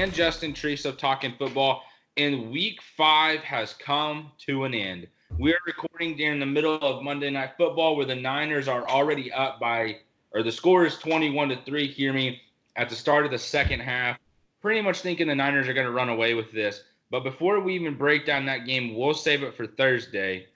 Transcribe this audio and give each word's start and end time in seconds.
and 0.00 0.12
Justin 0.12 0.52
Treese 0.52 0.84
of 0.84 0.98
Talking 0.98 1.34
Football. 1.38 1.82
And 2.16 2.50
week 2.50 2.80
five 2.96 3.40
has 3.40 3.72
come 3.72 4.30
to 4.46 4.64
an 4.64 4.74
end. 4.74 5.06
We 5.38 5.52
are 5.52 5.58
recording 5.66 6.16
during 6.16 6.38
the 6.38 6.46
middle 6.46 6.74
of 6.76 7.02
Monday 7.02 7.30
Night 7.30 7.52
Football 7.56 7.96
where 7.96 8.04
the 8.04 8.14
Niners 8.14 8.68
are 8.68 8.86
already 8.88 9.32
up 9.32 9.58
by, 9.58 9.98
or 10.32 10.42
the 10.42 10.52
score 10.52 10.84
is 10.84 10.98
21 10.98 11.48
to 11.50 11.56
3. 11.64 11.86
Hear 11.86 12.12
me 12.12 12.42
at 12.76 12.88
the 12.88 12.94
start 12.94 13.24
of 13.24 13.30
the 13.30 13.38
second 13.38 13.80
half. 13.80 14.18
Pretty 14.60 14.82
much 14.82 15.00
thinking 15.00 15.28
the 15.28 15.34
Niners 15.34 15.68
are 15.68 15.74
going 15.74 15.86
to 15.86 15.92
run 15.92 16.08
away 16.08 16.34
with 16.34 16.52
this. 16.52 16.82
But 17.10 17.22
before 17.22 17.60
we 17.60 17.74
even 17.74 17.96
break 17.96 18.26
down 18.26 18.46
that 18.46 18.66
game, 18.66 18.96
we'll 18.96 19.14
save 19.14 19.42
it 19.42 19.54
for 19.54 19.66
Thursday. 19.66 20.46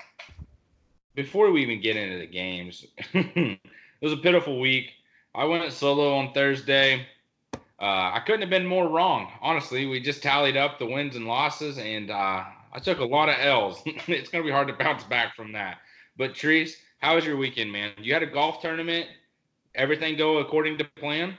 Before 1.14 1.50
we 1.50 1.62
even 1.62 1.80
get 1.80 1.96
into 1.96 2.18
the 2.18 2.26
games, 2.26 2.86
it 3.14 3.58
was 4.02 4.12
a 4.12 4.18
pitiful 4.18 4.60
week. 4.60 4.92
I 5.34 5.44
went 5.44 5.72
solo 5.72 6.14
on 6.16 6.32
Thursday. 6.32 7.06
Uh, 7.80 8.12
I 8.14 8.22
couldn't 8.26 8.42
have 8.42 8.50
been 8.50 8.66
more 8.66 8.88
wrong. 8.88 9.32
Honestly, 9.40 9.86
we 9.86 10.00
just 10.00 10.22
tallied 10.22 10.56
up 10.56 10.78
the 10.78 10.84
wins 10.84 11.16
and 11.16 11.26
losses, 11.26 11.78
and 11.78 12.10
uh, 12.10 12.44
I 12.72 12.78
took 12.78 12.98
a 12.98 13.04
lot 13.04 13.30
of 13.30 13.36
L's. 13.38 13.82
it's 13.86 14.28
going 14.28 14.44
to 14.44 14.48
be 14.48 14.50
hard 14.50 14.68
to 14.68 14.74
bounce 14.74 15.04
back 15.04 15.34
from 15.34 15.52
that. 15.52 15.78
But 16.18 16.34
Treese, 16.34 16.72
how 16.98 17.14
was 17.14 17.24
your 17.24 17.38
weekend, 17.38 17.72
man? 17.72 17.92
You 17.96 18.12
had 18.12 18.22
a 18.22 18.26
golf 18.26 18.60
tournament. 18.60 19.06
Everything 19.74 20.16
go 20.18 20.38
according 20.38 20.76
to 20.78 20.84
plan? 20.96 21.36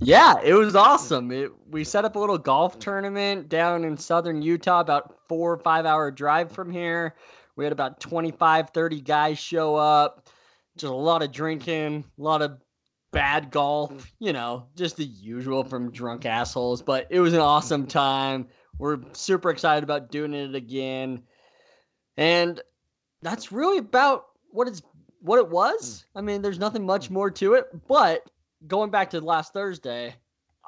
Yeah, 0.00 0.40
it 0.42 0.54
was 0.54 0.74
awesome. 0.74 1.30
It, 1.30 1.52
we 1.70 1.84
set 1.84 2.04
up 2.04 2.16
a 2.16 2.18
little 2.18 2.38
golf 2.38 2.80
tournament 2.80 3.48
down 3.48 3.84
in 3.84 3.96
southern 3.96 4.42
Utah, 4.42 4.80
about 4.80 5.16
four 5.28 5.52
or 5.52 5.58
five 5.58 5.86
hour 5.86 6.10
drive 6.10 6.50
from 6.50 6.70
here. 6.70 7.14
We 7.54 7.64
had 7.64 7.72
about 7.72 8.00
25, 8.00 8.70
30 8.70 9.00
guys 9.00 9.38
show 9.38 9.76
up. 9.76 10.28
Just 10.76 10.92
a 10.92 10.96
lot 10.96 11.22
of 11.22 11.30
drinking, 11.30 12.04
a 12.18 12.22
lot 12.22 12.42
of 12.42 12.58
bad 13.14 13.50
golf, 13.50 13.92
mm. 13.92 14.06
you 14.18 14.32
know, 14.32 14.66
just 14.76 14.96
the 14.96 15.04
usual 15.04 15.64
from 15.64 15.90
drunk 15.90 16.26
assholes. 16.26 16.82
But 16.82 17.06
it 17.10 17.20
was 17.20 17.32
an 17.32 17.40
awesome 17.40 17.86
time. 17.86 18.48
We're 18.78 18.98
super 19.12 19.50
excited 19.50 19.84
about 19.84 20.10
doing 20.10 20.34
it 20.34 20.54
again. 20.54 21.22
And 22.16 22.60
that's 23.22 23.52
really 23.52 23.78
about 23.78 24.26
what 24.50 24.68
it's 24.68 24.82
what 25.20 25.38
it 25.38 25.48
was. 25.48 26.04
Mm. 26.14 26.18
I 26.18 26.22
mean, 26.22 26.42
there's 26.42 26.58
nothing 26.58 26.84
much 26.84 27.08
mm. 27.08 27.12
more 27.12 27.30
to 27.30 27.54
it. 27.54 27.66
But 27.88 28.30
going 28.66 28.90
back 28.90 29.10
to 29.10 29.20
last 29.20 29.52
Thursday, 29.52 30.14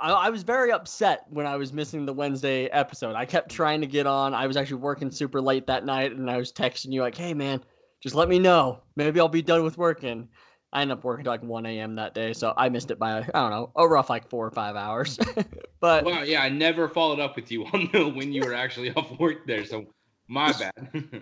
I, 0.01 0.13
I, 0.13 0.31
was 0.31 0.43
very 0.43 0.73
upset 0.73 1.25
when 1.29 1.47
I 1.47 1.57
was 1.57 1.73
missing 1.73 2.07
the 2.07 2.13
Wednesday 2.13 2.67
episode. 2.67 3.15
I 3.15 3.25
kept 3.25 3.51
trying 3.51 3.81
to 3.81 3.87
get 3.87 4.07
on. 4.07 4.35
I 4.35 4.47
was 4.47 4.57
actually 4.57 4.81
working 4.81 5.11
super 5.11 5.41
late 5.41 5.67
that 5.67 5.85
night, 5.85 6.13
and 6.13 6.31
I 6.31 6.37
was 6.37 6.53
texting 6.53 6.93
you 6.93 7.01
like, 7.01 7.17
"Hey, 7.17 7.35
man, 7.35 7.63
just 8.03 8.15
let 8.15 8.29
me 8.29 8.39
know. 8.39 8.83
Maybe 8.97 9.21
I'll 9.21 9.29
be 9.29 9.43
done 9.43 9.65
with 9.65 9.79
working." 9.79 10.29
I 10.77 10.83
ended 10.83 10.99
up 10.99 11.05
working 11.05 11.25
like 11.25 11.43
1 11.43 11.65
a.m. 11.65 11.95
that 11.95 12.13
day, 12.13 12.35
so 12.35 12.53
I 12.55 12.69
missed 12.69 12.91
it 12.91 12.99
by 12.99 13.21
I 13.21 13.23
don't 13.23 13.51
know 13.51 13.71
a 13.77 13.89
rough 13.89 14.11
like 14.11 14.29
four 14.29 14.45
or 14.45 14.51
five 14.51 14.77
hours. 14.77 15.19
but 15.81 16.05
well, 16.05 16.23
yeah, 16.23 16.43
I 16.43 16.51
never 16.51 16.87
followed 16.87 17.19
up 17.19 17.35
with 17.35 17.51
you 17.51 17.65
on 17.73 17.89
the, 17.95 18.07
when 18.07 18.31
you 18.31 18.43
were 18.43 18.53
actually 18.53 18.93
off 18.93 19.19
work 19.19 19.47
there, 19.47 19.65
so 19.65 19.87
my 20.29 20.53
bad. 20.53 20.73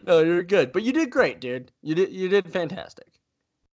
no, 0.08 0.24
you're 0.24 0.42
good, 0.42 0.72
but 0.72 0.83
you 0.83 0.92
did 0.92 1.08
great, 1.08 1.41
dude. 1.41 1.70
You 1.83 1.94
did 1.94 2.11
you 2.12 2.28
did 2.28 2.52
fantastic. 2.52 3.06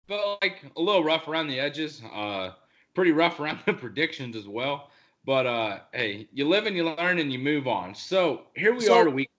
But 0.06 0.40
like 0.42 0.66
a 0.76 0.82
little 0.82 1.02
rough 1.02 1.30
around 1.30 1.48
the 1.48 1.62
edges. 1.62 2.02
Uh, 2.14 2.50
pretty 2.94 3.14
rough 3.14 3.40
around 3.40 3.60
the 3.66 3.72
predictions 3.72 4.36
as 4.36 4.50
well. 4.50 4.90
But 5.24 5.46
uh, 5.46 5.80
hey, 5.94 6.28
you 6.34 6.46
live 6.46 6.66
and 6.66 6.76
you 6.76 6.90
learn 6.90 7.20
and 7.20 7.32
you 7.32 7.40
move 7.40 7.70
on. 7.70 7.96
So 7.96 8.48
here 8.54 8.74
we 8.74 8.82
so, 8.82 8.98
are, 8.98 9.10
week. 9.10 9.30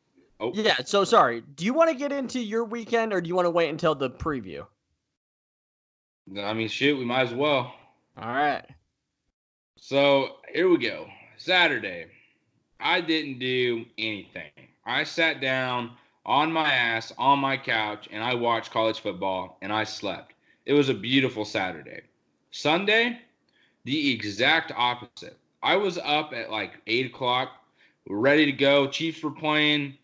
Oh. 0.41 0.53
Yeah. 0.55 0.77
So 0.87 1.05
sorry. 1.05 1.43
Do 1.57 1.67
you 1.67 1.75
want 1.75 1.91
to 1.91 1.97
get 1.97 2.13
into 2.13 2.41
your 2.41 2.65
weekend, 2.65 3.13
or 3.13 3.21
do 3.21 3.29
you 3.29 3.35
want 3.35 3.45
to 3.45 3.51
wait 3.51 3.69
until 3.69 3.95
the 3.95 4.09
preview? 4.09 4.65
I 6.39 6.53
mean, 6.53 6.69
shoot, 6.69 6.99
we 6.99 7.05
might 7.05 7.23
as 7.23 7.35
well. 7.35 7.75
All 8.17 8.29
right. 8.29 8.65
So 9.77 10.37
here 10.53 10.69
we 10.69 10.79
go. 10.79 11.07
Saturday, 11.37 12.07
I 12.79 13.01
didn't 13.01 13.39
do 13.39 13.85
anything. 13.99 14.51
I 14.85 15.05
sat 15.05 15.41
down 15.41 15.93
on 16.27 16.53
my 16.53 16.71
ass 16.71 17.13
on 17.19 17.39
my 17.39 17.57
couch 17.57 18.09
and 18.13 18.23
I 18.23 18.35
watched 18.35 18.71
college 18.71 19.01
football 19.01 19.59
and 19.63 19.73
I 19.73 19.85
slept. 19.85 20.35
It 20.67 20.75
was 20.75 20.89
a 20.89 20.95
beautiful 20.95 21.45
Saturday. 21.45 22.03
Sunday, 22.51 23.19
the 23.85 24.13
exact 24.13 24.73
opposite. 24.77 25.39
I 25.63 25.77
was 25.77 25.99
up 25.99 26.33
at 26.33 26.51
like 26.51 26.75
eight 26.87 27.07
o'clock, 27.07 27.51
ready 28.09 28.47
to 28.47 28.53
go. 28.53 28.87
Chiefs 28.87 29.23
were 29.23 29.31
playing. 29.31 29.97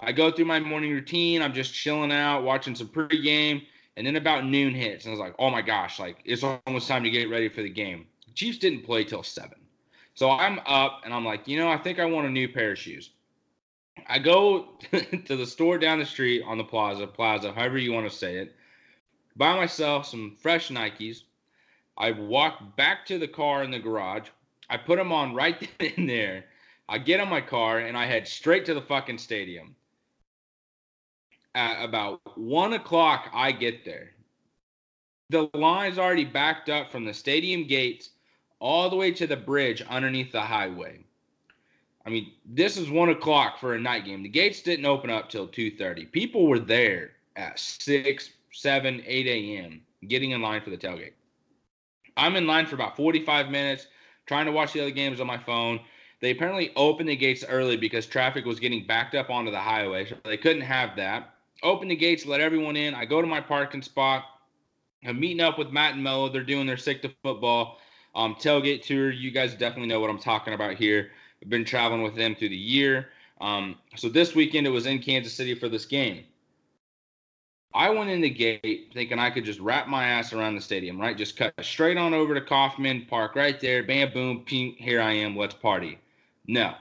I 0.00 0.12
go 0.12 0.30
through 0.30 0.44
my 0.46 0.60
morning 0.60 0.92
routine. 0.92 1.42
I'm 1.42 1.54
just 1.54 1.74
chilling 1.74 2.12
out, 2.12 2.42
watching 2.42 2.74
some 2.74 2.88
pregame, 2.88 3.62
and 3.96 4.06
then 4.06 4.16
about 4.16 4.44
noon 4.44 4.74
hits, 4.74 5.04
and 5.04 5.12
I 5.12 5.14
was 5.16 5.20
like, 5.20 5.34
"Oh 5.38 5.50
my 5.50 5.62
gosh! 5.62 5.98
Like 5.98 6.18
it's 6.24 6.42
almost 6.42 6.88
time 6.88 7.04
to 7.04 7.10
get 7.10 7.30
ready 7.30 7.48
for 7.48 7.62
the 7.62 7.70
game." 7.70 8.06
Chiefs 8.34 8.58
didn't 8.58 8.84
play 8.84 9.04
till 9.04 9.22
seven, 9.22 9.58
so 10.14 10.30
I'm 10.30 10.60
up, 10.66 11.02
and 11.04 11.14
I'm 11.14 11.24
like, 11.24 11.46
you 11.46 11.58
know, 11.58 11.70
I 11.70 11.78
think 11.78 11.98
I 11.98 12.04
want 12.04 12.26
a 12.26 12.30
new 12.30 12.48
pair 12.48 12.72
of 12.72 12.78
shoes. 12.78 13.10
I 14.08 14.18
go 14.18 14.68
to 14.92 15.36
the 15.36 15.46
store 15.46 15.78
down 15.78 15.98
the 15.98 16.06
street 16.06 16.42
on 16.46 16.58
the 16.58 16.64
plaza, 16.64 17.06
plaza, 17.06 17.52
however 17.52 17.78
you 17.78 17.92
want 17.92 18.10
to 18.10 18.16
say 18.16 18.36
it, 18.36 18.56
buy 19.36 19.54
myself 19.56 20.06
some 20.06 20.36
fresh 20.40 20.68
Nikes 20.70 21.22
I 21.96 22.10
walk 22.10 22.76
back 22.76 23.06
to 23.06 23.18
the 23.18 23.28
car 23.28 23.62
in 23.62 23.70
the 23.70 23.78
garage. 23.78 24.28
I 24.68 24.76
put 24.76 24.96
them 24.96 25.12
on 25.12 25.34
right 25.34 25.68
in 25.80 26.06
there. 26.06 26.46
I 26.88 26.98
get 26.98 27.20
in 27.20 27.28
my 27.28 27.40
car 27.40 27.78
and 27.78 27.96
I 27.96 28.06
head 28.06 28.26
straight 28.26 28.64
to 28.66 28.74
the 28.74 28.82
fucking 28.82 29.18
stadium. 29.18 29.76
At 31.54 31.84
about 31.84 32.20
one 32.36 32.72
o'clock, 32.72 33.30
I 33.32 33.52
get 33.52 33.84
there. 33.84 34.10
The 35.30 35.48
line's 35.54 35.98
already 35.98 36.24
backed 36.24 36.68
up 36.68 36.90
from 36.90 37.04
the 37.04 37.14
stadium 37.14 37.66
gates 37.66 38.10
all 38.58 38.90
the 38.90 38.96
way 38.96 39.12
to 39.12 39.26
the 39.26 39.36
bridge 39.36 39.82
underneath 39.82 40.32
the 40.32 40.40
highway. 40.40 41.04
I 42.06 42.10
mean, 42.10 42.32
this 42.44 42.76
is 42.76 42.90
one 42.90 43.08
o'clock 43.08 43.58
for 43.58 43.74
a 43.74 43.80
night 43.80 44.04
game. 44.04 44.22
The 44.22 44.28
gates 44.28 44.62
didn't 44.62 44.84
open 44.84 45.10
up 45.10 45.30
till 45.30 45.46
two 45.46 45.70
thirty. 45.70 46.04
People 46.04 46.46
were 46.46 46.58
there 46.58 47.12
at 47.36 47.58
six, 47.58 48.30
seven, 48.52 49.02
eight 49.06 49.26
a.m. 49.26 49.80
getting 50.08 50.32
in 50.32 50.42
line 50.42 50.60
for 50.60 50.70
the 50.70 50.76
tailgate. 50.76 51.12
I'm 52.16 52.36
in 52.36 52.46
line 52.46 52.66
for 52.66 52.76
about 52.76 52.96
45 52.96 53.50
minutes 53.50 53.86
trying 54.26 54.46
to 54.46 54.52
watch 54.52 54.72
the 54.72 54.80
other 54.80 54.90
games 54.90 55.20
on 55.20 55.26
my 55.26 55.38
phone. 55.38 55.80
They 56.20 56.30
apparently 56.30 56.70
opened 56.76 57.08
the 57.08 57.16
gates 57.16 57.44
early 57.48 57.76
because 57.76 58.06
traffic 58.06 58.44
was 58.44 58.60
getting 58.60 58.86
backed 58.86 59.14
up 59.14 59.30
onto 59.30 59.50
the 59.50 59.60
highway. 59.60 60.06
So 60.06 60.16
they 60.24 60.36
couldn't 60.36 60.62
have 60.62 60.96
that. 60.96 61.33
Open 61.64 61.88
the 61.88 61.96
gates, 61.96 62.26
let 62.26 62.40
everyone 62.40 62.76
in. 62.76 62.94
I 62.94 63.06
go 63.06 63.20
to 63.20 63.26
my 63.26 63.40
parking 63.40 63.82
spot. 63.82 64.24
I'm 65.04 65.18
meeting 65.18 65.40
up 65.40 65.58
with 65.58 65.72
Matt 65.72 65.94
and 65.94 66.04
Mello. 66.04 66.28
They're 66.28 66.44
doing 66.44 66.66
their 66.66 66.76
sick 66.76 67.02
to 67.02 67.10
football 67.22 67.78
um, 68.14 68.34
tailgate 68.34 68.82
tour. 68.82 69.10
You 69.10 69.30
guys 69.30 69.54
definitely 69.54 69.88
know 69.88 70.00
what 70.00 70.10
I'm 70.10 70.18
talking 70.18 70.54
about 70.54 70.74
here. 70.74 71.10
I've 71.42 71.50
been 71.50 71.64
traveling 71.64 72.02
with 72.02 72.14
them 72.14 72.34
through 72.34 72.50
the 72.50 72.56
year. 72.56 73.08
Um, 73.40 73.76
so 73.96 74.08
this 74.08 74.34
weekend 74.34 74.66
it 74.66 74.70
was 74.70 74.86
in 74.86 75.00
Kansas 75.00 75.34
City 75.34 75.54
for 75.54 75.68
this 75.68 75.86
game. 75.86 76.24
I 77.74 77.90
went 77.90 78.10
in 78.10 78.20
the 78.20 78.30
gate 78.30 78.90
thinking 78.94 79.18
I 79.18 79.30
could 79.30 79.44
just 79.44 79.58
wrap 79.58 79.88
my 79.88 80.04
ass 80.04 80.32
around 80.32 80.54
the 80.54 80.60
stadium, 80.60 81.00
right? 81.00 81.16
Just 81.16 81.36
cut 81.36 81.52
straight 81.60 81.96
on 81.96 82.14
over 82.14 82.32
to 82.34 82.40
Kauffman 82.40 83.06
Park 83.10 83.34
right 83.34 83.58
there. 83.58 83.82
Bam, 83.82 84.12
boom, 84.12 84.44
ping, 84.46 84.74
here 84.78 85.00
I 85.00 85.12
am. 85.12 85.36
Let's 85.36 85.54
party. 85.54 85.98
No, 86.46 86.74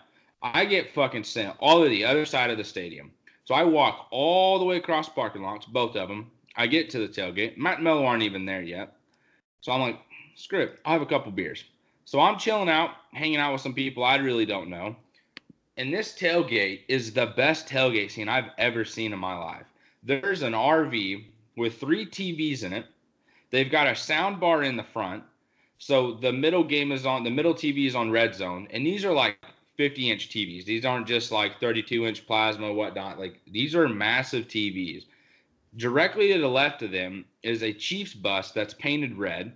I 0.44 0.66
get 0.66 0.94
fucking 0.94 1.24
sent 1.24 1.56
all 1.60 1.82
to 1.82 1.90
the 1.90 2.06
other 2.06 2.26
side 2.26 2.52
of 2.52 2.58
the 2.58 2.64
stadium. 2.64 3.12
So 3.46 3.56
I 3.56 3.64
walk 3.64 4.08
all 4.12 4.60
the 4.60 4.66
way 4.66 4.78
across 4.78 5.10
parking 5.10 5.42
lots, 5.42 5.66
both 5.66 5.96
of 5.96 6.10
them. 6.10 6.32
I 6.56 6.68
get 6.68 6.90
to 6.92 7.00
the 7.00 7.08
tailgate. 7.08 7.58
Matt 7.58 7.76
and 7.76 7.84
Mello 7.84 8.06
aren't 8.06 8.24
even 8.24 8.46
there 8.46 8.62
yet. 8.62 8.96
So 9.62 9.72
I'm 9.72 9.82
like, 9.82 10.00
screw 10.36 10.62
it. 10.62 10.80
I'll 10.86 10.94
have 10.94 11.02
a 11.02 11.06
couple 11.06 11.32
beers. 11.32 11.64
So 12.06 12.20
I'm 12.20 12.38
chilling 12.38 12.70
out, 12.70 12.92
hanging 13.14 13.38
out 13.38 13.54
with 13.54 13.62
some 13.62 13.74
people 13.74 14.04
I 14.04 14.18
really 14.18 14.46
don't 14.46 14.70
know. 14.70 14.96
And 15.78 15.94
this 15.94 16.14
tailgate 16.18 16.82
is 16.88 17.12
the 17.12 17.34
best 17.36 17.68
tailgate 17.68 18.12
scene 18.12 18.30
I've 18.30 18.52
ever 18.58 18.86
seen 18.86 19.14
in 19.14 19.20
my 19.20 19.36
life 19.36 19.66
there's 20.04 20.42
an 20.42 20.54
RV 20.54 21.26
with 21.56 21.80
three 21.80 22.06
TVs 22.06 22.64
in 22.64 22.74
it. 22.74 22.86
They've 23.52 23.72
got 23.72 23.88
a 23.88 23.96
sound 23.96 24.40
bar 24.40 24.64
in 24.64 24.76
the 24.76 24.84
front. 24.84 25.24
So 25.78 26.14
the 26.14 26.32
middle 26.32 26.64
game 26.64 26.92
is 26.92 27.06
on 27.06 27.24
the 27.24 27.30
middle 27.30 27.54
TV 27.54 27.88
is 27.88 27.96
on 27.96 28.12
red 28.12 28.36
zone. 28.36 28.68
And 28.72 28.86
these 28.86 29.06
are 29.06 29.14
like 29.14 29.38
50 29.84 30.12
inch 30.12 30.30
TVs. 30.30 30.64
These 30.64 30.86
aren't 30.86 31.08
just 31.08 31.30
like 31.30 31.60
32 31.60 32.06
inch 32.06 32.26
plasma, 32.26 32.72
whatnot. 32.72 33.20
Like 33.20 33.42
these 33.52 33.76
are 33.76 33.90
massive 33.90 34.48
TVs. 34.48 35.04
Directly 35.76 36.32
to 36.32 36.40
the 36.40 36.48
left 36.48 36.84
of 36.84 36.92
them 36.92 37.26
is 37.42 37.64
a 37.64 37.74
Chiefs 37.74 38.14
bus 38.14 38.52
that's 38.52 38.74
painted 38.74 39.18
red. 39.18 39.52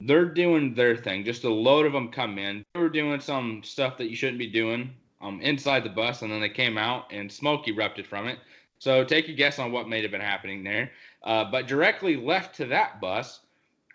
They're 0.00 0.26
doing 0.26 0.74
their 0.74 0.94
thing. 0.96 1.24
Just 1.24 1.44
a 1.44 1.48
load 1.48 1.86
of 1.86 1.94
them 1.94 2.10
come 2.10 2.36
in. 2.36 2.62
They 2.74 2.80
were 2.80 2.90
doing 2.90 3.20
some 3.20 3.62
stuff 3.64 3.96
that 3.96 4.10
you 4.10 4.16
shouldn't 4.16 4.38
be 4.38 4.48
doing 4.50 4.92
um, 5.22 5.40
inside 5.40 5.82
the 5.82 5.88
bus, 5.88 6.20
and 6.20 6.30
then 6.30 6.42
they 6.42 6.50
came 6.50 6.76
out 6.76 7.10
and 7.10 7.32
smoke 7.32 7.66
erupted 7.68 8.06
from 8.06 8.28
it. 8.28 8.38
So 8.78 9.02
take 9.02 9.30
a 9.30 9.32
guess 9.32 9.58
on 9.58 9.72
what 9.72 9.88
may 9.88 10.02
have 10.02 10.10
been 10.10 10.20
happening 10.20 10.62
there. 10.62 10.90
Uh, 11.22 11.50
but 11.50 11.66
directly 11.66 12.16
left 12.16 12.54
to 12.56 12.66
that 12.66 13.00
bus 13.00 13.40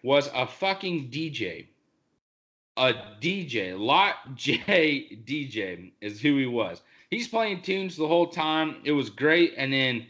was 0.02 0.32
a 0.34 0.48
fucking 0.48 1.12
DJ. 1.12 1.68
A 2.76 2.94
DJ, 3.22 3.78
Lot 3.78 4.36
J 4.36 5.20
DJ 5.26 5.92
is 6.02 6.20
who 6.20 6.38
he 6.38 6.48
was. 6.48 6.82
He's 7.12 7.28
playing 7.28 7.62
tunes 7.62 7.96
the 7.96 8.08
whole 8.08 8.28
time. 8.28 8.78
It 8.84 8.94
was 8.94 9.12
great. 9.12 9.54
And 9.58 9.72
then 9.72 10.08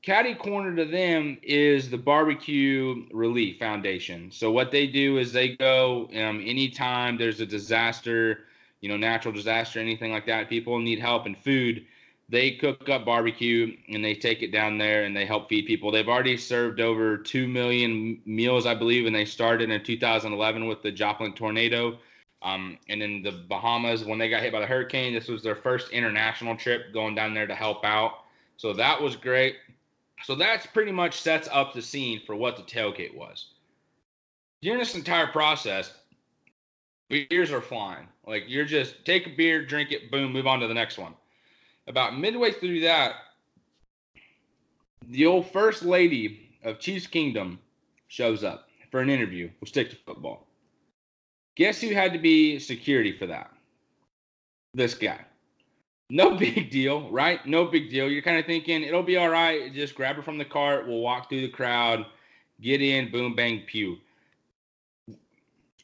caddy 0.00 0.34
corner 0.34 0.74
to 0.76 0.86
them 0.86 1.36
is 1.42 1.90
the 1.90 1.98
Barbecue 1.98 3.04
Relief 3.12 3.58
Foundation. 3.58 4.30
So 4.30 4.50
what 4.50 4.70
they 4.70 4.86
do 4.86 5.18
is 5.18 5.32
they 5.32 5.56
go 5.56 6.08
um, 6.14 6.42
anytime 6.42 7.18
there's 7.18 7.40
a 7.40 7.46
disaster, 7.46 8.44
you 8.80 8.88
know, 8.88 8.96
natural 8.96 9.34
disaster, 9.34 9.78
anything 9.78 10.12
like 10.12 10.24
that, 10.26 10.48
people 10.48 10.78
need 10.78 10.98
help 10.98 11.26
and 11.26 11.36
food, 11.36 11.84
they 12.28 12.52
cook 12.52 12.88
up 12.88 13.04
barbecue 13.04 13.76
and 13.88 14.04
they 14.04 14.14
take 14.14 14.42
it 14.42 14.50
down 14.50 14.78
there 14.78 15.04
and 15.04 15.16
they 15.16 15.26
help 15.26 15.48
feed 15.48 15.66
people. 15.66 15.90
They've 15.90 16.08
already 16.08 16.36
served 16.36 16.80
over 16.80 17.16
2 17.16 17.46
million 17.46 18.20
meals, 18.24 18.66
I 18.66 18.74
believe, 18.74 19.06
and 19.06 19.14
they 19.14 19.24
started 19.24 19.70
in 19.70 19.84
2011 19.84 20.66
with 20.66 20.82
the 20.82 20.90
Joplin 20.90 21.34
tornado. 21.34 21.98
Um, 22.46 22.78
and 22.88 23.02
in 23.02 23.24
the 23.24 23.32
Bahamas, 23.32 24.04
when 24.04 24.20
they 24.20 24.30
got 24.30 24.40
hit 24.40 24.52
by 24.52 24.60
the 24.60 24.66
hurricane, 24.66 25.12
this 25.12 25.26
was 25.26 25.42
their 25.42 25.56
first 25.56 25.90
international 25.90 26.56
trip 26.56 26.94
going 26.94 27.16
down 27.16 27.34
there 27.34 27.48
to 27.48 27.56
help 27.56 27.84
out. 27.84 28.20
So 28.56 28.72
that 28.74 29.02
was 29.02 29.16
great. 29.16 29.56
So 30.22 30.36
that's 30.36 30.64
pretty 30.64 30.92
much 30.92 31.20
sets 31.20 31.48
up 31.50 31.74
the 31.74 31.82
scene 31.82 32.22
for 32.24 32.36
what 32.36 32.56
the 32.56 32.62
tailgate 32.62 33.16
was. 33.16 33.48
During 34.62 34.78
this 34.78 34.94
entire 34.94 35.26
process, 35.26 35.92
beers 37.08 37.50
are 37.50 37.60
flying. 37.60 38.06
Like 38.28 38.44
you're 38.46 38.64
just 38.64 39.04
take 39.04 39.26
a 39.26 39.30
beer, 39.30 39.66
drink 39.66 39.90
it, 39.90 40.12
boom, 40.12 40.32
move 40.32 40.46
on 40.46 40.60
to 40.60 40.68
the 40.68 40.74
next 40.74 40.98
one. 40.98 41.14
About 41.88 42.16
midway 42.16 42.52
through 42.52 42.80
that, 42.82 43.14
the 45.08 45.26
old 45.26 45.50
first 45.50 45.82
lady 45.82 46.56
of 46.62 46.78
Chiefs 46.78 47.08
Kingdom 47.08 47.58
shows 48.06 48.44
up 48.44 48.68
for 48.92 49.00
an 49.00 49.10
interview. 49.10 49.50
We'll 49.60 49.66
stick 49.66 49.90
to 49.90 49.96
football. 49.96 50.45
Guess 51.56 51.80
who 51.80 51.94
had 51.94 52.12
to 52.12 52.18
be 52.18 52.58
security 52.58 53.12
for 53.12 53.26
that? 53.26 53.50
This 54.74 54.94
guy. 54.94 55.24
No 56.10 56.36
big 56.38 56.70
deal, 56.70 57.10
right? 57.10 57.44
No 57.46 57.64
big 57.64 57.90
deal. 57.90 58.08
You're 58.08 58.22
kind 58.22 58.38
of 58.38 58.46
thinking 58.46 58.82
it'll 58.82 59.02
be 59.02 59.16
all 59.16 59.30
right. 59.30 59.72
Just 59.74 59.94
grab 59.94 60.16
her 60.16 60.22
from 60.22 60.38
the 60.38 60.44
cart. 60.44 60.86
We'll 60.86 61.00
walk 61.00 61.28
through 61.28 61.40
the 61.40 61.48
crowd, 61.48 62.06
get 62.60 62.82
in, 62.82 63.10
boom, 63.10 63.34
bang, 63.34 63.62
pew. 63.66 63.96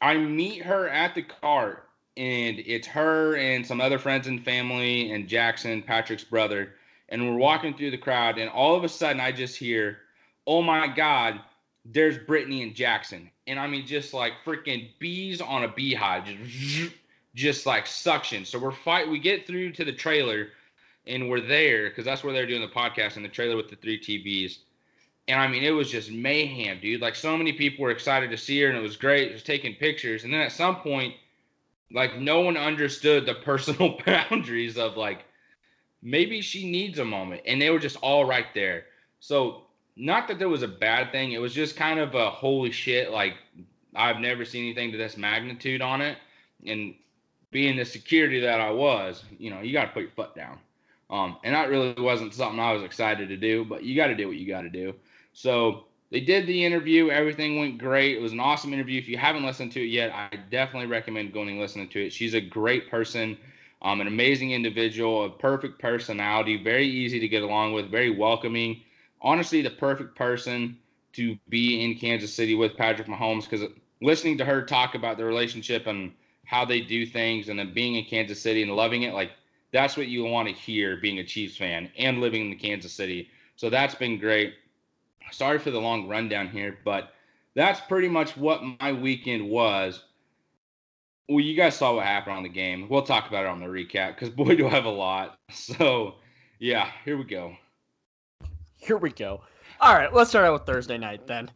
I 0.01 0.17
meet 0.17 0.63
her 0.63 0.89
at 0.89 1.15
the 1.15 1.23
cart, 1.23 1.89
and 2.17 2.59
it's 2.59 2.87
her 2.89 3.37
and 3.37 3.67
some 3.67 3.81
other 3.81 3.99
friends 3.99 4.27
and 4.27 4.45
family, 4.45 5.13
and 5.13 5.29
Jackson, 5.29 5.81
Patrick's 5.81 6.25
brother. 6.25 6.75
And 7.09 7.29
we're 7.29 7.39
walking 7.39 7.75
through 7.75 7.93
the 7.93 7.99
crowd, 7.99 8.39
and 8.39 8.51
all 8.51 8.75
of 8.75 8.85
a 8.85 8.89
sudden, 8.89 9.21
I 9.21 9.33
just 9.33 9.57
hear, 9.57 10.01
"Oh 10.47 10.61
my 10.61 10.89
God, 10.89 11.41
there's 11.85 12.19
Brittany 12.19 12.63
and 12.63 12.75
Jackson!" 12.75 13.31
And 13.47 13.59
I 13.59 13.67
mean, 13.67 13.87
just 13.87 14.15
like 14.15 14.33
freaking 14.45 14.91
bees 14.99 15.41
on 15.41 15.65
a 15.65 15.69
beehive, 15.69 16.25
just 16.47 16.93
just 17.35 17.67
like 17.67 17.87
suction. 17.87 18.45
So 18.45 18.59
we're 18.59 18.73
fight. 18.73 19.09
We 19.09 19.19
get 19.19 19.47
through 19.47 19.73
to 19.73 19.85
the 19.85 19.93
trailer, 19.93 20.49
and 21.07 21.29
we're 21.29 21.41
there 21.41 21.89
because 21.89 22.05
that's 22.05 22.23
where 22.23 22.33
they're 22.33 22.47
doing 22.47 22.61
the 22.61 22.69
podcast 22.69 23.17
in 23.17 23.23
the 23.23 23.29
trailer 23.29 23.57
with 23.57 23.71
the 23.71 23.77
three 23.77 23.99
TVs. 23.99 24.59
And 25.29 25.41
I 25.41 25.47
mean, 25.47 25.63
it 25.63 25.71
was 25.71 25.91
just 25.91 26.11
mayhem, 26.11 26.81
dude. 26.81 27.01
Like 27.01 27.15
so 27.15 27.37
many 27.37 27.53
people 27.53 27.85
were 27.85 27.91
excited 27.91 28.31
to 28.31 28.37
see 28.37 28.61
her, 28.63 28.69
and 28.69 28.77
it 28.77 28.83
was 28.83 28.97
great. 28.97 29.33
Just 29.33 29.47
taking 29.47 29.75
pictures, 29.75 30.25
and 30.25 30.33
then 30.33 30.41
at 30.41 30.53
some 30.53 30.77
point, 30.77 31.15
like 31.91 32.19
no 32.19 32.41
one 32.41 32.57
understood 32.57 33.27
the 33.27 33.35
personal 33.45 33.99
boundaries 34.05 34.77
of 34.77 34.97
like 34.97 35.25
maybe 36.03 36.41
she 36.41 36.71
needs 36.71 36.99
a 36.99 37.05
moment, 37.05 37.43
and 37.47 37.61
they 37.63 37.71
were 37.71 37.79
just 37.79 37.97
all 37.97 38.25
right 38.25 38.53
there. 38.55 38.87
So 39.21 39.63
not 39.97 40.29
that 40.29 40.39
there 40.39 40.49
was 40.49 40.63
a 40.63 40.69
bad 40.69 41.13
thing. 41.13 41.33
It 41.33 41.41
was 41.41 41.55
just 41.55 41.77
kind 41.77 41.99
of 41.99 42.15
a 42.15 42.31
holy 42.31 42.71
shit. 42.71 43.11
Like 43.11 43.35
I've 43.95 44.19
never 44.19 44.45
seen 44.45 44.65
anything 44.65 44.93
to 44.93 44.99
this 44.99 45.17
magnitude 45.17 45.83
on 45.83 46.01
it, 46.01 46.19
and 46.67 46.95
being 47.51 47.77
the 47.77 47.85
security 47.85 48.41
that 48.41 48.61
I 48.61 48.71
was, 48.71 49.25
you 49.39 49.51
know, 49.51 49.61
you 49.61 49.73
got 49.73 49.85
to 49.85 49.93
put 49.93 50.03
your 50.03 50.11
foot 50.13 50.35
down. 50.35 50.59
Um, 51.11 51.37
and 51.45 51.55
that 51.55 51.69
really 51.69 51.95
wasn't 51.99 52.33
something 52.33 52.59
I 52.59 52.73
was 52.73 52.83
excited 52.83 53.29
to 53.29 53.37
do, 53.37 53.65
but 53.67 53.85
you 53.85 53.95
got 53.95 54.07
to 54.07 54.15
do 54.15 54.27
what 54.27 54.37
you 54.37 54.49
got 54.49 54.63
to 54.63 54.71
do. 54.71 54.95
So 55.35 55.85
they 56.11 56.21
did 56.21 56.47
the 56.47 56.65
interview. 56.65 57.11
Everything 57.11 57.59
went 57.59 57.77
great. 57.77 58.17
It 58.17 58.23
was 58.23 58.33
an 58.33 58.41
awesome 58.41 58.73
interview. 58.73 58.99
If 58.99 59.09
you 59.09 59.19
haven't 59.19 59.45
listened 59.45 59.73
to 59.73 59.83
it 59.83 59.89
yet, 59.89 60.11
I 60.15 60.35
definitely 60.51 60.89
recommend 60.89 61.35
going 61.35 61.51
and 61.51 61.59
listening 61.59 61.89
to 61.89 62.07
it. 62.07 62.13
She's 62.15 62.33
a 62.33 62.41
great 62.41 62.91
person, 62.91 63.37
um, 63.83 64.01
an 64.01 64.07
amazing 64.07 64.53
individual, 64.53 65.27
a 65.27 65.31
perfect 65.31 65.79
personality, 65.79 66.63
very 66.63 66.87
easy 66.87 67.21
to 67.21 67.29
get 67.29 67.43
along 67.43 67.75
with, 67.75 67.91
very 67.91 68.11
welcoming. 68.11 68.81
Honestly, 69.23 69.63
the 69.63 69.71
perfect 69.71 70.17
person 70.17 70.77
to 71.15 71.37
be 71.49 71.85
in 71.85 71.97
Kansas 71.99 72.33
City 72.33 72.55
with 72.55 72.77
Patrick 72.77 73.09
Mahomes 73.09 73.49
because 73.49 73.69
listening 74.01 74.37
to 74.39 74.45
her 74.45 74.63
talk 74.65 74.95
about 74.95 75.17
the 75.17 75.25
relationship 75.25 75.87
and 75.87 76.13
how 76.45 76.65
they 76.65 76.81
do 76.81 77.07
things 77.07 77.49
and 77.49 77.59
then 77.59 77.73
being 77.73 77.95
in 77.95 78.05
Kansas 78.05 78.41
City 78.41 78.63
and 78.63 78.75
loving 78.75 79.03
it, 79.03 79.15
like 79.15 79.31
that's 79.73 79.97
what 79.97 80.09
you 80.09 80.25
want 80.25 80.49
to 80.49 80.55
hear 80.55 80.97
being 80.97 81.19
a 81.19 81.25
Chiefs 81.25 81.57
fan 81.57 81.91
and 81.97 82.21
living 82.21 82.51
in 82.51 82.59
Kansas 82.59 82.93
City. 82.93 83.29
So 83.57 83.71
that's 83.71 83.95
been 83.95 84.19
great 84.19 84.55
sorry 85.33 85.59
for 85.59 85.71
the 85.71 85.81
long 85.81 86.09
rundown 86.09 86.49
here, 86.49 86.79
but 86.85 87.13
that's 87.55 87.81
pretty 87.81 88.09
much 88.09 88.37
what 88.37 88.63
my 88.81 88.93
weekend 88.93 89.49
was. 89.49 90.05
Well, 91.29 91.41
you 91.41 91.57
guys 91.57 91.77
saw 91.77 91.97
what 91.97 92.07
happened 92.07 92.37
on 92.37 92.43
the 92.43 92.49
game. 92.49 92.89
We'll 92.89 93.03
talk 93.03 93.29
about 93.29 93.45
it 93.45 93.49
on 93.49 93.61
the 93.61 93.67
recap 93.67 94.15
because 94.15 94.31
boy, 94.31 94.57
do 94.57 94.67
I 94.67 94.71
have 94.71 94.85
a 94.85 94.91
lot. 94.91 95.39
So, 95.51 96.15
yeah, 96.59 96.91
here 97.05 97.19
we 97.19 97.25
go. 97.25 97.55
Here 98.83 98.97
we 98.97 99.11
go. 99.11 99.41
All 99.81 99.95
right, 99.95 100.13
let's 100.13 100.31
start 100.31 100.45
out 100.45 100.55
with 100.55 100.67
Thursday 100.67 100.99
night 100.99 101.25
then. 101.25 101.49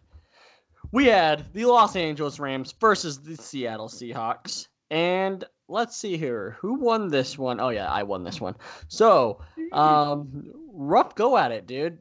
We 0.93 1.07
had 1.07 1.53
the 1.53 1.65
Los 1.65 1.97
Angeles 1.97 2.39
Rams 2.39 2.73
versus 2.81 3.19
the 3.19 3.37
Seattle 3.37 3.89
Seahawks. 3.89 4.69
And 4.91 5.45
let's 5.67 5.97
see 5.97 6.17
here. 6.17 6.57
Who 6.61 6.75
won 6.75 7.09
this 7.09 7.37
one? 7.37 7.59
Oh, 7.59 7.71
yeah, 7.71 7.91
I 7.91 8.05
won 8.05 8.23
this 8.23 8.41
one. 8.41 8.55
So, 8.87 9.41
um, 9.73 10.45
rough 10.73 11.17
go 11.17 11.37
at 11.37 11.51
it, 11.51 11.67
dude. 11.67 11.99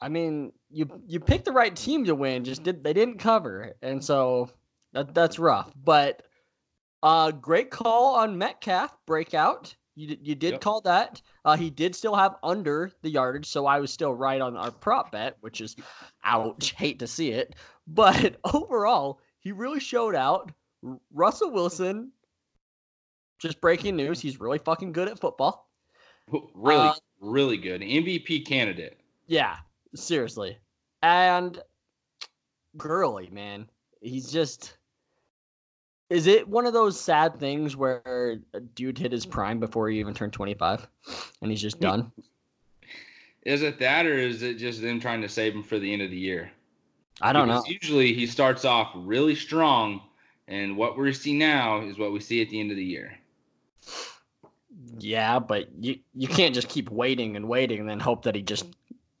I 0.00 0.08
mean, 0.08 0.52
you 0.70 0.88
you 1.06 1.18
picked 1.18 1.46
the 1.46 1.52
right 1.52 1.74
team 1.74 2.04
to 2.04 2.14
win, 2.14 2.44
just 2.44 2.62
did 2.62 2.84
they 2.84 2.92
didn't 2.92 3.18
cover, 3.18 3.74
and 3.82 4.04
so 4.04 4.50
that 4.92 5.14
that's 5.14 5.38
rough. 5.38 5.72
But 5.82 6.22
uh, 7.02 7.30
great 7.32 7.70
call 7.70 8.14
on 8.16 8.38
Metcalf 8.38 8.96
breakout. 9.06 9.74
You 9.96 10.16
you 10.20 10.34
did 10.34 10.52
yep. 10.52 10.60
call 10.60 10.80
that. 10.82 11.22
Uh, 11.44 11.56
he 11.56 11.70
did 11.70 11.94
still 11.94 12.14
have 12.14 12.36
under 12.42 12.90
the 13.02 13.10
yardage, 13.10 13.46
so 13.46 13.66
I 13.66 13.78
was 13.78 13.92
still 13.92 14.12
right 14.12 14.40
on 14.40 14.56
our 14.56 14.70
prop 14.70 15.12
bet, 15.12 15.36
which 15.40 15.60
is 15.60 15.76
ouch. 16.24 16.72
Hate 16.72 16.98
to 16.98 17.06
see 17.06 17.30
it, 17.30 17.54
but 17.86 18.36
overall, 18.52 19.20
he 19.38 19.52
really 19.52 19.80
showed 19.80 20.14
out. 20.14 20.52
Russell 21.12 21.50
Wilson. 21.50 22.10
Just 23.38 23.60
breaking 23.60 23.96
news, 23.96 24.20
he's 24.20 24.40
really 24.40 24.58
fucking 24.58 24.92
good 24.92 25.08
at 25.08 25.18
football. 25.18 25.68
Really, 26.54 26.88
uh, 26.88 26.94
really 27.20 27.56
good. 27.56 27.82
MVP 27.82 28.46
candidate. 28.46 28.98
Yeah, 29.26 29.56
seriously. 29.94 30.56
And 31.02 31.60
Gurley, 32.76 33.28
man, 33.30 33.68
he's 34.00 34.30
just. 34.30 34.78
Is 36.10 36.26
it 36.26 36.46
one 36.46 36.66
of 36.66 36.72
those 36.72 37.00
sad 37.00 37.38
things 37.38 37.76
where 37.76 38.38
a 38.52 38.60
dude 38.60 38.98
hit 38.98 39.12
his 39.12 39.24
prime 39.24 39.58
before 39.58 39.88
he 39.88 39.98
even 40.00 40.14
turned 40.14 40.32
25 40.32 40.86
and 41.40 41.50
he's 41.50 41.62
just 41.62 41.80
done? 41.80 42.12
Is 43.44 43.62
it 43.62 43.78
that 43.78 44.06
or 44.06 44.14
is 44.14 44.42
it 44.42 44.54
just 44.58 44.80
them 44.80 45.00
trying 45.00 45.22
to 45.22 45.28
save 45.28 45.54
him 45.54 45.62
for 45.62 45.78
the 45.78 45.92
end 45.92 46.02
of 46.02 46.10
the 46.10 46.16
year? 46.16 46.50
I 47.20 47.32
don't 47.32 47.48
because 47.48 47.64
know. 47.64 47.76
Usually 47.80 48.12
he 48.12 48.26
starts 48.26 48.64
off 48.64 48.90
really 48.94 49.34
strong, 49.34 50.00
and 50.48 50.76
what 50.76 50.98
we 50.98 51.12
see 51.12 51.36
now 51.36 51.80
is 51.82 51.98
what 51.98 52.12
we 52.12 52.20
see 52.20 52.42
at 52.42 52.50
the 52.50 52.58
end 52.58 52.70
of 52.70 52.76
the 52.76 52.84
year. 52.84 53.16
Yeah, 54.98 55.38
but 55.38 55.68
you 55.80 55.98
you 56.14 56.28
can't 56.28 56.54
just 56.54 56.68
keep 56.68 56.90
waiting 56.90 57.36
and 57.36 57.48
waiting 57.48 57.80
and 57.80 57.88
then 57.88 58.00
hope 58.00 58.24
that 58.24 58.34
he 58.34 58.42
just 58.42 58.66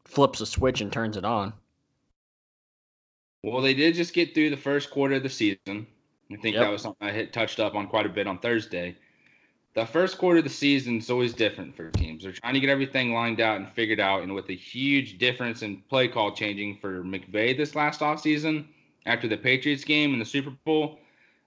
flips 0.04 0.40
a 0.40 0.46
switch 0.46 0.80
and 0.80 0.92
turns 0.92 1.16
it 1.16 1.24
on. 1.24 1.52
Well, 3.42 3.60
they 3.60 3.74
did 3.74 3.94
just 3.94 4.14
get 4.14 4.34
through 4.34 4.50
the 4.50 4.56
first 4.56 4.90
quarter 4.90 5.16
of 5.16 5.22
the 5.22 5.28
season. 5.28 5.86
I 6.34 6.36
think 6.36 6.54
yep. 6.54 6.64
that 6.64 6.70
was 6.70 6.82
something 6.82 7.08
I 7.08 7.12
hit 7.12 7.32
touched 7.32 7.60
up 7.60 7.74
on 7.74 7.86
quite 7.86 8.06
a 8.06 8.08
bit 8.08 8.26
on 8.26 8.38
Thursday. 8.38 8.96
The 9.74 9.86
first 9.86 10.18
quarter 10.18 10.38
of 10.38 10.44
the 10.44 10.50
season 10.50 10.98
is 10.98 11.10
always 11.10 11.32
different 11.32 11.76
for 11.76 11.90
teams. 11.90 12.22
They're 12.22 12.32
trying 12.32 12.54
to 12.54 12.60
get 12.60 12.70
everything 12.70 13.12
lined 13.12 13.40
out 13.40 13.56
and 13.56 13.68
figured 13.68 14.00
out, 14.00 14.22
and 14.22 14.34
with 14.34 14.48
a 14.48 14.54
huge 14.54 15.18
difference 15.18 15.62
in 15.62 15.82
play 15.88 16.08
call 16.08 16.32
changing 16.32 16.78
for 16.78 17.02
McVay 17.02 17.56
this 17.56 17.74
last 17.74 18.00
offseason 18.00 18.66
after 19.06 19.28
the 19.28 19.36
Patriots 19.36 19.84
game 19.84 20.12
and 20.12 20.20
the 20.20 20.26
Super 20.26 20.50
Bowl, 20.64 20.98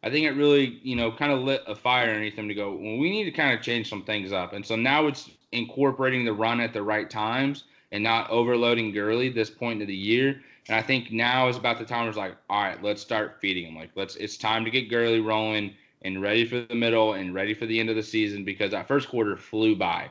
I 0.04 0.10
think 0.10 0.26
it 0.26 0.32
really, 0.32 0.80
you 0.84 0.96
know, 0.96 1.12
kind 1.12 1.32
of 1.32 1.40
lit 1.40 1.64
a 1.68 1.76
fire 1.76 2.10
underneath 2.10 2.36
them 2.36 2.48
to 2.48 2.54
go, 2.54 2.72
well, 2.72 2.98
we 2.98 3.10
need 3.10 3.26
to 3.26 3.32
kind 3.32 3.58
of 3.58 3.64
change 3.64 3.90
some 3.90 4.04
things 4.04 4.32
up. 4.32 4.54
And 4.54 4.66
so 4.66 4.76
now 4.76 5.08
it's 5.08 5.30
incorporating 5.52 6.24
the 6.24 6.34
run 6.34 6.60
at 6.60 6.74
the 6.74 6.84
right 6.84 7.10
times 7.10 7.64
and 7.92 8.04
not 8.04 8.30
overloading 8.30 8.92
Gurley 8.92 9.30
this 9.30 9.50
point 9.50 9.82
of 9.82 9.88
the 9.88 9.96
year. 9.96 10.42
And 10.68 10.78
I 10.78 10.82
think 10.82 11.12
now 11.12 11.48
is 11.48 11.58
about 11.58 11.80
the 11.80 11.86
time 11.86 12.02
where 12.02 12.10
it's 12.10 12.18
like, 12.18 12.36
all 12.50 12.64
right, 12.64 12.82
let's 12.84 13.02
start 13.02 13.40
feeding 13.40 13.68
him. 13.68 13.76
Like, 13.76 13.92
let's 13.96 14.16
it's 14.16 14.38
time 14.38 14.66
to 14.66 14.72
get 14.72 14.90
Gurley 14.90 15.20
rolling 15.20 15.74
and 16.02 16.22
ready 16.22 16.46
for 16.46 16.62
the 16.62 16.76
middle 16.76 17.14
and 17.14 17.34
ready 17.34 17.54
for 17.54 17.66
the 17.66 17.80
end 17.80 17.90
of 17.90 17.96
the 17.96 18.04
season 18.04 18.44
because 18.44 18.72
that 18.72 18.88
first 18.88 19.10
quarter 19.10 19.38
flew 19.38 19.76
by. 19.76 20.10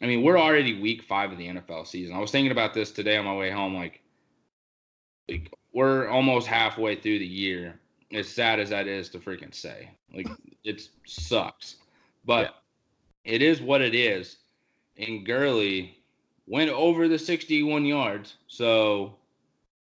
I 0.00 0.06
mean, 0.06 0.22
we're 0.22 0.38
already 0.38 0.80
week 0.80 1.02
five 1.02 1.32
of 1.32 1.38
the 1.38 1.48
NFL 1.48 1.86
season. 1.86 2.14
I 2.14 2.20
was 2.20 2.30
thinking 2.30 2.52
about 2.52 2.74
this 2.74 2.92
today 2.92 3.16
on 3.16 3.24
my 3.24 3.34
way 3.34 3.50
home. 3.50 3.74
Like, 3.74 4.00
like 5.28 5.52
we're 5.72 6.08
almost 6.08 6.46
halfway 6.46 6.94
through 6.94 7.18
the 7.18 7.26
year. 7.26 7.80
As 8.12 8.26
sad 8.26 8.58
as 8.58 8.70
that 8.70 8.86
is 8.86 9.10
to 9.10 9.18
freaking 9.18 9.54
say, 9.54 9.90
like 10.14 10.28
it 10.64 10.88
sucks, 11.04 11.76
but 12.24 12.54
yeah. 13.24 13.34
it 13.34 13.42
is 13.42 13.60
what 13.60 13.82
it 13.82 13.94
is. 13.94 14.38
And 14.96 15.26
Gurley, 15.26 15.98
went 16.48 16.70
over 16.70 17.06
the 17.06 17.18
61 17.18 17.84
yards. 17.84 18.36
So 18.48 19.14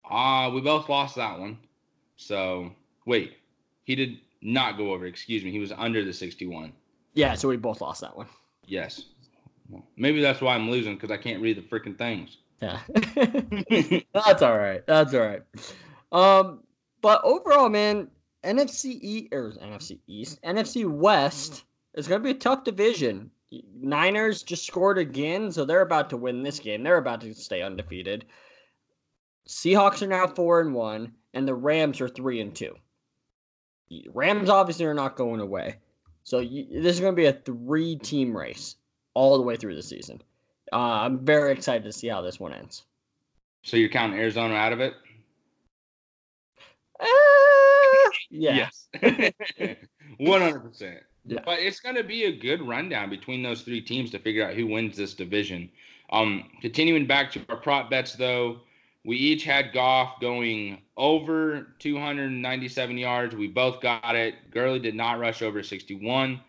uh, 0.10 0.52
we 0.54 0.62
both 0.62 0.90
lost 0.90 1.16
that 1.16 1.40
one. 1.40 1.58
So 2.18 2.72
wait, 3.06 3.38
he 3.84 3.96
did 3.96 4.18
not 4.42 4.78
go 4.78 4.92
over. 4.94 5.06
Excuse 5.06 5.44
me. 5.44 5.52
He 5.52 5.60
was 5.60 5.72
under 5.72 6.04
the 6.04 6.14
61. 6.14 6.74
Yeah, 7.14 7.36
so 7.36 7.48
we 7.48 7.58
both 7.58 7.82
lost 7.82 8.02
that 8.02 8.16
one. 8.16 8.28
Yes. 8.66 9.06
Well, 9.70 9.86
maybe 9.96 10.22
that's 10.22 10.42
why 10.42 10.56
I'm 10.56 10.70
losing 10.70 10.96
because 10.96 11.12
I 11.12 11.18
can't 11.18 11.42
read 11.42 11.58
the 11.58 11.62
freaking 11.62 11.98
things. 11.98 12.38
Yeah. 12.62 12.80
That's 14.14 14.42
all 14.42 14.58
right. 14.58 14.86
That's 14.88 15.14
all 15.14 15.20
right. 15.20 15.42
Um, 16.12 16.64
but 17.02 17.22
overall, 17.24 17.70
man, 17.70 18.10
NFC 18.44 18.98
East 19.02 19.34
or 19.34 19.52
NFC 19.52 20.00
East, 20.08 20.42
NFC 20.44 20.90
West 20.90 21.66
is 21.96 22.08
going 22.08 22.22
to 22.22 22.24
be 22.24 22.32
a 22.32 22.40
tough 22.40 22.64
division. 22.64 23.32
Niners 23.76 24.44
just 24.44 24.66
scored 24.66 24.98
again, 24.98 25.52
so 25.52 25.66
they're 25.66 25.82
about 25.82 26.10
to 26.12 26.18
win 26.18 26.42
this 26.42 26.60
game. 26.60 26.84
They're 26.84 26.98
about 26.98 27.22
to 27.22 27.34
stay 27.34 27.62
undefeated. 27.62 28.26
Seahawks 29.48 30.02
are 30.02 30.08
now 30.08 30.28
four 30.28 30.62
and 30.62 30.74
one, 30.74 31.14
and 31.34 31.48
the 31.48 31.56
Rams 31.56 32.00
are 32.02 32.08
three 32.08 32.40
and 32.40 32.56
two. 32.56 32.76
Rams 34.14 34.50
obviously 34.50 34.86
are 34.86 34.94
not 34.94 35.16
going 35.16 35.40
away, 35.40 35.78
so 36.24 36.40
you, 36.40 36.82
this 36.82 36.96
is 36.96 37.00
going 37.00 37.14
to 37.14 37.22
be 37.22 37.28
a 37.28 37.34
three-team 37.34 38.36
race 38.36 38.78
all 39.14 39.38
the 39.38 39.44
way 39.44 39.56
through 39.56 39.76
the 39.76 39.84
season. 39.84 40.22
Uh, 40.72 40.78
I'm 40.78 41.24
very 41.24 41.52
excited 41.52 41.84
to 41.84 41.92
see 41.92 42.08
how 42.08 42.22
this 42.22 42.40
one 42.40 42.54
ends. 42.54 42.84
So 43.64 43.78
you're 43.78 43.90
counting 43.90 44.20
Arizona 44.20 44.56
out 44.56 44.74
of 44.74 44.80
it? 44.80 44.94
Uh, 47.00 47.06
yeah. 48.30 48.56
Yes. 48.56 48.88
100%. 50.20 51.00
Yeah. 51.26 51.40
But 51.46 51.60
it's 51.60 51.80
going 51.80 51.96
to 51.96 52.04
be 52.04 52.26
a 52.26 52.36
good 52.36 52.62
rundown 52.62 53.10
between 53.10 53.44
those 53.44 53.62
three 53.62 53.82
teams 53.82 54.12
to 54.12 54.20
figure 54.20 54.46
out 54.46 54.56
who 54.56 54.68
wins 54.68 54.98
this 54.98 55.14
division. 55.14 55.70
Um, 56.10 56.50
continuing 56.62 57.08
back 57.08 57.32
to 57.32 57.42
our 57.50 57.58
prop 57.58 57.90
bets, 57.90 58.14
though, 58.14 58.62
we 59.06 59.18
each 59.18 59.44
had 59.44 59.74
Goff 59.74 60.20
going 60.22 60.82
over 60.96 61.68
297 61.80 62.98
yards. 62.98 63.36
We 63.36 63.48
both 63.48 63.82
got 63.82 64.16
it. 64.16 64.36
Gurley 64.52 64.80
did 64.80 64.96
not 64.96 65.20
rush 65.20 65.42
over 65.42 65.62
61. 65.62 66.40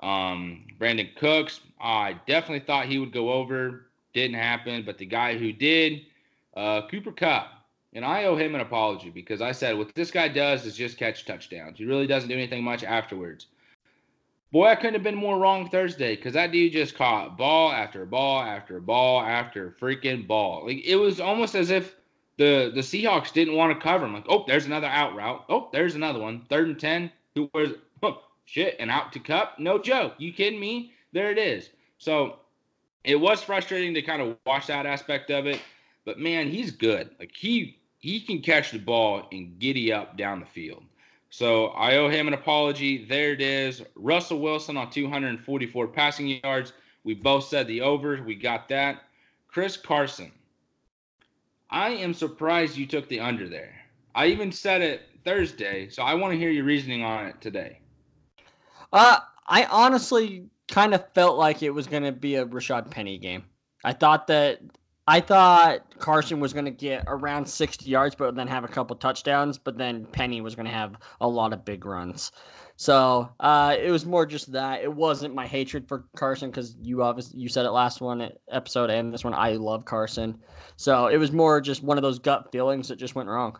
Um, 0.00 0.66
Brandin 0.78 1.14
Cooks, 1.16 1.60
I 1.80 2.18
definitely 2.26 2.66
thought 2.66 2.86
he 2.86 2.98
would 2.98 3.12
go 3.12 3.32
over. 3.32 3.86
Didn't 4.12 4.36
happen. 4.36 4.84
But 4.84 4.98
the 4.98 5.06
guy 5.06 5.38
who 5.38 5.52
did, 5.52 6.02
uh, 6.54 6.86
Cooper 6.88 7.12
Kupp, 7.12 7.48
and 7.94 8.04
I 8.04 8.24
owe 8.24 8.36
him 8.36 8.54
an 8.54 8.60
apology 8.60 9.10
because 9.10 9.40
I 9.40 9.52
said 9.52 9.76
what 9.76 9.94
this 9.94 10.10
guy 10.10 10.28
does 10.28 10.66
is 10.66 10.76
just 10.76 10.98
catch 10.98 11.24
touchdowns. 11.24 11.78
He 11.78 11.84
really 11.86 12.06
doesn't 12.06 12.28
do 12.28 12.34
anything 12.34 12.62
much 12.62 12.84
afterwards. 12.84 13.46
Boy, 14.50 14.66
I 14.66 14.74
couldn't 14.74 14.94
have 14.94 15.02
been 15.02 15.14
more 15.14 15.38
wrong 15.38 15.70
Thursday 15.70 16.14
because 16.14 16.34
that 16.34 16.52
dude 16.52 16.74
just 16.74 16.94
caught 16.94 17.38
ball 17.38 17.72
after 17.72 18.04
ball 18.04 18.42
after 18.42 18.80
ball 18.80 19.22
after 19.22 19.74
freaking 19.80 20.26
ball. 20.26 20.66
Like 20.66 20.84
it 20.84 20.96
was 20.96 21.20
almost 21.20 21.54
as 21.54 21.70
if 21.70 21.96
the 22.38 22.72
the 22.74 22.80
Seahawks 22.80 23.32
didn't 23.32 23.56
want 23.56 23.72
to 23.72 23.82
cover 23.82 24.06
him. 24.06 24.14
Like, 24.14 24.26
oh, 24.28 24.44
there's 24.46 24.66
another 24.66 24.86
out 24.86 25.14
route. 25.14 25.44
Oh, 25.48 25.68
there's 25.72 25.94
another 25.94 26.18
one. 26.18 26.42
Third 26.48 26.68
and 26.68 26.78
ten. 26.78 27.10
Who 27.34 27.50
was 27.54 27.72
oh, 28.02 28.22
shit 28.44 28.76
and 28.78 28.90
out 28.90 29.12
to 29.12 29.18
Kupp? 29.18 29.58
No 29.58 29.78
joke. 29.78 30.14
You 30.18 30.32
kidding 30.32 30.60
me? 30.60 30.92
There 31.12 31.30
it 31.30 31.38
is. 31.38 31.70
So 31.98 32.38
it 33.04 33.16
was 33.16 33.42
frustrating 33.42 33.94
to 33.94 34.02
kind 34.02 34.22
of 34.22 34.36
watch 34.46 34.66
that 34.68 34.86
aspect 34.86 35.30
of 35.30 35.46
it. 35.46 35.60
But 36.04 36.18
man, 36.18 36.48
he's 36.48 36.70
good. 36.70 37.10
Like 37.18 37.32
he 37.34 37.78
he 37.98 38.20
can 38.20 38.40
catch 38.40 38.72
the 38.72 38.78
ball 38.78 39.28
and 39.30 39.58
giddy 39.58 39.92
up 39.92 40.16
down 40.16 40.40
the 40.40 40.46
field. 40.46 40.84
So 41.30 41.68
I 41.68 41.96
owe 41.96 42.10
him 42.10 42.28
an 42.28 42.34
apology. 42.34 43.04
There 43.06 43.32
it 43.32 43.40
is. 43.40 43.82
Russell 43.94 44.40
Wilson 44.40 44.76
on 44.76 44.90
244 44.90 45.88
passing 45.88 46.40
yards. 46.44 46.74
We 47.04 47.14
both 47.14 47.44
said 47.44 47.66
the 47.66 47.80
over. 47.80 48.22
We 48.22 48.34
got 48.34 48.68
that. 48.68 49.04
Chris 49.48 49.76
Carson. 49.76 50.30
I 51.72 51.88
am 51.90 52.12
surprised 52.12 52.76
you 52.76 52.86
took 52.86 53.08
the 53.08 53.20
under 53.20 53.48
there. 53.48 53.74
I 54.14 54.26
even 54.26 54.52
said 54.52 54.82
it 54.82 55.08
Thursday, 55.24 55.88
so 55.88 56.02
I 56.02 56.12
want 56.14 56.32
to 56.32 56.38
hear 56.38 56.50
your 56.50 56.64
reasoning 56.64 57.02
on 57.02 57.26
it 57.26 57.40
today. 57.40 57.78
Uh, 58.92 59.18
I 59.46 59.64
honestly 59.64 60.44
kind 60.68 60.92
of 60.94 61.02
felt 61.14 61.38
like 61.38 61.62
it 61.62 61.70
was 61.70 61.86
going 61.86 62.02
to 62.02 62.12
be 62.12 62.36
a 62.36 62.44
Rashad 62.44 62.90
Penny 62.90 63.16
game. 63.16 63.44
I 63.84 63.94
thought 63.94 64.26
that 64.26 64.60
I 65.06 65.20
thought 65.20 65.98
Carson 65.98 66.38
was 66.38 66.52
going 66.52 66.64
to 66.64 66.70
get 66.70 67.04
around 67.08 67.46
60 67.46 67.90
yards, 67.90 68.14
but 68.14 68.36
then 68.36 68.46
have 68.46 68.62
a 68.62 68.68
couple 68.68 68.94
touchdowns. 68.96 69.58
But 69.58 69.76
then 69.76 70.06
Penny 70.06 70.40
was 70.40 70.54
going 70.54 70.66
to 70.66 70.72
have 70.72 70.94
a 71.20 71.28
lot 71.28 71.52
of 71.52 71.64
big 71.64 71.84
runs. 71.84 72.30
So 72.76 73.28
uh, 73.40 73.76
it 73.80 73.90
was 73.90 74.06
more 74.06 74.26
just 74.26 74.52
that. 74.52 74.82
It 74.82 74.92
wasn't 74.92 75.34
my 75.34 75.46
hatred 75.46 75.88
for 75.88 76.04
Carson 76.16 76.50
because 76.50 76.76
you 76.80 77.02
obviously 77.02 77.40
you 77.40 77.48
said 77.48 77.66
it 77.66 77.70
last 77.70 78.00
one 78.00 78.30
episode 78.50 78.90
and 78.90 79.12
this 79.12 79.24
one. 79.24 79.34
I 79.34 79.52
love 79.52 79.84
Carson. 79.84 80.38
So 80.76 81.08
it 81.08 81.16
was 81.16 81.32
more 81.32 81.60
just 81.60 81.82
one 81.82 81.98
of 81.98 82.02
those 82.02 82.18
gut 82.18 82.50
feelings 82.52 82.88
that 82.88 82.96
just 82.96 83.14
went 83.14 83.28
wrong. 83.28 83.58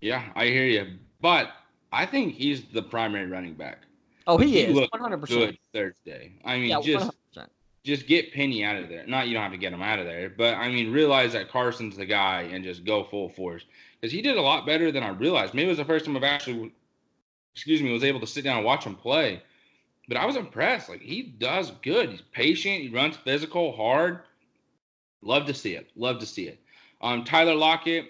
Yeah, 0.00 0.24
I 0.34 0.46
hear 0.46 0.66
you. 0.66 0.98
But 1.20 1.48
I 1.92 2.06
think 2.06 2.34
he's 2.34 2.64
the 2.64 2.82
primary 2.82 3.26
running 3.26 3.54
back. 3.54 3.82
Oh, 4.26 4.38
he, 4.38 4.48
He 4.50 4.60
is 4.60 4.78
100%. 4.78 5.28
Good 5.28 5.58
Thursday. 5.72 6.32
I 6.44 6.58
mean, 6.58 6.70
Yeah, 6.70 6.80
just 6.80 7.10
100%. 7.36 7.46
Just 7.84 8.06
get 8.06 8.32
Penny 8.32 8.64
out 8.64 8.76
of 8.76 8.88
there. 8.88 9.06
Not 9.06 9.28
you 9.28 9.34
don't 9.34 9.42
have 9.42 9.52
to 9.52 9.58
get 9.58 9.72
him 9.72 9.82
out 9.82 9.98
of 9.98 10.06
there, 10.06 10.30
but 10.30 10.54
I 10.54 10.68
mean, 10.68 10.90
realize 10.90 11.34
that 11.34 11.50
Carson's 11.50 11.96
the 11.96 12.06
guy 12.06 12.42
and 12.42 12.64
just 12.64 12.84
go 12.84 13.04
full 13.04 13.28
force 13.28 13.64
because 14.00 14.10
he 14.12 14.22
did 14.22 14.36
a 14.36 14.42
lot 14.42 14.64
better 14.66 14.90
than 14.90 15.02
I 15.02 15.10
realized. 15.10 15.52
Maybe 15.52 15.66
it 15.66 15.70
was 15.70 15.78
the 15.78 15.84
first 15.84 16.06
time 16.06 16.16
I've 16.16 16.24
actually, 16.24 16.72
excuse 17.54 17.82
me, 17.82 17.92
was 17.92 18.04
able 18.04 18.20
to 18.20 18.26
sit 18.26 18.42
down 18.42 18.56
and 18.56 18.66
watch 18.66 18.84
him 18.84 18.96
play. 18.96 19.42
But 20.08 20.16
I 20.16 20.26
was 20.26 20.36
impressed. 20.36 20.88
Like 20.88 21.00
he 21.00 21.22
does 21.22 21.72
good. 21.82 22.10
He's 22.10 22.22
patient. 22.32 22.82
He 22.82 22.88
runs 22.88 23.16
physical, 23.16 23.72
hard. 23.72 24.20
Love 25.22 25.46
to 25.46 25.54
see 25.54 25.74
it. 25.74 25.90
Love 25.96 26.18
to 26.20 26.26
see 26.26 26.48
it. 26.48 26.60
Um, 27.00 27.24
Tyler 27.24 27.54
Lockett, 27.54 28.06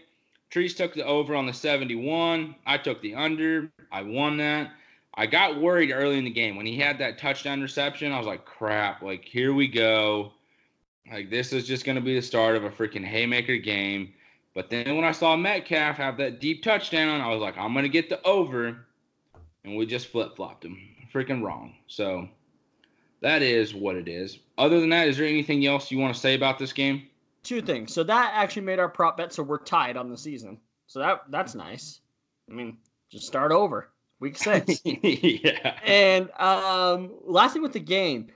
Treese 0.51 0.77
took 0.77 0.95
the 0.95 1.05
over 1.05 1.35
on 1.35 1.47
the 1.47 1.53
71. 1.53 2.55
I 2.67 2.79
took 2.79 3.01
the 3.03 3.15
under. 3.15 3.71
I 3.91 4.03
won 4.03 4.37
that. 4.39 4.73
I 5.17 5.27
got 5.27 5.61
worried 5.61 5.93
early 5.93 6.19
in 6.19 6.25
the 6.25 6.31
game 6.31 6.57
when 6.57 6.67
he 6.67 6.77
had 6.77 6.99
that 6.99 7.19
touchdown 7.19 7.63
reception. 7.63 8.13
I 8.13 8.19
was 8.19 8.27
like, 8.27 8.45
crap, 8.45 9.03
like 9.03 9.25
here 9.25 9.55
we 9.55 9.69
go. 9.69 10.33
Like 11.11 11.31
this 11.31 11.53
is 11.53 11.67
just 11.67 11.85
going 11.85 11.97
to 11.97 12.03
be 12.03 12.15
the 12.15 12.23
start 12.23 12.57
of 12.57 12.65
a 12.65 12.71
freaking 12.71 13.05
haymaker 13.05 13.57
game. 13.57 14.13
But 14.55 14.71
then 14.71 14.95
when 14.97 15.05
I 15.05 15.13
saw 15.13 15.37
Metcalf 15.37 15.97
have 15.97 16.17
that 16.19 16.41
deep 16.41 16.63
touchdown, 16.63 17.21
I 17.21 17.29
was 17.29 17.41
like, 17.41 17.59
I'm 17.59 17.73
going 17.73 17.85
to 17.85 17.89
get 17.89 18.09
the 18.09 18.23
over. 18.23 18.87
And 19.65 19.77
we 19.77 19.87
just 19.87 20.09
flip 20.09 20.37
flopped 20.37 20.65
him. 20.65 20.79
Freaking 21.13 21.43
wrong. 21.43 21.75
So 21.87 22.29
that 23.21 23.43
is 23.43 23.75
what 23.75 23.97
it 23.97 24.09
is. 24.09 24.39
Other 24.59 24.81
than 24.81 24.91
that, 24.91 25.09
is 25.09 25.17
there 25.17 25.27
anything 25.27 25.65
else 25.67 25.91
you 25.91 25.99
want 25.99 26.15
to 26.15 26.21
say 26.21 26.35
about 26.35 26.59
this 26.59 26.73
game? 26.73 27.05
Two 27.43 27.63
things. 27.63 27.93
So 27.93 28.03
that 28.05 28.33
actually 28.35 28.63
made 28.63 28.79
our 28.79 28.89
prop 28.89 29.17
bet, 29.17 29.33
so 29.33 29.43
we're 29.43 29.59
tied 29.59 29.97
on 29.97 30.09
the 30.09 30.17
season. 30.17 30.59
So 30.87 30.99
that 30.99 31.25
that's 31.29 31.55
nice. 31.55 32.01
I 32.51 32.55
mean, 32.55 32.79
just 33.11 33.27
start 33.27 33.53
over. 33.53 33.91
Week 34.21 34.37
six. 34.39 34.81
yeah. 34.85 35.79
and 35.85 36.31
um, 36.41 37.11
last 37.25 37.53
thing 37.53 37.63
with 37.63 37.73
the 37.73 37.81
game, 37.81 38.29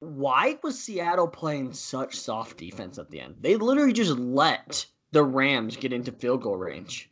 why 0.00 0.58
was 0.62 0.78
Seattle 0.78 1.28
playing 1.28 1.72
such 1.72 2.16
soft 2.16 2.58
defense 2.58 2.98
at 2.98 3.10
the 3.10 3.20
end? 3.20 3.36
They 3.40 3.56
literally 3.56 3.92
just 3.92 4.18
let 4.18 4.84
the 5.12 5.22
Rams 5.22 5.76
get 5.76 5.92
into 5.92 6.10
field 6.12 6.42
goal 6.42 6.56
range. 6.56 7.08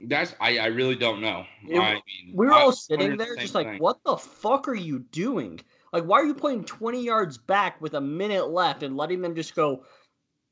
That's 0.00 0.34
I, 0.40 0.58
I 0.58 0.66
really 0.66 0.96
don't 0.96 1.20
know. 1.20 1.44
It- 1.68 1.78
I 1.78 1.94
mean, 1.94 2.32
We 2.34 2.46
were 2.46 2.54
I 2.54 2.62
all 2.62 2.72
sitting 2.72 3.16
there 3.16 3.34
same 3.34 3.38
just 3.38 3.54
like, 3.54 3.66
thing. 3.66 3.78
what 3.78 4.02
the 4.04 4.16
fuck 4.16 4.66
are 4.68 4.74
you 4.74 5.00
doing? 5.00 5.60
Like, 5.92 6.04
why 6.04 6.20
are 6.20 6.24
you 6.24 6.34
playing 6.34 6.64
20 6.64 7.02
yards 7.04 7.38
back 7.38 7.80
with 7.80 7.94
a 7.94 8.00
minute 8.00 8.48
left 8.50 8.82
and 8.82 8.96
letting 8.96 9.22
them 9.22 9.34
just 9.36 9.54
go 9.54 9.84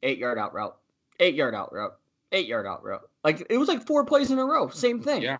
eight 0.02 0.18
yard 0.18 0.38
out 0.38 0.54
route, 0.54 0.76
eight 1.18 1.34
yard 1.34 1.54
out 1.54 1.72
route, 1.72 1.94
eight 2.30 2.46
yard 2.46 2.66
out 2.66 2.84
route? 2.84 3.02
Like, 3.24 3.44
it 3.50 3.58
was 3.58 3.68
like 3.68 3.84
four 3.86 4.04
plays 4.04 4.30
in 4.30 4.38
a 4.38 4.44
row. 4.44 4.68
Same 4.68 5.00
thing. 5.02 5.22
Yeah. 5.22 5.38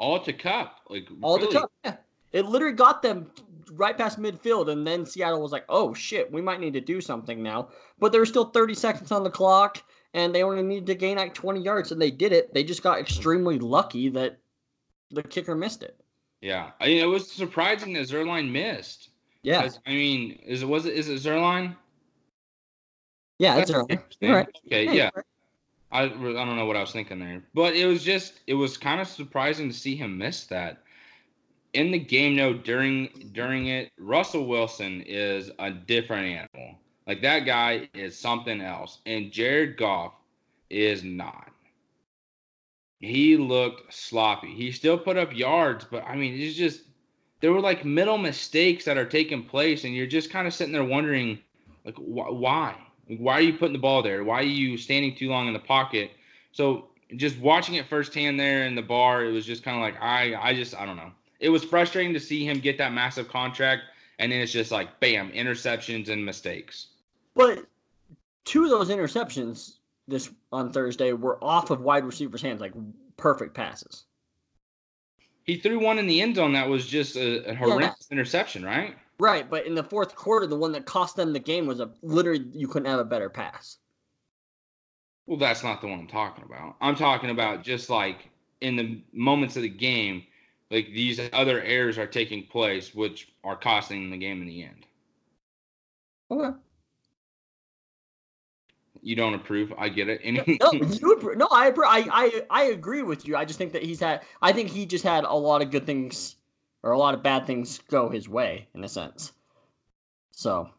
All 0.00 0.18
to 0.20 0.32
Kupp. 0.32 0.80
Like 0.88 1.08
All 1.22 1.36
really. 1.38 1.52
the 1.52 1.58
time. 1.60 1.68
Yeah. 1.84 1.96
It 2.32 2.46
literally 2.46 2.74
got 2.74 3.02
them 3.02 3.30
right 3.72 3.96
past 3.96 4.18
midfield, 4.18 4.70
and 4.70 4.86
then 4.86 5.04
Seattle 5.04 5.42
was 5.42 5.52
like, 5.52 5.64
"Oh 5.68 5.92
shit, 5.94 6.32
we 6.32 6.40
might 6.40 6.58
need 6.58 6.72
to 6.72 6.80
do 6.80 7.00
something 7.00 7.42
now." 7.42 7.68
But 7.98 8.10
there 8.10 8.20
were 8.20 8.26
still 8.26 8.46
30 8.46 8.74
seconds 8.74 9.12
on 9.12 9.22
the 9.24 9.30
clock, 9.30 9.82
and 10.14 10.34
they 10.34 10.42
only 10.42 10.62
needed 10.62 10.86
to 10.86 10.94
gain 10.94 11.18
like 11.18 11.34
20 11.34 11.60
yards, 11.60 11.92
and 11.92 12.00
they 12.00 12.10
did 12.10 12.32
it. 12.32 12.54
They 12.54 12.64
just 12.64 12.82
got 12.82 12.98
extremely 12.98 13.58
lucky 13.58 14.08
that 14.10 14.38
the 15.10 15.22
kicker 15.22 15.54
missed 15.54 15.82
it. 15.82 16.00
Yeah. 16.40 16.70
I 16.80 16.86
mean, 16.86 17.02
it 17.02 17.06
was 17.06 17.30
surprising 17.30 17.92
that 17.92 18.08
Zuerlein 18.08 18.50
missed. 18.50 19.10
Yeah, 19.42 19.68
I 19.86 19.90
mean, 19.90 20.38
is 20.46 20.62
it 20.62 20.68
was 20.68 20.86
it 20.86 20.94
is 20.94 21.08
it 21.08 21.20
Zuerlein? 21.20 21.76
yeah, 23.38 23.56
that's 23.56 23.70
That's 23.70 23.78
early. 23.78 23.86
interesting. 23.90 24.28
You're 24.28 24.36
right. 24.36 24.48
Okay, 24.66 24.84
Yeah, 24.84 24.92
yeah. 24.92 25.10
I, 25.92 26.04
I 26.04 26.08
don't 26.08 26.56
know 26.56 26.66
what 26.66 26.76
I 26.76 26.80
was 26.80 26.92
thinking 26.92 27.18
there, 27.18 27.42
but 27.54 27.74
it 27.74 27.86
was 27.86 28.04
just 28.04 28.40
it 28.46 28.54
was 28.54 28.76
kind 28.76 29.00
of 29.00 29.08
surprising 29.08 29.68
to 29.68 29.74
see 29.74 29.96
him 29.96 30.18
miss 30.18 30.44
that. 30.46 30.82
In 31.72 31.90
the 31.92 31.98
game, 31.98 32.36
though, 32.36 32.52
during 32.54 33.30
during 33.32 33.66
it, 33.68 33.90
Russell 33.98 34.46
Wilson 34.46 35.02
is 35.06 35.50
a 35.58 35.70
different 35.70 36.26
animal. 36.26 36.76
Like 37.06 37.22
that 37.22 37.40
guy 37.40 37.88
is 37.94 38.18
something 38.18 38.60
else, 38.60 38.98
and 39.06 39.32
Jared 39.32 39.76
Goff 39.76 40.14
is 40.68 41.02
not. 41.02 41.50
He 43.00 43.36
looked 43.36 43.92
sloppy. 43.92 44.54
He 44.54 44.72
still 44.72 44.98
put 44.98 45.16
up 45.16 45.34
yards, 45.34 45.84
but 45.84 46.04
I 46.04 46.14
mean, 46.16 46.38
it's 46.38 46.56
just 46.56 46.82
there 47.40 47.52
were 47.52 47.60
like 47.60 47.84
middle 47.84 48.18
mistakes 48.18 48.84
that 48.84 48.98
are 48.98 49.06
taking 49.06 49.44
place, 49.44 49.84
and 49.84 49.94
you're 49.94 50.06
just 50.06 50.30
kind 50.30 50.46
of 50.46 50.54
sitting 50.54 50.72
there 50.72 50.84
wondering, 50.84 51.38
like, 51.84 51.96
wh- 51.96 52.32
why? 52.32 52.76
Why 53.18 53.34
are 53.34 53.40
you 53.40 53.54
putting 53.54 53.72
the 53.72 53.78
ball 53.78 54.02
there? 54.02 54.22
Why 54.24 54.40
are 54.40 54.42
you 54.42 54.76
standing 54.76 55.14
too 55.14 55.28
long 55.28 55.46
in 55.46 55.52
the 55.52 55.58
pocket? 55.58 56.12
So 56.52 56.88
just 57.16 57.38
watching 57.38 57.74
it 57.74 57.86
firsthand 57.86 58.38
there 58.38 58.64
in 58.64 58.74
the 58.74 58.82
bar, 58.82 59.24
it 59.24 59.32
was 59.32 59.44
just 59.44 59.62
kind 59.62 59.76
of 59.76 59.82
like 59.82 60.00
I, 60.00 60.34
I 60.34 60.54
just, 60.54 60.74
I 60.74 60.86
don't 60.86 60.96
know. 60.96 61.10
It 61.40 61.48
was 61.48 61.64
frustrating 61.64 62.12
to 62.14 62.20
see 62.20 62.44
him 62.44 62.60
get 62.60 62.78
that 62.78 62.92
massive 62.92 63.28
contract, 63.28 63.82
and 64.18 64.30
then 64.30 64.40
it's 64.40 64.52
just 64.52 64.70
like 64.70 65.00
bam, 65.00 65.32
interceptions 65.32 66.08
and 66.08 66.24
mistakes. 66.24 66.88
But 67.34 67.64
two 68.44 68.64
of 68.64 68.70
those 68.70 68.90
interceptions 68.90 69.78
this 70.06 70.30
on 70.52 70.72
Thursday 70.72 71.12
were 71.12 71.42
off 71.42 71.70
of 71.70 71.80
wide 71.80 72.04
receivers' 72.04 72.42
hands, 72.42 72.60
like 72.60 72.72
perfect 73.16 73.54
passes. 73.54 74.04
He 75.44 75.56
threw 75.56 75.80
one 75.80 75.98
in 75.98 76.06
the 76.06 76.20
end 76.20 76.36
zone 76.36 76.52
that 76.52 76.68
was 76.68 76.86
just 76.86 77.16
a, 77.16 77.50
a 77.50 77.54
horrendous 77.54 78.06
yeah. 78.08 78.14
interception, 78.14 78.64
right? 78.64 78.96
Right, 79.20 79.48
but 79.48 79.66
in 79.66 79.74
the 79.74 79.84
fourth 79.84 80.14
quarter, 80.14 80.46
the 80.46 80.56
one 80.56 80.72
that 80.72 80.86
cost 80.86 81.14
them 81.14 81.32
the 81.34 81.38
game 81.38 81.66
was 81.66 81.78
a 81.78 81.90
literally 82.02 82.46
you 82.54 82.66
couldn't 82.66 82.88
have 82.88 83.00
a 83.00 83.04
better 83.04 83.28
pass. 83.28 83.76
Well, 85.26 85.38
that's 85.38 85.62
not 85.62 85.82
the 85.82 85.88
one 85.88 86.00
I'm 86.00 86.06
talking 86.06 86.42
about. 86.44 86.76
I'm 86.80 86.96
talking 86.96 87.28
about 87.30 87.62
just 87.62 87.90
like 87.90 88.30
in 88.62 88.76
the 88.76 89.02
moments 89.12 89.56
of 89.56 89.62
the 89.62 89.68
game, 89.68 90.24
like 90.70 90.86
these 90.86 91.20
other 91.34 91.62
errors 91.62 91.98
are 91.98 92.06
taking 92.06 92.46
place, 92.46 92.94
which 92.94 93.32
are 93.44 93.56
costing 93.56 94.10
the 94.10 94.16
game 94.16 94.40
in 94.40 94.48
the 94.48 94.62
end. 94.62 94.86
Okay. 96.30 96.56
You 99.02 99.16
don't 99.16 99.34
approve. 99.34 99.72
I 99.76 99.88
get 99.88 100.08
it. 100.08 100.20
Any- 100.22 100.58
no, 100.60 100.72
you, 100.72 101.34
no, 101.36 101.48
I, 101.50 101.68
I, 101.68 101.72
I, 102.12 102.42
I 102.50 102.62
agree 102.64 103.02
with 103.02 103.26
you. 103.26 103.36
I 103.36 103.44
just 103.44 103.58
think 103.58 103.72
that 103.72 103.82
he's 103.82 104.00
had. 104.00 104.22
I 104.40 104.52
think 104.52 104.70
he 104.70 104.86
just 104.86 105.04
had 105.04 105.24
a 105.24 105.34
lot 105.34 105.62
of 105.62 105.70
good 105.70 105.86
things, 105.86 106.36
or 106.82 106.92
a 106.92 106.98
lot 106.98 107.14
of 107.14 107.22
bad 107.22 107.46
things 107.46 107.78
go 107.88 108.08
his 108.08 108.28
way 108.28 108.66
in 108.74 108.84
a 108.84 108.88
sense. 108.88 109.32
So, 110.30 110.70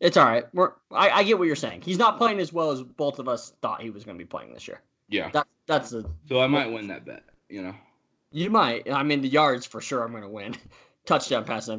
it's 0.00 0.16
all 0.16 0.26
right. 0.26 0.44
We're. 0.54 0.72
I, 0.92 1.10
I 1.10 1.22
get 1.24 1.38
what 1.38 1.46
you're 1.46 1.56
saying. 1.56 1.82
He's 1.82 1.98
not 1.98 2.18
playing 2.18 2.38
as 2.38 2.52
well 2.52 2.70
as 2.70 2.82
both 2.82 3.18
of 3.18 3.28
us 3.28 3.52
thought 3.62 3.82
he 3.82 3.90
was 3.90 4.04
going 4.04 4.16
to 4.16 4.24
be 4.24 4.28
playing 4.28 4.52
this 4.52 4.68
year. 4.68 4.80
Yeah. 5.08 5.30
That, 5.30 5.46
that's 5.66 5.90
the. 5.90 6.08
So 6.28 6.40
I 6.40 6.46
might 6.46 6.70
win 6.70 6.86
that 6.88 7.04
bet. 7.04 7.24
You 7.48 7.62
know. 7.62 7.74
You 8.30 8.50
might. 8.50 8.90
I 8.90 9.02
mean, 9.02 9.22
the 9.22 9.28
yards 9.28 9.66
for 9.66 9.80
sure. 9.80 10.04
I'm 10.04 10.10
going 10.10 10.22
to 10.22 10.28
win. 10.28 10.54
Touchdown 11.06 11.44
pass. 11.44 11.70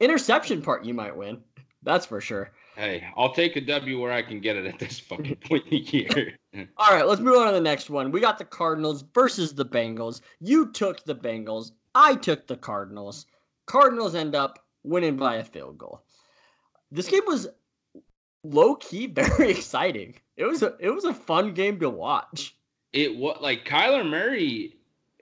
Interception 0.00 0.62
part, 0.62 0.84
you 0.84 0.94
might 0.94 1.16
win. 1.16 1.42
That's 1.82 2.06
for 2.06 2.20
sure. 2.20 2.52
Hey, 2.76 3.04
I'll 3.16 3.34
take 3.34 3.56
a 3.56 3.60
W 3.60 4.00
where 4.00 4.12
I 4.12 4.22
can 4.22 4.40
get 4.40 4.56
it 4.56 4.64
at 4.66 4.78
this 4.78 5.00
fucking 5.00 5.36
point 5.48 5.64
in 5.64 5.70
the 5.70 5.76
year. 5.78 6.38
All 6.76 6.94
right, 6.94 7.06
let's 7.06 7.20
move 7.20 7.36
on 7.36 7.48
to 7.48 7.52
the 7.52 7.60
next 7.60 7.90
one. 7.90 8.12
We 8.12 8.20
got 8.20 8.38
the 8.38 8.44
Cardinals 8.44 9.04
versus 9.14 9.52
the 9.52 9.66
Bengals. 9.66 10.20
You 10.40 10.70
took 10.70 11.04
the 11.04 11.14
Bengals. 11.14 11.72
I 11.94 12.14
took 12.14 12.46
the 12.46 12.56
Cardinals. 12.56 13.26
Cardinals 13.66 14.14
end 14.14 14.34
up 14.34 14.58
winning 14.82 15.16
by 15.16 15.36
a 15.36 15.44
field 15.44 15.78
goal. 15.78 16.02
This 16.90 17.08
game 17.08 17.22
was 17.26 17.48
low 18.44 18.76
key 18.76 19.06
very 19.14 19.50
exciting. 19.50 20.14
It 20.36 20.44
was 20.44 20.62
a 20.62 20.74
it 20.80 20.90
was 20.90 21.04
a 21.04 21.14
fun 21.14 21.54
game 21.54 21.78
to 21.80 21.90
watch. 21.90 22.56
It 22.92 23.16
was 23.16 23.38
like 23.40 23.64
Kyler 23.64 24.08
Murray 24.08 24.76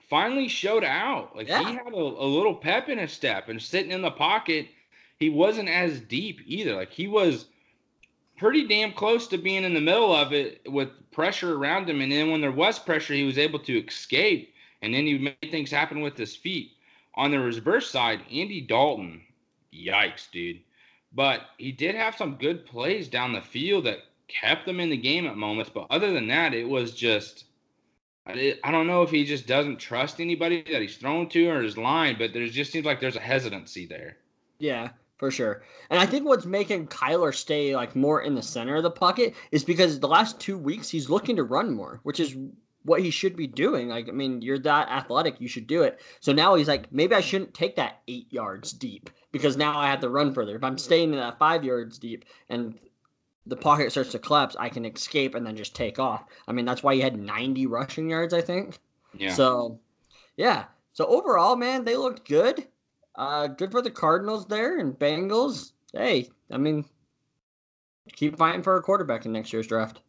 finally 0.09 0.49
showed 0.49 0.85
out. 0.85 1.37
Like 1.37 1.49
yeah. 1.49 1.61
he 1.61 1.75
had 1.75 1.93
a, 1.93 1.97
a 1.97 2.27
little 2.27 2.55
pep 2.55 2.89
in 2.89 2.99
his 2.99 3.12
step 3.12 3.49
and 3.49 3.61
sitting 3.61 3.93
in 3.93 4.03
the 4.03 4.11
pocket 4.11 4.69
he 5.21 5.29
wasn't 5.29 5.69
as 5.69 6.00
deep 6.00 6.41
either. 6.47 6.75
Like 6.75 6.91
he 6.91 7.07
was 7.07 7.47
pretty 8.39 8.67
damn 8.67 8.93
close 8.93 9.29
to 9.29 9.39
being 9.39 9.65
in 9.65 9.75
the 9.75 9.81
middle 9.81 10.15
of 10.15 10.33
it 10.33 10.62
with 10.67 10.89
pressure 11.12 11.55
around 11.55 11.89
him. 11.89 12.00
And 12.00 12.11
then 12.11 12.31
when 12.31 12.41
there 12.41 12.50
was 12.50 12.79
pressure, 12.79 13.12
he 13.12 13.23
was 13.23 13.39
able 13.39 13.59
to 13.61 13.85
escape. 13.87 14.55
And 14.83 14.95
then 14.95 15.07
he 15.07 15.19
made 15.19 15.51
things 15.51 15.71
happen 15.71 16.01
with 16.01 16.17
his 16.17 16.35
feet. 16.35 16.73
On 17.15 17.31
the 17.31 17.41
reverse 17.41 17.91
side, 17.91 18.21
Andy 18.31 18.61
Dalton, 18.61 19.21
yikes, 19.75 20.31
dude. 20.31 20.61
But 21.13 21.43
he 21.59 21.73
did 21.73 21.95
have 21.95 22.17
some 22.17 22.37
good 22.37 22.65
plays 22.65 23.09
down 23.09 23.33
the 23.33 23.43
field 23.43 23.85
that 23.85 23.99
kept 24.29 24.65
them 24.65 24.81
in 24.81 24.91
the 24.91 24.97
game 24.97 25.27
at 25.27 25.37
moments. 25.37 25.71
But 25.75 25.89
other 25.91 26.13
than 26.13 26.29
that, 26.29 26.55
it 26.55 26.69
was 26.69 26.93
just. 26.93 27.45
I 28.26 28.71
don't 28.71 28.87
know 28.87 29.02
if 29.02 29.11
he 29.11 29.25
just 29.25 29.47
doesn't 29.49 29.78
trust 29.78 30.21
anybody 30.21 30.63
that 30.71 30.81
he's 30.81 30.97
thrown 30.97 31.28
to 31.31 31.49
or 31.49 31.63
his 31.63 31.76
line, 31.76 32.17
but 32.17 32.33
there 32.33 32.47
just 32.47 32.71
seems 32.71 32.87
like 32.87 33.00
there's 33.00 33.17
a 33.17 33.21
hesitancy 33.21 33.87
there. 33.87 34.19
Yeah, 34.59 34.91
for 35.17 35.33
sure. 35.33 35.63
And 35.89 35.99
I 35.99 36.07
think 36.07 36.26
what's 36.26 36.47
making 36.47 36.89
Kyler 36.89 37.35
stay 37.35 37.75
like 37.75 37.97
more 37.97 38.23
in 38.23 38.37
the 38.37 38.43
center 38.43 38.76
of 38.76 38.85
the 38.85 38.91
pocket 38.91 39.35
is 39.50 39.65
because 39.65 39.99
the 39.99 40.07
last 40.07 40.39
two 40.39 40.59
weeks 40.59 40.89
he's 40.89 41.11
looking 41.11 41.35
to 41.37 41.43
run 41.43 41.73
more, 41.73 41.99
which 42.04 42.21
is 42.21 42.37
what 42.84 43.02
he 43.02 43.10
should 43.10 43.36
be 43.36 43.47
doing. 43.47 43.88
Like, 43.88 44.08
I 44.08 44.12
mean, 44.12 44.43
you're 44.43 44.58
that 44.60 44.88
athletic, 44.88 45.40
you 45.40 45.49
should 45.49 45.66
do 45.66 45.82
it. 45.82 46.00
So 46.21 46.32
now 46.32 46.54
he's 46.54 46.69
like, 46.69 46.93
maybe 46.93 47.14
I 47.14 47.21
shouldn't 47.21 47.54
take 47.54 47.76
that 47.76 48.00
eight 48.08 48.32
yards 48.32 48.73
deep 48.73 49.10
because 49.32 49.56
now 49.56 49.78
I 49.78 49.88
have 49.88 50.00
to 50.00 50.08
run 50.08 50.32
further. 50.32 50.56
If 50.56 50.64
I'm 50.64 50.78
staying 50.78 51.12
in 51.12 51.19
that 51.19 51.38
five 51.38 51.64
yards 51.64 51.99
deep 51.99 52.25
and 52.49 52.78
the 53.47 53.56
pocket 53.56 53.90
starts 53.90 54.12
to 54.12 54.19
collapse, 54.19 54.56
I 54.58 54.69
can 54.69 54.84
escape 54.84 55.34
and 55.34 55.47
then 55.47 55.56
just 55.56 55.75
take 55.75 55.99
off. 55.99 56.25
I 56.49 56.52
mean, 56.52 56.64
that's 56.64 56.82
why 56.82 56.95
he 56.95 57.00
had 57.00 57.19
90 57.19 57.66
rushing 57.66 58.10
yards, 58.10 58.32
I 58.32 58.40
think. 58.40 58.78
Yeah. 59.16 59.34
So, 59.34 59.78
yeah. 60.36 60.64
So 60.93 61.06
overall, 61.06 61.56
man, 61.56 61.84
they 61.84 61.97
looked 61.97 62.28
good. 62.28 62.66
Uh, 63.16 63.49
good 63.49 63.71
for 63.71 63.82
the 63.82 63.90
Cardinals 63.90 64.47
there 64.47 64.78
and 64.78 64.99
Bengals. 64.99 65.73
Hey, 65.93 66.28
I 66.50 66.56
mean, 66.56 66.84
keep 68.12 68.36
fighting 68.38 68.62
for 68.62 68.76
a 68.76 68.82
quarterback 68.82 69.26
in 69.26 69.32
next 69.32 69.52
year's 69.52 69.66
draft. 69.66 70.00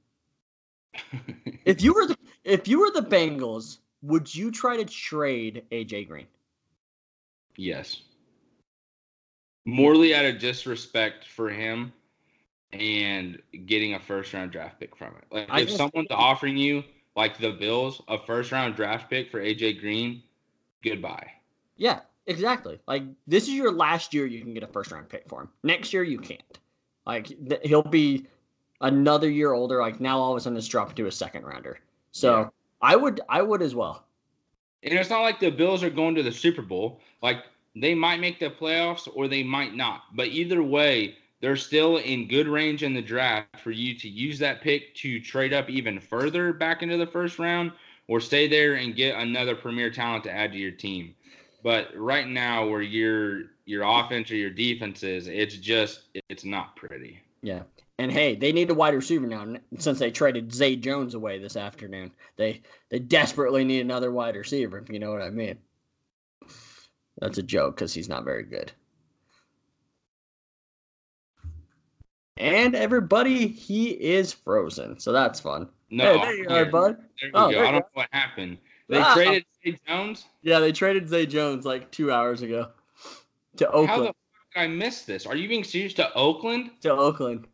if 1.66 1.82
you 1.82 1.94
were 1.94 2.06
the 2.06 2.18
if 2.44 2.68
you 2.68 2.80
were 2.80 2.92
the 2.92 3.02
Bengals, 3.08 3.78
would 4.02 4.34
you 4.34 4.52
try 4.52 4.78
to 4.78 4.86
trade 4.86 5.64
AJ 5.72 6.08
Green? 6.08 6.28
Yes. 7.58 8.02
Morely 9.66 10.16
out 10.16 10.26
of 10.26 10.40
disrespect 10.40 11.28
for 11.28 11.50
him 11.50 11.94
and 12.74 13.40
getting 13.66 13.94
a 13.94 14.00
first 14.00 14.34
round 14.34 14.52
draft 14.52 14.80
pick 14.80 14.96
from 14.96 15.14
it. 15.18 15.26
Like 15.32 15.48
I 15.50 15.62
if 15.62 15.72
someone's 15.72 16.08
offering 16.10 16.58
you 16.58 16.84
like 17.16 17.38
the 17.38 17.52
Bills 17.52 18.02
a 18.08 18.18
first 18.18 18.52
round 18.52 18.76
draft 18.76 19.10
pick 19.10 19.30
for 19.30 19.42
AJ 19.42 19.80
Green, 19.82 20.24
goodbye. 20.82 21.28
Yeah, 21.76 22.00
Exactly. 22.28 22.80
Like 22.88 23.04
this 23.28 23.44
is 23.44 23.54
your 23.54 23.72
last 23.72 24.14
year 24.14 24.26
you 24.26 24.42
can 24.42 24.54
get 24.54 24.64
a 24.64 24.68
first 24.68 24.92
round 24.92 25.10
pick 25.10 25.28
for 25.28 25.42
him. 25.42 25.50
Next 25.64 25.92
year 25.94 26.04
you 26.04 26.20
can't. 26.20 26.60
Like 27.06 27.28
th- 27.28 27.62
he'll 27.64 27.82
be 27.82 28.28
another 28.80 29.30
year 29.30 29.54
older. 29.54 29.80
Like 29.80 30.00
now 30.00 30.20
all 30.20 30.32
of 30.32 30.38
a 30.38 30.42
sudden 30.42 30.58
it's 30.58 30.68
dropped 30.68 30.96
to 30.98 31.08
a 31.08 31.12
second 31.12 31.46
rounder. 31.46 31.80
So 32.12 32.40
yeah. 32.40 32.50
I 32.82 32.96
would 32.96 33.22
I 33.30 33.42
would 33.42 33.62
as 33.62 33.76
well. 33.76 34.06
And 34.84 34.94
it's 34.94 35.10
not 35.10 35.22
like 35.22 35.40
the 35.40 35.52
Bills 35.52 35.84
are 35.84 35.90
going 35.90 36.16
to 36.16 36.24
the 36.24 36.32
Super 36.32 36.62
Bowl. 36.62 37.02
Like 37.22 37.44
they 37.76 37.94
might 37.94 38.20
make 38.20 38.40
the 38.40 38.50
playoffs 38.50 39.08
or 39.14 39.28
they 39.28 39.44
might 39.44 39.76
not. 39.76 40.04
But 40.14 40.28
either 40.28 40.64
way, 40.64 41.16
they're 41.42 41.56
still 41.56 41.98
in 41.98 42.28
good 42.28 42.48
range 42.48 42.84
in 42.84 42.94
the 42.94 43.02
draft 43.02 43.60
for 43.60 43.72
you 43.72 43.98
to 44.00 44.08
use 44.08 44.40
that 44.40 44.62
pick 44.62 44.94
to 44.96 45.20
trade 45.20 45.54
up 45.54 45.70
even 45.70 46.00
further 46.00 46.54
back 46.54 46.84
into 46.84 46.98
the 46.98 47.08
first 47.08 47.40
round 47.40 47.72
or 48.08 48.20
stay 48.20 48.48
there 48.48 48.76
and 48.76 48.96
get 48.96 49.16
another 49.16 49.56
premier 49.56 49.90
talent 49.90 50.24
to 50.26 50.32
add 50.32 50.52
to 50.52 50.58
your 50.58 50.72
team. 50.72 51.16
But 51.64 51.90
right 51.96 52.28
now, 52.28 52.68
where 52.68 52.82
your 52.82 53.44
your 53.66 53.84
offense 53.84 54.32
or 54.32 54.36
your 54.36 54.50
defense 54.50 55.04
is, 55.04 55.28
it's 55.28 55.56
just 55.56 56.04
it's 56.30 56.44
not 56.44 56.76
pretty. 56.76 57.20
Yeah. 57.42 57.64
And 58.02 58.12
hey, 58.12 58.34
they 58.34 58.52
need 58.52 58.72
a 58.72 58.74
wide 58.74 58.96
receiver 58.96 59.28
now 59.28 59.46
since 59.78 60.00
they 60.00 60.10
traded 60.10 60.52
Zay 60.52 60.76
Jones 60.76 61.14
away 61.14 61.38
this 61.38 61.56
afternoon. 61.56 62.12
They 62.36 62.64
they 62.90 62.98
desperately 62.98 63.64
need 63.64 63.82
another 63.82 64.12
wide 64.12 64.36
receiver, 64.36 64.80
if 64.80 64.90
you 64.90 64.98
know 64.98 65.12
what 65.12 65.22
I 65.22 65.30
mean. 65.30 65.60
That's 67.20 67.38
a 67.38 67.44
joke 67.44 67.76
because 67.76 67.94
he's 67.94 68.10
not 68.10 68.26
very 68.26 68.42
good. 68.42 68.72
And 72.38 72.74
everybody, 72.74 73.46
he 73.46 73.92
is 73.92 74.34
frozen, 74.34 75.00
so 75.00 75.12
that's 75.12 75.40
fun. 75.40 75.70
No, 75.92 76.18
hey, 76.18 76.26
there 76.26 76.36
you 76.38 76.50
are, 76.50 76.66
bud. 76.66 76.98
There 77.22 77.30
we 77.32 77.32
oh, 77.36 77.52
go. 77.52 77.60
I 77.60 77.64
don't 77.66 77.74
know 77.76 77.82
what 77.94 78.10
happened. 78.12 78.58
They 78.90 78.98
ah. 78.98 79.14
traded 79.14 79.46
Zay 79.64 79.78
Jones. 79.88 80.26
Yeah, 80.42 80.60
they 80.60 80.72
traded 80.72 81.08
Zay 81.08 81.28
Jones 81.28 81.66
like 81.66 81.92
two 81.92 82.12
hours 82.12 82.42
ago 82.42 82.70
to 83.58 83.68
Oakland. 83.68 83.90
How 83.90 84.00
the 84.00 84.06
fuck 84.06 84.16
did 84.56 84.60
I 84.60 84.68
miss 84.70 85.04
this? 85.04 85.28
Are 85.28 85.36
you 85.36 85.48
being 85.48 85.64
serious 85.64 85.94
to 85.94 86.12
Oakland? 86.16 86.72
To 86.82 86.94
Oakland. 86.94 87.46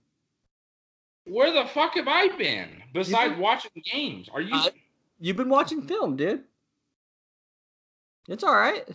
Where 1.27 1.51
the 1.51 1.67
fuck 1.69 1.95
have 1.95 2.07
I 2.07 2.29
been 2.37 2.69
besides 2.93 3.33
been, 3.33 3.41
watching 3.41 3.71
games? 3.83 4.29
Are 4.33 4.41
you? 4.41 4.55
Uh, 4.55 4.69
you've 5.19 5.37
been 5.37 5.49
watching 5.49 5.81
film, 5.81 6.15
dude. 6.15 6.43
It's 8.27 8.43
all 8.43 8.55
right. 8.55 8.87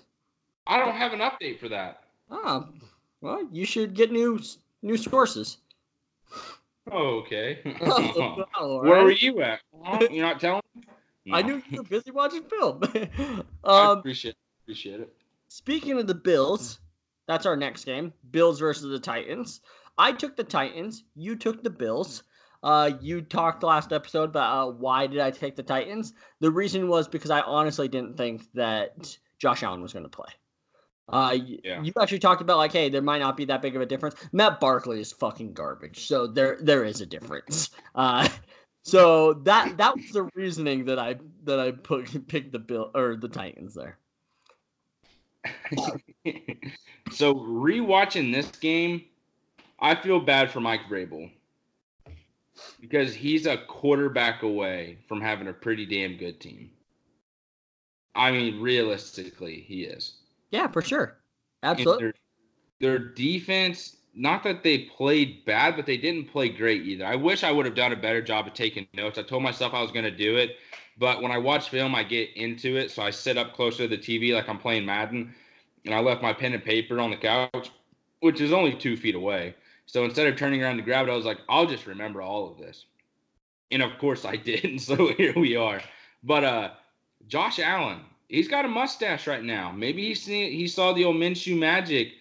I 0.66 0.79
don't 0.79 0.95
have 0.95 1.12
an 1.12 1.21
update 1.21 1.59
for 1.59 1.68
that. 1.68 2.05
Oh, 2.31 2.68
well, 3.21 3.47
you 3.53 3.64
should 3.64 3.95
get 3.95 4.12
new 4.12 4.40
new 4.83 4.97
sources. 4.97 5.59
Oh, 6.90 7.18
okay. 7.21 7.62
Oh, 7.81 8.81
Where 8.83 8.92
right. 8.92 9.05
were 9.05 9.12
you 9.12 9.40
at? 9.40 9.61
You're 10.11 10.27
not 10.27 10.40
telling? 10.40 10.62
No. 11.25 11.37
I 11.37 11.42
knew 11.42 11.62
you 11.71 11.79
were 11.79 11.85
busy 11.85 12.11
watching 12.11 12.42
film. 12.42 12.83
um, 12.95 13.45
I 13.64 13.92
appreciate 13.92 14.35
appreciate 14.64 14.99
it. 14.99 15.12
Speaking 15.47 15.99
of 16.01 16.09
the 16.09 16.14
Bills, 16.14 16.81
that's 17.29 17.47
our 17.47 17.57
next 17.57 17.85
game. 17.85 18.12
Bills 18.33 18.59
versus 18.59 18.90
the 18.90 18.99
Titans. 18.99 19.61
I 19.98 20.12
took 20.12 20.37
the 20.37 20.44
Titans. 20.44 21.05
You 21.14 21.37
took 21.37 21.62
the 21.62 21.70
Bills. 21.70 22.22
Uh, 22.62 22.92
you 23.00 23.22
talked 23.22 23.62
last 23.62 23.92
episode 23.92 24.31
about 24.31 24.68
uh, 24.68 24.70
why 24.70 25.07
did 25.07 25.18
I 25.18 25.31
take 25.31 25.57
the 25.57 25.62
Titans. 25.62 26.12
The 26.40 26.50
reason 26.50 26.88
was 26.88 27.09
because 27.09 27.31
I 27.31 27.40
honestly 27.40 27.88
didn't 27.88 28.16
think 28.16 28.44
that 28.55 29.16
Josh 29.38 29.62
Allen 29.62 29.83
was 29.83 29.92
going 29.92 30.05
to 30.05 30.09
play. 30.09 30.28
Uh, 31.09 31.37
yeah. 31.64 31.83
you 31.83 31.92
actually 32.00 32.20
talked 32.20 32.40
about 32.40 32.59
like, 32.59 32.72
hey, 32.72 32.88
there 32.88 33.02
might 33.02 33.18
not 33.18 33.37
be 33.37 33.44
that 33.46 33.61
big 33.61 33.74
of 33.74 33.83
a 33.83 33.87
difference. 33.87 34.14
Matt 34.33 34.61
Barkley 34.61 35.00
is 35.00 35.12
fucking 35.12 35.52
garbage, 35.52 36.07
so 36.07 36.26
there 36.26 36.59
there 36.62 36.85
is 36.85 37.00
a 37.00 37.07
difference. 37.07 37.70
Uh, 37.94 38.26
so 38.85 39.35
that 39.35 39.76
that 39.76 39.94
was 39.94 40.11
the 40.12 40.26
reasoning 40.35 40.87
that 40.87 40.98
I 40.98 41.16
that 41.44 41.61
I 41.61 41.72
put 41.72 42.26
picked 42.28 42.52
the 42.52 42.59
bill 42.59 42.90
or 42.94 43.16
the 43.16 43.28
Titans 43.28 43.74
there. 43.74 43.98
so 47.11 47.35
rewatching 47.35 48.33
this 48.33 48.50
game, 48.52 49.05
I 49.83 49.97
feel 49.97 50.21
bad 50.21 50.53
for 50.53 50.61
Mike 50.61 50.83
Vrabel 50.88 51.29
because 52.81 53.12
he's 53.12 53.47
a 53.47 53.59
quarterback 53.66 54.45
away 54.45 54.99
from 55.09 55.21
having 55.21 55.49
a 55.49 55.53
pretty 55.53 55.85
damn 55.85 56.16
good 56.16 56.40
team. 56.40 56.71
I 58.14 58.31
mean, 58.31 58.61
realistically, 58.61 59.64
he 59.66 59.83
is. 59.83 60.14
Yeah, 60.53 60.68
for 60.68 60.83
sure. 60.83 61.16
Absolutely. 61.64 62.12
Their, 62.79 62.99
their, 62.99 62.99
defense, 62.99 63.97
not 64.14 64.45
that 64.45 64.62
they 64.62 64.79
played 64.79 65.45
bad, 65.45 65.75
but 65.75 65.87
they 65.87 65.97
didn't 65.97 66.31
play 66.31 66.49
great 66.49 66.83
either. 66.83 67.05
I 67.05 67.16
wish 67.16 67.42
I 67.42 67.51
would 67.51 67.66
have 67.66 67.75
done 67.75 67.92
a 67.92 67.97
better 67.97 68.23
job 68.23 68.47
of 68.47 68.55
taking 68.55 68.87
notes. 68.95 69.18
I 69.18 69.23
told 69.23 69.42
myself 69.42 69.75
I 69.75 69.83
was 69.83 69.90
going 69.90 70.05
to 70.05 70.16
do 70.16 70.37
it, 70.37 70.59
but 70.99 71.23
when 71.23 71.33
I 71.33 71.38
watch 71.38 71.71
film, 71.71 71.95
I 71.97 72.05
get 72.05 72.31
into 72.37 72.77
it. 72.77 72.92
So 72.92 73.03
I 73.03 73.11
sit 73.11 73.37
up 73.37 73.55
closer 73.55 73.88
to 73.88 73.88
the 73.88 73.99
TV 73.99 74.33
like 74.33 74.49
I'm 74.49 74.59
playing 74.59 74.87
Madden, 74.87 75.35
and 75.87 75.95
I 75.95 75.99
left 76.01 76.23
my 76.23 76.33
pen 76.33 76.53
and 76.53 76.62
paper 76.62 77.01
on 77.01 77.11
the 77.11 77.16
couch, 77.16 77.71
which 78.21 78.40
is 78.40 78.53
only 78.53 78.75
two 78.75 78.97
feet 78.97 79.16
away. 79.16 79.57
So 79.87 80.05
instead 80.05 80.27
of 80.27 80.37
turning 80.37 80.62
around 80.62 80.77
to 80.77 80.83
grab 80.83 81.09
it, 81.09 81.11
I 81.11 81.16
was 81.16 81.25
like, 81.25 81.40
I'll 81.49 81.66
just 81.66 81.87
remember 81.87 82.23
all 82.23 82.51
of 82.51 82.59
this. 82.59 82.87
And 83.71 83.83
of 83.83 83.99
course 83.99 84.25
I 84.25 84.37
did. 84.51 84.81
So 84.81 85.12
here 85.14 85.35
we 85.37 85.57
are. 85.57 85.81
But 86.23 86.45
uh, 86.45 86.71
Josh 87.29 87.59
Allen, 87.59 88.01
he's 88.29 88.49
got 88.49 88.64
a 88.64 88.68
mustache 88.68 89.27
right 89.27 89.42
now. 89.42 89.73
Maybe 89.73 90.07
he 90.07 90.14
seen, 90.14 90.53
he 90.53 90.66
saw 90.66 90.92
the 90.92 91.05
old 91.05 91.16
Minshew 91.16 91.59
magic, 91.59 92.12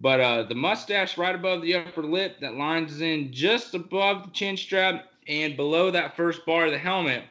but 0.00 0.20
uh, 0.20 0.42
the 0.44 0.54
mustache 0.54 1.18
right 1.18 1.34
above 1.34 1.62
the 1.62 1.74
upper 1.74 2.02
lip 2.02 2.40
that 2.40 2.54
lines 2.54 3.00
in 3.00 3.32
just 3.32 3.74
above 3.74 4.24
the 4.24 4.30
chin 4.30 4.56
strap 4.56 5.06
and 5.26 5.56
below 5.56 5.90
that 5.90 6.16
first 6.16 6.46
bar 6.46 6.66
of 6.66 6.72
the 6.72 6.78
helmet 6.78 7.24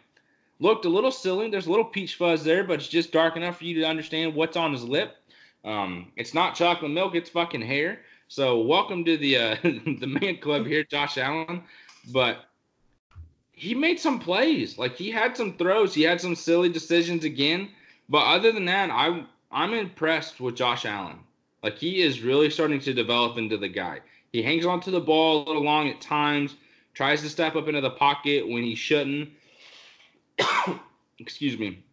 looked 0.59 0.85
a 0.85 0.89
little 0.89 1.11
silly. 1.11 1.49
There's 1.49 1.67
a 1.67 1.71
little 1.71 1.85
peach 1.85 2.15
fuzz 2.15 2.43
there, 2.43 2.63
but 2.63 2.79
it's 2.79 2.87
just 2.87 3.11
dark 3.11 3.35
enough 3.35 3.57
for 3.57 3.65
you 3.65 3.79
to 3.81 3.87
understand 3.87 4.35
what's 4.35 4.57
on 4.57 4.71
his 4.71 4.83
lip. 4.83 5.15
Um, 5.65 6.11
it's 6.15 6.33
not 6.33 6.55
chocolate 6.55 6.91
milk; 6.91 7.15
it's 7.15 7.29
fucking 7.29 7.61
hair. 7.61 8.01
So 8.31 8.61
welcome 8.61 9.03
to 9.05 9.17
the 9.17 9.37
uh, 9.37 9.55
the 9.63 10.05
man 10.05 10.37
club 10.37 10.67
here, 10.67 10.83
Josh 10.83 11.17
Allen. 11.17 11.63
But 12.11 12.45
he 13.53 13.73
made 13.73 13.99
some 13.99 14.19
plays. 14.19 14.77
Like 14.77 14.95
he 14.95 15.09
had 15.09 15.35
some 15.35 15.57
throws. 15.57 15.95
He 15.95 16.03
had 16.03 16.21
some 16.21 16.35
silly 16.35 16.69
decisions 16.69 17.23
again. 17.23 17.69
But 18.07 18.27
other 18.27 18.51
than 18.51 18.65
that, 18.65 18.91
I 18.91 19.25
I'm 19.51 19.73
impressed 19.73 20.39
with 20.39 20.55
Josh 20.55 20.85
Allen. 20.85 21.17
Like 21.63 21.79
he 21.79 22.03
is 22.03 22.21
really 22.21 22.51
starting 22.51 22.79
to 22.81 22.93
develop 22.93 23.39
into 23.39 23.57
the 23.57 23.67
guy. 23.67 23.99
He 24.31 24.43
hangs 24.43 24.63
onto 24.63 24.91
the 24.91 25.01
ball 25.01 25.43
a 25.43 25.45
little 25.47 25.63
long 25.63 25.89
at 25.89 25.99
times, 25.99 26.55
tries 26.93 27.23
to 27.23 27.29
step 27.29 27.55
up 27.55 27.67
into 27.67 27.81
the 27.81 27.89
pocket 27.89 28.47
when 28.47 28.61
he 28.61 28.75
shouldn't. 28.75 29.29
Excuse 31.17 31.57
me. 31.57 31.83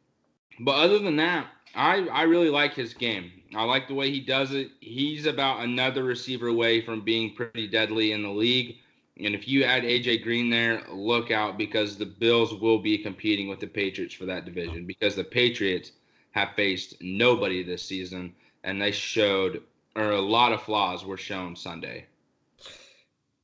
But 0.61 0.73
other 0.73 0.99
than 0.99 1.17
that, 1.17 1.47
I 1.75 2.07
I 2.09 2.23
really 2.25 2.51
like 2.51 2.75
his 2.75 2.93
game. 2.93 3.33
I 3.55 3.63
like 3.65 3.89
the 3.89 3.95
way 3.95 4.11
he 4.11 4.21
does 4.21 4.53
it. 4.53 4.71
He's 4.81 5.27
about 5.27 5.63
another 5.63 6.05
receiver 6.05 6.49
away 6.49 6.81
from 6.81 7.03
being 7.03 7.35
pretty 7.35 7.69
deadly 7.69 8.13
in 8.13 8.23
the 8.23 8.31
league. 8.31 8.77
And 9.19 9.35
if 9.35 9.49
you 9.49 9.65
add 9.65 9.83
AJ 9.83 10.23
Green 10.25 10.51
there, 10.51 10.83
look 10.91 11.31
out 11.31 11.57
because 11.57 11.97
the 11.97 12.07
Bills 12.07 12.55
will 12.55 12.79
be 12.79 12.99
competing 12.99 13.49
with 13.49 13.61
the 13.61 13.67
Patriots 13.67 14.15
for 14.15 14.27
that 14.27 14.45
division 14.45 14.85
because 14.85 15.15
the 15.15 15.25
Patriots 15.25 15.93
have 16.33 16.51
faced 16.55 16.97
nobody 17.01 17.63
this 17.63 17.83
season 17.83 18.35
and 18.65 18.81
they 18.81 18.91
showed 18.91 19.63
or 19.97 20.11
a 20.11 20.21
lot 20.21 20.53
of 20.53 20.63
flaws 20.63 21.05
were 21.05 21.17
shown 21.17 21.57
Sunday. 21.57 22.05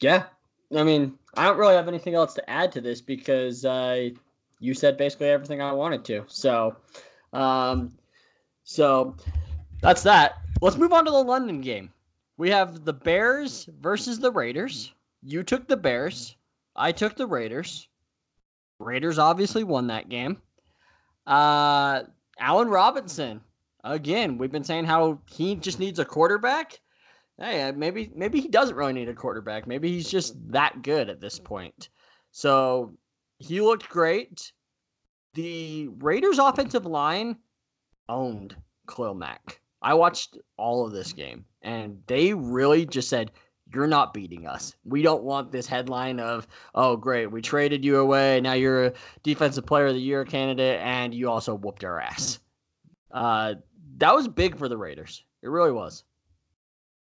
Yeah. 0.01 0.25
I 0.77 0.83
mean, 0.83 1.19
I 1.35 1.47
don't 1.47 1.57
really 1.57 1.75
have 1.75 1.89
anything 1.89 2.15
else 2.15 2.35
to 2.35 2.51
add 2.51 2.73
to 2.73 2.81
this 2.81 3.01
because 3.01 3.65
uh, 3.65 4.11
you 4.61 4.75
said 4.75 4.97
basically 4.97 5.29
everything 5.29 5.63
I 5.63 5.73
wanted 5.73 6.05
to. 6.07 6.25
So, 6.29 6.77
um, 7.33 7.93
so 8.65 9.17
that's 9.83 10.03
that. 10.05 10.39
Let's 10.61 10.77
move 10.77 10.93
on 10.93 11.05
to 11.05 11.11
the 11.11 11.23
London 11.23 11.61
game. 11.61 11.93
We 12.39 12.49
have 12.51 12.85
the 12.85 12.93
Bears 12.93 13.69
versus 13.81 14.21
the 14.21 14.31
Raiders. 14.31 14.93
You 15.23 15.43
took 15.43 15.67
the 15.67 15.77
Bears. 15.77 16.37
I 16.77 16.93
took 16.93 17.17
the 17.17 17.27
Raiders. 17.27 17.89
Raiders 18.79 19.19
obviously 19.19 19.65
won 19.65 19.89
that 19.89 20.09
game. 20.09 20.41
Uh, 21.27 22.03
Allen 22.39 22.69
Robinson. 22.69 23.41
Again, 23.85 24.39
we've 24.39 24.53
been 24.53 24.65
saying 24.65 24.85
how 24.85 25.21
he 25.27 25.57
just 25.57 25.81
needs 25.81 25.99
a 25.99 26.05
quarterback. 26.05 26.81
Hey, 27.39 27.63
uh, 27.63 27.73
maybe 27.73 28.13
maybe 28.15 28.41
he 28.41 28.47
doesn't 28.47 28.77
really 28.77 28.93
need 28.93 29.09
a 29.09 29.15
quarterback. 29.15 29.67
Maybe 29.67 29.91
he's 29.91 30.09
just 30.09 30.37
that 30.53 30.83
good 30.83 31.11
at 31.11 31.21
this 31.21 31.41
point. 31.41 31.89
So 32.31 32.95
he 33.39 33.61
looked 33.61 33.89
great. 33.89 34.53
The 35.35 35.89
Raiders' 35.99 36.39
offensive 36.39 36.87
line 36.87 37.37
owned 38.09 38.55
Khalil 38.87 39.15
Mack. 39.15 39.62
I 39.83 39.95
watched 39.95 40.39
all 40.57 40.87
of 40.87 40.93
this 40.93 41.13
game, 41.13 41.45
and 41.63 42.01
they 42.07 42.35
really 42.35 42.87
just 42.87 43.09
said, 43.09 43.33
You're 43.75 43.87
not 43.87 44.15
beating 44.15 44.47
us. 44.47 44.75
We 44.85 45.03
don't 45.03 45.25
want 45.25 45.51
this 45.51 45.67
headline 45.67 46.21
of, 46.21 46.47
Oh, 46.75 46.97
great, 46.97 47.27
we 47.27 47.43
traded 47.43 47.85
you 47.85 47.99
away. 47.99 48.41
Now 48.41 48.53
you're 48.53 48.87
a 48.87 48.93
Defensive 49.23 49.67
Player 49.67 49.87
of 49.87 49.95
the 49.95 50.01
Year 50.01 50.25
candidate, 50.25 50.81
and 50.81 51.13
you 51.13 51.29
also 51.29 51.55
whooped 51.55 51.85
our 51.85 52.01
ass. 52.01 52.39
Uh, 53.11 53.55
that 53.99 54.15
was 54.15 54.29
big 54.29 54.57
for 54.57 54.69
the 54.69 54.77
Raiders. 54.77 55.25
It 55.43 55.49
really 55.49 55.73
was. 55.73 56.05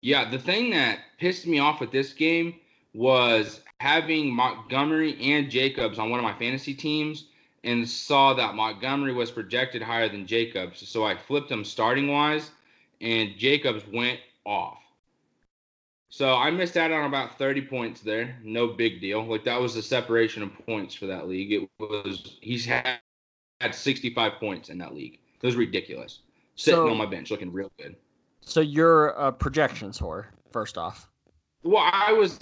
Yeah, 0.02 0.30
the 0.30 0.38
thing 0.38 0.70
that 0.70 1.00
pissed 1.18 1.46
me 1.46 1.58
off 1.58 1.80
with 1.80 1.90
this 1.90 2.12
game 2.12 2.54
was 2.94 3.60
having 3.78 4.34
Montgomery 4.34 5.20
and 5.20 5.50
Jacobs 5.50 5.98
on 5.98 6.10
one 6.10 6.18
of 6.18 6.24
my 6.24 6.38
fantasy 6.38 6.74
teams 6.74 7.26
and 7.64 7.86
saw 7.86 8.32
that 8.34 8.54
Montgomery 8.54 9.12
was 9.12 9.30
projected 9.30 9.82
higher 9.82 10.08
than 10.08 10.26
Jacobs. 10.26 10.88
So 10.88 11.04
I 11.04 11.16
flipped 11.16 11.50
him 11.50 11.64
starting 11.64 12.08
wise 12.08 12.50
and 13.00 13.36
Jacobs 13.36 13.84
went 13.92 14.20
off. 14.44 14.78
So 16.08 16.34
I 16.34 16.50
missed 16.50 16.76
out 16.76 16.90
on 16.90 17.04
about 17.04 17.38
30 17.38 17.62
points 17.62 18.00
there. 18.00 18.36
No 18.42 18.66
big 18.66 19.00
deal. 19.00 19.24
Like 19.24 19.44
that 19.44 19.60
was 19.60 19.74
the 19.74 19.82
separation 19.82 20.42
of 20.42 20.50
points 20.66 20.94
for 20.94 21.06
that 21.06 21.28
league. 21.28 21.52
It 21.52 21.70
was 21.78 22.38
he's 22.40 22.64
had 22.64 22.98
had 23.60 23.74
65 23.74 24.32
points 24.34 24.70
in 24.70 24.78
that 24.78 24.94
league. 24.94 25.20
It 25.40 25.46
was 25.46 25.56
ridiculous. 25.56 26.20
Sitting 26.56 26.80
so, 26.80 26.90
on 26.90 26.96
my 26.96 27.06
bench 27.06 27.30
looking 27.30 27.52
real 27.52 27.70
good. 27.78 27.96
So 28.40 28.60
you're 28.60 29.10
a 29.10 29.28
uh, 29.28 29.30
projections 29.30 29.98
whore, 29.98 30.26
first 30.50 30.76
off. 30.76 31.08
Well, 31.62 31.88
I 31.92 32.12
was 32.12 32.38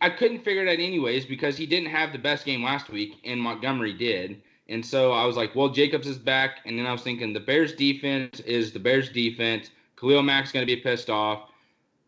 I 0.00 0.10
couldn't 0.10 0.42
figure 0.42 0.66
it 0.66 0.68
out 0.68 0.82
anyways 0.82 1.26
because 1.26 1.56
he 1.56 1.66
didn't 1.66 1.90
have 1.90 2.12
the 2.12 2.18
best 2.18 2.44
game 2.44 2.62
last 2.64 2.90
week 2.90 3.20
and 3.24 3.40
Montgomery 3.40 3.92
did. 3.92 4.42
And 4.68 4.84
so 4.84 5.12
I 5.12 5.26
was 5.26 5.36
like, 5.36 5.54
well, 5.54 5.68
Jacobs 5.68 6.06
is 6.06 6.18
back. 6.18 6.60
And 6.64 6.78
then 6.78 6.86
I 6.86 6.92
was 6.92 7.02
thinking 7.02 7.32
the 7.32 7.40
Bears 7.40 7.74
defense 7.74 8.40
is 8.40 8.72
the 8.72 8.78
Bears 8.78 9.10
defense. 9.10 9.70
Khalil 10.02 10.22
Mack's 10.22 10.50
going 10.50 10.66
to 10.66 10.74
be 10.76 10.80
pissed 10.80 11.08
off. 11.08 11.48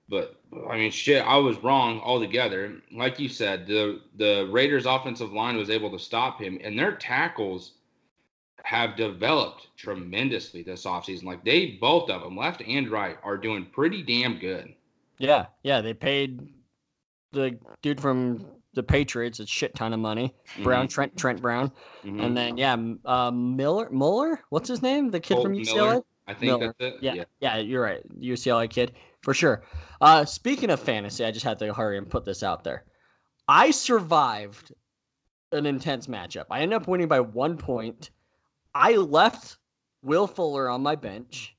But 0.08 0.38
I 0.68 0.76
mean, 0.76 0.90
shit, 0.90 1.24
I 1.24 1.36
was 1.36 1.56
wrong 1.62 2.00
altogether. 2.00 2.74
Like 2.92 3.18
you 3.18 3.28
said, 3.28 3.66
the 3.66 4.00
the 4.16 4.48
Raiders' 4.50 4.84
offensive 4.84 5.32
line 5.32 5.56
was 5.56 5.70
able 5.70 5.90
to 5.92 5.98
stop 5.98 6.40
him, 6.40 6.58
and 6.62 6.78
their 6.78 6.96
tackles 6.96 7.72
have 8.64 8.96
developed 8.96 9.68
tremendously 9.76 10.62
this 10.62 10.84
offseason. 10.84 11.24
Like 11.24 11.44
they 11.44 11.78
both 11.80 12.10
of 12.10 12.22
them, 12.22 12.36
left 12.36 12.62
and 12.66 12.90
right, 12.90 13.16
are 13.22 13.38
doing 13.38 13.66
pretty 13.72 14.02
damn 14.02 14.38
good. 14.38 14.74
Yeah, 15.18 15.46
yeah, 15.62 15.80
they 15.80 15.94
paid 15.94 16.52
the 17.32 17.58
dude 17.80 18.00
from 18.00 18.44
the 18.74 18.82
Patriots 18.82 19.40
a 19.40 19.46
shit 19.46 19.74
ton 19.74 19.94
of 19.94 20.00
money. 20.00 20.34
Brown, 20.62 20.84
mm-hmm. 20.86 20.92
Trent, 20.92 21.16
Trent 21.16 21.40
Brown, 21.40 21.72
mm-hmm. 22.04 22.20
and 22.20 22.36
then 22.36 22.58
yeah, 22.58 22.76
uh, 23.06 23.30
Miller, 23.30 23.88
Muller, 23.90 24.44
what's 24.50 24.68
his 24.68 24.82
name? 24.82 25.10
The 25.10 25.20
kid 25.20 25.34
Colt 25.34 25.46
from 25.46 25.54
UCLA. 25.54 25.74
Miller. 25.74 26.02
I 26.26 26.34
think 26.34 26.58
Miller. 26.58 26.74
that's 26.78 26.94
it. 26.94 27.02
Yeah, 27.02 27.14
yeah, 27.14 27.24
yeah, 27.40 27.56
you're 27.58 27.82
right. 27.82 28.02
UCLA 28.18 28.68
kid 28.68 28.92
for 29.22 29.34
sure. 29.34 29.62
Uh, 30.00 30.24
speaking 30.24 30.70
of 30.70 30.80
fantasy, 30.80 31.24
I 31.24 31.30
just 31.30 31.44
had 31.44 31.58
to 31.58 31.72
hurry 31.72 31.98
and 31.98 32.08
put 32.08 32.24
this 32.24 32.42
out 32.42 32.64
there. 32.64 32.84
I 33.48 33.70
survived 33.70 34.72
an 35.52 35.66
intense 35.66 36.06
matchup. 36.06 36.46
I 36.50 36.60
ended 36.60 36.76
up 36.76 36.88
winning 36.88 37.08
by 37.08 37.20
one 37.20 37.56
point. 37.56 38.10
I 38.74 38.96
left 38.96 39.58
Will 40.02 40.26
Fuller 40.26 40.68
on 40.68 40.82
my 40.82 40.96
bench, 40.96 41.56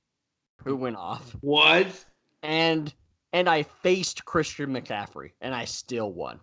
who 0.64 0.76
went 0.76 0.98
off. 0.98 1.36
What? 1.42 2.06
And 2.44 2.94
and 3.34 3.50
I 3.50 3.64
faced 3.64 4.26
Christian 4.26 4.70
McCaffrey, 4.70 5.32
and 5.42 5.54
I 5.54 5.66
still 5.66 6.12
won. 6.12 6.40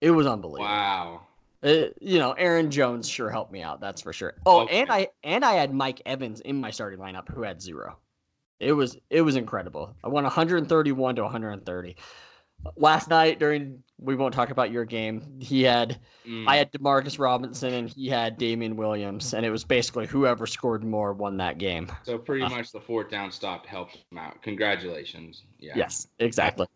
It 0.00 0.10
was 0.10 0.26
unbelievable. 0.26 0.66
Wow. 0.66 1.22
Uh, 1.64 1.86
you 2.00 2.18
know, 2.18 2.32
Aaron 2.32 2.70
Jones 2.70 3.08
sure 3.08 3.30
helped 3.30 3.50
me 3.50 3.62
out. 3.62 3.80
That's 3.80 4.02
for 4.02 4.12
sure. 4.12 4.34
Oh, 4.44 4.62
okay. 4.62 4.80
and 4.80 4.92
I 4.92 5.08
and 5.22 5.44
I 5.44 5.54
had 5.54 5.72
Mike 5.72 6.02
Evans 6.04 6.40
in 6.40 6.60
my 6.60 6.70
starting 6.70 6.98
lineup 6.98 7.32
who 7.32 7.42
had 7.42 7.62
zero. 7.62 7.98
It 8.60 8.72
was 8.72 8.98
it 9.08 9.22
was 9.22 9.36
incredible. 9.36 9.96
I 10.04 10.08
won 10.08 10.24
131 10.24 11.16
to 11.16 11.22
130 11.22 11.96
last 12.76 13.08
night 13.08 13.38
during 13.38 13.82
we 13.98 14.16
won't 14.16 14.34
talk 14.34 14.50
about 14.50 14.70
your 14.70 14.84
game. 14.84 15.22
He 15.38 15.62
had 15.62 15.98
mm. 16.26 16.46
I 16.46 16.56
had 16.56 16.72
Demarcus 16.72 17.18
Robinson 17.18 17.72
and 17.72 17.88
he 17.88 18.08
had 18.08 18.36
Damien 18.36 18.76
Williams, 18.76 19.34
and 19.34 19.46
it 19.46 19.50
was 19.50 19.64
basically 19.64 20.06
whoever 20.06 20.46
scored 20.46 20.84
more 20.84 21.12
won 21.12 21.36
that 21.38 21.58
game. 21.58 21.90
So 22.02 22.18
pretty 22.18 22.44
uh, 22.44 22.50
much 22.50 22.72
the 22.72 22.80
fourth 22.80 23.10
down 23.10 23.30
stop 23.30 23.66
helped 23.66 23.98
him 24.10 24.18
out. 24.18 24.42
Congratulations. 24.42 25.44
Yeah. 25.58 25.72
Yes, 25.76 26.08
exactly. 26.18 26.66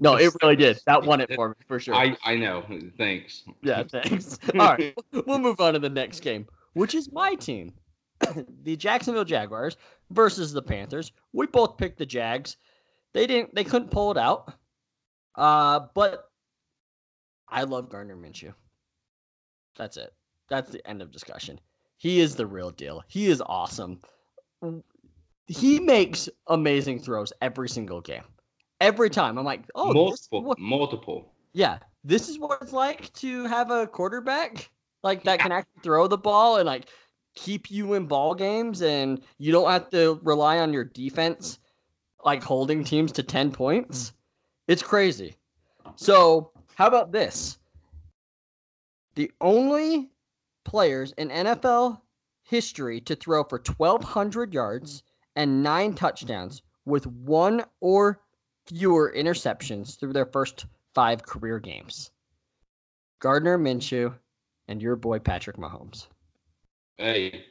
No, 0.00 0.16
it 0.16 0.32
really 0.42 0.56
did. 0.56 0.80
That 0.86 1.02
won 1.02 1.20
it 1.20 1.34
for 1.34 1.50
me 1.50 1.54
for 1.66 1.80
sure. 1.80 1.94
I, 1.94 2.16
I 2.24 2.36
know. 2.36 2.64
Thanks. 2.96 3.44
Yeah, 3.62 3.82
thanks. 3.82 4.38
All 4.54 4.74
right. 4.74 4.94
We'll 5.26 5.38
move 5.38 5.60
on 5.60 5.72
to 5.72 5.78
the 5.78 5.90
next 5.90 6.20
game, 6.20 6.46
which 6.74 6.94
is 6.94 7.10
my 7.12 7.34
team. 7.34 7.72
the 8.62 8.76
Jacksonville 8.76 9.24
Jaguars 9.24 9.76
versus 10.10 10.52
the 10.52 10.62
Panthers. 10.62 11.12
We 11.32 11.46
both 11.46 11.76
picked 11.76 11.98
the 11.98 12.06
Jags. 12.06 12.56
They 13.12 13.26
didn't. 13.26 13.54
They 13.54 13.64
couldn't 13.64 13.90
pull 13.90 14.10
it 14.10 14.18
out. 14.18 14.54
Uh, 15.36 15.80
but 15.94 16.30
I 17.48 17.62
love 17.64 17.88
Gardner 17.90 18.16
Minshew. 18.16 18.54
That's 19.76 19.96
it. 19.96 20.12
That's 20.48 20.70
the 20.70 20.86
end 20.88 21.02
of 21.02 21.10
discussion. 21.10 21.60
He 21.98 22.20
is 22.20 22.34
the 22.34 22.46
real 22.46 22.70
deal. 22.70 23.02
He 23.08 23.26
is 23.26 23.42
awesome. 23.44 24.00
He 25.46 25.78
makes 25.80 26.28
amazing 26.46 27.00
throws 27.00 27.32
every 27.40 27.68
single 27.68 28.00
game. 28.00 28.24
Every 28.80 29.10
time. 29.10 29.38
I'm 29.38 29.44
like, 29.44 29.64
oh, 29.74 29.92
multiple, 29.92 30.42
what, 30.42 30.58
multiple. 30.58 31.32
Yeah, 31.52 31.78
this 32.04 32.28
is 32.28 32.38
what 32.38 32.58
it's 32.60 32.72
like 32.72 33.12
to 33.14 33.44
have 33.44 33.70
a 33.70 33.86
quarterback 33.86 34.70
like 35.02 35.24
that 35.24 35.38
can 35.38 35.52
actually 35.52 35.80
throw 35.82 36.06
the 36.06 36.18
ball 36.18 36.56
and 36.56 36.66
like 36.66 36.86
keep 37.34 37.70
you 37.70 37.94
in 37.94 38.06
ball 38.06 38.34
games, 38.34 38.82
and 38.82 39.22
you 39.38 39.52
don't 39.52 39.70
have 39.70 39.88
to 39.90 40.20
rely 40.22 40.58
on 40.58 40.72
your 40.72 40.84
defense 40.84 41.58
like 42.24 42.42
holding 42.42 42.84
teams 42.84 43.12
to 43.12 43.22
ten 43.22 43.50
points. 43.50 44.12
It's 44.68 44.82
crazy. 44.82 45.36
So, 45.96 46.50
how 46.74 46.86
about 46.88 47.12
this? 47.12 47.58
The 49.14 49.30
only 49.40 50.10
players 50.64 51.12
in 51.12 51.28
NFL 51.30 52.00
history 52.42 53.00
to 53.02 53.14
throw 53.16 53.44
for 53.44 53.62
1,200 53.76 54.52
yards 54.52 55.02
and 55.36 55.62
nine 55.62 55.94
touchdowns 55.94 56.62
with 56.84 57.06
one 57.06 57.64
or 57.80 58.20
fewer 58.66 59.12
interceptions 59.16 59.98
through 59.98 60.12
their 60.12 60.26
first 60.26 60.66
five 60.94 61.22
career 61.22 61.58
games. 61.58 62.10
Gardner 63.20 63.58
Minshew 63.58 64.14
and 64.68 64.82
your 64.82 64.96
boy 64.96 65.18
Patrick 65.18 65.56
Mahomes. 65.56 66.08
Hey, 66.98 67.46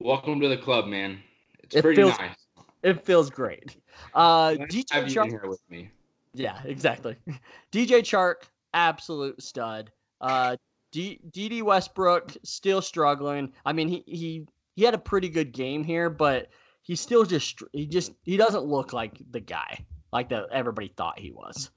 welcome 0.00 0.40
to 0.40 0.48
the 0.48 0.56
club, 0.56 0.86
man. 0.86 1.22
It's 1.60 1.76
It 1.76 1.82
pretty 1.82 2.02
feels- 2.02 2.18
nice. 2.18 2.36
It 2.82 3.04
feels 3.04 3.30
great. 3.30 3.76
Uh, 4.14 4.54
Nice 4.58 4.68
DJ 4.68 5.06
Chark, 5.06 5.28
here 5.28 5.44
with 5.46 5.62
me. 5.68 5.90
yeah, 6.34 6.60
exactly. 6.64 7.16
DJ 7.72 8.00
Chark, 8.00 8.44
absolute 8.74 9.42
stud. 9.42 9.90
Uh, 10.20 10.56
D- 10.92 11.20
Dede 11.30 11.62
Westbrook 11.62 12.36
still 12.44 12.80
struggling. 12.80 13.52
I 13.64 13.72
mean, 13.72 13.88
he 13.88 14.04
he 14.06 14.46
he 14.76 14.84
had 14.84 14.94
a 14.94 14.98
pretty 14.98 15.28
good 15.28 15.52
game 15.52 15.84
here, 15.84 16.08
but 16.08 16.48
he 16.82 16.96
still 16.96 17.24
just 17.24 17.62
he 17.72 17.86
just 17.86 18.12
he 18.22 18.36
doesn't 18.36 18.64
look 18.64 18.92
like 18.92 19.20
the 19.30 19.40
guy 19.40 19.84
like 20.12 20.28
that 20.30 20.46
everybody 20.52 20.88
thought 20.96 21.18
he 21.18 21.32
was. 21.32 21.70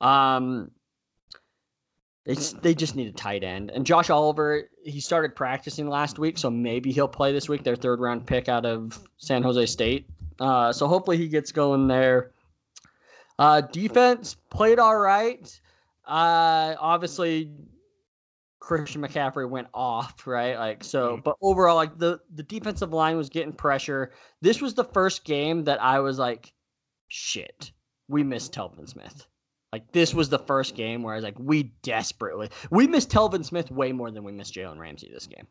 Um, 0.00 0.70
just, 2.26 2.60
they 2.60 2.74
just 2.74 2.94
need 2.94 3.08
a 3.08 3.12
tight 3.12 3.42
end, 3.42 3.70
and 3.70 3.86
Josh 3.86 4.10
Oliver 4.10 4.68
he 4.84 5.00
started 5.00 5.34
practicing 5.34 5.88
last 5.88 6.18
week, 6.18 6.36
so 6.36 6.50
maybe 6.50 6.92
he'll 6.92 7.08
play 7.08 7.32
this 7.32 7.48
week. 7.48 7.64
Their 7.64 7.76
third 7.76 8.00
round 8.00 8.26
pick 8.26 8.48
out 8.50 8.66
of 8.66 8.98
San 9.16 9.42
Jose 9.42 9.64
State. 9.66 10.06
Uh, 10.40 10.72
so 10.72 10.86
hopefully 10.86 11.16
he 11.16 11.28
gets 11.28 11.52
going 11.52 11.88
there. 11.88 12.32
Uh, 13.38 13.60
defense 13.60 14.36
played 14.50 14.78
all 14.78 14.96
right. 14.96 15.60
Uh, 16.06 16.74
obviously 16.80 17.50
Christian 18.60 19.02
McCaffrey 19.02 19.48
went 19.48 19.68
off, 19.72 20.26
right? 20.26 20.58
Like 20.58 20.82
so, 20.84 21.16
Mhm. 21.16 21.24
but 21.24 21.36
overall, 21.40 21.76
like 21.76 21.98
the 21.98 22.20
the 22.34 22.42
defensive 22.42 22.92
line 22.92 23.16
was 23.16 23.28
getting 23.28 23.52
pressure. 23.52 24.12
This 24.40 24.60
was 24.60 24.74
the 24.74 24.84
first 24.84 25.24
game 25.24 25.64
that 25.64 25.80
I 25.82 26.00
was 26.00 26.18
like, 26.18 26.52
shit, 27.08 27.72
we 28.08 28.22
missed 28.22 28.52
Telvin 28.52 28.88
Smith. 28.88 29.26
Like 29.72 29.90
this 29.92 30.14
was 30.14 30.28
the 30.30 30.38
first 30.38 30.74
game 30.74 31.02
where 31.02 31.12
I 31.12 31.16
was 31.16 31.24
like, 31.24 31.38
we 31.38 31.64
desperately 31.82 32.48
we 32.70 32.86
missed 32.86 33.10
Telvin 33.10 33.44
Smith 33.44 33.70
way 33.70 33.92
more 33.92 34.10
than 34.10 34.24
we 34.24 34.32
missed 34.32 34.54
Jalen 34.54 34.78
Ramsey 34.78 35.10
this 35.12 35.26
game. 35.26 35.46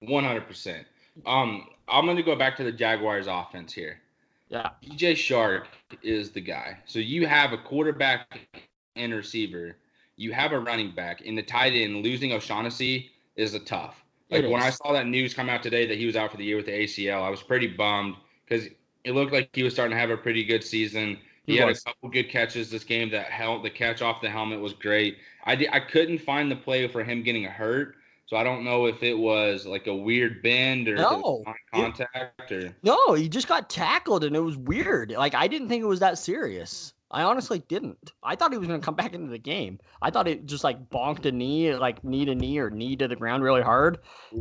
One 0.00 0.24
hundred 0.24 0.46
percent. 0.46 0.86
Um, 1.24 1.66
I'm 1.88 2.04
going 2.04 2.18
to 2.18 2.22
go 2.22 2.36
back 2.36 2.56
to 2.58 2.64
the 2.64 2.72
Jaguars' 2.72 3.26
offense 3.26 3.72
here. 3.72 4.00
Yeah, 4.48 4.70
DJ 4.82 5.12
Chark 5.12 5.64
is 6.02 6.30
the 6.30 6.40
guy. 6.40 6.78
So 6.86 6.98
you 6.98 7.26
have 7.26 7.52
a 7.52 7.58
quarterback 7.58 8.48
and 8.94 9.12
receiver. 9.12 9.76
You 10.16 10.32
have 10.32 10.52
a 10.52 10.60
running 10.60 10.94
back, 10.94 11.22
in 11.22 11.34
the 11.34 11.42
tight 11.42 11.72
end 11.74 12.02
losing 12.04 12.32
O'Shaughnessy 12.32 13.10
is 13.36 13.54
a 13.54 13.60
tough. 13.60 14.02
Like 14.30 14.44
when 14.44 14.62
I 14.62 14.70
saw 14.70 14.92
that 14.92 15.06
news 15.06 15.34
come 15.34 15.48
out 15.48 15.62
today 15.62 15.86
that 15.86 15.98
he 15.98 16.06
was 16.06 16.16
out 16.16 16.30
for 16.32 16.36
the 16.36 16.44
year 16.44 16.56
with 16.56 16.66
the 16.66 16.72
ACL, 16.72 17.22
I 17.22 17.28
was 17.28 17.42
pretty 17.42 17.68
bummed 17.68 18.16
because 18.48 18.66
it 19.04 19.12
looked 19.12 19.32
like 19.32 19.50
he 19.52 19.62
was 19.62 19.72
starting 19.72 19.94
to 19.94 20.00
have 20.00 20.10
a 20.10 20.16
pretty 20.16 20.42
good 20.44 20.64
season. 20.64 21.18
He, 21.44 21.52
He 21.52 21.58
had 21.58 21.66
was. 21.68 21.80
a 21.82 21.84
couple 21.84 22.08
good 22.10 22.28
catches 22.28 22.70
this 22.70 22.82
game. 22.82 23.10
That 23.10 23.26
hel- 23.26 23.62
the 23.62 23.70
catch 23.70 24.02
off 24.02 24.20
the 24.20 24.30
helmet 24.30 24.60
was 24.60 24.72
great. 24.72 25.18
I 25.44 25.54
di- 25.54 25.68
I 25.68 25.78
couldn't 25.78 26.18
find 26.18 26.50
the 26.50 26.56
play 26.56 26.88
for 26.88 27.04
him 27.04 27.22
getting 27.22 27.44
hurt, 27.44 27.96
so 28.26 28.36
I 28.36 28.44
don't 28.44 28.64
know 28.64 28.86
if 28.86 29.02
it 29.02 29.16
was 29.16 29.66
like 29.66 29.86
a 29.86 29.94
weird 29.94 30.42
bend 30.42 30.88
or 30.88 30.94
it 30.96 31.00
No. 31.00 31.44
contact 31.72 32.52
or 32.52 32.74
no, 32.82 33.14
he 33.14 33.28
just 33.28 33.48
got 33.48 33.70
tackled 33.70 34.24
and 34.24 34.34
it 34.36 34.40
was 34.40 34.56
weird. 34.56 35.12
Like 35.12 35.34
I 35.34 35.46
didn't 35.48 35.68
think 35.68 35.82
it 35.82 35.86
was 35.86 36.00
that 36.00 36.18
serious. 36.18 36.92
I 37.10 37.22
honestly 37.22 37.60
didn't. 37.68 38.12
I 38.24 38.34
thought 38.34 38.50
he 38.52 38.58
was 38.58 38.66
going 38.66 38.80
to 38.80 38.84
come 38.84 38.96
back 38.96 39.14
into 39.14 39.30
the 39.30 39.38
game. 39.38 39.78
I 40.02 40.10
thought 40.10 40.26
it 40.26 40.44
just 40.44 40.64
like 40.64 40.90
bonked 40.90 41.24
a 41.24 41.30
knee, 41.32 41.72
like 41.74 42.02
knee 42.02 42.24
to 42.24 42.34
knee 42.34 42.58
or 42.58 42.68
knee 42.68 42.96
to 42.96 43.06
the 43.06 43.14
ground 43.14 43.44
really 43.44 43.62
hard. 43.62 43.98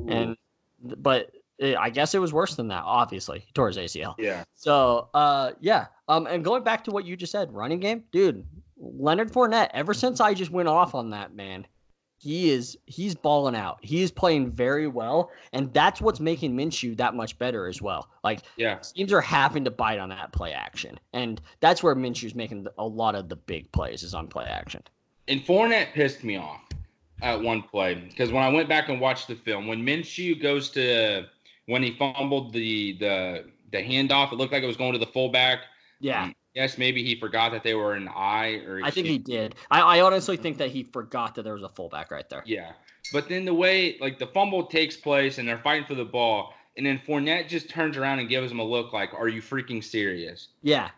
And 0.08 0.36
but 0.82 1.32
eh, 1.60 1.76
I 1.80 1.92
guess 1.92 2.16
it 2.16 2.20
was 2.20 2.34
worse 2.34 2.56
than 2.56 2.68
that. 2.70 2.82
Obviously, 2.84 3.40
he 3.46 3.52
tore 3.54 3.68
his 3.68 3.78
ACL. 3.78 4.16
yeah. 4.18 4.44
So, 4.56 5.10
uh, 5.14 5.52
yeah. 5.60 5.86
Um, 6.08 6.26
and 6.26 6.44
going 6.44 6.64
back 6.64 6.84
to 6.86 6.92
what 6.92 7.06
you 7.06 7.16
just 7.16 7.32
said, 7.32 7.54
running 7.54 7.80
game, 7.80 8.04
dude, 8.12 8.44
Leonard 8.78 9.32
Fournette. 9.32 9.70
Ever 9.74 9.94
since 9.94 10.20
I 10.20 10.34
just 10.34 10.50
went 10.50 10.68
off 10.68 10.96
on 10.96 11.12
that 11.12 11.36
man, 11.36 11.68
he 12.26 12.50
is 12.50 12.76
he's 12.88 13.14
balling 13.14 13.56
out. 13.56 13.78
He 13.84 14.02
is 14.02 14.10
playing 14.10 14.50
very 14.50 14.88
well, 14.88 15.30
and 15.54 15.72
that's 15.74 16.02
what's 16.02 16.20
making 16.20 16.58
Minshew 16.58 16.98
that 16.98 17.14
much 17.14 17.38
better 17.38 17.68
as 17.68 17.84
well. 17.84 18.10
Like 18.24 18.40
Yeah. 18.58 18.80
teams 18.80 19.14
are 19.14 19.22
having 19.22 19.64
to 19.66 19.72
bite 19.72 20.00
on 20.00 20.10
that 20.10 20.32
play 20.32 20.52
action, 20.52 21.00
and 21.14 21.40
that's 21.60 21.84
where 21.84 21.96
Minshew's 21.96 22.34
making 22.34 22.66
a 22.80 22.86
lot 22.88 23.14
of 23.14 23.30
the 23.30 23.36
big 23.36 23.72
plays 23.72 24.02
is 24.02 24.16
on 24.16 24.28
play 24.28 24.46
action. 24.46 24.82
And 25.28 25.40
Fournette 25.42 25.94
pissed 25.94 26.24
me 26.24 26.38
off 26.38 26.62
at 27.22 27.40
one 27.40 27.62
play 27.62 27.94
because 27.94 28.32
when 28.32 28.42
I 28.44 28.50
went 28.50 28.68
back 28.68 28.90
and 28.90 29.00
watched 29.00 29.28
the 29.28 29.36
film, 29.36 29.68
when 29.68 29.84
Minshew 29.84 30.42
goes 30.42 30.72
to 30.72 31.26
when 31.68 31.84
he 31.84 31.92
fumbled 31.92 32.54
the 32.54 32.98
the 32.98 33.46
the 33.72 33.78
handoff, 33.78 34.32
it 34.32 34.36
looked 34.36 34.52
like 34.52 34.64
it 34.64 34.68
was 34.68 34.78
going 34.78 34.94
to 34.94 35.00
the 35.00 35.06
fullback. 35.06 35.60
Yeah, 36.00 36.24
Um, 36.24 36.36
yes, 36.56 36.78
maybe 36.78 37.04
he 37.04 37.16
forgot 37.20 37.52
that 37.52 37.64
they 37.64 37.76
were 37.76 37.94
an 37.94 38.08
I 38.08 38.62
or 38.66 38.82
I 38.84 38.90
think 38.90 39.08
he 39.08 39.18
did. 39.18 39.56
I, 39.70 39.82
I 39.82 40.02
honestly 40.02 40.38
think 40.38 40.58
that 40.58 40.72
he 40.72 40.84
forgot 40.84 41.36
that 41.36 41.44
there 41.44 41.54
was 41.54 41.64
a 41.64 41.70
fullback 41.70 42.10
right 42.12 42.28
there. 42.30 42.44
Yeah, 42.46 42.72
but 43.14 43.30
then 43.30 43.46
the 43.46 43.54
way 43.54 43.98
like 44.00 44.18
the 44.18 44.28
fumble 44.28 44.66
takes 44.66 44.96
place 44.98 45.38
and 45.38 45.48
they're 45.48 45.60
fighting 45.60 45.86
for 45.86 45.96
the 45.96 46.06
ball, 46.06 46.54
and 46.78 46.86
then 46.86 47.00
Fournette 47.08 47.48
just 47.48 47.70
turns 47.70 47.98
around 47.98 48.20
and 48.20 48.30
gives 48.30 48.52
him 48.52 48.60
a 48.60 48.64
look 48.64 48.94
like, 48.94 49.14
"Are 49.14 49.28
you 49.28 49.42
freaking 49.42 49.84
serious?" 49.84 50.48
Yeah, 50.64 50.90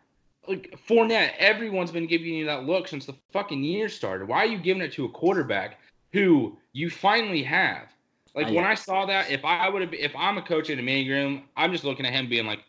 Like 0.47 0.79
Fournette, 0.87 1.33
everyone's 1.39 1.91
been 1.91 2.07
giving 2.07 2.33
you 2.33 2.45
that 2.45 2.63
look 2.65 2.87
since 2.87 3.05
the 3.05 3.15
fucking 3.33 3.63
year 3.63 3.89
started. 3.89 4.27
Why 4.27 4.37
are 4.37 4.45
you 4.45 4.59
giving 4.59 4.81
it 4.81 4.93
to 4.93 5.05
a 5.05 5.09
quarterback 5.09 5.79
who 6.13 6.57
you 6.71 6.89
finally 6.89 7.43
have? 7.43 7.89
Like 8.35 8.47
I- 8.47 8.51
when 8.51 8.63
I 8.65 8.75
saw 8.75 9.05
that, 9.07 9.29
if 9.31 9.43
I 9.43 9.67
would 9.67 9.81
have, 9.81 9.93
if 9.93 10.15
I'm 10.15 10.37
a 10.37 10.41
coach 10.41 10.69
in 10.69 10.77
a 10.79 10.81
meeting 10.83 11.11
room, 11.11 11.43
I'm 11.57 11.71
just 11.71 11.83
looking 11.83 12.05
at 12.05 12.13
him 12.13 12.29
being 12.29 12.45
like, 12.45 12.63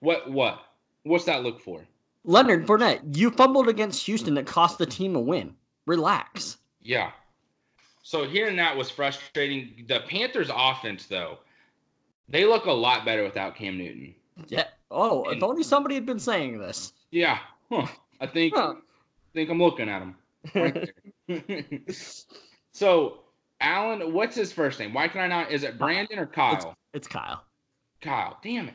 "What? 0.00 0.30
What? 0.30 0.60
What's 1.04 1.24
that 1.26 1.42
look 1.44 1.60
for?" 1.60 1.86
Leonard 2.26 2.66
Fournette, 2.66 3.16
you 3.16 3.30
fumbled 3.30 3.68
against 3.68 4.04
Houston 4.06 4.34
that 4.34 4.46
cost 4.46 4.78
the 4.78 4.86
team 4.86 5.14
a 5.16 5.20
win. 5.20 5.54
Relax. 5.86 6.58
Yeah. 6.82 7.12
So 8.02 8.24
hearing 8.24 8.56
that 8.56 8.76
was 8.76 8.90
frustrating. 8.90 9.84
The 9.88 10.00
Panthers' 10.08 10.50
offense, 10.54 11.06
though, 11.06 11.38
they 12.28 12.44
look 12.44 12.66
a 12.66 12.72
lot 12.72 13.04
better 13.04 13.22
without 13.22 13.54
Cam 13.54 13.78
Newton. 13.78 14.14
Yeah. 14.48 14.64
Oh, 14.90 15.24
if 15.30 15.42
only 15.42 15.62
somebody 15.62 15.94
had 15.94 16.06
been 16.06 16.18
saying 16.18 16.58
this. 16.58 16.92
Yeah. 17.10 17.38
Huh. 17.70 17.86
I 18.20 18.26
think 18.26 18.54
Huh. 18.54 18.74
think 19.32 19.50
I'm 19.50 19.58
looking 19.60 19.88
at 19.88 20.02
him. 20.02 20.16
Right 20.54 20.90
so 22.72 23.20
Allen, 23.60 24.12
what's 24.12 24.36
his 24.36 24.52
first 24.52 24.78
name? 24.78 24.92
Why 24.92 25.08
can 25.08 25.20
I 25.20 25.26
not? 25.26 25.50
Is 25.50 25.62
it 25.64 25.78
Brandon 25.78 26.18
or 26.18 26.26
Kyle? 26.26 26.76
it's 26.92 27.08
Kyle. 27.08 27.42
Kyle. 28.00 28.38
Damn 28.42 28.68
it. 28.68 28.74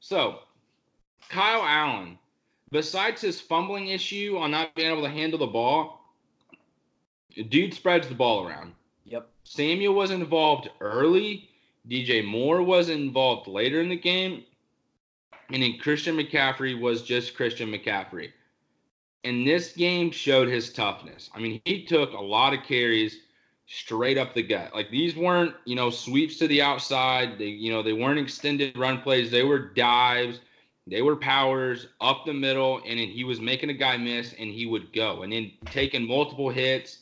So 0.00 0.38
Kyle 1.28 1.62
Allen, 1.62 2.18
besides 2.72 3.20
his 3.20 3.40
fumbling 3.40 3.88
issue 3.88 4.36
on 4.38 4.50
not 4.50 4.74
being 4.74 4.90
able 4.90 5.02
to 5.02 5.10
handle 5.10 5.38
the 5.38 5.46
ball, 5.46 6.00
dude 7.48 7.74
spreads 7.74 8.08
the 8.08 8.14
ball 8.14 8.46
around. 8.46 8.72
Yep. 9.04 9.28
Samuel 9.44 9.94
was 9.94 10.10
involved 10.10 10.70
early. 10.80 11.48
DJ 11.88 12.24
Moore 12.24 12.62
was 12.62 12.88
involved 12.88 13.46
later 13.46 13.80
in 13.80 13.88
the 13.88 13.96
game. 13.96 14.44
And 15.52 15.62
then 15.62 15.78
Christian 15.78 16.16
McCaffrey 16.16 16.80
was 16.80 17.02
just 17.02 17.36
Christian 17.36 17.70
McCaffrey. 17.70 18.30
And 19.24 19.46
this 19.46 19.72
game 19.72 20.10
showed 20.10 20.48
his 20.48 20.72
toughness. 20.72 21.30
I 21.34 21.40
mean, 21.40 21.60
he 21.64 21.84
took 21.84 22.12
a 22.12 22.20
lot 22.20 22.54
of 22.54 22.64
carries 22.64 23.18
straight 23.66 24.18
up 24.18 24.34
the 24.34 24.42
gut. 24.42 24.74
Like 24.74 24.90
these 24.90 25.14
weren't, 25.14 25.54
you 25.64 25.76
know, 25.76 25.90
sweeps 25.90 26.38
to 26.38 26.48
the 26.48 26.62
outside. 26.62 27.38
They, 27.38 27.46
you 27.46 27.70
know, 27.70 27.82
they 27.82 27.92
weren't 27.92 28.18
extended 28.18 28.76
run 28.76 29.00
plays. 29.00 29.30
They 29.30 29.44
were 29.44 29.58
dives. 29.58 30.40
They 30.86 31.02
were 31.02 31.16
powers 31.16 31.86
up 32.00 32.24
the 32.26 32.34
middle. 32.34 32.80
And 32.86 32.98
then 32.98 33.08
he 33.08 33.24
was 33.24 33.40
making 33.40 33.70
a 33.70 33.74
guy 33.74 33.96
miss 33.96 34.34
and 34.38 34.50
he 34.50 34.66
would 34.66 34.92
go. 34.92 35.22
And 35.22 35.32
then 35.32 35.52
taking 35.70 36.06
multiple 36.06 36.50
hits, 36.50 36.98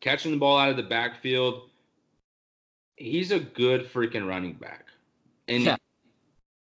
catching 0.00 0.32
the 0.32 0.38
ball 0.38 0.58
out 0.58 0.70
of 0.70 0.76
the 0.76 0.82
backfield 0.82 1.70
he's 3.00 3.32
a 3.32 3.40
good 3.40 3.90
freaking 3.90 4.28
running 4.28 4.52
back. 4.52 4.86
And 5.48 5.64
Yeah. 5.64 5.76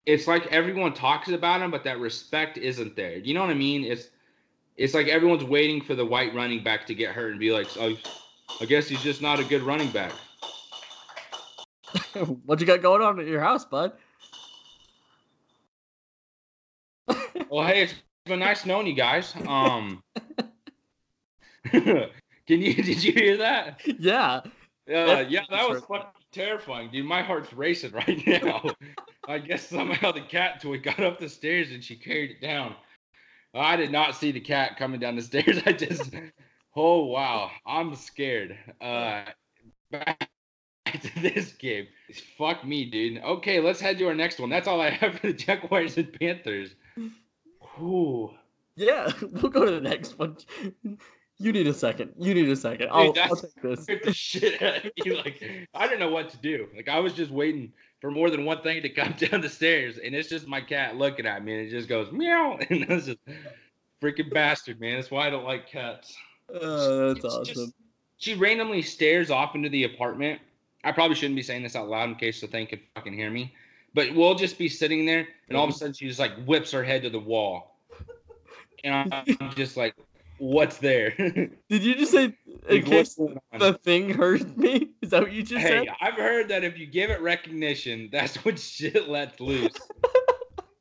it's 0.06 0.28
like 0.28 0.48
everyone 0.48 0.94
talks 0.94 1.30
about 1.30 1.62
him, 1.62 1.70
but 1.70 1.84
that 1.84 2.00
respect 2.00 2.58
isn't 2.58 2.96
there. 2.96 3.18
You 3.18 3.34
know 3.34 3.42
what 3.42 3.50
I 3.52 3.56
mean? 3.56 3.84
It's 3.84 4.10
it's 4.78 4.94
like 4.94 5.08
everyone's 5.08 5.44
waiting 5.44 5.82
for 5.82 5.94
the 5.94 6.06
white 6.06 6.34
running 6.34 6.64
back 6.64 6.88
to 6.88 6.96
get 6.96 7.14
hurt 7.14 7.32
and 7.32 7.40
be 7.40 7.52
like, 7.52 7.68
oh, 7.78 7.98
I 8.62 8.66
guess 8.66 8.88
he's 8.88 9.04
just 9.04 9.22
not 9.22 9.40
a 9.40 9.44
good 9.44 9.62
running 9.62 9.92
back. 9.92 10.14
what 12.46 12.62
you 12.62 12.66
got 12.66 12.82
going 12.82 13.02
on 13.02 13.20
at 13.20 13.28
your 13.28 13.42
house, 13.42 13.66
bud? 13.66 13.92
Well, 17.50 17.68
hey, 17.68 17.84
it's 17.84 17.96
been 18.26 18.40
nice 18.40 18.66
knowing 18.66 18.88
you 18.88 18.94
guys. 18.94 19.34
Um, 19.48 20.04
can 21.72 22.10
you 22.48 22.74
did 22.84 23.04
you 23.04 23.12
hear 23.12 23.38
that? 23.38 23.82
Yeah. 24.00 24.42
Uh, 24.88 25.24
yeah, 25.28 25.42
that 25.52 25.70
was 25.70 25.82
fucking 25.82 26.08
terrifying, 26.32 26.90
dude. 26.92 27.06
My 27.06 27.22
heart's 27.22 27.54
racing 27.54 27.92
right 28.08 28.26
now. 28.26 28.64
I 29.28 29.38
guess 29.38 29.68
somehow 29.68 30.12
the 30.12 30.22
cat 30.22 30.62
toy 30.62 30.80
got 30.80 31.00
up 31.00 31.20
the 31.20 31.30
stairs 31.30 31.72
and 31.72 31.84
she 31.84 31.96
carried 31.96 32.32
it 32.32 32.42
down. 32.42 32.76
I 33.54 33.76
did 33.76 33.92
not 33.92 34.16
see 34.16 34.32
the 34.32 34.40
cat 34.40 34.78
coming 34.78 35.00
down 35.00 35.16
the 35.16 35.22
stairs. 35.22 35.60
I 35.66 35.74
just, 35.74 36.12
oh 36.76 37.06
wow, 37.06 37.52
I'm 37.66 37.96
scared. 37.96 38.58
Uh, 38.82 39.24
back 39.92 40.30
to 40.86 41.22
this 41.22 41.54
game. 41.54 41.88
Fuck 42.38 42.66
me, 42.66 42.86
dude. 42.86 43.22
Okay, 43.24 43.60
let's 43.60 43.80
head 43.80 43.98
to 44.00 44.08
our 44.08 44.16
next 44.16 44.40
one. 44.40 44.50
That's 44.50 44.68
all 44.68 44.82
I 44.82 44.90
have 44.90 45.20
for 45.20 45.28
the 45.28 45.34
Jaguars 45.34 45.98
and 45.98 46.12
Panthers. 46.20 46.76
Ooh. 47.80 48.32
Yeah, 48.76 49.12
we'll 49.22 49.52
go 49.52 49.66
to 49.66 49.72
the 49.72 49.82
next 49.82 50.18
one. 50.18 50.38
You 51.38 51.52
need 51.52 51.68
a 51.68 51.74
second. 51.74 52.14
You 52.18 52.34
need 52.34 52.50
a 52.50 52.56
second. 52.56 52.90
I'll, 52.92 53.14
Dude, 53.14 53.24
I'll 53.24 53.36
take 53.36 53.62
this. 53.62 53.86
the 54.04 54.14
shit 54.14 54.62
out 54.62 54.78
of 54.78 54.92
me. 55.06 55.16
Like 55.16 55.70
I 55.74 55.88
didn't 55.88 56.00
know 56.00 56.10
what 56.10 56.30
to 56.30 56.38
do. 56.38 56.68
Like 56.76 56.90
I 56.90 57.00
was 57.00 57.14
just 57.14 57.32
waiting 57.32 57.72
for 58.02 58.12
more 58.12 58.30
than 58.30 58.46
one 58.46 58.62
thing 58.62 58.82
to 58.82 58.90
come 58.90 59.14
down 59.18 59.42
the 59.42 59.50
stairs, 59.50 59.98
and 59.98 60.16
it's 60.16 60.30
just 60.30 60.48
my 60.48 60.62
cat 60.62 60.98
looking 60.98 61.26
at 61.26 61.44
me, 61.44 61.58
and 61.58 61.68
it 61.68 61.72
just 61.72 61.90
goes 61.90 62.12
meow, 62.12 62.58
and 62.70 62.86
that's 62.88 63.06
just 63.06 63.20
freaking 64.02 64.32
bastard, 64.34 64.80
man. 64.80 64.96
That's 64.96 65.12
why 65.12 65.28
I 65.28 65.30
don't 65.30 65.46
like 65.46 65.68
cats. 65.68 66.16
Oh, 66.54 67.14
that's 67.14 67.26
It's 67.26 67.34
awesome. 67.34 67.54
just- 67.56 67.74
she 68.18 68.34
randomly 68.34 68.82
stares 68.82 69.32
off 69.32 69.56
into 69.56 69.70
the 69.70 69.86
apartment. 69.86 70.42
I 70.84 70.92
probably 70.92 71.16
shouldn't 71.16 71.38
be 71.38 71.42
saying 71.42 71.64
this 71.64 71.76
out 71.78 71.88
loud 71.88 72.10
in 72.10 72.16
case 72.16 72.42
the 72.42 72.48
thing 72.48 72.68
could 72.68 72.82
fucking 72.94 73.14
hear 73.14 73.32
me. 73.32 73.54
But 73.94 74.14
we'll 74.14 74.36
just 74.36 74.58
be 74.58 74.68
sitting 74.68 75.06
there, 75.06 75.28
and 75.48 75.58
all 75.58 75.64
of 75.64 75.70
a 75.70 75.74
mm-hmm. 75.74 75.80
sudden 75.80 75.94
she 75.94 76.08
just 76.08 76.20
like 76.20 76.36
whips 76.46 76.72
her 76.72 76.84
head 76.84 77.02
to 77.04 77.10
the 77.10 77.20
wall, 77.20 77.69
and 78.84 79.14
I'm 79.14 79.56
just 79.56 79.78
like, 79.78 79.96
"What's 80.38 80.78
there?" 80.78 81.12
Did 81.18 81.84
you 81.84 81.96
just 81.96 82.12
say 82.12 82.34
in 82.70 82.84
case 82.84 82.90
what's 82.90 83.16
going 83.16 83.40
on? 83.54 83.60
the 83.60 83.74
thing 83.74 84.10
hurt 84.10 84.58
me? 84.58 84.90
Is 85.02 85.12
that 85.12 85.22
what 85.24 85.32
you 85.32 85.44
just 85.44 85.66
said? 85.66 85.74
Hey, 85.74 85.86
said? 85.86 85.96
I've 86.02 86.16
heard 86.16 86.50
that 86.50 86.64
if 86.64 86.78
you 86.78 86.86
give 86.86 87.10
it 87.10 87.22
recognition, 87.22 88.10
that's 88.12 88.36
when 88.46 88.56
shit 88.56 89.08
lets 89.10 89.40
loose. 89.40 89.74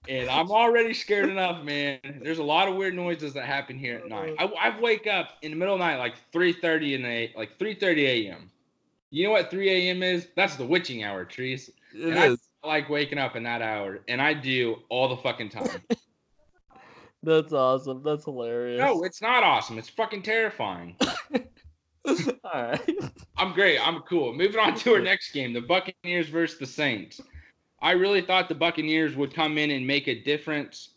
and 0.09 0.29
I'm 0.29 0.51
already 0.51 0.95
scared 0.95 1.29
enough, 1.29 1.65
man. 1.65 1.99
There's 2.23 2.39
a 2.39 2.45
lot 2.45 2.69
of 2.69 2.77
weird 2.77 2.95
noises 2.95 3.35
that 3.35 3.45
happen 3.47 3.79
here 3.79 3.99
at 3.99 4.09
night. 4.09 4.37
I, 4.39 4.45
I 4.45 4.81
wake 4.81 5.07
up 5.07 5.31
in 5.43 5.51
the 5.51 5.57
middle 5.57 5.75
of 5.75 5.81
the 5.81 5.87
night, 5.87 5.99
like 5.99 6.15
3:30 6.33 6.95
in 6.95 7.03
the 7.03 7.31
like 7.37 7.59
3:30 7.59 7.99
a.m. 8.27 8.51
You 9.11 9.25
know 9.25 9.31
what 9.33 9.51
3 9.51 9.71
a.m. 9.71 10.03
is? 10.03 10.29
That's 10.37 10.57
the 10.57 10.67
witching 10.67 11.03
hour, 11.03 11.25
Treese. 11.25 11.71
It 11.95 12.11
And 12.11 12.19
I 12.19 12.37
like 12.67 12.91
waking 12.91 13.19
up 13.19 13.37
in 13.37 13.45
that 13.45 13.63
hour, 13.63 14.01
and 14.09 14.21
I 14.21 14.35
do 14.35 14.77
all 14.91 15.09
the 15.09 15.17
fucking 15.17 15.49
time. 15.49 15.83
That's 17.29 17.53
awesome. 17.53 18.03
That's 18.03 18.25
hilarious. 18.25 18.79
no, 18.79 19.03
it's 19.03 19.21
not 19.21 19.43
awesome. 19.43 19.77
It's 19.79 19.91
fucking 19.91 20.23
terrifying. 20.23 20.97
All 22.07 22.17
right. 22.55 22.99
I'm 23.37 23.53
great. 23.53 23.79
I'm 23.87 24.01
cool. 24.01 24.33
Moving 24.33 24.59
on 24.59 24.75
to 24.77 24.95
our 24.95 25.01
next 25.01 25.33
game, 25.33 25.53
the 25.53 25.61
Buccaneers 25.61 26.29
versus 26.29 26.59
the 26.59 26.65
Saints. 26.65 27.21
I 27.83 27.93
really 27.93 28.23
thought 28.23 28.49
the 28.49 28.55
Buccaneers 28.55 29.15
would 29.15 29.35
come 29.35 29.59
in 29.59 29.71
and 29.71 29.87
make 29.87 30.09
a 30.09 30.23
difference. 30.23 30.91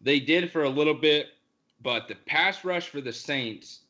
They 0.00 0.18
did 0.18 0.50
for 0.50 0.64
a 0.64 0.68
little 0.68 0.94
bit, 0.94 1.28
but 1.80 2.08
the 2.08 2.16
pass 2.26 2.64
rush 2.64 2.88
for 2.88 3.00
the 3.00 3.12
Saints 3.12 3.82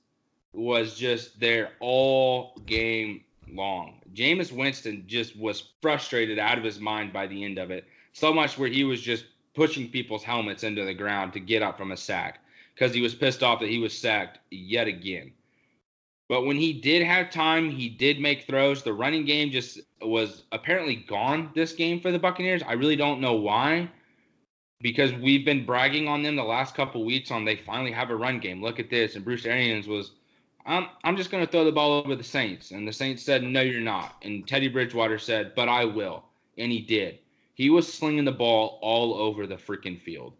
was 0.52 0.94
just 0.94 1.40
there 1.40 1.70
all 1.80 2.60
game 2.66 3.24
long. 3.50 4.02
Jameis 4.12 4.52
Winston 4.52 5.04
just 5.06 5.38
was 5.38 5.72
frustrated 5.80 6.38
out 6.38 6.58
of 6.58 6.64
his 6.64 6.80
mind 6.80 7.14
by 7.14 7.26
the 7.26 7.44
end 7.44 7.58
of 7.58 7.70
it. 7.70 7.86
So 8.12 8.32
much 8.34 8.58
where 8.58 8.68
he 8.68 8.84
was 8.84 9.00
just 9.00 9.24
pushing 9.58 9.88
people's 9.88 10.22
helmets 10.22 10.62
into 10.62 10.84
the 10.84 10.94
ground 10.94 11.32
to 11.32 11.40
get 11.40 11.64
up 11.64 11.76
from 11.76 11.90
a 11.90 11.96
sack 11.96 12.38
because 12.74 12.94
he 12.94 13.00
was 13.00 13.12
pissed 13.12 13.42
off 13.42 13.58
that 13.58 13.68
he 13.68 13.80
was 13.80 13.92
sacked 13.92 14.38
yet 14.52 14.86
again. 14.86 15.32
But 16.28 16.46
when 16.46 16.56
he 16.56 16.72
did 16.72 17.02
have 17.02 17.28
time, 17.28 17.68
he 17.68 17.88
did 17.88 18.20
make 18.20 18.46
throws. 18.46 18.84
The 18.84 18.92
running 18.92 19.24
game 19.24 19.50
just 19.50 19.80
was 20.00 20.44
apparently 20.52 20.94
gone 20.94 21.50
this 21.56 21.72
game 21.72 22.00
for 22.00 22.12
the 22.12 22.20
Buccaneers. 22.20 22.62
I 22.62 22.74
really 22.74 22.94
don't 22.94 23.20
know 23.20 23.32
why. 23.32 23.90
Because 24.80 25.12
we've 25.14 25.44
been 25.44 25.66
bragging 25.66 26.06
on 26.06 26.22
them 26.22 26.36
the 26.36 26.44
last 26.44 26.76
couple 26.76 27.04
weeks 27.04 27.32
on 27.32 27.44
they 27.44 27.56
finally 27.56 27.90
have 27.90 28.10
a 28.10 28.16
run 28.16 28.38
game. 28.38 28.62
Look 28.62 28.78
at 28.78 28.90
this. 28.90 29.16
And 29.16 29.24
Bruce 29.24 29.44
Arians 29.44 29.88
was, 29.88 30.12
I'm, 30.66 30.86
I'm 31.02 31.16
just 31.16 31.32
going 31.32 31.44
to 31.44 31.50
throw 31.50 31.64
the 31.64 31.72
ball 31.72 32.00
over 32.04 32.14
the 32.14 32.22
Saints. 32.22 32.70
And 32.70 32.86
the 32.86 32.92
Saints 32.92 33.24
said, 33.24 33.42
No, 33.42 33.62
you're 33.62 33.80
not. 33.80 34.22
And 34.22 34.46
Teddy 34.46 34.68
Bridgewater 34.68 35.18
said, 35.18 35.56
But 35.56 35.68
I 35.68 35.84
will. 35.84 36.22
And 36.58 36.70
he 36.70 36.80
did. 36.80 37.18
He 37.58 37.70
was 37.70 37.92
slinging 37.92 38.24
the 38.24 38.30
ball 38.30 38.78
all 38.82 39.14
over 39.14 39.44
the 39.44 39.56
freaking 39.56 40.00
field. 40.00 40.34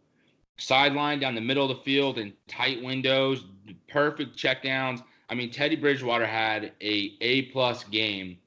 Sideline 0.57 1.19
down 1.19 1.35
the 1.35 1.41
middle 1.41 1.69
of 1.69 1.77
the 1.77 1.83
field 1.83 2.17
in 2.17 2.33
tight 2.47 2.81
windows, 2.81 3.45
perfect 3.89 4.37
checkdowns. 4.37 5.03
I 5.29 5.35
mean, 5.35 5.51
Teddy 5.51 5.75
Bridgewater 5.75 6.27
had 6.27 6.73
a 6.81 7.17
A 7.21 7.43
plus 7.51 7.83
game 7.83 8.39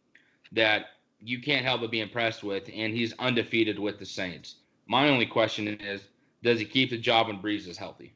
that 0.54 0.86
you 1.20 1.42
can't 1.42 1.66
help 1.66 1.82
but 1.82 1.92
be 1.92 2.00
impressed 2.00 2.44
with, 2.44 2.70
and 2.74 2.94
he's 2.94 3.14
undefeated 3.20 3.78
with 3.78 4.00
the 4.00 4.06
Saints. 4.06 4.56
My 4.88 5.10
only 5.10 5.26
question 5.26 5.68
is, 5.68 6.08
does 6.42 6.58
he 6.58 6.66
keep 6.66 6.92
the 6.92 6.98
job 6.98 7.28
when 7.28 7.42
Brees 7.42 7.68
is 7.68 7.78
healthy? 7.78 8.14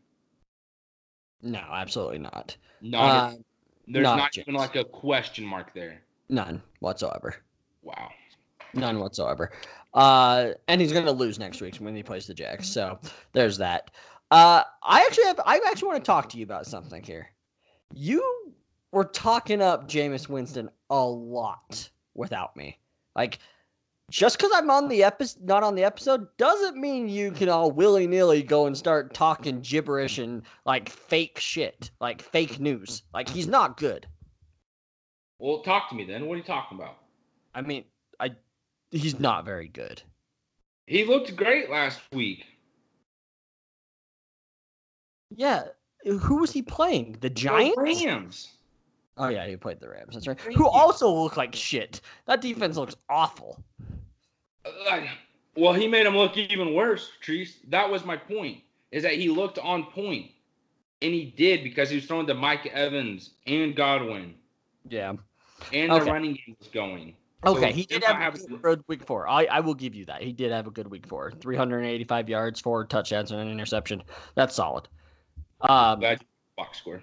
No, 1.41 1.59
absolutely 1.59 2.19
not. 2.19 2.55
Not, 2.81 3.33
Uh, 3.33 3.35
there's 3.89 4.03
not 4.03 4.17
not 4.17 4.37
even 4.37 4.55
like 4.55 4.77
a 4.77 4.85
question 4.85 5.45
mark 5.45 5.73
there. 5.73 6.01
none 6.29 6.63
whatsoever. 6.79 7.35
Wow. 7.83 8.09
None 8.73 8.99
whatsoever. 8.99 9.51
Uh, 9.95 10.51
and 10.67 10.81
he's 10.81 10.91
going 10.91 11.05
to 11.05 11.11
lose 11.11 11.39
next 11.39 11.61
week 11.61 11.77
when 11.77 11.95
he 11.95 12.03
plays 12.03 12.27
the 12.27 12.33
Jacks. 12.33 12.67
So 12.67 12.99
there's 13.31 13.57
that. 13.57 13.91
Uh, 14.29 14.63
I 14.83 15.01
actually 15.01 15.25
have. 15.25 15.39
I 15.45 15.59
actually 15.67 15.87
want 15.87 16.03
to 16.03 16.07
talk 16.07 16.29
to 16.29 16.37
you 16.37 16.43
about 16.43 16.67
something 16.67 17.01
here. 17.01 17.29
You 17.93 18.53
were 18.91 19.05
talking 19.05 19.61
up 19.61 19.87
Jameis 19.87 20.27
Winston 20.27 20.69
a 20.89 21.01
lot 21.01 21.89
without 22.13 22.55
me. 22.57 22.77
Like, 23.15 23.39
just 24.11 24.37
because 24.37 24.51
I'm 24.53 24.69
on 24.69 24.89
the 24.89 25.03
episode, 25.03 25.43
not 25.43 25.63
on 25.63 25.75
the 25.75 25.83
episode, 25.83 26.27
doesn't 26.37 26.75
mean 26.75 27.07
you 27.07 27.31
can 27.31 27.49
all 27.49 27.71
willy 27.71 28.07
nilly 28.07 28.43
go 28.43 28.65
and 28.65 28.77
start 28.77 29.13
talking 29.13 29.61
gibberish 29.61 30.17
and 30.17 30.43
like 30.65 30.89
fake 30.89 31.39
shit, 31.39 31.91
like 32.01 32.21
fake 32.21 32.59
news. 32.59 33.03
Like 33.13 33.29
he's 33.29 33.47
not 33.47 33.77
good. 33.77 34.07
Well, 35.39 35.61
talk 35.61 35.89
to 35.89 35.95
me 35.95 36.03
then. 36.05 36.25
What 36.25 36.35
are 36.35 36.37
you 36.37 36.43
talking 36.43 36.77
about? 36.77 36.97
I 37.53 37.61
mean, 37.61 37.85
he's 38.95 39.19
not 39.19 39.45
very 39.45 39.67
good. 39.67 40.01
He 40.87 41.03
looked 41.03 41.35
great 41.35 41.69
last 41.69 42.01
week. 42.11 42.45
Yeah. 45.29 45.65
Who 46.03 46.37
was 46.37 46.51
he 46.51 46.61
playing? 46.61 47.13
The 47.13 47.19
The 47.19 47.29
Giants? 47.31 47.77
Rams. 47.77 48.51
Oh 49.17 49.29
yeah, 49.29 49.47
he 49.47 49.55
played 49.55 49.79
the 49.79 49.89
Rams. 49.89 50.13
That's 50.13 50.27
right. 50.27 50.39
Who 50.39 50.67
also 50.67 51.09
look 51.09 51.37
like 51.37 51.55
shit. 51.55 52.01
That 52.25 52.41
defense 52.41 52.75
looks 52.77 52.95
awful. 53.09 53.63
Uh, 54.65 55.01
well, 55.55 55.73
he 55.73 55.87
made 55.87 56.05
him 56.05 56.17
look 56.17 56.35
even 56.37 56.73
worse, 56.73 57.11
Treese. 57.23 57.55
That 57.69 57.89
was 57.89 58.03
my 58.03 58.17
point. 58.17 58.59
Is 58.91 59.03
that 59.03 59.13
he 59.13 59.29
looked 59.29 59.57
on 59.57 59.85
point, 59.85 60.31
and 61.01 61.13
he 61.13 61.25
did 61.25 61.63
because 61.63 61.89
he 61.89 61.95
was 61.95 62.05
throwing 62.05 62.27
to 62.27 62.33
Mike 62.33 62.65
Evans 62.67 63.31
and 63.47 63.75
Godwin, 63.75 64.35
Yeah. 64.89 65.13
and 65.73 65.91
Okay. 65.91 66.05
the 66.05 66.11
running 66.11 66.33
game 66.33 66.55
was 66.59 66.67
going. 66.69 67.15
So 67.43 67.55
Okay, 67.57 67.71
he 67.71 67.83
did 67.85 68.03
have 68.03 68.15
have- 68.17 68.35
a 68.35 68.57
good 68.57 68.83
week 68.87 69.03
four. 69.05 69.27
I, 69.27 69.45
I 69.45 69.59
will 69.59 69.73
give 69.75 69.93
you 69.93 70.05
that. 70.05 70.21
He 70.23 70.31
did 70.31 70.51
have 70.51 70.65
a 70.67 70.71
good 70.71 70.87
week 70.87 71.05
four. 71.05 71.31
385 71.31 72.29
yards, 72.29 72.59
four 72.59 72.85
touchdowns, 72.85 73.31
and 73.31 73.39
an 73.39 73.49
interception. 73.49 74.01
That's 74.35 74.55
solid. 74.55 74.87
Um, 75.61 75.99
Glad 75.99 76.21
box 76.57 76.77
score. 76.79 77.01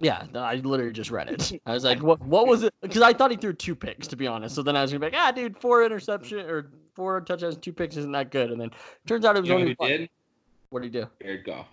yeah, 0.00 0.24
I 0.34 0.56
literally 0.56 0.92
just 0.92 1.10
read 1.10 1.28
it. 1.28 1.60
I 1.66 1.72
was 1.74 1.84
like, 1.90 2.02
what 2.02 2.20
what 2.22 2.46
was 2.48 2.62
it? 2.64 2.74
Because 2.82 3.02
I 3.02 3.12
thought 3.12 3.30
he 3.30 3.36
threw 3.36 3.52
two 3.52 3.74
picks, 3.76 4.06
to 4.08 4.16
be 4.16 4.26
honest. 4.26 4.54
So 4.54 4.62
then 4.62 4.74
I 4.76 4.82
was 4.82 4.90
gonna 4.90 5.00
be 5.00 5.06
like, 5.16 5.20
ah, 5.22 5.30
dude, 5.30 5.56
four 5.58 5.84
interception 5.84 6.40
or 6.40 6.70
four 6.94 7.20
touchdowns, 7.20 7.56
two 7.56 7.72
picks 7.72 7.96
isn't 7.96 8.12
that 8.12 8.30
good. 8.32 8.50
And 8.50 8.60
then 8.60 8.70
turns 9.06 9.24
out 9.24 9.36
it 9.36 9.40
was 9.40 9.48
You 9.48 9.54
know 9.54 9.60
only 9.60 9.70
who 9.72 9.76
one. 9.78 9.90
did? 9.90 10.10
What 10.70 10.82
did 10.82 10.92
he 10.94 11.00
do? 11.00 11.08
Jared 11.22 11.44
Goff. 11.44 11.66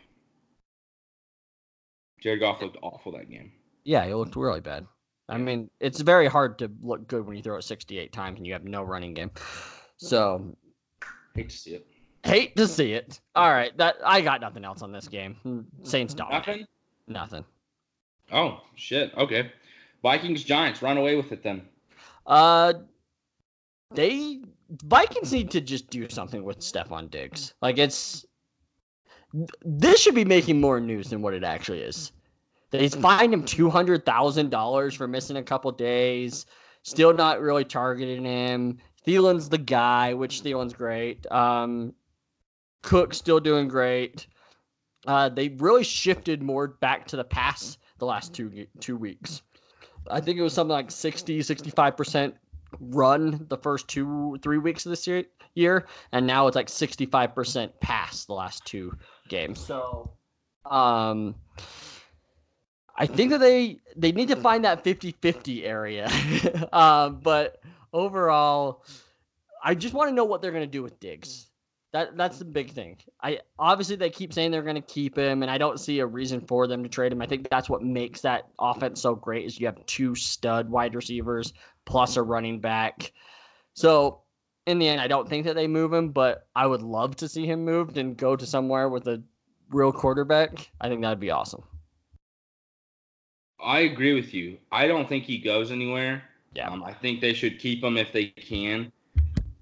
Jared 2.22 2.40
Goff 2.42 2.62
looked 2.62 2.78
awful 2.84 3.14
that 3.14 3.30
game. 3.30 3.52
Yeah, 3.84 4.06
he 4.06 4.14
looked 4.14 4.36
really 4.36 4.60
bad. 4.62 4.86
I 5.30 5.38
mean, 5.38 5.70
it's 5.80 6.02
very 6.02 6.28
hard 6.28 6.58
to 6.60 6.72
look 6.82 7.08
good 7.08 7.26
when 7.26 7.38
you 7.38 7.44
throw 7.44 7.58
it 7.58 7.62
68 7.64 8.12
times 8.12 8.38
and 8.38 8.48
you 8.48 8.54
have 8.54 8.64
no 8.64 8.84
running 8.84 9.14
game. 9.14 9.32
So, 9.98 10.56
Hate 11.36 11.50
to 11.50 11.56
see 11.58 11.72
it. 11.76 11.88
hate 12.24 12.56
to 12.56 12.68
see 12.68 12.94
it. 12.94 13.20
All 13.36 13.52
right, 13.52 13.76
that 13.78 13.96
I 14.04 14.22
got 14.22 14.42
nothing 14.42 14.66
else 14.66 14.82
on 14.82 14.92
this 14.92 15.08
game. 15.08 15.66
Saints 15.84 16.14
dominate. 16.14 16.48
Nothing. 16.48 16.66
Nothing. 17.08 17.46
Oh 18.32 18.62
shit. 18.76 19.14
Okay. 19.16 19.52
Vikings 20.04 20.44
Giants 20.44 20.82
run 20.82 20.98
away 20.98 21.16
with 21.16 21.32
it 21.32 21.44
then. 21.44 21.62
Uh, 22.26 22.74
they 23.94 24.40
Vikings 24.86 25.32
need 25.34 25.52
to 25.52 25.62
just 25.62 25.90
do 25.90 26.08
something 26.10 26.44
with 26.44 26.60
Stefon 26.60 27.10
Diggs. 27.10 27.54
Like 27.62 27.78
it's 27.78 28.26
this 29.64 30.02
should 30.02 30.16
be 30.16 30.26
making 30.26 30.60
more 30.60 30.80
news 30.80 31.10
than 31.10 31.22
what 31.22 31.34
it 31.34 31.44
actually 31.44 31.82
is. 31.82 32.12
They 32.72 32.90
fined 32.90 33.34
him 33.34 33.44
two 33.44 33.70
hundred 33.70 34.06
thousand 34.06 34.50
dollars 34.50 34.94
for 34.94 35.08
missing 35.08 35.38
a 35.38 35.44
couple 35.44 35.72
days. 35.72 36.46
Still 36.84 37.14
not 37.14 37.42
really 37.42 37.66
targeting 37.66 38.24
him. 38.24 38.78
Thielen's 39.06 39.50
the 39.50 39.58
guy, 39.58 40.14
which 40.14 40.42
Thielen's 40.42 40.74
great. 40.74 41.30
Um, 41.32 41.94
Cook 42.82 43.14
still 43.14 43.40
doing 43.40 43.68
great. 43.68 44.28
Uh, 45.08 45.30
they 45.30 45.50
really 45.50 45.84
shifted 45.84 46.42
more 46.44 46.68
back 46.68 47.08
to 47.08 47.16
the 47.16 47.24
pass 47.24 47.78
the 47.98 48.06
last 48.06 48.34
two 48.34 48.68
two 48.80 48.98
weeks. 48.98 49.42
I 50.10 50.22
think 50.22 50.40
it 50.40 50.42
was 50.42 50.54
something 50.54 50.72
like 50.72 50.92
60, 50.92 51.40
65% 51.40 52.34
run 52.80 53.46
the 53.50 53.58
first 53.58 53.88
two, 53.88 54.38
three 54.42 54.58
weeks 54.58 54.86
of 54.86 54.92
this 54.92 55.06
year, 55.06 55.24
year 55.56 55.88
and 56.12 56.26
now 56.26 56.48
it's 56.48 56.56
like 56.56 56.68
65% 56.68 57.72
pass 57.82 58.26
the 58.26 58.34
last 58.34 58.66
two 58.66 58.98
games. 59.28 59.60
So, 59.60 60.12
um, 60.66 61.36
I 63.00 63.06
think 63.06 63.32
that 63.32 63.40
they 63.40 63.80
they 63.96 64.12
need 64.12 64.28
to 64.28 64.36
find 64.36 64.66
that 64.66 64.84
50-50 64.84 65.64
area. 65.64 66.10
um, 66.74 67.22
but 67.24 67.62
overall, 67.94 68.84
I 69.64 69.74
just 69.74 69.94
want 69.94 70.10
to 70.10 70.16
know 70.16 70.26
what 70.26 70.42
they're 70.42 70.52
going 70.52 70.64
to 70.64 70.68
do 70.68 70.84
with 70.84 71.00
Diggs. 71.00 71.48
That 71.92 72.18
that's 72.18 72.38
the 72.38 72.46
big 72.46 72.72
thing. 72.72 72.98
I 73.24 73.40
obviously 73.58 73.96
they 73.96 74.12
keep 74.12 74.34
saying 74.34 74.52
they're 74.52 74.62
going 74.62 74.76
to 74.76 74.82
keep 74.82 75.18
him, 75.18 75.42
and 75.42 75.50
I 75.50 75.58
don't 75.58 75.80
see 75.80 76.00
a 76.00 76.06
reason 76.06 76.42
for 76.42 76.68
them 76.68 76.84
to 76.84 76.90
trade 76.90 77.12
him. 77.12 77.22
I 77.22 77.26
think 77.26 77.50
that's 77.50 77.70
what 77.70 77.82
makes 77.82 78.22
that 78.22 78.50
offense 78.60 79.02
so 79.02 79.16
great 79.16 79.46
is 79.46 79.60
you 79.60 79.66
have 79.66 79.84
two 79.88 80.14
stud 80.14 80.70
wide 80.70 80.94
receivers 80.94 81.54
plus 81.86 82.18
a 82.18 82.22
running 82.22 82.60
back. 82.60 83.14
So 83.74 84.22
in 84.68 84.78
the 84.78 84.88
end, 84.88 85.02
I 85.02 85.08
don't 85.08 85.28
think 85.28 85.46
that 85.46 85.56
they 85.56 85.68
move 85.68 85.94
him, 85.94 86.10
but 86.10 86.48
I 86.56 86.68
would 86.68 86.84
love 86.84 87.16
to 87.18 87.30
see 87.30 87.48
him 87.48 87.66
moved 87.66 87.98
and 87.98 88.16
go 88.16 88.36
to 88.36 88.46
somewhere 88.46 88.90
with 88.90 89.08
a 89.08 89.24
real 89.70 89.92
quarterback. 89.92 90.70
I 90.82 90.90
think 90.90 91.02
that'd 91.02 91.20
be 91.20 91.32
awesome. 91.32 91.64
I 93.62 93.80
agree 93.82 94.14
with 94.14 94.34
you. 94.34 94.58
I 94.72 94.88
don't 94.88 95.08
think 95.08 95.26
he 95.26 95.38
goes 95.38 95.72
anywhere. 95.72 96.24
Yeah. 96.54 96.70
Um, 96.70 96.84
I 96.84 96.94
think 96.94 97.22
they 97.22 97.34
should 97.34 97.60
keep 97.60 97.84
him 97.84 97.98
if 97.98 98.12
they 98.12 98.28
can. 98.28 98.92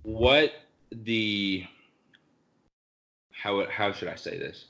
What 0.03 0.53
the 0.91 1.65
how 3.31 3.67
how 3.69 3.91
should 3.91 4.07
I 4.07 4.15
say 4.15 4.37
this? 4.37 4.65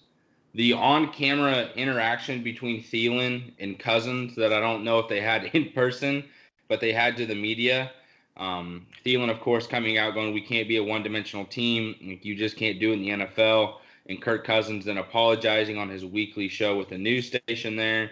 The 0.54 0.74
on-camera 0.74 1.70
interaction 1.76 2.42
between 2.42 2.82
Thielen 2.82 3.54
and 3.60 3.78
Cousins 3.78 4.36
that 4.36 4.52
I 4.52 4.60
don't 4.60 4.84
know 4.84 5.00
if 5.00 5.08
they 5.08 5.22
had 5.22 5.44
in 5.54 5.72
person, 5.72 6.24
but 6.68 6.80
they 6.80 6.92
had 6.92 7.18
to 7.18 7.26
the 7.26 7.36
media. 7.36 7.92
Um, 8.38 8.86
Thielen, 9.06 9.32
of 9.32 9.40
course, 9.40 9.68
coming 9.68 9.98
out 9.98 10.14
going, 10.14 10.34
"We 10.34 10.42
can't 10.42 10.68
be 10.68 10.78
a 10.78 10.84
one-dimensional 10.84 11.46
team. 11.46 12.20
You 12.22 12.36
just 12.36 12.56
can't 12.56 12.80
do 12.80 12.92
it 12.92 12.94
in 12.94 13.02
the 13.02 13.26
NFL." 13.26 13.80
And 14.10 14.22
Kirk 14.22 14.46
Cousins 14.46 14.86
then 14.86 14.98
apologizing 14.98 15.78
on 15.78 15.90
his 15.90 16.06
weekly 16.06 16.48
show 16.48 16.78
with 16.78 16.90
the 16.90 16.98
news 16.98 17.28
station 17.28 17.76
there, 17.76 18.12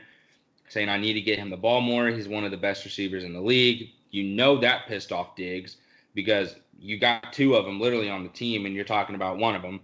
saying, 0.70 0.90
"I 0.90 0.98
need 0.98 1.14
to 1.14 1.22
get 1.22 1.40
him 1.40 1.50
the 1.50 1.58
ball 1.58 1.82
more. 1.82 2.08
He's 2.08 2.28
one 2.28 2.44
of 2.44 2.52
the 2.52 2.58
best 2.58 2.86
receivers 2.86 3.24
in 3.24 3.34
the 3.34 3.42
league." 3.42 3.90
You 4.12 4.24
know 4.24 4.58
that 4.60 4.88
pissed 4.88 5.12
off 5.12 5.36
Diggs 5.36 5.78
because 6.14 6.56
you 6.80 6.98
got 6.98 7.34
two 7.34 7.56
of 7.56 7.66
them 7.66 7.80
literally 7.80 8.10
on 8.10 8.24
the 8.24 8.30
team, 8.30 8.66
and 8.66 8.76
you're 8.76 8.86
talking 8.86 9.16
about 9.16 9.38
one 9.38 9.56
of 9.56 9.62
them. 9.62 9.82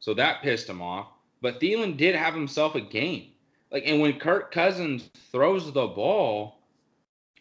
So 0.00 0.14
that 0.14 0.42
pissed 0.42 0.68
him 0.68 0.82
off. 0.82 1.08
But 1.40 1.60
Thielen 1.60 1.96
did 1.96 2.14
have 2.14 2.34
himself 2.34 2.74
a 2.74 2.80
game. 2.80 3.32
Like, 3.70 3.84
and 3.86 4.00
when 4.00 4.18
Kirk 4.18 4.52
Cousins 4.52 5.10
throws 5.32 5.72
the 5.72 5.86
ball, 5.86 6.58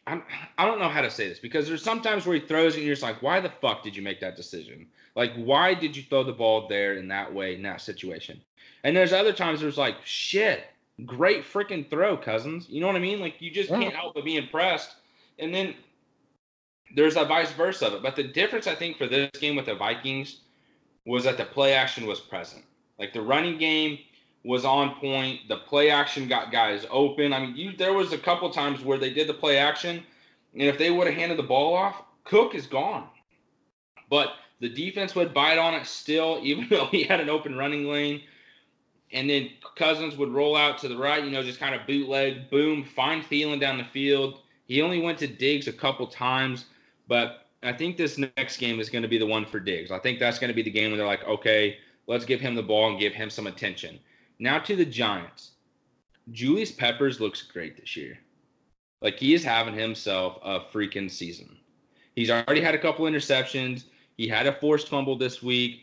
I'm, 0.07 0.23
I 0.57 0.65
don't 0.65 0.79
know 0.79 0.89
how 0.89 1.01
to 1.01 1.11
say 1.11 1.27
this 1.27 1.39
because 1.39 1.67
there's 1.67 1.83
sometimes 1.83 2.25
where 2.25 2.35
he 2.35 2.45
throws 2.45 2.73
it 2.73 2.77
and 2.77 2.85
you're 2.85 2.95
just 2.95 3.03
like, 3.03 3.21
why 3.21 3.39
the 3.39 3.51
fuck 3.61 3.83
did 3.83 3.95
you 3.95 4.01
make 4.01 4.19
that 4.21 4.35
decision? 4.35 4.87
Like, 5.15 5.33
why 5.35 5.73
did 5.73 5.95
you 5.95 6.03
throw 6.03 6.23
the 6.23 6.31
ball 6.31 6.67
there 6.67 6.95
in 6.95 7.07
that 7.09 7.31
way, 7.31 7.55
in 7.55 7.61
that 7.63 7.81
situation? 7.81 8.41
And 8.83 8.95
there's 8.95 9.13
other 9.13 9.33
times 9.33 9.61
there's 9.61 9.77
like, 9.77 9.97
shit, 10.03 10.65
great 11.05 11.43
freaking 11.43 11.89
throw, 11.89 12.17
Cousins. 12.17 12.67
You 12.69 12.81
know 12.81 12.87
what 12.87 12.95
I 12.95 12.99
mean? 12.99 13.19
Like, 13.19 13.35
you 13.41 13.51
just 13.51 13.69
yeah. 13.69 13.79
can't 13.79 13.95
help 13.95 14.15
but 14.15 14.25
be 14.25 14.37
impressed. 14.37 14.95
And 15.39 15.53
then 15.53 15.75
there's 16.95 17.15
a 17.15 17.25
vice 17.25 17.51
versa 17.51 17.87
of 17.87 17.93
it. 17.93 18.03
But 18.03 18.15
the 18.15 18.23
difference, 18.23 18.67
I 18.67 18.75
think, 18.75 18.97
for 18.97 19.07
this 19.07 19.29
game 19.39 19.55
with 19.55 19.65
the 19.65 19.75
Vikings 19.75 20.41
was 21.05 21.23
that 21.23 21.37
the 21.37 21.45
play 21.45 21.73
action 21.73 22.05
was 22.05 22.19
present. 22.19 22.63
Like 22.99 23.13
the 23.13 23.21
running 23.21 23.57
game 23.57 23.99
was 24.43 24.65
on 24.65 24.95
point. 24.95 25.41
The 25.47 25.57
play 25.57 25.89
action 25.89 26.27
got 26.27 26.51
guys 26.51 26.85
open. 26.89 27.33
I 27.33 27.39
mean, 27.39 27.55
you, 27.55 27.75
there 27.75 27.93
was 27.93 28.13
a 28.13 28.17
couple 28.17 28.49
times 28.51 28.83
where 28.83 28.97
they 28.97 29.11
did 29.11 29.27
the 29.27 29.33
play 29.33 29.57
action, 29.57 30.03
and 30.53 30.63
if 30.63 30.77
they 30.77 30.91
would 30.91 31.07
have 31.07 31.15
handed 31.15 31.37
the 31.37 31.43
ball 31.43 31.73
off, 31.73 32.03
Cook 32.23 32.55
is 32.55 32.67
gone. 32.67 33.07
But 34.09 34.33
the 34.59 34.69
defense 34.69 35.15
would 35.15 35.33
bite 35.33 35.57
on 35.57 35.73
it 35.73 35.85
still, 35.85 36.39
even 36.43 36.67
though 36.69 36.87
he 36.87 37.03
had 37.03 37.19
an 37.19 37.29
open 37.29 37.55
running 37.55 37.85
lane. 37.85 38.21
And 39.13 39.29
then 39.29 39.49
Cousins 39.75 40.15
would 40.17 40.29
roll 40.29 40.55
out 40.55 40.77
to 40.79 40.87
the 40.87 40.97
right, 40.97 41.23
you 41.23 41.31
know, 41.31 41.43
just 41.43 41.59
kind 41.59 41.75
of 41.75 41.85
bootleg, 41.85 42.49
boom, 42.49 42.83
find 42.83 43.23
Thielen 43.23 43.59
down 43.59 43.77
the 43.77 43.83
field. 43.83 44.39
He 44.65 44.81
only 44.81 45.01
went 45.01 45.19
to 45.19 45.27
Diggs 45.27 45.67
a 45.67 45.73
couple 45.73 46.07
times, 46.07 46.65
but 47.07 47.47
I 47.63 47.73
think 47.73 47.97
this 47.97 48.17
next 48.17 48.57
game 48.57 48.79
is 48.79 48.89
going 48.89 49.01
to 49.01 49.07
be 49.07 49.17
the 49.17 49.25
one 49.25 49.45
for 49.45 49.59
Diggs. 49.59 49.91
I 49.91 49.99
think 49.99 50.19
that's 50.19 50.39
going 50.39 50.47
to 50.47 50.53
be 50.53 50.61
the 50.61 50.71
game 50.71 50.91
where 50.91 50.97
they're 50.97 51.05
like, 51.05 51.27
okay, 51.27 51.77
let's 52.07 52.25
give 52.25 52.39
him 52.39 52.55
the 52.55 52.63
ball 52.63 52.89
and 52.89 52.99
give 52.99 53.13
him 53.13 53.29
some 53.29 53.47
attention. 53.47 53.99
Now 54.39 54.59
to 54.59 54.75
the 54.75 54.85
Giants. 54.85 55.51
Julius 56.31 56.71
Peppers 56.71 57.19
looks 57.19 57.41
great 57.41 57.77
this 57.77 57.97
year. 57.97 58.17
Like 59.01 59.17
he 59.17 59.33
is 59.33 59.43
having 59.43 59.73
himself 59.73 60.39
a 60.43 60.59
freaking 60.59 61.09
season. 61.09 61.57
He's 62.15 62.29
already 62.29 62.61
had 62.61 62.75
a 62.75 62.79
couple 62.79 63.05
interceptions. 63.05 63.85
He 64.17 64.27
had 64.27 64.47
a 64.47 64.53
forced 64.53 64.87
fumble 64.87 65.17
this 65.17 65.41
week. 65.41 65.81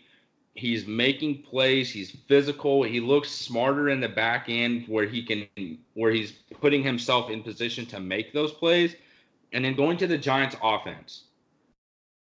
He's 0.59 0.87
making 0.87 1.43
plays. 1.43 1.91
He's 1.91 2.11
physical. 2.11 2.83
He 2.83 3.01
looks 3.01 3.31
smarter 3.31 3.91
in 3.91 4.01
the 4.01 4.09
back 4.09 4.47
end 4.49 4.87
where 4.89 5.07
he 5.07 5.23
can 5.23 5.47
where 5.95 6.11
he's 6.11 6.33
putting 6.61 6.83
himself 6.83 7.31
in 7.31 7.43
position 7.43 7.87
to 7.87 8.01
make 8.01 8.33
those 8.33 8.53
plays. 8.53 8.97
And 9.53 9.65
then 9.65 9.75
going 9.75 9.97
to 9.99 10.07
the 10.07 10.19
Giants 10.19 10.57
offense 10.63 11.25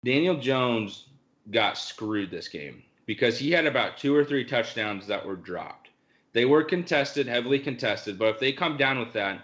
Daniel 0.03 0.35
Jones 0.35 1.05
got 1.51 1.77
screwed 1.77 2.31
this 2.31 2.47
game 2.47 2.83
because 3.05 3.37
he 3.37 3.51
had 3.51 3.65
about 3.65 3.97
two 3.97 4.15
or 4.15 4.25
three 4.25 4.43
touchdowns 4.43 5.07
that 5.07 5.25
were 5.25 5.35
dropped. 5.35 5.89
They 6.33 6.45
were 6.45 6.63
contested, 6.63 7.27
heavily 7.27 7.59
contested, 7.59 8.17
but 8.17 8.29
if 8.29 8.39
they 8.39 8.51
come 8.51 8.75
down 8.75 8.99
with 8.99 9.13
that, 9.13 9.41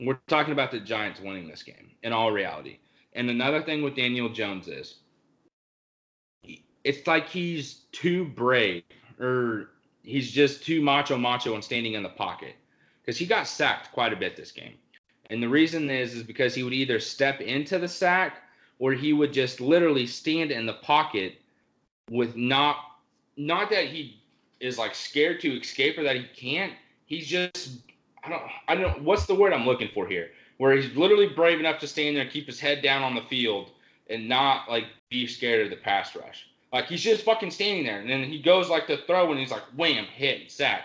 we're 0.00 0.18
talking 0.26 0.52
about 0.52 0.70
the 0.70 0.80
Giants 0.80 1.20
winning 1.20 1.48
this 1.48 1.62
game 1.62 1.92
in 2.02 2.12
all 2.12 2.32
reality. 2.32 2.78
And 3.14 3.30
another 3.30 3.62
thing 3.62 3.82
with 3.82 3.96
Daniel 3.96 4.28
Jones 4.28 4.68
is 4.68 4.96
it's 6.88 7.06
like 7.06 7.28
he's 7.28 7.82
too 7.92 8.24
brave 8.24 8.82
or 9.20 9.68
he's 10.04 10.30
just 10.30 10.64
too 10.64 10.80
macho 10.80 11.18
macho 11.18 11.54
and 11.54 11.62
standing 11.62 11.92
in 11.92 12.02
the 12.02 12.08
pocket 12.08 12.54
because 13.02 13.18
he 13.18 13.26
got 13.26 13.46
sacked 13.46 13.92
quite 13.92 14.10
a 14.10 14.16
bit 14.16 14.36
this 14.36 14.50
game. 14.50 14.72
And 15.28 15.42
the 15.42 15.50
reason 15.50 15.90
is 15.90 16.14
is 16.14 16.22
because 16.22 16.54
he 16.54 16.62
would 16.62 16.72
either 16.72 16.98
step 16.98 17.42
into 17.42 17.78
the 17.78 17.88
sack 17.88 18.38
or 18.78 18.92
he 18.92 19.12
would 19.12 19.34
just 19.34 19.60
literally 19.60 20.06
stand 20.06 20.50
in 20.50 20.64
the 20.64 20.72
pocket 20.72 21.34
with 22.10 22.36
not 22.36 22.76
not 23.36 23.68
that 23.68 23.88
he 23.88 24.22
is 24.58 24.78
like 24.78 24.94
scared 24.94 25.40
to 25.40 25.60
escape 25.60 25.98
or 25.98 26.04
that 26.04 26.16
he 26.16 26.24
can't. 26.34 26.72
He's 27.04 27.26
just 27.26 27.80
I 28.24 28.30
don't 28.30 28.42
I 28.66 28.74
don't 28.74 29.02
what's 29.02 29.26
the 29.26 29.34
word 29.34 29.52
I'm 29.52 29.66
looking 29.66 29.90
for 29.92 30.06
here. 30.06 30.30
Where 30.56 30.74
he's 30.74 30.96
literally 30.96 31.28
brave 31.28 31.60
enough 31.60 31.80
to 31.80 31.86
stand 31.86 32.16
there 32.16 32.22
and 32.22 32.32
keep 32.32 32.46
his 32.46 32.58
head 32.58 32.80
down 32.80 33.02
on 33.02 33.14
the 33.14 33.28
field 33.28 33.72
and 34.08 34.26
not 34.26 34.70
like 34.70 34.84
be 35.10 35.26
scared 35.26 35.64
of 35.64 35.70
the 35.70 35.76
pass 35.76 36.16
rush. 36.16 36.47
Like 36.72 36.86
he's 36.86 37.02
just 37.02 37.24
fucking 37.24 37.50
standing 37.50 37.84
there, 37.84 38.00
and 38.00 38.10
then 38.10 38.24
he 38.24 38.40
goes 38.40 38.68
like 38.68 38.86
to 38.88 38.98
throw, 39.06 39.30
and 39.30 39.38
he's 39.40 39.50
like 39.50 39.62
wham, 39.76 40.04
hit, 40.04 40.50
sack. 40.50 40.82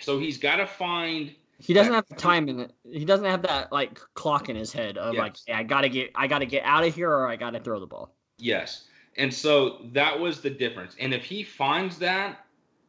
So 0.00 0.18
he's 0.18 0.38
got 0.38 0.56
to 0.56 0.66
find 0.66 1.34
he 1.60 1.74
doesn't 1.74 1.92
have 1.92 2.06
the 2.08 2.14
time 2.14 2.48
in 2.48 2.60
it. 2.60 2.72
He 2.90 3.04
doesn't 3.04 3.26
have 3.26 3.42
that 3.42 3.70
like 3.70 4.00
clock 4.14 4.48
in 4.48 4.56
his 4.56 4.72
head 4.72 4.96
of 4.96 5.14
yes. 5.14 5.20
like, 5.20 5.56
I 5.56 5.62
gotta 5.62 5.88
get, 5.88 6.10
I 6.14 6.26
gotta 6.26 6.46
get 6.46 6.64
out 6.64 6.84
of 6.84 6.94
here, 6.94 7.10
or 7.10 7.28
I 7.28 7.36
gotta 7.36 7.60
throw 7.60 7.78
the 7.78 7.86
ball. 7.86 8.14
Yes, 8.38 8.86
and 9.16 9.32
so 9.32 9.82
that 9.92 10.18
was 10.18 10.40
the 10.40 10.50
difference. 10.50 10.96
And 10.98 11.12
if 11.12 11.22
he 11.22 11.42
finds 11.42 11.98
that, 11.98 12.46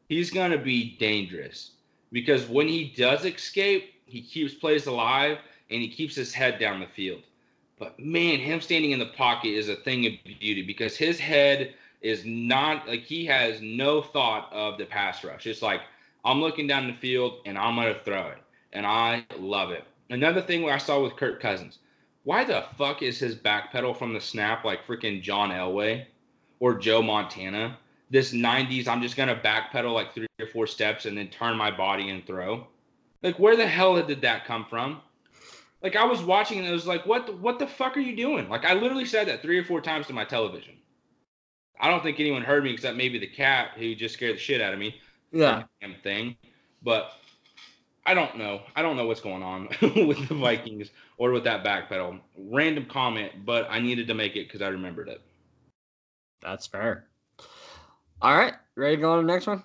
he's 0.07 0.31
gonna 0.31 0.57
be 0.57 0.95
dangerous 0.97 1.71
because 2.13 2.47
when 2.47 2.67
he 2.67 2.93
does 2.95 3.25
escape, 3.25 3.93
he 4.05 4.21
keeps 4.21 4.53
plays 4.53 4.87
alive 4.87 5.39
and 5.69 5.81
he 5.81 5.89
keeps 5.89 6.15
his 6.15 6.33
head 6.33 6.57
down 6.57 6.79
the 6.79 6.87
field. 6.87 7.23
But 7.81 7.99
man, 7.99 8.37
him 8.37 8.61
standing 8.61 8.91
in 8.91 8.99
the 8.99 9.07
pocket 9.07 9.49
is 9.49 9.67
a 9.67 9.75
thing 9.75 10.05
of 10.05 10.13
beauty 10.23 10.61
because 10.61 10.95
his 10.95 11.19
head 11.19 11.73
is 12.01 12.23
not 12.23 12.87
like 12.87 13.01
he 13.01 13.25
has 13.25 13.59
no 13.59 14.03
thought 14.03 14.53
of 14.53 14.77
the 14.77 14.85
pass 14.85 15.23
rush. 15.23 15.47
It's 15.47 15.63
like 15.63 15.81
I'm 16.23 16.41
looking 16.41 16.67
down 16.67 16.85
the 16.85 16.93
field 16.93 17.39
and 17.47 17.57
I'm 17.57 17.75
gonna 17.75 17.97
throw 18.05 18.27
it 18.27 18.37
and 18.71 18.85
I 18.85 19.25
love 19.39 19.71
it. 19.71 19.83
Another 20.11 20.43
thing 20.43 20.69
I 20.69 20.77
saw 20.77 21.01
with 21.01 21.15
Kirk 21.15 21.41
Cousins, 21.41 21.79
why 22.23 22.43
the 22.43 22.65
fuck 22.77 23.01
is 23.01 23.17
his 23.17 23.33
back 23.33 23.71
pedal 23.71 23.95
from 23.95 24.13
the 24.13 24.21
snap 24.21 24.63
like 24.63 24.85
freaking 24.85 25.19
John 25.19 25.49
Elway 25.49 26.05
or 26.59 26.75
Joe 26.75 27.01
Montana? 27.01 27.79
This 28.11 28.31
90s, 28.31 28.87
I'm 28.87 29.01
just 29.01 29.17
gonna 29.17 29.41
backpedal 29.43 29.91
like 29.91 30.13
three 30.13 30.27
or 30.39 30.45
four 30.45 30.67
steps 30.67 31.07
and 31.07 31.17
then 31.17 31.29
turn 31.29 31.57
my 31.57 31.71
body 31.71 32.11
and 32.11 32.23
throw. 32.27 32.67
Like, 33.23 33.39
where 33.39 33.57
the 33.57 33.65
hell 33.65 33.99
did 34.03 34.21
that 34.21 34.45
come 34.45 34.67
from? 34.69 35.01
Like 35.81 35.95
I 35.95 36.05
was 36.05 36.21
watching 36.21 36.59
and 36.59 36.67
it 36.67 36.71
was 36.71 36.85
like, 36.85 37.05
what 37.05 37.25
the, 37.25 37.33
what 37.33 37.59
the 37.59 37.67
fuck 37.67 37.97
are 37.97 38.01
you 38.01 38.15
doing? 38.15 38.49
Like 38.49 38.65
I 38.65 38.73
literally 38.73 39.05
said 39.05 39.27
that 39.27 39.41
three 39.41 39.57
or 39.57 39.63
four 39.63 39.81
times 39.81 40.07
to 40.07 40.13
my 40.13 40.23
television. 40.23 40.75
I 41.79 41.89
don't 41.89 42.03
think 42.03 42.19
anyone 42.19 42.43
heard 42.43 42.63
me 42.63 42.71
except 42.71 42.95
maybe 42.95 43.17
the 43.17 43.27
cat 43.27 43.71
who 43.75 43.95
just 43.95 44.13
scared 44.13 44.35
the 44.35 44.39
shit 44.39 44.61
out 44.61 44.73
of 44.73 44.79
me. 44.79 44.95
Yeah. 45.31 45.63
Damn 45.81 45.95
thing. 46.03 46.35
But 46.83 47.11
I 48.05 48.13
don't 48.13 48.37
know. 48.37 48.61
I 48.75 48.81
don't 48.81 48.97
know 48.97 49.07
what's 49.07 49.21
going 49.21 49.41
on 49.43 49.69
with 49.81 50.27
the 50.27 50.35
Vikings 50.39 50.91
or 51.17 51.31
with 51.31 51.43
that 51.45 51.63
back 51.63 51.89
pedal. 51.89 52.17
Random 52.37 52.85
comment, 52.85 53.45
but 53.45 53.67
I 53.69 53.79
needed 53.79 54.07
to 54.07 54.13
make 54.13 54.35
it 54.35 54.47
because 54.47 54.61
I 54.61 54.67
remembered 54.67 55.07
it. 55.07 55.21
That's 56.41 56.67
fair. 56.67 57.05
All 58.21 58.37
right, 58.37 58.53
ready 58.75 58.97
to 58.97 59.01
go 59.01 59.11
on 59.11 59.17
to 59.19 59.25
the 59.25 59.31
next 59.31 59.47
one? 59.47 59.63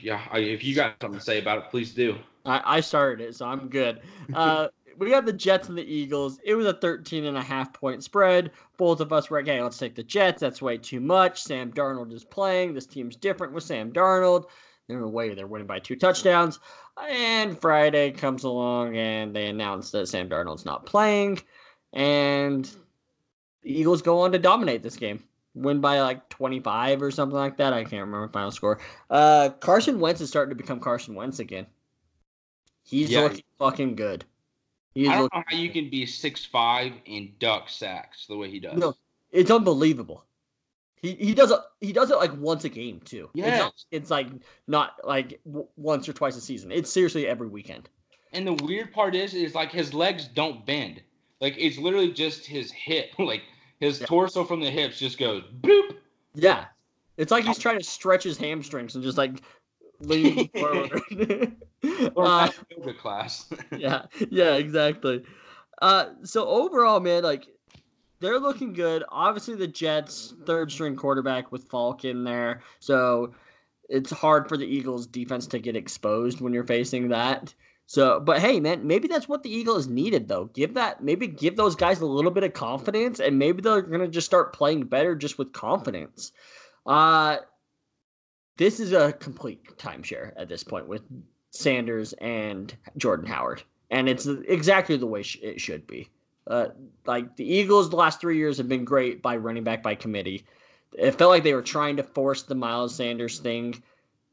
Yeah, 0.00 0.22
I, 0.30 0.38
if 0.38 0.64
you 0.64 0.74
got 0.74 0.94
something 1.00 1.18
to 1.18 1.24
say 1.24 1.38
about 1.38 1.58
it, 1.58 1.64
please 1.70 1.92
do. 1.92 2.16
I, 2.44 2.76
I 2.76 2.80
started 2.80 3.28
it, 3.28 3.36
so 3.36 3.46
I'm 3.46 3.68
good. 3.68 4.00
Uh, 4.34 4.68
we 5.00 5.10
got 5.10 5.24
the 5.24 5.32
Jets 5.32 5.68
and 5.68 5.78
the 5.78 5.82
Eagles. 5.82 6.38
It 6.44 6.54
was 6.54 6.66
a 6.66 6.74
13 6.74 7.24
and 7.24 7.36
a 7.36 7.42
half 7.42 7.72
point 7.72 8.04
spread. 8.04 8.50
Both 8.76 9.00
of 9.00 9.12
us 9.12 9.30
were 9.30 9.38
like, 9.38 9.46
hey, 9.46 9.62
let's 9.62 9.78
take 9.78 9.94
the 9.94 10.02
Jets. 10.02 10.40
That's 10.40 10.60
way 10.60 10.76
too 10.76 11.00
much. 11.00 11.42
Sam 11.42 11.72
Darnold 11.72 12.12
is 12.12 12.22
playing. 12.22 12.74
This 12.74 12.86
team's 12.86 13.16
different 13.16 13.54
with 13.54 13.64
Sam 13.64 13.92
Darnold. 13.92 14.44
No 14.88 15.08
way 15.08 15.34
they're 15.34 15.46
winning 15.46 15.66
by 15.66 15.78
two 15.78 15.96
touchdowns. 15.96 16.60
And 17.08 17.58
Friday 17.58 18.10
comes 18.10 18.44
along 18.44 18.96
and 18.96 19.34
they 19.34 19.46
announce 19.46 19.90
that 19.92 20.06
Sam 20.06 20.28
Darnold's 20.28 20.66
not 20.66 20.84
playing. 20.84 21.40
And 21.92 22.70
the 23.62 23.78
Eagles 23.78 24.02
go 24.02 24.20
on 24.20 24.32
to 24.32 24.38
dominate 24.38 24.82
this 24.82 24.96
game. 24.96 25.24
Win 25.54 25.80
by 25.80 26.00
like 26.00 26.28
25 26.28 27.02
or 27.02 27.10
something 27.10 27.38
like 27.38 27.56
that. 27.56 27.72
I 27.72 27.84
can't 27.84 28.04
remember 28.04 28.26
the 28.26 28.32
final 28.32 28.50
score. 28.50 28.78
Uh, 29.08 29.50
Carson 29.60 29.98
Wentz 29.98 30.20
is 30.20 30.28
starting 30.28 30.50
to 30.56 30.62
become 30.62 30.78
Carson 30.78 31.14
Wentz 31.14 31.38
again. 31.38 31.66
He's 32.90 33.10
Yeah. 33.10 33.22
looking 33.22 33.44
fucking 33.58 33.94
good. 33.94 34.24
He's 34.94 35.08
I 35.08 35.16
don't 35.18 35.32
know 35.32 35.42
how 35.46 35.56
you 35.56 35.70
can 35.70 35.88
be 35.88 36.04
six 36.06 36.44
five 36.44 36.92
and 37.06 37.38
duck 37.38 37.68
sacks 37.68 38.26
the 38.26 38.36
way 38.36 38.50
he 38.50 38.58
does. 38.58 38.76
No, 38.76 38.94
it's 39.30 39.50
unbelievable. 39.50 40.24
He 41.00 41.14
he 41.14 41.32
does 41.34 41.50
it 41.50 41.60
he 41.80 41.92
does 41.92 42.10
it 42.10 42.16
like 42.16 42.36
once 42.36 42.64
a 42.64 42.68
game 42.68 43.00
too. 43.00 43.30
It's, 43.34 43.86
it's 43.90 44.10
like 44.10 44.26
not 44.66 44.94
like 45.04 45.40
w- 45.46 45.66
once 45.76 46.08
or 46.08 46.12
twice 46.12 46.36
a 46.36 46.40
season. 46.40 46.72
It's 46.72 46.90
seriously 46.92 47.26
every 47.26 47.46
weekend. 47.48 47.88
And 48.32 48.46
the 48.46 48.52
weird 48.64 48.92
part 48.92 49.14
is, 49.14 49.32
is 49.34 49.54
like 49.54 49.72
his 49.72 49.94
legs 49.94 50.26
don't 50.28 50.66
bend. 50.66 51.00
Like 51.40 51.54
it's 51.56 51.78
literally 51.78 52.12
just 52.12 52.44
his 52.44 52.70
hip, 52.72 53.12
like 53.18 53.42
his 53.78 54.00
Yeah. 54.00 54.06
torso 54.06 54.44
from 54.44 54.60
the 54.60 54.70
hips 54.70 54.98
just 54.98 55.18
goes 55.18 55.42
boop. 55.62 55.96
Yeah, 56.34 56.66
it's 57.16 57.30
like 57.30 57.44
he's 57.44 57.58
trying 57.58 57.78
to 57.78 57.84
stretch 57.84 58.24
his 58.24 58.36
hamstrings 58.36 58.94
and 58.94 59.02
just 59.04 59.16
like 59.16 59.40
lean 60.00 60.48
forward. 60.54 61.56
Or 62.14 62.26
uh, 62.26 62.50
yoga 62.70 62.94
class. 62.94 63.48
yeah, 63.76 64.06
yeah, 64.30 64.54
exactly. 64.54 65.22
Uh, 65.80 66.06
so 66.22 66.46
overall, 66.46 67.00
man, 67.00 67.22
like 67.22 67.46
they're 68.20 68.38
looking 68.38 68.72
good. 68.72 69.04
Obviously, 69.08 69.54
the 69.54 69.66
Jets 69.66 70.34
third 70.46 70.70
string 70.70 70.96
quarterback 70.96 71.52
with 71.52 71.64
Falk 71.64 72.04
in 72.04 72.24
there, 72.24 72.62
so 72.80 73.32
it's 73.88 74.10
hard 74.10 74.48
for 74.48 74.56
the 74.56 74.66
Eagles 74.66 75.06
defense 75.06 75.46
to 75.48 75.58
get 75.58 75.76
exposed 75.76 76.40
when 76.40 76.52
you're 76.52 76.64
facing 76.64 77.08
that. 77.08 77.54
So, 77.86 78.20
but 78.20 78.38
hey, 78.38 78.60
man, 78.60 78.86
maybe 78.86 79.08
that's 79.08 79.28
what 79.28 79.42
the 79.42 79.50
Eagles 79.50 79.88
needed, 79.88 80.28
though. 80.28 80.44
Give 80.54 80.74
that, 80.74 81.02
maybe 81.02 81.26
give 81.26 81.56
those 81.56 81.74
guys 81.74 82.00
a 82.00 82.06
little 82.06 82.30
bit 82.30 82.44
of 82.44 82.52
confidence, 82.52 83.18
and 83.18 83.36
maybe 83.36 83.62
they're 83.62 83.82
gonna 83.82 84.06
just 84.06 84.28
start 84.28 84.52
playing 84.52 84.84
better 84.84 85.16
just 85.16 85.38
with 85.38 85.52
confidence. 85.52 86.30
Uh, 86.86 87.38
this 88.56 88.80
is 88.80 88.92
a 88.92 89.12
complete 89.14 89.64
timeshare 89.76 90.32
at 90.36 90.48
this 90.48 90.62
point 90.62 90.86
with 90.86 91.02
Sanders 91.50 92.12
and 92.14 92.74
Jordan 92.96 93.26
Howard, 93.26 93.62
and 93.90 94.08
it's 94.08 94.26
exactly 94.26 94.96
the 94.96 95.06
way 95.06 95.22
sh- 95.22 95.38
it 95.42 95.60
should 95.60 95.86
be. 95.86 96.08
Uh, 96.46 96.68
like 97.06 97.36
the 97.36 97.44
Eagles, 97.44 97.90
the 97.90 97.96
last 97.96 98.20
three 98.20 98.36
years 98.36 98.58
have 98.58 98.68
been 98.68 98.84
great 98.84 99.22
by 99.22 99.36
running 99.36 99.64
back 99.64 99.82
by 99.82 99.94
committee. 99.94 100.44
It 100.98 101.12
felt 101.12 101.30
like 101.30 101.44
they 101.44 101.54
were 101.54 101.62
trying 101.62 101.96
to 101.96 102.02
force 102.02 102.42
the 102.42 102.54
Miles 102.54 102.94
Sanders 102.94 103.38
thing 103.38 103.82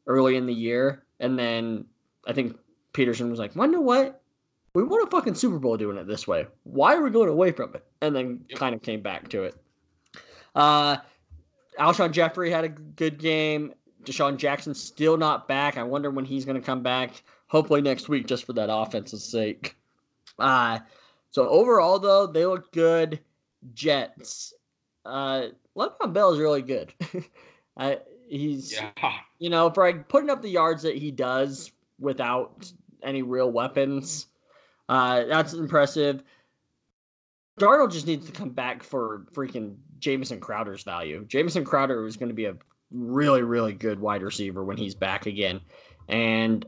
early 0.07 0.35
in 0.35 0.45
the 0.45 0.53
year, 0.53 1.03
and 1.19 1.37
then 1.37 1.85
I 2.25 2.33
think 2.33 2.57
Pederson 2.93 3.29
was 3.29 3.39
like, 3.39 3.55
"Well, 3.55 3.67
you 3.67 3.73
know 3.73 3.81
what? 3.81 4.21
We 4.73 4.83
won 4.83 5.01
a 5.01 5.09
fucking 5.09 5.35
Super 5.35 5.59
Bowl 5.59 5.77
doing 5.77 5.97
it 5.97 6.07
this 6.07 6.27
way. 6.27 6.47
Why 6.63 6.95
are 6.95 7.01
we 7.01 7.09
going 7.09 7.29
away 7.29 7.51
from 7.51 7.75
it?" 7.75 7.85
And 8.01 8.15
then 8.15 8.45
kind 8.55 8.73
of 8.75 8.81
came 8.81 9.01
back 9.01 9.29
to 9.29 9.43
it. 9.43 9.55
Uh, 10.55 10.97
Alshon 11.79 12.11
Jeffery 12.11 12.49
had 12.49 12.63
a 12.63 12.69
good 12.69 13.19
game. 13.19 13.73
DeSean 14.07 14.37
Jackson 14.37 14.73
still 14.73 15.17
not 15.17 15.47
back. 15.47 15.77
I 15.77 15.83
wonder 15.83 16.09
when 16.09 16.25
he's 16.25 16.45
going 16.45 16.59
to 16.59 16.65
come 16.65 16.81
back. 16.81 17.23
Hopefully 17.47 17.81
next 17.81 18.09
week, 18.09 18.25
just 18.25 18.45
for 18.45 18.53
that 18.53 18.71
offense's 18.71 19.23
sake. 19.23 19.75
Uh, 20.39 20.79
so 21.31 21.47
overall, 21.49 21.99
though, 21.99 22.27
they 22.27 22.45
look 22.45 22.71
good. 22.71 23.19
Jets. 23.73 24.53
Uh, 25.05 25.47
Le'Veon 25.77 26.13
Bell 26.13 26.33
is 26.33 26.39
really 26.39 26.61
good. 26.61 26.93
I, 27.77 27.99
he's, 28.27 28.73
yeah. 28.73 29.13
you 29.39 29.49
know, 29.49 29.69
for 29.69 29.85
like 29.85 30.07
putting 30.09 30.29
up 30.29 30.41
the 30.41 30.49
yards 30.49 30.83
that 30.83 30.95
he 30.95 31.11
does 31.11 31.71
without 31.99 32.71
any 33.03 33.21
real 33.21 33.51
weapons. 33.51 34.27
Uh, 34.89 35.25
that's 35.25 35.53
impressive. 35.53 36.23
Darnold 37.59 37.91
just 37.91 38.07
needs 38.07 38.25
to 38.25 38.31
come 38.31 38.49
back 38.49 38.83
for 38.83 39.25
freaking 39.33 39.75
Jamison 39.99 40.39
Crowder's 40.39 40.83
value. 40.83 41.25
Jamison 41.27 41.65
Crowder 41.65 42.05
is 42.05 42.17
going 42.17 42.29
to 42.29 42.35
be 42.35 42.45
a 42.45 42.55
really, 42.91 43.41
really 43.41 43.73
good 43.73 43.99
wide 43.99 44.23
receiver 44.23 44.63
when 44.63 44.77
he's 44.77 44.95
back 44.95 45.25
again. 45.25 45.61
And 46.07 46.65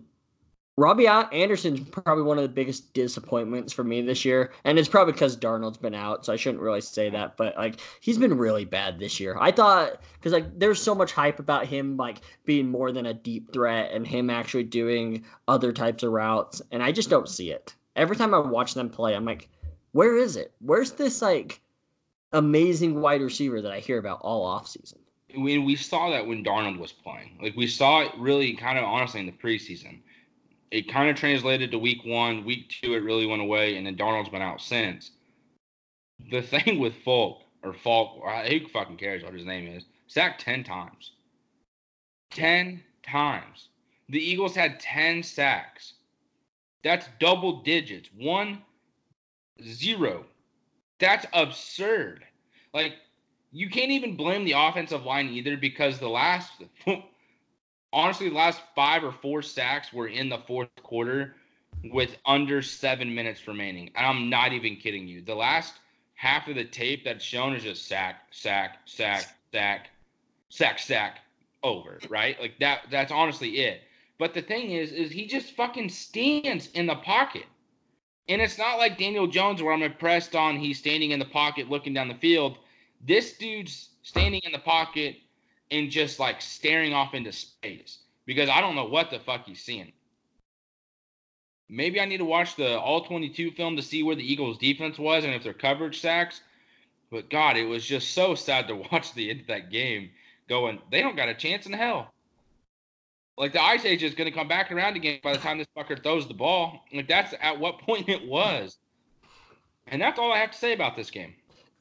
Robbie 0.80 1.08
Anderson's 1.08 1.82
probably 1.90 2.24
one 2.24 2.38
of 2.38 2.44
the 2.44 2.48
biggest 2.48 2.94
disappointments 2.94 3.74
for 3.74 3.84
me 3.84 4.02
this 4.02 4.24
year. 4.24 4.54
And 4.64 4.80
it's 4.80 4.88
probably 4.88 5.12
because 5.12 5.36
Darnold's 5.36 5.78
been 5.78 5.94
out, 5.94 6.26
so 6.26 6.32
I 6.32 6.38
shouldn't 6.38 6.64
really 6.64 6.80
say 6.80 7.10
that. 7.10 7.36
But 7.36 7.58
like 7.58 7.82
he's 8.00 8.18
been 8.18 8.38
really 8.38 8.64
bad 8.64 8.98
this 8.98 9.20
year. 9.20 9.36
I 9.42 9.52
thought 9.52 10.02
because 10.14 10.32
like 10.32 10.58
there's 10.58 10.82
so 10.82 10.96
much 10.96 11.12
hype 11.12 11.40
about 11.40 11.66
him 11.66 11.98
like 11.98 12.22
being 12.46 12.70
more 12.70 12.94
than 12.94 13.08
a 13.08 13.14
deep 13.14 13.52
threat 13.52 13.92
and 13.92 14.08
him 14.08 14.30
actually 14.30 14.64
doing 14.64 15.26
other 15.50 15.74
types 15.74 16.04
of 16.04 16.14
routes, 16.14 16.62
and 16.72 16.82
I 16.82 16.94
just 16.94 17.10
don't 17.10 17.28
see 17.28 17.52
it. 17.52 17.76
Every 17.98 18.16
time 18.16 18.34
I 18.34 18.40
watch 18.40 18.74
them 18.74 18.90
play, 18.90 19.16
I'm 19.16 19.26
like, 19.26 19.50
where 19.92 20.16
is 20.16 20.38
it? 20.38 20.54
Where's 20.60 20.92
this 20.94 21.22
like 21.22 21.62
amazing 22.32 23.02
wide 23.02 23.22
receiver 23.22 23.62
that 23.62 23.74
I 23.74 23.80
hear 23.80 23.98
about 23.98 24.22
all 24.22 24.48
offseason? 24.48 25.00
We 25.38 25.58
we 25.58 25.76
saw 25.76 26.10
that 26.10 26.26
when 26.26 26.44
Darnold 26.44 26.80
was 26.80 26.92
playing. 26.92 27.38
Like 27.42 27.56
we 27.56 27.68
saw 27.68 28.02
it 28.02 28.12
really 28.18 28.56
kind 28.56 28.78
of 28.78 28.86
honestly 28.86 29.20
in 29.20 29.26
the 29.26 29.32
preseason. 29.32 30.00
It 30.72 30.92
kind 30.92 31.10
of 31.10 31.16
translated 31.16 31.72
to 31.72 31.80
week 31.80 32.06
one, 32.06 32.46
week 32.46 32.70
two, 32.70 32.94
it 32.94 33.00
really 33.00 33.26
went 33.26 33.42
away, 33.42 33.76
and 33.78 33.86
then 33.88 33.96
Darnold's 33.96 34.30
been 34.30 34.42
out 34.42 34.62
since. 34.62 35.12
The 36.30 36.42
thing 36.42 36.80
with 36.80 36.94
Falk 37.04 37.42
or 37.64 37.74
Falk, 37.74 38.22
who 38.48 38.68
fucking 38.68 38.98
cares 38.98 39.24
what 39.24 39.34
his 39.34 39.46
name 39.46 39.68
is, 39.68 39.86
sacked 40.08 40.42
ten 40.42 40.64
times. 40.64 41.12
Ten 42.32 42.84
times. 43.04 43.70
The 44.10 44.20
Eagles 44.20 44.56
had 44.56 44.80
ten 44.80 45.24
sacks. 45.24 45.94
That's 46.84 47.08
double 47.20 47.62
digits. 47.62 48.10
One, 48.18 48.62
zero. 49.64 50.26
That's 51.00 51.26
absurd. 51.34 52.26
Like 52.74 52.96
you 53.52 53.70
can't 53.70 53.92
even 53.92 54.16
blame 54.16 54.46
the 54.46 54.54
offensive 54.54 55.06
line 55.06 55.30
either 55.30 55.58
because 55.58 56.00
the 56.00 56.10
last 56.10 56.52
honestly 57.94 58.30
the 58.30 58.36
last 58.36 58.62
five 58.76 59.04
or 59.04 59.12
four 59.12 59.42
sacks 59.42 59.92
were 59.92 60.08
in 60.08 60.30
the 60.30 60.38
fourth 60.38 60.70
quarter 60.84 61.36
with 61.86 62.18
under 62.26 62.62
seven 62.62 63.14
minutes 63.14 63.48
remaining. 63.48 63.90
And 63.96 64.06
i'm 64.06 64.30
not 64.30 64.54
even 64.54 64.76
kidding 64.76 65.08
you. 65.08 65.22
The 65.22 65.36
last 65.36 65.76
half 66.14 66.48
of 66.48 66.56
the 66.56 66.66
tape 66.66 67.04
that's 67.06 67.24
shown 67.24 67.56
is 67.56 67.64
just 67.64 67.88
sack 67.88 68.24
sack 68.32 68.80
sack 68.86 69.26
sack 69.52 69.90
sack 70.50 70.80
sack 70.80 71.20
over 71.64 72.00
right? 72.10 72.40
Like 72.40 72.60
that 72.60 72.84
that's 72.92 73.12
honestly 73.12 73.60
it. 73.62 73.82
But 74.18 74.34
the 74.34 74.42
thing 74.42 74.72
is 74.72 74.92
is 74.92 75.12
he 75.12 75.26
just 75.26 75.56
fucking 75.56 75.90
stands 75.90 76.68
in 76.72 76.86
the 76.86 76.96
pocket. 76.96 77.46
And 78.28 78.44
it's 78.44 78.60
not 78.60 78.78
like 78.78 79.00
daniel 79.00 79.26
jones 79.26 79.64
where 79.64 79.74
i'm 79.74 79.82
impressed 79.82 80.36
on 80.36 80.58
he's 80.58 80.78
standing 80.78 81.10
in 81.10 81.18
the 81.18 81.26
pocket 81.26 81.68
looking 81.68 81.96
down 81.96 82.08
the 82.08 82.14
field 82.14 82.60
this 83.06 83.34
dude's 83.38 83.90
standing 84.04 84.42
in 84.44 84.52
the 84.52 84.60
pocket 84.60 85.18
and 85.72 85.90
just 85.90 86.20
like 86.20 86.42
staring 86.42 86.94
off 86.94 87.14
into 87.14 87.32
space 87.32 88.00
because 88.26 88.50
I 88.50 88.62
don't 88.62 88.76
know 88.76 88.86
what 88.86 89.10
the 89.10 89.20
fuck 89.20 89.46
he's 89.46 89.62
seeing. 89.62 89.92
Maybe 91.70 92.02
I 92.02 92.06
need 92.06 92.18
to 92.18 92.26
watch 92.26 92.56
the 92.56 92.80
all 92.80 93.06
22 93.06 93.52
film 93.52 93.76
to 93.76 93.82
see 93.82 94.02
where 94.02 94.16
the 94.16 94.32
Eagles 94.32 94.58
defense 94.58 94.98
was 94.98 95.24
and 95.24 95.34
if 95.34 95.44
their 95.44 95.54
coverage 95.54 96.02
sacks. 96.02 96.42
But 97.12 97.30
God, 97.30 97.58
it 97.58 97.66
was 97.66 97.86
just 97.86 98.12
so 98.14 98.36
sad 98.36 98.68
to 98.68 98.76
watch 98.92 99.14
the 99.14 99.30
end 99.30 99.42
of 99.42 99.48
that 99.48 99.70
game 99.70 100.10
going, 100.48 100.80
they 100.92 101.02
don't 101.02 101.16
got 101.16 101.30
a 101.30 101.36
chance 101.36 101.68
in 101.68 101.74
hell. 101.74 102.12
Like 103.38 103.54
the 103.54 103.62
ice 103.62 103.86
age 103.86 104.04
is 104.04 104.16
going 104.16 104.30
to 104.30 104.38
come 104.38 104.48
back 104.48 104.72
around 104.72 104.98
again 104.98 105.20
by 105.24 105.32
the 105.32 105.40
time 105.40 105.58
this 105.58 105.68
fucker 105.78 106.02
throws 106.02 106.28
the 106.28 106.34
ball. 106.34 106.82
Like 106.92 107.08
that's 107.08 107.34
at 107.40 107.60
what 107.60 107.80
point 107.80 108.10
it 108.10 108.28
was. 108.28 108.78
And 109.88 110.02
that's 110.02 110.20
all 110.20 110.32
I 110.32 110.40
have 110.40 110.52
to 110.52 110.58
say 110.58 110.74
about 110.74 110.96
this 110.96 111.10
game. 111.10 111.36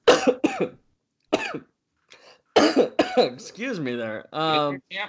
Excuse 3.16 3.80
me 3.80 3.94
there. 3.94 4.26
Um, 4.32 4.80
yeah. 4.90 5.08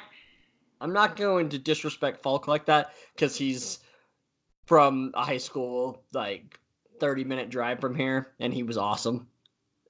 I'm 0.82 0.93
not 0.93 1.15
going 1.15 1.49
to 1.49 1.59
disrespect 1.59 2.22
Falk 2.22 2.47
like 2.47 2.65
that 2.65 2.93
because 3.15 3.36
he's 3.36 3.80
from 4.65 5.11
a 5.15 5.24
high 5.24 5.38
school 5.38 6.03
like 6.13 6.59
30 6.99 7.24
minute 7.24 7.49
drive 7.49 7.80
from 7.80 7.95
here, 7.95 8.34
and 8.39 8.53
he 8.53 8.63
was 8.63 8.78
awesome. 8.78 9.28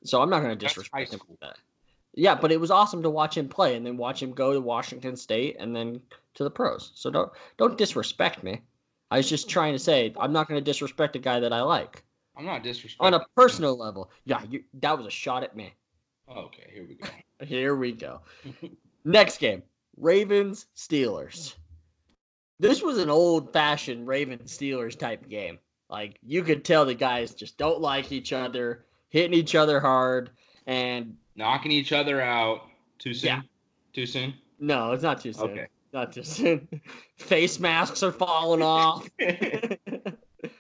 So 0.04 0.22
I'm 0.22 0.30
not 0.30 0.40
going 0.40 0.58
to 0.58 0.66
disrespect 0.66 1.14
him. 1.14 1.20
for 1.20 1.38
that. 1.42 1.58
Yeah, 2.16 2.36
but 2.36 2.52
it 2.52 2.60
was 2.60 2.72
awesome 2.72 3.04
to 3.04 3.10
watch 3.10 3.38
him 3.38 3.48
play 3.48 3.76
and 3.76 3.86
then 3.86 3.98
watch 3.98 4.22
him 4.22 4.32
go 4.32 4.54
to 4.54 4.60
Washington 4.60 5.16
State 5.16 5.58
and 5.60 5.76
then 5.76 6.02
to 6.36 6.44
the 6.44 6.50
pros. 6.50 6.92
So 6.96 7.12
don't 7.12 7.32
don't 7.58 7.78
disrespect 7.78 8.44
me. 8.44 8.62
I 9.12 9.18
was 9.18 9.30
just 9.30 9.50
trying 9.50 9.74
to 9.74 9.80
say 9.80 10.14
I'm 10.20 10.34
not 10.34 10.48
going 10.48 10.60
to 10.60 10.64
disrespect 10.64 11.16
a 11.16 11.20
guy 11.20 11.40
that 11.40 11.54
I 11.54 11.62
like 11.62 12.04
I'm 12.36 12.46
not 12.46 12.64
disrespecting. 12.64 12.96
on 13.02 13.14
a 13.14 13.26
personal 13.36 13.78
level. 13.78 14.12
Yeah, 14.26 14.42
you, 14.50 14.64
that 14.82 14.98
was 14.98 15.06
a 15.06 15.12
shot 15.12 15.44
at 15.44 15.56
me. 15.56 15.74
Okay, 16.38 16.70
here 16.74 16.86
we 16.88 16.96
go. 16.96 17.08
Here 17.46 17.76
we 17.76 17.94
go. 17.94 18.20
Next 19.06 19.38
game 19.38 19.64
Ravens 19.98 20.66
Steelers. 20.76 21.56
This 22.60 22.82
was 22.84 22.98
an 22.98 23.10
old 23.10 23.54
fashioned 23.54 24.06
Ravens 24.08 24.56
Steelers 24.58 25.00
type 25.00 25.30
game. 25.30 25.58
Like 25.90 26.18
you 26.22 26.44
could 26.44 26.66
tell 26.66 26.84
the 26.86 26.94
guys 26.94 27.34
just 27.34 27.58
don't 27.58 27.80
like 27.80 28.12
each 28.12 28.34
other, 28.34 28.84
hitting 29.10 29.34
each 29.34 29.56
other 29.56 29.80
hard. 29.80 30.32
And 30.68 31.16
Knocking 31.38 31.72
each 31.72 31.94
other 31.94 32.20
out. 32.22 32.64
Too 32.98 33.14
soon. 33.14 33.28
Yeah. 33.30 33.42
Too 33.94 34.06
soon. 34.06 34.34
no, 34.60 34.92
it's 34.92 35.04
not 35.04 35.22
too 35.22 35.32
soon. 35.32 35.52
Okay. 35.52 35.68
Not 35.94 36.12
too 36.12 36.24
soon. 36.24 36.68
Face 37.18 37.58
masks 37.60 38.04
are 38.04 38.12
falling 38.12 38.62
off. 38.62 39.10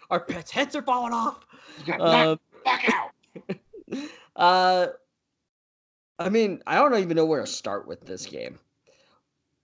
Our 0.09 0.21
pets' 0.21 0.49
heads 0.51 0.75
are 0.77 0.81
falling 0.81 1.11
off. 1.13 1.45
You 1.85 1.93
got 1.97 1.99
knocked 1.99 2.41
Um, 2.65 3.55
out. 3.97 3.97
uh, 4.35 4.87
I 6.19 6.29
mean, 6.29 6.61
I 6.67 6.75
don't 6.75 6.95
even 6.99 7.15
know 7.15 7.25
where 7.25 7.41
to 7.41 7.47
start 7.47 7.87
with 7.87 8.01
this 8.01 8.25
game. 8.25 8.59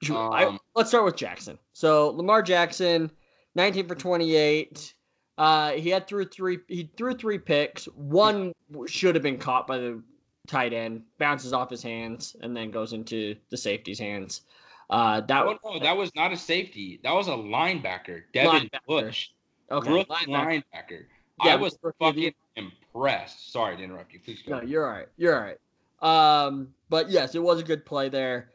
Should- 0.02 0.16
I- 0.16 0.46
Um, 0.46 0.60
let's 0.76 0.90
start 0.90 1.06
with 1.06 1.16
Jackson. 1.16 1.60
So 1.74 2.10
Lamar 2.12 2.42
Jackson, 2.42 3.12
19 3.56 3.88
for 3.88 3.96
28. 3.96 4.94
Uh, 5.38 5.72
he 5.74 5.90
had 5.90 6.08
threw 6.08 6.26
three. 6.26 6.60
He 6.70 6.90
threw 6.96 7.14
three 7.14 7.38
picks. 7.38 7.86
One 7.90 8.54
should 8.88 9.16
have 9.16 9.24
been 9.24 9.38
caught 9.38 9.68
by 9.68 9.78
the 9.80 10.02
tight 10.48 10.72
end, 10.72 11.04
bounces 11.18 11.52
off 11.52 11.70
his 11.70 11.84
hands, 11.84 12.36
and 12.42 12.56
then 12.56 12.72
goes 12.72 12.94
into 12.94 13.36
the 13.50 13.58
safety's 13.58 14.00
hands. 14.00 14.42
Uh, 14.90 15.20
that 15.22 15.46
Oh 15.46 15.58
no, 15.66 15.80
that 15.80 15.98
was 15.98 16.14
not 16.16 16.32
a 16.32 16.38
safety. 16.38 17.02
That 17.04 17.12
was 17.14 17.28
a 17.28 17.32
linebacker, 17.32 18.24
Devin 18.34 18.70
Linebacker. 18.70 18.86
Bush, 18.88 19.30
okay. 19.72 19.92
rookie 19.92 20.10
linebacker. 20.10 20.64
linebacker. 20.74 21.06
Yeah, 21.44 21.54
I 21.54 21.56
was 21.58 21.78
rookie 21.82 21.98
of 22.06 22.16
the 22.16 22.34
fucking 22.56 22.72
impressed. 22.94 23.52
Sorry 23.52 23.76
to 23.76 23.84
interrupt 23.84 24.14
you. 24.14 24.20
Please 24.22 24.42
go. 24.42 24.60
No, 24.60 24.64
you're 24.66 24.86
all 24.86 24.94
right. 24.94 25.08
You're 25.18 25.36
all 25.36 25.42
right. 25.42 25.58
Um, 26.06 26.70
but 26.88 27.10
yes, 27.10 27.34
it 27.34 27.42
was 27.42 27.60
a 27.60 27.64
good 27.64 27.84
play 27.84 28.10
there. 28.10 28.52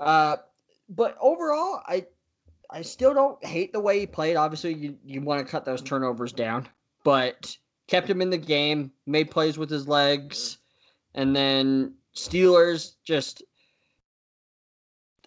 Uh, 0.00 0.38
but 0.88 1.16
overall, 1.20 1.80
I 1.86 2.06
I 2.70 2.82
still 2.82 3.14
don't 3.14 3.42
hate 3.44 3.72
the 3.72 3.80
way 3.80 4.00
he 4.00 4.06
played. 4.06 4.36
Obviously, 4.36 4.74
you 4.74 4.96
you 5.04 5.20
want 5.20 5.44
to 5.44 5.50
cut 5.50 5.64
those 5.64 5.80
turnovers 5.80 6.32
down, 6.32 6.68
but 7.04 7.56
kept 7.86 8.10
him 8.10 8.20
in 8.20 8.30
the 8.30 8.36
game, 8.36 8.90
made 9.06 9.30
plays 9.30 9.56
with 9.56 9.70
his 9.70 9.86
legs, 9.86 10.58
and 11.14 11.34
then 11.34 11.94
Steelers 12.16 12.94
just. 13.04 13.42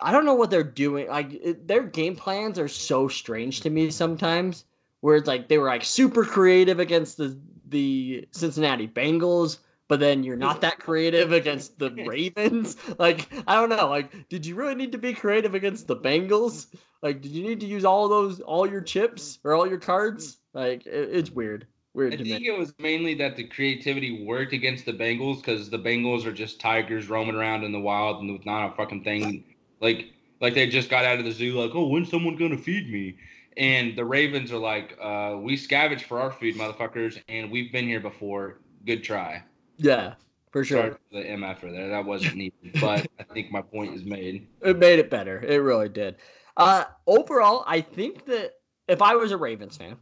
I 0.03 0.11
don't 0.11 0.25
know 0.25 0.33
what 0.33 0.49
they're 0.49 0.63
doing. 0.63 1.07
Like 1.07 1.31
it, 1.31 1.67
their 1.67 1.83
game 1.83 2.15
plans 2.17 2.59
are 2.59 2.67
so 2.67 3.07
strange 3.07 3.61
to 3.61 3.69
me 3.69 3.91
sometimes. 3.91 4.65
Where 4.99 5.15
it's 5.15 5.27
like 5.27 5.47
they 5.47 5.57
were 5.57 5.67
like 5.67 5.85
super 5.85 6.25
creative 6.25 6.79
against 6.79 7.17
the 7.17 7.39
the 7.69 8.27
Cincinnati 8.31 8.87
Bengals, 8.87 9.59
but 9.91 9.99
then 9.99 10.23
you're 10.23 10.37
not 10.37 10.61
that 10.61 10.79
creative 10.79 11.33
against 11.41 11.77
the 11.77 11.91
Ravens. 11.91 12.77
Like 12.97 13.27
I 13.45 13.55
don't 13.55 13.67
know. 13.67 13.89
Like, 13.89 14.29
did 14.29 14.45
you 14.45 14.55
really 14.55 14.75
need 14.75 14.93
to 14.93 14.97
be 14.97 15.13
creative 15.13 15.53
against 15.53 15.85
the 15.85 15.97
Bengals? 15.97 16.67
Like, 17.01 17.19
did 17.19 17.31
you 17.31 17.43
need 17.43 17.59
to 17.59 17.65
use 17.65 17.83
all 17.83 18.07
those 18.07 18.39
all 18.39 18.65
your 18.65 18.79
chips 18.79 19.39
or 19.43 19.53
all 19.53 19.67
your 19.67 19.79
cards? 19.79 20.37
Like, 20.53 20.85
it, 20.85 21.09
it's 21.11 21.29
weird. 21.29 21.67
Weird 21.93 22.13
I 22.13 22.17
think 22.17 22.45
it 22.45 22.57
was 22.57 22.73
mainly 22.79 23.15
that 23.15 23.35
the 23.35 23.43
creativity 23.43 24.23
worked 24.25 24.53
against 24.53 24.85
the 24.85 24.93
Bengals 24.93 25.37
because 25.37 25.69
the 25.69 25.79
Bengals 25.79 26.25
are 26.25 26.31
just 26.31 26.61
tigers 26.61 27.09
roaming 27.09 27.35
around 27.35 27.65
in 27.65 27.73
the 27.73 27.79
wild 27.79 28.21
and 28.21 28.31
with 28.31 28.45
not 28.45 28.71
a 28.71 28.75
fucking 28.75 29.03
thing. 29.03 29.43
Like, 29.81 30.11
like 30.39 30.53
they 30.53 30.67
just 30.67 30.91
got 30.91 31.05
out 31.05 31.17
of 31.17 31.25
the 31.25 31.31
zoo. 31.31 31.59
Like, 31.59 31.71
oh, 31.73 31.87
when's 31.87 32.11
someone 32.11 32.35
gonna 32.35 32.55
feed 32.55 32.91
me? 32.91 33.17
And 33.57 33.97
the 33.97 34.05
Ravens 34.05 34.51
are 34.51 34.59
like, 34.59 34.95
uh, 35.01 35.37
we 35.41 35.57
scavenge 35.57 36.03
for 36.03 36.21
our 36.21 36.31
food, 36.31 36.55
motherfuckers, 36.55 37.19
and 37.27 37.49
we've 37.49 37.71
been 37.71 37.87
here 37.87 37.99
before. 37.99 38.59
Good 38.85 39.03
try. 39.03 39.43
Yeah, 39.83 40.13
for 40.51 40.63
sure. 40.63 40.81
Sorry 40.81 40.91
for 40.91 40.99
the 41.11 41.29
MF 41.29 41.59
for 41.59 41.71
there. 41.71 41.89
That 41.89 42.05
wasn't 42.05 42.35
needed, 42.35 42.79
but 42.79 43.07
I 43.19 43.23
think 43.33 43.51
my 43.51 43.61
point 43.61 43.95
is 43.95 44.03
made. 44.03 44.47
It 44.61 44.77
made 44.77 44.99
it 44.99 45.09
better. 45.09 45.41
It 45.41 45.57
really 45.57 45.89
did. 45.89 46.17
Uh, 46.57 46.83
overall, 47.07 47.63
I 47.65 47.81
think 47.81 48.25
that 48.25 48.51
if 48.87 49.01
I 49.01 49.15
was 49.15 49.31
a 49.31 49.37
Ravens 49.37 49.77
fan, 49.77 49.97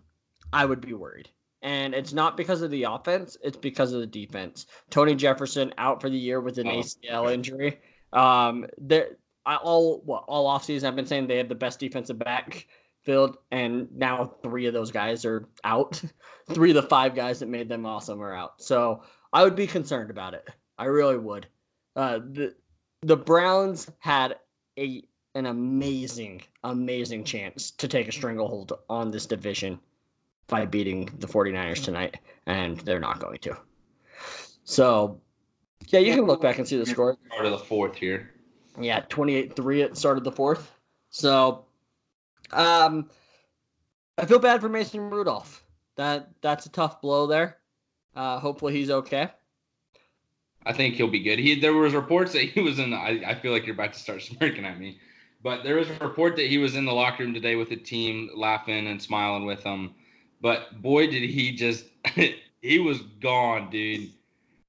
I 0.51 0.65
would 0.65 0.82
be 0.82 0.93
worried. 0.93 1.30
And 1.61 1.93
it's 1.93 2.13
not 2.13 2.38
because 2.38 2.61
of 2.61 2.71
the 2.71 2.84
offense, 2.84 3.38
it's 3.43 3.57
because 3.57 3.93
of 3.93 3.99
the 3.99 4.07
defense. 4.07 4.65
Tony 4.89 5.13
Jefferson 5.15 5.73
out 5.77 6.01
for 6.01 6.09
the 6.09 6.17
year 6.17 6.39
with 6.41 6.57
an 6.57 6.67
Oh, 6.67 6.71
ACL 6.80 7.25
okay. 7.25 7.34
injury. 7.34 7.80
Um, 8.13 8.65
there, 8.77 9.17
I 9.45 9.57
all 9.57 10.01
what 10.05 10.23
all 10.27 10.47
offseason 10.49 10.86
I've 10.86 10.95
been 10.95 11.05
saying 11.05 11.27
they 11.27 11.38
have 11.38 11.49
the 11.49 11.55
best 11.55 11.80
defensive 11.80 12.17
back 12.19 12.65
field, 13.03 13.38
and 13.51 13.88
now 13.93 14.25
three 14.43 14.65
of 14.67 14.73
those 14.73 14.91
guys 14.91 15.25
are 15.25 15.47
out. 15.63 16.01
three 16.53 16.71
of 16.71 16.75
the 16.75 16.84
five 16.84 17.13
guys 17.13 17.39
that 17.39 17.49
made 17.49 17.69
them 17.69 17.86
awesome 17.86 18.21
are 18.21 18.34
out. 18.34 18.61
So 18.61 19.03
I 19.34 19.43
would 19.43 19.55
be 19.55 19.67
concerned 19.67 20.09
about 20.09 20.34
it. 20.34 20.47
I 20.77 20.86
really 20.86 21.17
would. 21.17 21.47
Uh, 21.95 22.19
the 22.19 22.55
the 23.01 23.17
Browns 23.17 23.89
had 23.99 24.38
a 24.77 25.03
an 25.36 25.45
amazing, 25.45 26.41
amazing 26.63 27.23
chance 27.23 27.71
to 27.71 27.88
take 27.88 28.07
a 28.07 28.11
stranglehold 28.11 28.73
on 28.89 29.11
this 29.11 29.25
division 29.25 29.80
by 30.47 30.65
beating 30.65 31.09
the 31.19 31.27
49ers 31.27 31.84
tonight, 31.84 32.17
and 32.47 32.77
they're 32.80 32.99
not 32.99 33.19
going 33.19 33.38
to. 33.39 33.55
So, 34.63 35.21
yeah, 35.88 35.99
you 35.99 36.13
can 36.15 36.25
look 36.25 36.41
back 36.41 36.57
and 36.57 36.67
see 36.67 36.77
the 36.77 36.86
score. 36.86 37.17
Part 37.30 37.45
of 37.45 37.51
the 37.51 37.59
fourth 37.59 37.95
here. 37.95 38.32
Yeah, 38.80 39.01
28 39.09 39.55
3 39.55 39.82
at 39.84 39.89
the 39.91 39.95
start 39.95 40.17
of 40.17 40.23
the 40.23 40.32
fourth. 40.32 40.71
So, 41.11 41.65
um, 42.51 43.09
I 44.17 44.25
feel 44.25 44.39
bad 44.39 44.61
for 44.61 44.69
Mason 44.69 45.09
Rudolph. 45.09 45.63
That 45.95 46.30
That's 46.41 46.65
a 46.65 46.69
tough 46.69 47.01
blow 47.01 47.27
there. 47.27 47.59
Uh, 48.20 48.38
hopefully 48.38 48.74
he's 48.74 48.89
okay. 48.89 49.30
I 50.65 50.74
think 50.74 50.95
he'll 50.95 51.07
be 51.07 51.22
good. 51.24 51.39
He 51.39 51.57
there 51.57 51.74
was 51.74 51.93
reports 51.93 52.34
that 52.34 52.41
he 52.41 52.59
was 52.59 52.78
in. 52.78 52.89
The, 52.91 52.97
I 52.97 53.22
I 53.28 53.34
feel 53.36 53.53
like 53.53 53.65
you're 53.65 53.76
about 53.76 53.93
to 53.93 53.99
start 53.99 54.22
smirking 54.24 54.65
at 54.65 54.78
me, 54.78 54.99
but 55.41 55.63
there 55.63 55.78
was 55.78 55.89
a 55.89 55.93
report 55.99 56.36
that 56.36 56.47
he 56.47 56.57
was 56.57 56.76
in 56.76 56.84
the 56.84 56.91
locker 56.91 57.24
room 57.24 57.34
today 57.34 57.55
with 57.55 57.70
the 57.70 57.78
team, 57.78 58.30
laughing 58.36 58.88
and 58.88 59.01
smiling 59.01 59.45
with 59.45 59.63
them. 59.63 59.95
But 60.41 60.82
boy, 60.82 61.07
did 61.07 61.30
he 61.30 61.53
just 61.55 61.86
he 62.61 62.80
was 62.80 62.99
gone, 63.22 63.70
dude. 63.70 64.09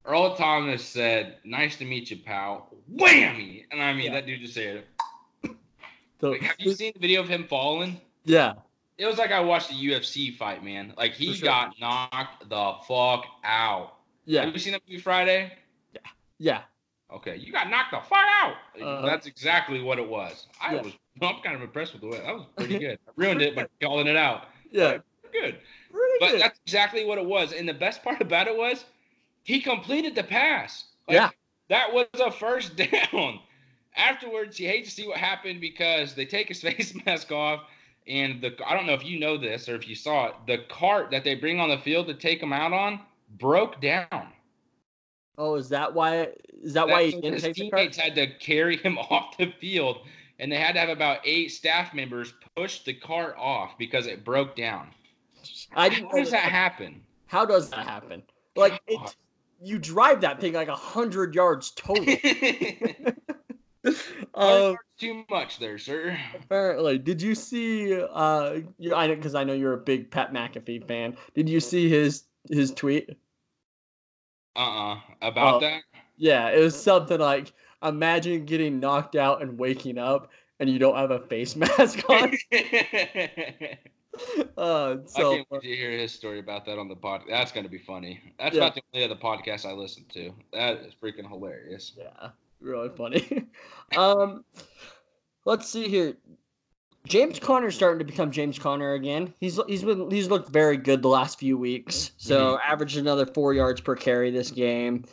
Earl 0.05 0.33
Thomas 0.37 0.81
said, 0.85 1.35
"Nice 1.43 1.75
to 1.79 1.85
meet 1.85 2.09
you, 2.09 2.19
pal." 2.19 2.69
Whammy, 2.89 3.65
and 3.69 3.81
I 3.81 3.91
mean 3.91 4.05
Yeah. 4.05 4.13
that 4.13 4.27
dude 4.27 4.39
just 4.39 4.53
said, 4.53 4.85
So, 6.21 6.29
like, 6.31 6.41
"Have 6.41 6.55
you 6.57 6.71
seen 6.71 6.93
the 6.93 7.01
video 7.01 7.19
of 7.21 7.27
him 7.27 7.47
falling?" 7.49 7.99
yeah. 8.23 8.53
It 9.01 9.07
was 9.07 9.17
like 9.17 9.31
I 9.31 9.39
watched 9.39 9.71
a 9.71 9.73
UFC 9.73 10.37
fight, 10.37 10.63
man. 10.63 10.93
Like 10.95 11.13
he 11.13 11.33
sure. 11.33 11.45
got 11.45 11.73
knocked 11.79 12.47
the 12.47 12.73
fuck 12.87 13.25
out. 13.43 13.95
Yeah. 14.25 14.45
Have 14.45 14.53
you 14.53 14.59
seen 14.59 14.73
that 14.73 14.83
movie 14.87 15.01
Friday? 15.01 15.51
Yeah. 15.91 16.01
Yeah. 16.37 16.61
Okay, 17.11 17.35
you 17.35 17.51
got 17.51 17.71
knocked 17.71 17.91
the 17.93 17.99
fuck 18.01 18.19
out. 18.43 18.53
Uh-huh. 18.79 19.01
That's 19.03 19.25
exactly 19.25 19.81
what 19.81 19.97
it 19.97 20.07
was. 20.07 20.45
I 20.61 20.75
Yeah. 20.75 20.81
was. 20.83 20.93
I'm 21.19 21.41
kind 21.41 21.55
of 21.55 21.63
impressed 21.63 21.93
with 21.93 22.01
the 22.03 22.09
way 22.09 22.19
that 22.19 22.31
was 22.33 22.45
pretty 22.55 22.77
good. 22.85 22.99
I 23.07 23.11
ruined 23.15 23.41
it 23.41 23.55
by 23.55 23.65
calling 23.81 24.05
it 24.05 24.15
out. 24.15 24.49
Yeah. 24.69 24.99
Good, 25.33 25.57
Really 25.91 26.17
but 26.19 26.31
good. 26.33 26.41
that's 26.41 26.59
exactly 26.65 27.03
what 27.03 27.17
it 27.17 27.25
was. 27.25 27.53
And 27.53 27.67
the 27.67 27.73
best 27.73 28.03
part 28.03 28.21
about 28.21 28.47
it 28.47 28.55
was, 28.55 28.85
he 29.43 29.61
completed 29.61 30.13
the 30.13 30.23
pass. 30.23 30.85
Like, 31.07 31.15
Yeah. 31.15 31.29
that 31.69 31.91
was 31.91 32.05
a 32.19 32.29
first 32.29 32.75
down. 33.11 33.39
Afterwards, 33.95 34.59
you 34.59 34.67
hate 34.67 34.85
to 34.85 34.91
see 34.91 35.07
what 35.07 35.17
happened 35.17 35.59
because 35.59 36.13
they 36.13 36.25
take 36.25 36.49
his 36.49 36.61
face 36.67 36.93
mask 37.05 37.31
off, 37.31 37.61
and 38.07 38.41
the 38.41 38.55
I 38.65 38.75
don't 38.75 38.85
know 38.85 38.93
if 38.93 39.05
you 39.05 39.19
know 39.19 39.37
this 39.37 39.69
or 39.69 39.75
if 39.75 39.87
you 39.87 39.95
saw 39.95 40.27
it. 40.27 40.33
The 40.47 40.59
cart 40.69 41.11
that 41.11 41.23
they 41.23 41.35
bring 41.35 41.59
on 41.59 41.69
the 41.69 41.77
field 41.77 42.07
to 42.07 42.13
take 42.13 42.41
him 42.41 42.53
out 42.53 42.73
on 42.73 42.99
broke 43.37 43.81
down. 43.81 44.27
Oh, 45.37 45.55
is 45.55 45.69
that 45.69 45.93
why? 45.93 46.29
Is 46.61 46.73
that 46.73 46.87
why 46.87 47.05
he 47.05 47.11
didn't 47.11 47.33
his 47.33 47.43
take 47.43 47.55
the 47.55 47.61
teammates 47.63 47.97
had 47.97 48.15
to 48.15 48.27
carry 48.39 48.77
him 48.77 48.97
off 49.09 49.37
the 49.37 49.53
field, 49.59 49.99
and 50.39 50.51
they 50.51 50.57
had 50.57 50.73
to 50.73 50.79
have 50.79 50.89
about 50.89 51.19
eight 51.25 51.51
staff 51.51 51.93
members 51.93 52.33
push 52.55 52.83
the 52.83 52.93
cart 52.93 53.35
off 53.37 53.77
because 53.77 54.07
it 54.07 54.23
broke 54.23 54.55
down. 54.55 54.87
I 55.75 55.89
didn't. 55.89 56.05
How 56.05 56.17
know 56.17 56.23
does 56.23 56.31
that 56.31 56.51
happen? 56.51 57.01
How 57.27 57.45
does 57.45 57.69
that 57.69 57.87
happen? 57.87 58.23
Like 58.55 58.81
it, 58.87 59.15
you 59.61 59.79
drive 59.79 60.21
that 60.21 60.41
thing 60.41 60.53
like 60.53 60.67
a 60.67 60.75
hundred 60.75 61.33
yards 61.33 61.71
total. 61.71 62.05
Um, 64.35 64.77
too 64.99 65.23
much 65.29 65.57
there, 65.59 65.77
sir. 65.77 66.17
apparently, 66.35 66.97
did 66.99 67.21
you 67.21 67.33
see? 67.35 67.99
Uh, 67.99 68.59
you, 68.77 68.93
I 68.95 69.07
because 69.07 69.33
I 69.35 69.43
know 69.43 69.53
you're 69.53 69.73
a 69.73 69.77
big 69.77 70.11
Pat 70.11 70.31
McAfee 70.33 70.87
fan. 70.87 71.17
Did 71.33 71.49
you 71.49 71.59
see 71.59 71.89
his 71.89 72.23
his 72.49 72.71
tweet? 72.71 73.09
Uh-uh. 74.55 74.99
About 75.21 75.55
Oh. 75.55 75.59
that? 75.61 75.81
Yeah, 76.17 76.49
it 76.49 76.59
was 76.59 76.79
something 76.79 77.19
like, 77.19 77.53
imagine 77.83 78.45
getting 78.45 78.79
knocked 78.79 79.15
out 79.15 79.41
and 79.41 79.57
waking 79.57 79.97
up, 79.97 80.29
and 80.59 80.69
you 80.69 80.77
don't 80.77 80.95
have 80.95 81.09
a 81.11 81.19
face 81.27 81.55
mask 81.55 82.03
on. 82.09 82.33
It's 84.13 85.13
so 85.15 85.31
I 85.31 85.35
can't 85.37 85.47
wait 85.49 85.61
to 85.61 85.67
hear 85.75 85.91
his 85.91 86.11
story 86.11 86.39
about 86.39 86.65
that 86.65 86.77
on 86.77 86.89
the 86.89 86.95
pod. 86.97 87.21
That's 87.29 87.51
gonna 87.53 87.69
be 87.69 87.77
funny. 87.79 88.21
That's 88.37 88.55
Yeah. 88.55 88.63
about 88.63 88.75
the 88.75 88.81
only 88.93 89.05
other 89.05 89.15
podcast 89.19 89.65
I 89.65 89.71
listen 89.71 90.03
to. 90.13 90.33
That 90.53 90.77
is 90.81 90.93
freaking 91.01 91.27
hilarious. 91.27 91.93
Yeah, 91.97 92.29
really 92.61 92.89
funny. 92.89 93.47
um, 93.97 94.43
let's 95.45 95.69
see 95.69 95.87
here. 95.87 96.15
James 97.07 97.39
Conner's 97.39 97.75
starting 97.75 97.99
to 97.99 98.05
become 98.05 98.31
James 98.31 98.59
Conner 98.59 98.93
again. 98.93 99.33
He's 99.39 99.59
he's 99.67 99.83
been 99.83 100.09
he's 100.11 100.29
looked 100.29 100.49
very 100.49 100.77
good 100.77 101.01
the 101.01 101.07
last 101.07 101.39
few 101.39 101.57
weeks. 101.57 102.11
So 102.17 102.59
averaged 102.63 102.97
another 102.97 103.25
four 103.25 103.53
yards 103.53 103.81
per 103.81 103.95
carry 103.95 104.29
this 104.29 104.51
game. 104.51 105.05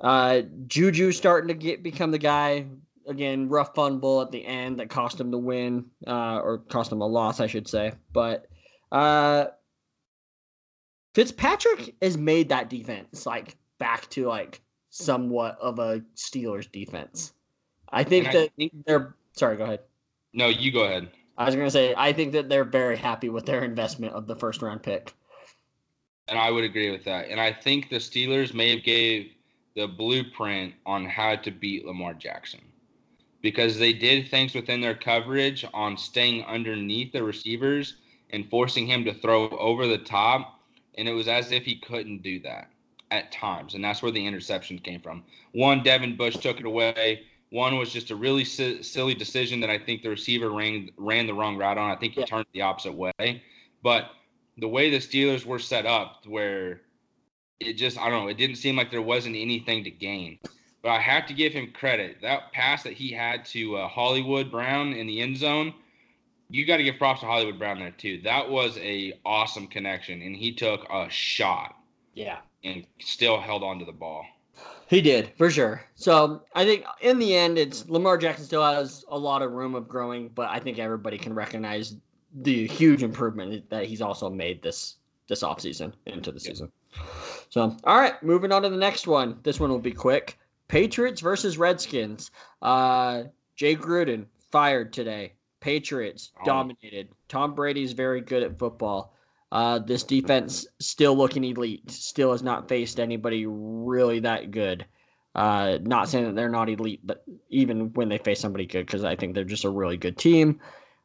Uh, 0.00 0.42
Juju 0.66 1.10
starting 1.12 1.48
to 1.48 1.54
get 1.54 1.82
become 1.82 2.12
the 2.12 2.18
guy 2.18 2.66
again. 3.08 3.48
Rough 3.48 3.74
fumble 3.74 4.22
at 4.22 4.30
the 4.30 4.46
end 4.46 4.78
that 4.78 4.88
cost 4.88 5.20
him 5.20 5.32
the 5.32 5.38
win, 5.38 5.86
uh, 6.06 6.38
or 6.38 6.58
cost 6.58 6.92
him 6.92 7.00
a 7.00 7.06
loss, 7.06 7.40
I 7.40 7.48
should 7.48 7.66
say. 7.66 7.92
But 8.12 8.46
uh, 8.92 9.46
Fitzpatrick 11.14 11.96
has 12.02 12.16
made 12.16 12.50
that 12.50 12.70
defense 12.70 13.26
like 13.26 13.56
back 13.78 14.08
to 14.10 14.26
like 14.26 14.60
somewhat 14.90 15.58
of 15.60 15.78
a 15.78 16.00
Steelers 16.14 16.70
defense. 16.70 17.32
Mm-hmm. 17.88 17.96
I 17.96 18.04
think 18.04 18.26
And 18.26 18.36
I 18.36 18.40
that 18.40 18.50
think- 18.56 18.72
they're 18.86 19.14
sorry, 19.32 19.56
go 19.56 19.64
ahead. 19.64 19.80
No, 20.32 20.48
you 20.48 20.72
go 20.72 20.84
ahead. 20.84 21.08
I 21.38 21.44
was 21.44 21.54
gonna 21.54 21.70
say 21.70 21.94
I 21.96 22.12
think 22.12 22.32
that 22.32 22.48
they're 22.48 22.64
very 22.64 22.96
happy 22.96 23.28
with 23.28 23.46
their 23.46 23.62
investment 23.64 24.14
of 24.14 24.26
the 24.26 24.36
first 24.36 24.62
round 24.62 24.82
pick. 24.82 25.12
And 26.28 26.38
I 26.38 26.50
would 26.50 26.64
agree 26.64 26.90
with 26.90 27.04
that. 27.04 27.28
And 27.28 27.40
I 27.40 27.52
think 27.52 27.88
the 27.88 27.96
Steelers 27.96 28.52
may 28.52 28.70
have 28.74 28.82
gave 28.84 29.30
the 29.76 29.86
blueprint 29.86 30.74
on 30.84 31.04
how 31.04 31.36
to 31.36 31.50
beat 31.50 31.84
Lamar 31.84 32.14
Jackson. 32.14 32.60
Because 33.42 33.78
they 33.78 33.92
did 33.92 34.28
things 34.28 34.54
within 34.54 34.80
their 34.80 34.94
coverage 34.94 35.64
on 35.72 35.96
staying 35.96 36.42
underneath 36.46 37.12
the 37.12 37.22
receivers 37.22 37.96
and 38.30 38.48
forcing 38.50 38.86
him 38.86 39.04
to 39.04 39.14
throw 39.14 39.48
over 39.50 39.86
the 39.86 39.98
top. 39.98 40.60
And 40.98 41.06
it 41.08 41.12
was 41.12 41.28
as 41.28 41.52
if 41.52 41.64
he 41.64 41.76
couldn't 41.76 42.22
do 42.22 42.40
that 42.40 42.70
at 43.10 43.32
times. 43.32 43.74
And 43.74 43.84
that's 43.84 44.02
where 44.02 44.12
the 44.12 44.24
interception 44.26 44.78
came 44.78 45.00
from. 45.00 45.24
One, 45.52 45.82
Devin 45.82 46.16
Bush 46.16 46.36
took 46.36 46.58
it 46.58 46.66
away. 46.66 47.22
One 47.50 47.78
was 47.78 47.92
just 47.92 48.10
a 48.10 48.16
really 48.16 48.44
si- 48.44 48.82
silly 48.82 49.14
decision 49.14 49.60
that 49.60 49.70
I 49.70 49.78
think 49.78 50.02
the 50.02 50.10
receiver 50.10 50.50
ran, 50.50 50.90
ran 50.96 51.26
the 51.26 51.34
wrong 51.34 51.56
route 51.56 51.78
on. 51.78 51.90
I 51.90 51.96
think 51.96 52.14
he 52.14 52.20
Yeah. 52.20 52.26
turned 52.26 52.46
the 52.52 52.62
opposite 52.62 52.92
way. 52.92 53.42
But 53.82 54.10
the 54.58 54.68
way 54.68 54.90
the 54.90 54.96
Steelers 54.98 55.44
were 55.44 55.58
set 55.58 55.86
up, 55.86 56.26
where 56.26 56.82
it 57.60 57.74
just 57.74 57.98
I 57.98 58.10
don't 58.10 58.24
know, 58.24 58.28
it 58.28 58.36
didn't 58.36 58.56
seem 58.56 58.76
like 58.76 58.90
there 58.90 59.02
wasn't 59.02 59.36
anything 59.36 59.84
to 59.84 59.90
gain. 59.90 60.38
But 60.82 60.90
I 60.90 61.00
have 61.00 61.26
to 61.26 61.34
give 61.34 61.52
him 61.52 61.72
credit. 61.72 62.20
That 62.20 62.52
pass 62.52 62.82
that 62.82 62.92
he 62.92 63.10
had 63.12 63.44
to 63.46 63.76
uh, 63.76 63.88
Hollywood 63.88 64.50
Brown 64.50 64.92
in 64.92 65.06
the 65.06 65.20
end 65.20 65.36
zone, 65.36 65.72
you 66.50 66.64
got 66.64 66.76
to 66.76 66.84
give 66.84 66.96
props 66.98 67.20
to 67.20 67.26
Hollywood 67.26 67.58
Brown 67.58 67.78
there 67.78 67.90
too. 67.92 68.20
That 68.22 68.48
was 68.50 68.76
a 68.78 69.14
awesome 69.24 69.66
connection, 69.68 70.22
and 70.22 70.36
he 70.36 70.52
took 70.52 70.86
a 70.90 71.08
shot 71.10 71.76
Yeah. 72.14 72.38
And 72.64 72.84
still 73.00 73.40
held 73.40 73.62
on 73.62 73.78
to 73.78 73.84
the 73.84 73.92
ball. 73.92 74.24
He 74.88 75.00
did, 75.00 75.32
for 75.36 75.50
sure. 75.50 75.82
So 75.96 76.42
I 76.54 76.64
think 76.64 76.84
in 77.00 77.18
the 77.18 77.34
end 77.34 77.58
it's 77.58 77.88
Lamar 77.88 78.16
Jackson 78.16 78.44
still 78.44 78.62
has 78.62 79.04
a 79.08 79.18
lot 79.18 79.42
of 79.42 79.52
room 79.52 79.74
of 79.74 79.88
growing, 79.88 80.28
but 80.28 80.48
I 80.48 80.60
think 80.60 80.78
everybody 80.78 81.18
can 81.18 81.34
recognize 81.34 81.96
the 82.42 82.66
huge 82.68 83.02
improvement 83.02 83.68
that 83.70 83.86
he's 83.86 84.00
also 84.02 84.30
made 84.30 84.62
this 84.62 84.96
this 85.28 85.42
offseason 85.42 85.92
into 86.06 86.30
the 86.30 86.38
Yeah. 86.38 86.48
season. 86.50 86.72
So 87.50 87.76
all 87.84 87.98
right, 87.98 88.22
moving 88.22 88.52
on 88.52 88.62
to 88.62 88.68
the 88.68 88.76
next 88.76 89.06
one. 89.08 89.38
This 89.42 89.58
one 89.58 89.70
will 89.70 89.78
be 89.80 89.92
quick. 89.92 90.38
Patriots 90.68 91.20
versus 91.20 91.58
Redskins. 91.58 92.30
Uh 92.62 93.24
Jay 93.56 93.74
Gruden 93.74 94.26
fired 94.52 94.92
today. 94.92 95.32
Patriots 95.60 96.30
Oh. 96.40 96.44
dominated. 96.44 97.08
Tom 97.28 97.54
Brady's 97.54 97.92
very 97.92 98.20
good 98.20 98.42
at 98.44 98.58
football. 98.58 99.14
Uh, 99.56 99.78
this 99.78 100.02
defense 100.02 100.66
still 100.80 101.16
looking 101.16 101.42
elite. 101.42 101.90
Still 101.90 102.32
has 102.32 102.42
not 102.42 102.68
faced 102.68 103.00
anybody 103.00 103.46
really 103.46 104.20
that 104.20 104.50
good. 104.50 104.84
Uh, 105.34 105.78
not 105.80 106.10
saying 106.10 106.26
that 106.26 106.34
they're 106.34 106.50
not 106.50 106.68
elite, 106.68 107.00
but 107.02 107.24
even 107.48 107.90
when 107.94 108.10
they 108.10 108.18
face 108.18 108.38
somebody 108.38 108.66
good, 108.66 108.84
because 108.84 109.02
I 109.02 109.16
think 109.16 109.34
they're 109.34 109.44
just 109.44 109.64
a 109.64 109.70
really 109.70 109.96
good 109.96 110.18
team. 110.18 110.60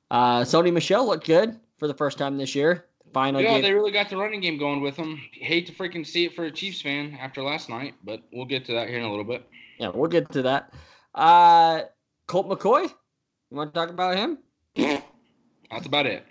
Uh, 0.10 0.42
Sony 0.42 0.74
Michel 0.74 1.06
looked 1.08 1.26
good 1.28 1.58
for 1.78 1.88
the 1.88 1.94
first 1.94 2.18
time 2.18 2.38
this 2.38 2.54
year. 2.54 2.88
Finally, 3.14 3.46
Yeah, 3.46 3.54
gave- 3.54 3.64
they 3.64 3.72
really 3.72 3.92
got 3.92 4.10
the 4.10 4.18
running 4.18 4.42
game 4.42 4.58
going 4.58 4.82
with 4.82 4.98
them. 4.98 5.18
Hate 5.32 5.68
to 5.68 5.72
freaking 5.72 6.06
see 6.06 6.26
it 6.26 6.36
for 6.36 6.44
a 6.44 6.52
Chiefs 6.52 6.82
fan 6.82 7.18
after 7.22 7.42
last 7.42 7.70
night, 7.70 7.94
but 8.04 8.20
we'll 8.34 8.44
get 8.44 8.66
to 8.66 8.74
that 8.74 8.90
here 8.90 8.98
in 9.00 9.06
a 9.06 9.10
little 9.10 9.24
bit. 9.24 9.48
yeah, 9.80 9.92
we'll 9.96 10.10
get 10.10 10.30
to 10.34 10.42
that. 10.42 10.74
Uh, 11.16 11.84
Colt 12.28 12.50
McCoy, 12.50 12.84
you 12.84 13.56
want 13.58 13.74
to 13.74 13.80
talk 13.80 13.90
about 13.90 14.18
him? 14.18 14.40
That's 14.76 15.86
about 15.86 16.06
it. 16.06 16.26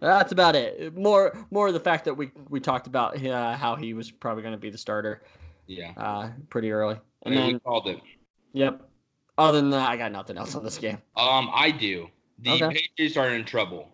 That's 0.00 0.32
about 0.32 0.56
it. 0.56 0.96
More, 0.96 1.36
more 1.50 1.68
of 1.68 1.74
the 1.74 1.80
fact 1.80 2.04
that 2.04 2.14
we 2.14 2.30
we 2.48 2.60
talked 2.60 2.86
about 2.86 3.24
uh, 3.24 3.56
how 3.56 3.76
he 3.76 3.94
was 3.94 4.10
probably 4.10 4.42
going 4.42 4.54
to 4.54 4.58
be 4.60 4.70
the 4.70 4.78
starter 4.78 5.22
Yeah, 5.66 5.92
uh, 5.96 6.30
pretty 6.50 6.70
early, 6.72 6.96
and 7.22 7.34
Hey, 7.34 7.40
then 7.40 7.52
we 7.54 7.58
called 7.60 7.88
it. 7.88 8.00
yep. 8.52 8.82
Other 9.36 9.60
than 9.60 9.70
that, 9.70 9.88
I 9.90 9.96
got 9.96 10.12
nothing 10.12 10.36
else 10.38 10.54
on 10.54 10.62
this 10.64 10.78
game. 10.78 10.98
Um, 11.16 11.50
I 11.52 11.70
do. 11.72 12.08
The 12.38 12.50
Okay. 12.52 12.68
Patriots 12.96 13.16
are 13.16 13.30
in 13.30 13.44
trouble. 13.44 13.88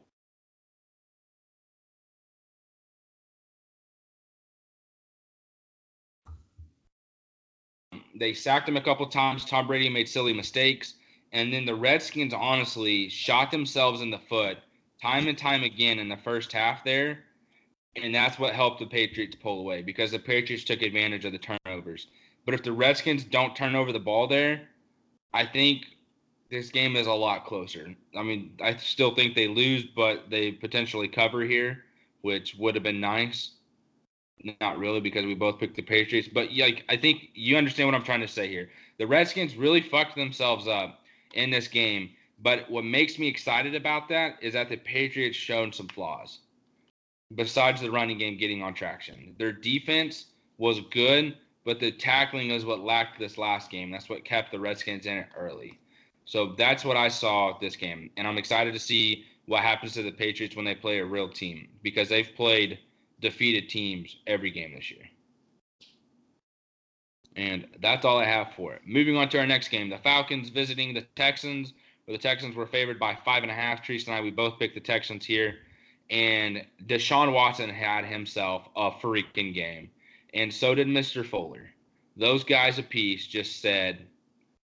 They 8.14 8.35
sacked 8.35 8.68
him 8.68 8.76
a 8.76 8.81
couple 8.83 9.07
times. 9.07 9.45
Tom 9.45 9.66
Brady 9.66 9.89
made 9.89 10.09
silly 10.09 10.33
mistakes. 10.33 10.95
And 11.33 11.53
then 11.53 11.64
the 11.64 11.74
Redskins 11.74 12.35
honestly 12.35 13.09
shot 13.09 13.51
themselves 13.51 14.01
in 14.03 14.11
the 14.11 14.18
foot 14.18 14.59
time 15.01 15.26
and 15.28 15.38
time 15.38 15.62
again 15.62 15.98
in 15.98 16.09
the 16.09 16.16
first 16.16 16.53
half 16.53 16.84
there. 16.84 17.20
And 17.96 18.14
that's 18.14 18.38
what 18.38 18.55
helped 18.55 18.78
the 18.78 18.86
Patriots 18.86 19.34
pull 19.34 19.61
away 19.61 19.82
because 19.82 20.12
the 20.12 20.18
Patriots 20.18 20.64
took 20.64 20.82
advantage 20.82 21.24
of 21.24 21.32
the 21.32 21.38
turnovers. 21.38 22.07
But 22.44 22.55
if 22.55 22.62
the 22.62 22.72
Redskins 22.72 23.24
don't 23.24 23.57
turn 23.57 23.74
over 23.74 23.92
the 23.92 23.98
ball 23.98 24.26
there, 24.26 24.68
I 25.32 25.44
think 25.44 25.86
this 26.51 26.70
game 26.70 26.96
is 26.96 27.07
a 27.07 27.12
lot 27.12 27.46
closer. 27.46 27.94
I 28.16 28.22
mean, 28.22 28.53
I 28.61 28.76
still 28.76 29.14
think 29.14 29.34
they 29.34 29.48
lose, 29.48 29.84
but 29.84 30.30
they 30.30 30.53
potentially 30.53 31.09
cover 31.09 31.42
here, 31.42 31.84
which 32.22 32.57
would 32.57 32.74
have 32.74 32.84
been 32.84 33.01
nice. 33.01 33.53
Not 34.61 34.78
really, 34.78 35.01
because 35.01 35.26
we 35.26 35.34
both 35.34 35.59
picked 35.59 35.76
the 35.76 35.82
Patriots. 35.82 36.28
But 36.32 36.48
like, 36.57 36.84
I 36.88 36.96
think 36.96 37.28
you 37.34 37.57
understand 37.57 37.88
what 37.88 37.94
I'm 37.94 38.05
trying 38.05 38.22
to 38.22 38.28
say 38.28 38.48
here. 38.48 38.70
The 38.98 39.07
Redskins 39.07 39.57
really 39.57 39.82
fucked 39.82 40.16
themselves 40.16 40.66
up 40.66 41.01
in 41.34 41.51
this 41.51 41.68
game. 41.68 42.11
But 42.43 42.70
what 42.70 42.84
makes 42.84 43.18
me 43.18 43.28
excited 43.28 43.74
about 43.74 44.09
that 44.09 44.36
is 44.41 44.55
that 44.55 44.68
the 44.68 44.76
Patriots 44.76 45.36
shown 45.36 45.72
some 45.72 45.88
flaws. 45.88 46.41
Besides 47.34 47.80
the 47.80 47.91
running 47.91 48.18
game 48.18 48.38
getting 48.38 48.62
on 48.62 48.74
traction, 48.74 49.34
their 49.38 49.53
defense 49.53 50.26
was 50.59 50.80
good, 50.91 51.36
but 51.64 51.78
the 51.78 51.93
tackling 51.93 52.51
is 52.51 52.64
what 52.64 52.80
lacked 52.80 53.18
this 53.18 53.38
last 53.38 53.70
game. 53.70 53.91
That's 53.91 54.09
what 54.09 54.24
kept 54.24 54.51
the 54.51 54.59
Redskins 54.59 55.07
in 55.07 55.18
it 55.18 55.28
early. 55.36 55.78
So 56.24 56.55
that's 56.57 56.84
what 56.84 56.97
I 56.97 57.09
saw 57.09 57.59
this 57.59 57.76
game. 57.76 58.11
And 58.16 58.26
I'm 58.26 58.38
excited 58.38 58.72
to 58.72 58.80
see 58.80 59.24
what 59.47 59.62
happens 59.62 59.93
to 59.95 60.03
the 60.03 60.12
Patriots 60.12 60.57
when 60.57 60.64
they 60.64 60.74
play 60.74 60.99
a 60.99 61.05
real 61.05 61.28
team 61.28 61.68
because 61.82 62.09
they've 62.09 62.34
played 62.36 62.78
defeated 63.20 63.68
teams 63.68 64.16
every 64.26 64.51
game 64.51 64.74
this 64.74 64.91
year. 64.91 65.05
And 67.36 67.66
that's 67.80 68.05
all 68.05 68.18
I 68.18 68.24
have 68.24 68.53
for 68.55 68.74
it. 68.74 68.82
Moving 68.86 69.16
on 69.16 69.28
to 69.30 69.38
our 69.38 69.47
next 69.47 69.68
game 69.68 69.88
the 69.91 69.99
Falcons 69.99 70.49
visiting 70.49 70.95
the 70.95 71.03
Texans, 71.16 71.74
the 72.11 72.19
Texans 72.19 72.57
were 72.57 72.67
favored 72.67 72.99
by 72.99 73.15
five 73.25 73.43
and 73.43 73.51
a 73.51 73.55
half. 73.55 73.85
Treese 73.85 74.07
and 74.07 74.15
I, 74.15 74.21
we 74.21 74.31
both 74.31 74.59
picked 74.59 74.75
the 74.75 74.81
Texans 74.81 75.25
here. 75.25 75.57
And 76.11 76.65
Deshaun 76.87 77.33
Watson 77.33 77.71
had 77.71 78.05
himself 78.05 78.69
a 78.75 78.91
freaking 78.91 79.55
game. 79.55 79.91
And 80.35 80.53
so 80.53 80.75
did 80.75 80.89
Mr. 80.89 81.25
Fuller. 81.25 81.71
Those 82.17 82.43
guys 82.43 82.79
apiece 82.79 83.27
just 83.27 83.61
said, 83.61 84.07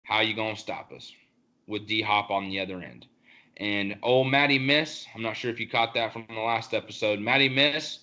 How 0.03 0.21
you 0.21 0.35
gonna 0.35 0.57
stop 0.57 0.91
us? 0.91 1.11
With 1.67 1.87
D 1.87 2.01
Hop 2.01 2.31
on 2.31 2.49
the 2.49 2.59
other 2.59 2.81
end. 2.81 3.07
And 3.57 3.97
old 4.03 4.29
Matty 4.29 4.59
Miss, 4.59 5.05
I'm 5.15 5.21
not 5.21 5.37
sure 5.37 5.51
if 5.51 5.59
you 5.59 5.69
caught 5.69 5.93
that 5.93 6.11
from 6.11 6.25
the 6.27 6.41
last 6.41 6.73
episode. 6.73 7.19
Matty 7.19 7.47
Miss 7.47 7.99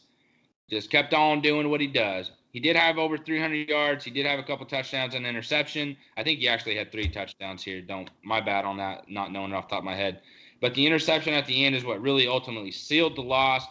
just 0.70 0.90
kept 0.90 1.12
on 1.14 1.40
doing 1.40 1.68
what 1.68 1.80
he 1.80 1.86
does. 1.86 2.30
He 2.58 2.62
did 2.62 2.74
have 2.74 2.98
over 2.98 3.16
300 3.16 3.68
yards. 3.68 4.04
He 4.04 4.10
did 4.10 4.26
have 4.26 4.40
a 4.40 4.42
couple 4.42 4.66
touchdowns 4.66 5.14
and 5.14 5.24
interception. 5.24 5.96
I 6.16 6.24
think 6.24 6.40
he 6.40 6.48
actually 6.48 6.74
had 6.74 6.90
three 6.90 7.08
touchdowns 7.08 7.62
here. 7.62 7.80
Don't 7.80 8.10
my 8.24 8.40
bad 8.40 8.64
on 8.64 8.78
that, 8.78 9.08
not 9.08 9.30
knowing 9.30 9.52
off 9.52 9.68
top 9.68 9.78
of 9.78 9.84
my 9.84 9.94
head. 9.94 10.22
But 10.60 10.74
the 10.74 10.84
interception 10.84 11.34
at 11.34 11.46
the 11.46 11.64
end 11.64 11.76
is 11.76 11.84
what 11.84 12.02
really 12.02 12.26
ultimately 12.26 12.72
sealed 12.72 13.14
the 13.14 13.22
loss. 13.22 13.64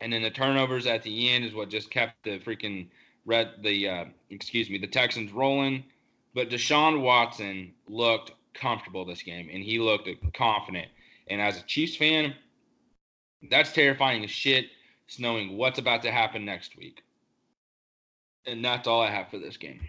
And 0.00 0.12
then 0.12 0.22
the 0.22 0.30
turnovers 0.30 0.88
at 0.88 1.04
the 1.04 1.30
end 1.30 1.44
is 1.44 1.54
what 1.54 1.70
just 1.70 1.88
kept 1.88 2.24
the 2.24 2.40
freaking 2.40 2.88
red 3.24 3.50
the 3.62 3.88
uh, 3.88 4.04
excuse 4.30 4.68
me 4.68 4.78
the 4.78 4.88
Texans 4.88 5.30
rolling. 5.30 5.84
But 6.34 6.50
Deshaun 6.50 7.02
Watson 7.02 7.72
looked 7.86 8.32
comfortable 8.52 9.04
this 9.04 9.22
game, 9.22 9.48
and 9.52 9.62
he 9.62 9.78
looked 9.78 10.08
confident. 10.34 10.88
And 11.28 11.40
as 11.40 11.56
a 11.56 11.62
Chiefs 11.62 11.94
fan, 11.94 12.34
that's 13.48 13.70
terrifying 13.70 14.24
as 14.24 14.30
shit. 14.32 14.70
It's 15.06 15.20
knowing 15.20 15.56
what's 15.56 15.78
about 15.78 16.02
to 16.02 16.10
happen 16.10 16.44
next 16.44 16.76
week. 16.76 17.04
And 18.46 18.64
that's 18.64 18.86
all 18.86 19.02
I 19.02 19.10
have 19.10 19.28
for 19.28 19.38
this 19.38 19.56
game. 19.56 19.80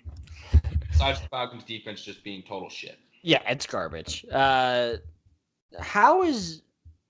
Besides 0.89 1.21
the 1.21 1.27
Falcons 1.27 1.63
defense 1.63 2.01
just 2.01 2.23
being 2.23 2.41
total 2.41 2.69
shit. 2.69 2.97
Yeah, 3.21 3.41
it's 3.47 3.65
garbage. 3.65 4.25
Uh, 4.31 4.93
how 5.79 6.23
is 6.23 6.61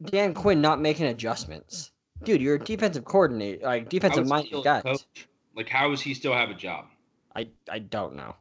Dan 0.06 0.34
Quinn 0.34 0.62
not 0.62 0.82
making 0.82 1.06
adjustments? 1.06 1.92
Dude, 2.24 2.42
you're 2.42 2.56
a 2.56 2.60
defensive 2.60 3.06
coordinator, 3.06 3.64
like 3.64 3.90
defensive 3.90 4.28
minded 4.28 4.64
guy. 4.64 4.82
Like, 5.56 5.70
how 5.70 5.90
does 5.90 6.02
he 6.02 6.14
still 6.14 6.34
have 6.34 6.50
a 6.50 6.54
job? 6.54 6.86
I 7.36 7.48
I 7.72 7.80
don't 7.80 8.16
know. 8.16 8.36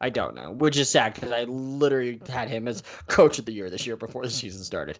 I 0.00 0.10
don't 0.10 0.34
know, 0.34 0.52
which 0.52 0.76
is 0.76 0.90
sad 0.90 1.14
because 1.14 1.32
I 1.32 1.44
literally 1.44 2.20
had 2.28 2.48
him 2.48 2.68
as 2.68 2.82
coach 3.06 3.38
of 3.38 3.46
the 3.46 3.52
year 3.52 3.70
this 3.70 3.86
year 3.86 3.96
before 3.96 4.22
the 4.22 4.30
season 4.30 4.62
started. 4.62 4.98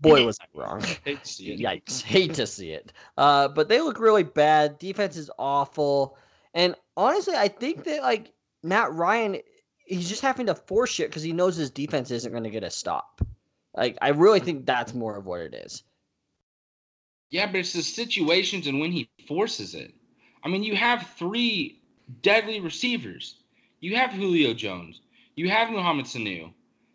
Boy, 0.00 0.24
was 0.24 0.38
I 0.40 0.46
wrong. 0.58 0.82
Hate 1.04 1.22
to 1.22 1.30
see 1.30 1.52
it. 1.52 1.60
Yikes. 1.60 2.02
Hate 2.02 2.34
to 2.34 2.46
see 2.46 2.70
it. 2.72 2.92
Uh, 3.16 3.48
but 3.48 3.68
they 3.68 3.80
look 3.80 3.98
really 3.98 4.22
bad. 4.22 4.78
Defense 4.78 5.16
is 5.16 5.30
awful. 5.38 6.16
And 6.54 6.74
honestly, 6.96 7.34
I 7.36 7.48
think 7.48 7.84
that 7.84 8.02
like 8.02 8.32
Matt 8.62 8.92
Ryan, 8.92 9.38
he's 9.84 10.08
just 10.08 10.22
having 10.22 10.46
to 10.46 10.54
force 10.54 10.98
it 11.00 11.08
because 11.08 11.22
he 11.22 11.32
knows 11.32 11.56
his 11.56 11.70
defense 11.70 12.10
isn't 12.10 12.32
going 12.32 12.44
to 12.44 12.50
get 12.50 12.64
a 12.64 12.70
stop. 12.70 13.20
Like, 13.76 13.98
I 14.00 14.10
really 14.10 14.40
think 14.40 14.64
that's 14.64 14.94
more 14.94 15.16
of 15.16 15.26
what 15.26 15.40
it 15.40 15.54
is. 15.54 15.82
Yeah, 17.30 17.46
but 17.46 17.56
it's 17.56 17.72
the 17.72 17.82
situations 17.82 18.68
and 18.68 18.78
when 18.78 18.92
he 18.92 19.08
forces 19.26 19.74
it. 19.74 19.92
I 20.44 20.48
mean, 20.48 20.62
you 20.62 20.76
have 20.76 21.10
three 21.18 21.80
deadly 22.22 22.60
receivers. 22.60 23.40
You 23.80 23.96
have 23.96 24.12
Julio 24.12 24.54
Jones. 24.54 25.00
You 25.34 25.50
have 25.50 25.70
Mohamed 25.70 26.06
Sanu. 26.06 26.52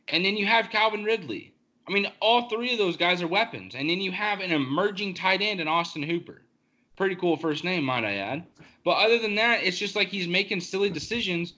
And 0.07 0.23
then 0.23 0.37
you 0.37 0.45
have 0.45 0.69
Calvin 0.69 1.03
Ridley. 1.03 1.53
I 1.87 1.91
mean, 1.91 2.09
all 2.21 2.47
three 2.47 2.71
of 2.71 2.77
those 2.77 2.95
guys 2.95 3.21
are 3.21 3.27
weapons. 3.27 3.75
And 3.75 3.89
then 3.89 3.99
you 3.99 4.11
have 4.11 4.39
an 4.39 4.51
emerging 4.51 5.15
tight 5.15 5.41
end 5.41 5.59
in 5.59 5.67
Austin 5.67 6.03
Hooper. 6.03 6.43
Pretty 6.95 7.15
cool 7.15 7.35
first 7.35 7.63
name, 7.63 7.83
might 7.83 8.05
I 8.05 8.15
add. 8.15 8.45
But 8.89 9.05
other 9.05 9.19
than 9.19 9.35
that, 9.35 9.61
it's 9.61 9.77
just 9.77 9.95
like 9.95 10.07
he's 10.07 10.27
making 10.27 10.61
silly 10.61 10.89
decisions. 10.89 11.53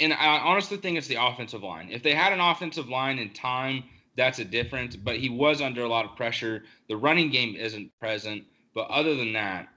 And 0.00 0.14
I 0.14 0.38
honestly 0.38 0.78
think 0.78 0.96
it's 0.96 1.08
the 1.08 1.22
offensive 1.22 1.62
line. 1.62 1.90
If 1.90 2.02
they 2.02 2.14
had 2.14 2.32
an 2.32 2.40
offensive 2.40 2.88
line 2.88 3.18
in 3.18 3.34
time, 3.34 3.84
that's 4.16 4.38
a 4.38 4.46
difference. 4.46 4.96
But 4.96 5.18
he 5.18 5.28
was 5.28 5.60
under 5.60 5.82
a 5.84 5.88
lot 5.88 6.06
of 6.06 6.16
pressure. 6.16 6.64
The 6.88 6.96
running 6.96 7.30
game 7.30 7.54
isn't 7.54 7.90
present. 8.00 8.44
But 8.74 8.88
other 8.88 9.14
than 9.14 9.34
that, 9.34 9.68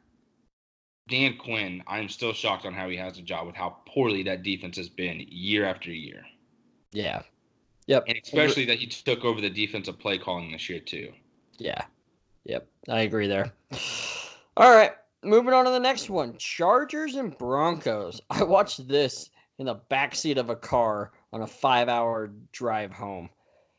Dan 1.10 1.36
Quinn, 1.36 1.84
I'm 1.88 2.08
still 2.08 2.32
shocked 2.32 2.66
on 2.66 2.74
how 2.74 2.88
he 2.88 2.96
has 2.96 3.18
a 3.18 3.22
job 3.22 3.48
with 3.48 3.58
how 3.58 3.80
poorly 3.86 4.24
that 4.24 4.44
defense 4.44 4.78
has 4.78 4.88
been 4.88 5.26
year 5.28 5.66
after 5.66 5.92
year. 5.92 6.24
Yeah, 6.94 7.24
Yep. 7.88 8.06
And 8.08 8.18
especially 8.24 8.64
that 8.64 8.78
he 8.78 8.88
took 8.88 9.26
over 9.26 9.42
the 9.42 9.50
defensive 9.50 10.00
play 10.00 10.18
calling 10.18 10.54
this 10.54 10.70
year 10.70 10.80
too. 10.80 11.12
Yeah. 11.58 11.84
Yep. 12.46 12.66
I 12.88 13.02
agree 13.02 13.28
there. 13.28 13.52
All 14.56 14.74
right. 14.74 14.94
Moving 15.24 15.54
on 15.54 15.66
to 15.66 15.72
the 15.72 15.80
next 15.80 16.10
one. 16.10 16.38
Chargers 16.38 17.16
and 17.16 17.38
Broncos. 17.38 18.22
I 18.30 18.44
watched 18.44 18.88
this 18.88 19.30
in 19.58 19.66
the 19.66 19.80
backseat 19.90 20.38
of 20.38 20.50
a 20.50 20.56
car 20.56 21.12
on 21.34 21.42
a 21.42 21.48
five 21.48 21.90
hour 21.90 22.32
drive 22.52 22.92
home. 22.92 23.30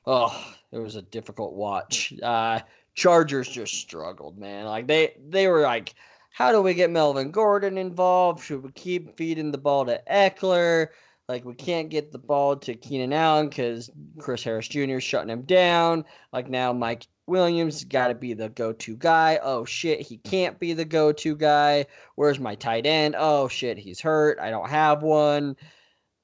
Oh, 0.06 0.54
it 0.72 0.78
was 0.78 0.96
a 0.96 1.02
difficult 1.02 1.54
watch. 1.54 2.12
Uh 2.22 2.60
Chargers 2.94 3.48
just 3.48 3.74
struggled, 3.74 4.38
man. 4.38 4.64
Like 4.66 4.88
they 4.88 5.14
they 5.28 5.46
were 5.46 5.60
like, 5.60 5.94
how 6.30 6.50
do 6.50 6.60
we 6.60 6.74
get 6.74 6.90
Melvin 6.90 7.30
Gordon 7.30 7.78
involved? 7.78 8.42
Should 8.42 8.64
we 8.64 8.72
keep 8.72 9.16
feeding 9.16 9.52
the 9.52 9.58
ball 9.58 9.86
to 9.86 10.02
Ekeler? 10.10 10.88
Like 11.28 11.44
we 11.44 11.54
can't 11.54 11.90
get 11.90 12.10
the 12.10 12.18
ball 12.18 12.56
to 12.56 12.74
Keenan 12.74 13.12
Allen 13.12 13.48
because 13.48 13.90
Chris 14.18 14.42
Harris 14.42 14.66
Jr. 14.66 14.96
is 14.96 15.04
shutting 15.04 15.30
him 15.30 15.42
down. 15.42 16.04
Like 16.32 16.48
now 16.48 16.72
Mike 16.72 17.06
Williams 17.28 17.84
got 17.84 18.08
to 18.08 18.14
be 18.14 18.34
the 18.34 18.48
go-to 18.48 18.96
guy. 18.96 19.38
Oh 19.42 19.64
shit, 19.64 20.00
he 20.00 20.16
can't 20.18 20.58
be 20.58 20.72
the 20.72 20.84
go-to 20.84 21.36
guy. 21.36 21.86
Where's 22.14 22.40
my 22.40 22.54
tight 22.54 22.86
end? 22.86 23.14
Oh 23.18 23.48
shit, 23.48 23.78
he's 23.78 24.00
hurt. 24.00 24.38
I 24.40 24.50
don't 24.50 24.68
have 24.68 25.02
one 25.02 25.56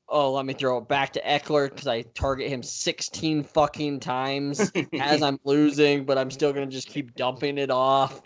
oh, 0.09 0.33
let 0.33 0.45
me 0.45 0.53
throw 0.53 0.79
it 0.79 0.89
back 0.89 1.13
to 1.15 1.23
Ekeler 1.23 1.71
because 1.71 1.87
I 1.87 2.03
target 2.03 2.49
him 2.49 2.63
16 2.63 3.43
fucking 3.43 4.01
times 4.01 4.71
as 5.01 5.23
I'm 5.23 5.41
losing, 5.45 6.05
but 6.05 6.19
I'm 6.19 6.31
still 6.31 6.53
gonna 6.53 6.67
just 6.67 6.89
keep 6.89 7.15
dumping 7.15 7.59
it 7.59 7.71
off. 7.71 8.23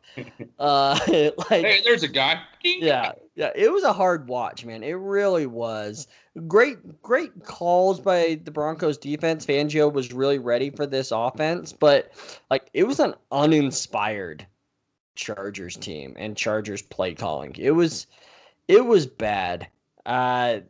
Uh, 0.58 0.98
like 1.50 1.64
hey, 1.64 1.80
there's 1.84 2.02
a 2.02 2.08
guy. 2.08 2.40
yeah, 2.62 3.12
yeah, 3.36 3.50
it 3.54 3.70
was 3.70 3.84
a 3.84 3.92
hard 3.92 4.28
watch, 4.28 4.64
man. 4.64 4.82
It 4.82 4.94
really 4.94 5.46
was. 5.46 6.08
Great, 6.46 7.02
great 7.02 7.44
calls 7.44 8.00
by 8.00 8.40
the 8.44 8.50
Broncos 8.50 8.98
defense. 8.98 9.46
Fangio 9.46 9.92
was 9.92 10.12
really 10.12 10.38
ready 10.38 10.70
for 10.70 10.86
this 10.86 11.10
offense, 11.12 11.72
but 11.72 12.12
like 12.50 12.68
it 12.74 12.84
was 12.84 13.00
an 13.00 13.14
uninspired 13.30 14.46
Chargers 15.14 15.76
team 15.76 16.14
and 16.16 16.36
Chargers 16.36 16.82
play 16.82 17.14
calling. 17.14 17.54
It 17.56 17.72
was, 17.72 18.06
it 18.66 18.84
was 18.84 19.06
bad. 19.06 19.68
Uh, 20.06 20.60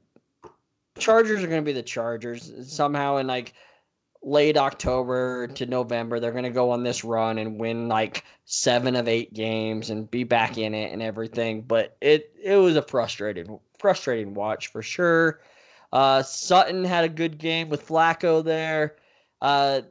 Chargers 0.98 1.42
are 1.42 1.46
going 1.46 1.62
to 1.62 1.66
be 1.66 1.72
the 1.72 1.82
Chargers 1.82 2.52
somehow 2.66 3.16
in 3.16 3.26
like 3.26 3.54
late 4.22 4.56
October 4.56 5.46
to 5.48 5.66
November. 5.66 6.20
They're 6.20 6.32
going 6.32 6.44
to 6.44 6.50
go 6.50 6.70
on 6.70 6.82
this 6.82 7.04
run 7.04 7.38
and 7.38 7.58
win 7.58 7.88
like 7.88 8.24
seven 8.44 8.96
of 8.96 9.08
eight 9.08 9.32
games 9.32 9.90
and 9.90 10.10
be 10.10 10.24
back 10.24 10.58
in 10.58 10.74
it 10.74 10.92
and 10.92 11.02
everything. 11.02 11.62
But 11.62 11.96
it 12.00 12.32
it 12.42 12.56
was 12.56 12.76
a 12.76 12.82
frustrating 12.82 13.58
frustrating 13.78 14.34
watch 14.34 14.68
for 14.68 14.82
sure. 14.82 15.40
Uh, 15.92 16.22
Sutton 16.22 16.84
had 16.84 17.04
a 17.04 17.08
good 17.08 17.38
game 17.38 17.68
with 17.68 17.86
Flacco 17.86 18.44
there. 18.44 18.96
Uh, 19.40 19.82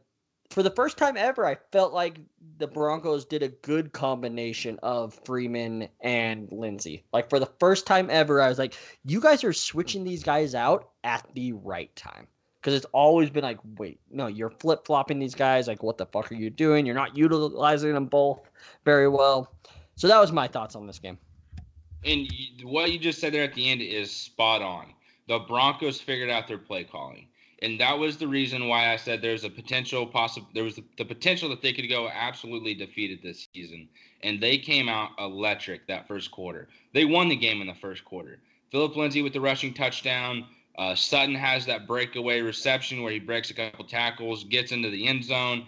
for 0.50 0.64
the 0.64 0.72
first 0.72 0.98
time 0.98 1.18
ever, 1.18 1.46
I 1.46 1.58
felt 1.72 1.94
like 1.94 2.20
the 2.58 2.68
Broncos 2.68 3.26
did 3.26 3.44
a 3.44 3.50
good 3.50 3.94
combination 3.94 4.80
of 4.84 5.14
Freeman 5.26 5.88
and 6.02 6.48
Lindsay. 6.52 7.04
Like 7.14 7.30
for 7.30 7.40
the 7.40 7.50
first 7.60 7.86
time 7.86 8.10
ever, 8.10 8.42
I 8.42 8.50
was 8.50 8.58
like, 8.58 8.76
you 9.06 9.22
guys 9.22 9.44
are 9.44 9.54
switching 9.54 10.04
these 10.04 10.24
guys 10.24 10.56
out 10.56 10.90
at 11.04 11.28
the 11.34 11.54
right 11.54 11.96
time. 11.96 12.28
Because 12.60 12.74
it's 12.74 12.86
always 12.92 13.30
been 13.30 13.44
like, 13.44 13.60
wait, 13.78 14.00
no, 14.10 14.28
you're 14.28 14.50
flip 14.50 14.86
flopping 14.86 15.20
these 15.20 15.36
guys. 15.36 15.68
Like, 15.68 15.84
what 15.84 15.98
the 15.98 16.06
fuck 16.08 16.32
are 16.32 16.36
you 16.36 16.50
doing? 16.50 16.86
You're 16.86 16.96
not 16.96 17.16
utilizing 17.16 17.94
them 17.94 18.08
both 18.08 18.50
very 18.84 19.08
well. 19.08 19.54
So 19.96 20.08
that 20.08 20.20
was 20.20 20.32
my 20.32 20.48
thoughts 20.48 20.76
on 20.76 20.86
this 20.88 21.00
game. 21.00 21.18
And 22.04 22.28
what 22.64 22.92
you 22.92 23.00
just 23.00 23.20
said 23.20 23.34
there 23.34 23.44
at 23.44 23.54
the 23.54 23.70
end 23.70 23.82
is 23.82 24.12
spot 24.12 24.62
on. 24.62 24.94
The 25.28 25.40
Broncos 25.40 26.02
figured 26.02 26.30
out 26.30 26.48
their 26.48 26.58
play 26.58 26.84
calling 26.84 27.28
and 27.62 27.80
that 27.80 27.98
was 27.98 28.18
the 28.18 28.28
reason 28.28 28.68
why 28.68 28.92
I 28.94 28.98
said 28.98 29.22
there's 29.22 29.44
a 29.44 29.50
potential 29.50 30.06
possible 30.06 30.48
there 30.54 30.64
was 30.64 30.76
the, 30.76 30.84
the, 30.98 31.06
potential 31.06 31.50
that 31.50 31.62
they 31.62 31.74
could 31.74 31.90
go 31.90 32.08
absolutely 32.10 32.74
defeated 32.74 33.20
this 33.22 33.48
season, 33.54 33.90
and 34.22 34.42
they 34.42 34.58
came 34.58 34.88
out 34.88 35.12
electric 35.20 35.88
that 35.88 36.08
first 36.08 36.32
quarter. 36.32 36.68
They 36.94 37.06
won 37.06 37.30
the 37.30 37.36
game 37.36 37.62
in 37.62 37.68
the 37.68 37.74
first 37.74 38.06
quarter. 38.06 38.40
Phillip 38.72 38.96
Lindsay 38.96 39.22
with 39.22 39.34
the 39.34 39.42
rushing 39.42 39.74
touchdown. 39.74 40.46
Uh, 40.78 40.94
Sutton 40.94 41.34
has 41.34 41.66
that 41.66 41.88
breakaway 41.88 42.42
reception 42.42 43.02
where 43.02 43.12
he 43.12 43.20
breaks 43.20 43.50
a 43.50 43.54
couple 43.56 43.86
tackles, 43.86 44.44
gets 44.44 44.72
into 44.72 44.92
the 44.92 45.08
end 45.08 45.24
zone, 45.24 45.66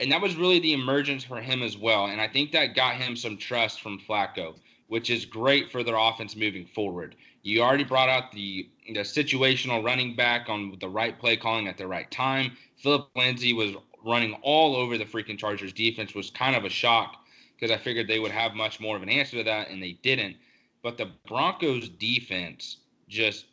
and 0.00 0.12
that 0.12 0.20
was 0.20 0.36
really 0.36 0.58
the 0.58 0.74
emergence 0.74 1.24
for 1.24 1.40
him 1.40 1.62
as 1.62 1.78
well. 1.78 2.06
And 2.06 2.20
I 2.20 2.28
think 2.28 2.52
that 2.52 2.74
got 2.74 2.96
him 2.96 3.16
some 3.16 3.38
trust 3.38 3.80
from 3.80 4.00
Flacco, 4.00 4.54
which 4.88 5.08
is 5.08 5.24
great 5.24 5.72
for 5.72 5.82
their 5.82 5.96
offense 5.96 6.36
moving 6.36 6.66
forward. 6.66 7.16
You 7.42 7.62
already 7.62 7.84
brought 7.84 8.08
out 8.08 8.32
the, 8.32 8.68
the 8.86 9.00
situational 9.00 9.84
running 9.84 10.14
back 10.14 10.48
on 10.48 10.76
the 10.80 10.88
right 10.88 11.18
play 11.18 11.36
calling 11.36 11.66
at 11.66 11.76
the 11.76 11.86
right 11.86 12.10
time. 12.10 12.52
Phillip 12.76 13.08
Lindsay 13.16 13.52
was 13.52 13.74
running 14.04 14.34
all 14.42 14.76
over 14.76 14.96
the 14.96 15.04
freaking 15.04 15.38
Chargers 15.38 15.72
defense 15.72 16.14
was 16.14 16.30
kind 16.30 16.56
of 16.56 16.64
a 16.64 16.68
shock 16.68 17.16
because 17.54 17.70
I 17.70 17.78
figured 17.78 18.08
they 18.08 18.18
would 18.18 18.32
have 18.32 18.54
much 18.54 18.80
more 18.80 18.96
of 18.96 19.02
an 19.02 19.08
answer 19.08 19.36
to 19.38 19.44
that, 19.44 19.70
and 19.70 19.82
they 19.82 19.92
didn't. 20.02 20.36
But 20.82 20.98
the 20.98 21.10
Broncos 21.26 21.88
defense 21.88 22.78
just 23.08 23.46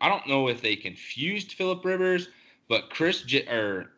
I 0.00 0.08
don't 0.08 0.26
know 0.26 0.48
if 0.48 0.60
they 0.60 0.76
confused 0.76 1.52
Philip 1.52 1.84
Rivers, 1.84 2.28
but 2.68 2.90
Chris 2.90 3.22
J- 3.22 3.46
or 3.46 3.90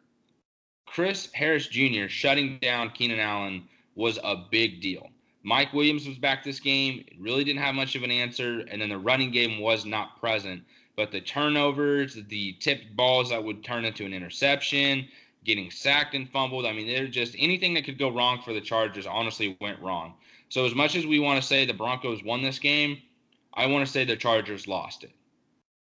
Chris 0.86 1.30
Harris 1.32 1.66
Jr. 1.66 2.08
shutting 2.08 2.58
down 2.60 2.90
Keenan 2.90 3.18
Allen 3.18 3.68
was 3.94 4.18
a 4.22 4.36
big 4.50 4.80
deal. 4.80 5.10
Mike 5.44 5.72
Williams 5.72 6.06
was 6.06 6.18
back 6.18 6.44
this 6.44 6.60
game, 6.60 7.04
really 7.18 7.44
didn't 7.44 7.62
have 7.62 7.74
much 7.74 7.96
of 7.96 8.02
an 8.02 8.10
answer, 8.10 8.60
and 8.70 8.80
then 8.80 8.88
the 8.88 8.98
running 8.98 9.30
game 9.30 9.60
was 9.60 9.84
not 9.84 10.20
present. 10.20 10.62
But 10.96 11.10
the 11.10 11.20
turnovers, 11.20 12.18
the 12.28 12.52
tipped 12.60 12.94
balls 12.96 13.30
that 13.30 13.42
would 13.42 13.64
turn 13.64 13.84
into 13.84 14.04
an 14.04 14.12
interception, 14.12 15.08
getting 15.44 15.70
sacked 15.70 16.14
and 16.14 16.28
fumbled, 16.28 16.66
I 16.66 16.72
mean, 16.72 16.86
they're 16.86 17.08
just 17.08 17.34
anything 17.38 17.74
that 17.74 17.84
could 17.84 17.98
go 17.98 18.10
wrong 18.10 18.40
for 18.42 18.52
the 18.52 18.60
Chargers 18.60 19.06
honestly 19.06 19.56
went 19.60 19.80
wrong. 19.80 20.14
So, 20.48 20.64
as 20.66 20.74
much 20.74 20.94
as 20.94 21.06
we 21.06 21.18
want 21.18 21.40
to 21.40 21.46
say 21.46 21.64
the 21.64 21.72
Broncos 21.72 22.22
won 22.22 22.42
this 22.42 22.58
game, 22.58 23.00
I 23.54 23.66
want 23.66 23.84
to 23.84 23.90
say 23.90 24.04
the 24.04 24.16
Chargers 24.16 24.68
lost 24.68 25.02
it. 25.02 25.10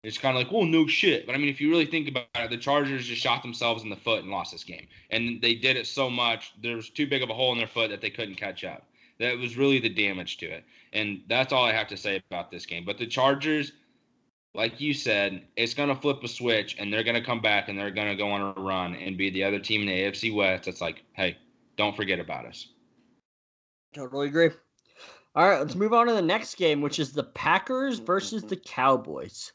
It's 0.05 0.19
kind 0.19 0.37
of 0.37 0.43
like, 0.43 0.53
well, 0.53 0.65
no 0.65 0.87
shit. 0.87 1.27
But 1.27 1.35
I 1.35 1.39
mean, 1.39 1.49
if 1.49 1.61
you 1.61 1.71
really 1.71 1.87
think 1.87 2.09
about 2.09 2.27
it, 2.37 2.51
the 2.51 2.57
Chargers 2.57 3.07
just 3.07 3.21
shot 3.21 3.43
themselves 3.43 3.83
in 3.83 3.91
the 3.91 3.97
foot 3.97 4.23
and 4.23 4.31
lost 4.31 4.53
this 4.53 4.63
game. 4.63 4.87
And 5.11 5.41
they 5.43 5.55
did 5.55 5.77
it 5.77 5.87
so 5.87 6.09
much, 6.09 6.53
there 6.63 6.77
was 6.77 6.91
too 6.91 7.07
big 7.07 7.23
of 7.23 7.31
a 7.31 7.35
hole 7.35 7.53
in 7.53 7.59
their 7.59 7.67
foot 7.67 7.91
that 7.91 8.01
they 8.01 8.11
couldn't 8.11 8.37
catch 8.37 8.63
up. 8.63 8.87
That 9.21 9.37
was 9.39 9.57
really 9.57 9.79
the 9.81 9.89
damage 9.89 10.37
to 10.39 10.47
it. 10.47 10.65
And 10.93 11.23
that's 11.29 11.53
all 11.53 11.65
I 11.65 11.73
have 11.73 11.89
to 11.89 11.97
say 11.97 12.23
about 12.31 12.51
this 12.51 12.65
game. 12.67 12.85
But 12.85 12.99
the 12.99 13.07
Chargers, 13.07 13.73
like 14.55 14.81
you 14.81 14.95
said, 14.95 15.43
it's 15.57 15.75
going 15.75 15.89
to 15.89 15.95
flip 15.95 16.23
a 16.23 16.29
switch 16.29 16.77
and 16.79 16.93
they're 16.93 17.05
going 17.05 17.17
to 17.21 17.25
come 17.25 17.41
back 17.41 17.69
and 17.69 17.79
they're 17.79 17.91
going 17.91 18.09
to 18.09 18.17
go 18.17 18.31
on 18.31 18.41
a 18.57 18.61
run 18.61 18.95
and 18.95 19.19
be 19.19 19.31
the 19.31 19.43
other 19.45 19.59
team 19.59 19.83
in 19.83 19.87
the 19.89 19.93
AFC 19.95 20.35
West 20.35 20.65
that's 20.67 20.81
like, 20.81 21.03
hey, 21.15 21.37
don't 21.77 21.97
forget 21.97 22.21
about 22.21 22.47
us. 22.47 22.69
Totally 23.95 24.29
agree. 24.29 24.51
All 25.35 25.49
right, 25.49 25.59
let's 25.61 25.75
move 25.75 25.93
on 25.93 26.07
to 26.07 26.13
the 26.15 26.23
next 26.23 26.57
game, 26.57 26.81
which 26.81 26.99
is 26.99 27.13
the 27.13 27.23
Packers 27.25 27.99
versus 27.99 28.43
the 28.43 28.57
Cowboys. 28.57 29.53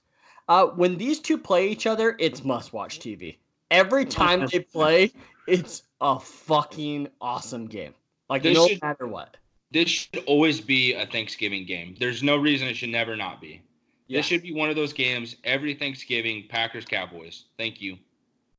Uh, 0.47 0.67
when 0.67 0.97
these 0.97 1.19
two 1.19 1.37
play 1.37 1.67
each 1.69 1.87
other, 1.87 2.15
it's 2.19 2.43
must 2.43 2.73
watch 2.73 2.99
TV. 2.99 3.37
every 3.71 4.05
time 4.05 4.45
they 4.51 4.59
play, 4.59 5.11
it's 5.47 5.83
a 6.01 6.19
fucking 6.19 7.07
awesome 7.21 7.65
game. 7.65 7.93
Like 8.29 8.43
This 8.43 8.55
no 8.55 8.67
should- 8.67 8.81
matter 8.81 9.07
what. 9.07 9.37
This 9.73 9.89
should 9.89 10.23
always 10.27 10.61
be 10.61 10.93
a 10.93 11.05
Thanksgiving 11.05 11.65
game. 11.65 11.95
There's 11.99 12.21
no 12.21 12.37
reason 12.37 12.67
it 12.67 12.75
should 12.75 12.89
never 12.89 13.15
not 13.15 13.41
be. 13.41 13.61
Yeah. 14.07 14.19
This 14.19 14.27
should 14.27 14.43
be 14.43 14.53
one 14.53 14.69
of 14.69 14.75
those 14.75 14.93
games 14.93 15.37
every 15.43 15.73
Thanksgiving, 15.73 16.45
Packers 16.47 16.85
Cowboys. 16.85 17.45
Thank 17.57 17.81
you. 17.81 17.97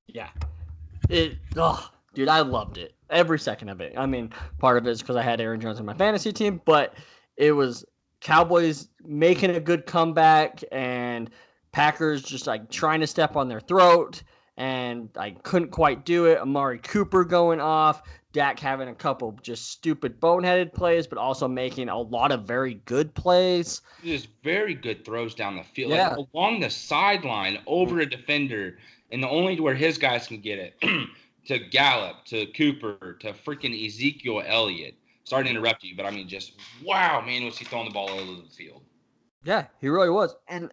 Yeah. 0.09 0.29
It 1.09 1.37
oh, 1.57 1.89
dude, 2.15 2.29
I 2.29 2.41
loved 2.41 2.79
it. 2.79 2.95
Every 3.11 3.39
second 3.39 3.69
of 3.69 3.81
it. 3.81 3.95
I 3.97 4.07
mean, 4.07 4.33
part 4.59 4.77
of 4.77 4.87
it 4.87 4.91
is 4.91 5.01
because 5.01 5.17
I 5.17 5.23
had 5.23 5.41
Aaron 5.41 5.61
Jones 5.61 5.79
on 5.79 5.87
my 5.87 5.95
fantasy 5.95 6.33
team, 6.33 6.61
but 6.65 6.95
it 7.37 7.53
was 7.53 7.85
Cowboys 8.21 8.89
making 9.05 9.51
a 9.51 9.61
good 9.61 9.87
comeback 9.87 10.65
and 10.73 11.31
Packers 11.73 12.23
just 12.23 12.47
like 12.47 12.71
trying 12.71 13.01
to 13.01 13.07
step 13.07 13.37
on 13.37 13.49
their 13.49 13.61
throat 13.61 14.23
and 14.57 15.11
I 15.17 15.31
couldn't 15.31 15.71
quite 15.71 16.05
do 16.05 16.27
it. 16.27 16.39
Amari 16.39 16.79
Cooper 16.79 17.25
going 17.25 17.61
off, 17.61 18.03
Dak 18.35 18.59
having 18.59 18.89
a 18.89 18.95
couple 18.95 19.39
just 19.43 19.70
stupid 19.70 20.20
boneheaded 20.20 20.74
plays, 20.74 21.07
but 21.07 21.16
also 21.18 21.47
making 21.49 21.89
a 21.89 21.99
lot 21.99 22.32
of 22.32 22.43
very 22.43 22.74
good 22.85 23.14
plays. 23.14 23.80
Just 24.03 24.28
very 24.43 24.74
good 24.74 25.05
throws 25.05 25.35
down 25.35 25.57
the 25.57 25.62
field, 25.62 25.93
Yeah. 25.93 26.09
like 26.16 26.26
along 26.35 26.61
the 26.61 26.68
sideline, 26.68 27.62
over 27.66 28.01
a 28.01 28.07
defender, 28.07 28.76
and 29.12 29.22
the 29.22 29.28
only 29.28 29.59
where 29.61 29.74
his 29.74 29.97
guys 29.97 30.26
can 30.26 30.41
get 30.41 30.59
it 30.59 30.74
to 31.47 31.59
Gallup, 31.61 32.24
to 32.26 32.47
Cooper, 32.47 33.16
to 33.20 33.32
freaking 33.32 33.87
Ezekiel 33.87 34.43
Elliott. 34.45 34.97
Sorry 35.22 35.45
to 35.45 35.51
interrupt 35.51 35.85
you, 35.85 35.97
but 35.97 36.05
I 36.05 36.11
mean, 36.11 36.28
just 36.28 36.55
wow, 36.85 37.22
man, 37.24 37.45
was 37.45 37.57
he 37.57 37.64
throwing 37.64 37.87
the 37.89 37.95
ball 37.95 38.11
all 38.11 38.18
over 38.18 38.43
the 38.43 38.51
field? 38.51 38.82
Yeah, 39.45 39.66
he 39.80 39.89
really 39.89 40.11
was. 40.11 40.35
And 40.49 40.72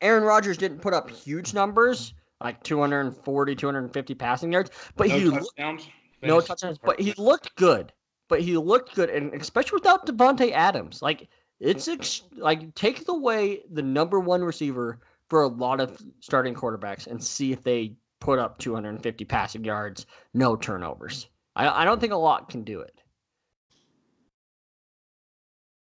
Aaron 0.00 0.24
Rodgers 0.24 0.58
didn't 0.58 0.80
put 0.80 0.94
up 0.94 1.08
huge 1.08 1.54
numbers, 1.54 2.12
like 2.42 2.60
240, 2.64 3.54
250 3.54 4.14
passing 4.16 4.52
yards, 4.52 4.70
but 4.96 5.08
no 5.08 5.16
he 5.16 5.24
looked, 5.26 5.46
touchdowns. 5.56 5.88
No 6.22 6.40
touchdowns, 6.40 6.78
but 6.78 7.00
he 7.00 7.14
looked 7.18 7.54
good. 7.56 7.92
But 8.28 8.40
he 8.40 8.56
looked 8.56 8.94
good, 8.94 9.10
and 9.10 9.34
especially 9.34 9.76
without 9.76 10.06
Davante 10.06 10.52
Adams, 10.52 11.02
like 11.02 11.28
it's 11.60 11.86
mm-hmm. 11.86 12.00
ex- 12.00 12.22
like 12.36 12.74
take 12.74 13.06
away 13.08 13.62
the 13.70 13.82
number 13.82 14.20
one 14.20 14.42
receiver 14.42 15.00
for 15.28 15.42
a 15.42 15.48
lot 15.48 15.80
of 15.80 16.00
starting 16.20 16.54
quarterbacks 16.54 17.06
and 17.06 17.22
see 17.22 17.52
if 17.52 17.62
they 17.62 17.94
put 18.20 18.38
up 18.38 18.58
250 18.58 19.24
passing 19.24 19.64
yards, 19.64 20.06
no 20.32 20.56
turnovers. 20.56 21.28
I, 21.56 21.82
I 21.82 21.84
don't 21.84 22.00
think 22.00 22.12
a 22.12 22.16
lot 22.16 22.48
can 22.48 22.62
do 22.62 22.80
it. 22.80 23.02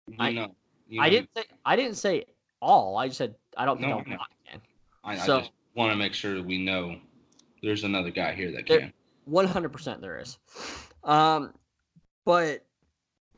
You 0.09 0.17
I- 0.19 0.33
know, 0.33 0.55
I 1.01 1.07
know, 1.07 1.11
didn't 1.11 1.31
say 1.37 1.45
I 1.65 1.77
didn't 1.77 1.97
say 1.97 2.25
all. 2.61 2.99
I 2.99 3.07
just 3.07 3.19
said 3.19 3.35
I 3.57 3.65
don't 3.65 3.79
think 3.79 3.89
No, 3.89 3.97
a 3.97 4.17
lot 4.19 4.29
can. 4.51 4.61
I, 5.03 5.17
so- 5.17 5.37
I 5.37 5.41
just 5.41 5.53
want 5.75 5.93
to 5.93 5.97
make 5.97 6.13
sure 6.13 6.43
we 6.43 6.63
know 6.63 6.97
there's 7.63 7.85
another 7.85 8.11
guy 8.11 8.35
here 8.35 8.53
that 8.53 8.67
There- 8.67 8.81
can. 8.81 8.93
One 9.25 9.47
hundred 9.47 9.73
percent, 9.73 10.01
there 10.01 10.19
is. 10.19 10.39
Um, 11.03 11.53
but 12.25 12.65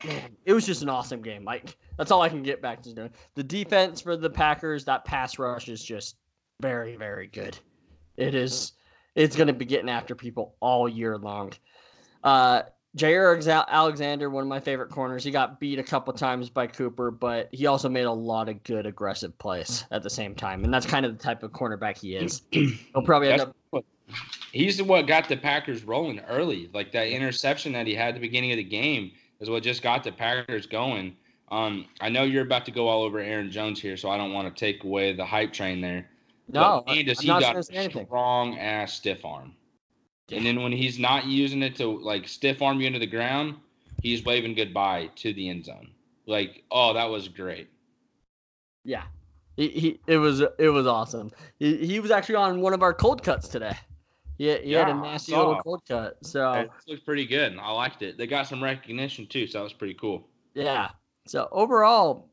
man, 0.05 0.35
it 0.45 0.53
was 0.53 0.65
just 0.65 0.81
an 0.81 0.89
awesome 0.89 1.21
game. 1.21 1.43
Like 1.43 1.77
that's 1.97 2.11
all 2.11 2.21
I 2.21 2.29
can 2.29 2.43
get 2.43 2.61
back 2.61 2.81
to 2.83 2.93
doing. 2.93 3.09
The 3.35 3.43
defense 3.43 4.01
for 4.01 4.15
the 4.15 4.29
Packers, 4.29 4.85
that 4.85 5.05
pass 5.05 5.39
rush 5.39 5.69
is 5.69 5.83
just 5.83 6.17
very, 6.61 6.95
very 6.95 7.27
good. 7.27 7.57
It 8.17 8.35
is. 8.35 8.73
It's 9.15 9.35
going 9.35 9.47
to 9.47 9.53
be 9.53 9.65
getting 9.65 9.89
after 9.89 10.15
people 10.15 10.55
all 10.59 10.87
year 10.87 11.17
long. 11.17 11.53
Uh, 12.23 12.63
Jaire 12.95 13.67
Alexander, 13.67 14.29
one 14.29 14.43
of 14.43 14.47
my 14.47 14.59
favorite 14.59 14.89
corners, 14.89 15.23
he 15.23 15.29
got 15.29 15.59
beat 15.59 15.77
a 15.77 15.83
couple 15.83 16.13
times 16.13 16.49
by 16.49 16.65
Cooper, 16.65 17.11
but 17.11 17.47
he 17.51 17.67
also 17.67 17.89
made 17.89 18.05
a 18.05 18.11
lot 18.11 18.49
of 18.49 18.63
good 18.63 18.85
aggressive 18.85 19.37
plays 19.37 19.85
at 19.91 20.01
the 20.01 20.09
same 20.09 20.33
time, 20.33 20.63
and 20.63 20.73
that's 20.73 20.85
kind 20.85 21.05
of 21.05 21.15
the 21.15 21.23
type 21.23 21.43
of 21.43 21.51
cornerback 21.51 21.97
he 21.97 22.15
is. 22.15 22.41
He'll 22.51 23.03
probably 23.03 23.31
end 23.31 23.41
up. 23.41 23.55
He's 24.51 24.77
the 24.77 24.83
what 24.83 25.07
got 25.07 25.27
the 25.27 25.37
Packers 25.37 25.83
rolling 25.83 26.19
early. 26.21 26.69
Like 26.73 26.91
that 26.93 27.07
interception 27.07 27.73
that 27.73 27.87
he 27.87 27.93
had 27.93 28.09
at 28.09 28.13
the 28.15 28.19
beginning 28.19 28.51
of 28.51 28.57
the 28.57 28.63
game 28.63 29.11
is 29.39 29.49
what 29.49 29.63
just 29.63 29.81
got 29.81 30.03
the 30.03 30.11
Packers 30.11 30.65
going. 30.65 31.15
Um, 31.49 31.85
I 32.01 32.09
know 32.09 32.23
you're 32.23 32.43
about 32.43 32.65
to 32.65 32.71
go 32.71 32.87
all 32.87 33.03
over 33.03 33.19
Aaron 33.19 33.51
Jones 33.51 33.81
here, 33.81 33.95
so 33.95 34.09
I 34.09 34.17
don't 34.17 34.33
want 34.33 34.53
to 34.53 34.59
take 34.59 34.83
away 34.83 35.13
the 35.13 35.25
hype 35.25 35.53
train 35.53 35.81
there. 35.81 36.09
No, 36.49 36.83
But 36.85 36.95
man, 36.95 37.05
does 37.05 37.19
he 37.19 37.27
got 37.27 37.41
going 37.41 37.55
to 37.55 37.63
say 37.63 37.85
a 37.85 38.05
strong 38.05 38.57
ass 38.57 38.93
stiff 38.93 39.23
arm. 39.25 39.53
And 40.31 40.45
then 40.45 40.61
when 40.61 40.73
he's 40.73 40.99
not 40.99 41.25
using 41.25 41.63
it 41.63 41.75
to 41.77 41.99
like 41.99 42.27
stiff 42.27 42.61
arm 42.61 42.81
you 42.81 42.87
into 42.87 42.99
the 42.99 43.07
ground, 43.07 43.55
he's 44.01 44.25
waving 44.25 44.55
goodbye 44.55 45.09
to 45.17 45.33
the 45.33 45.49
end 45.49 45.65
zone. 45.65 45.89
Like, 46.25 46.63
oh, 46.69 46.93
that 46.93 47.09
was 47.09 47.29
great. 47.29 47.69
Yeah, 48.83 49.03
he, 49.55 49.69
he 49.69 49.99
it 50.07 50.17
was 50.17 50.41
it 50.41 50.69
was 50.69 50.85
awesome. 50.85 51.31
He, 51.59 51.77
he 51.85 51.99
was 51.99 52.11
actually 52.11 52.35
on 52.35 52.59
one 52.61 52.73
of 52.73 52.83
our 52.83 52.93
cold 52.93 53.23
cuts 53.23 53.47
today. 53.47 53.73
He, 54.37 54.45
he 54.45 54.71
had 54.73 54.87
a 54.87 54.91
Yeah, 54.91 55.01
nasty 55.01 55.35
little 55.35 55.59
cold 55.61 55.81
cut. 55.87 56.17
So 56.23 56.53
It 56.53 56.69
looks 56.87 57.03
pretty 57.03 57.25
good. 57.25 57.57
I 57.59 57.71
liked 57.71 58.01
it. 58.01 58.17
They 58.17 58.27
got 58.27 58.47
some 58.47 58.63
recognition 58.63 59.27
too, 59.27 59.47
so 59.47 59.59
that 59.59 59.63
was 59.63 59.73
pretty 59.73 59.95
cool. 59.95 60.27
yeah. 60.53 60.89
So 61.27 61.49
overall, 61.51 62.29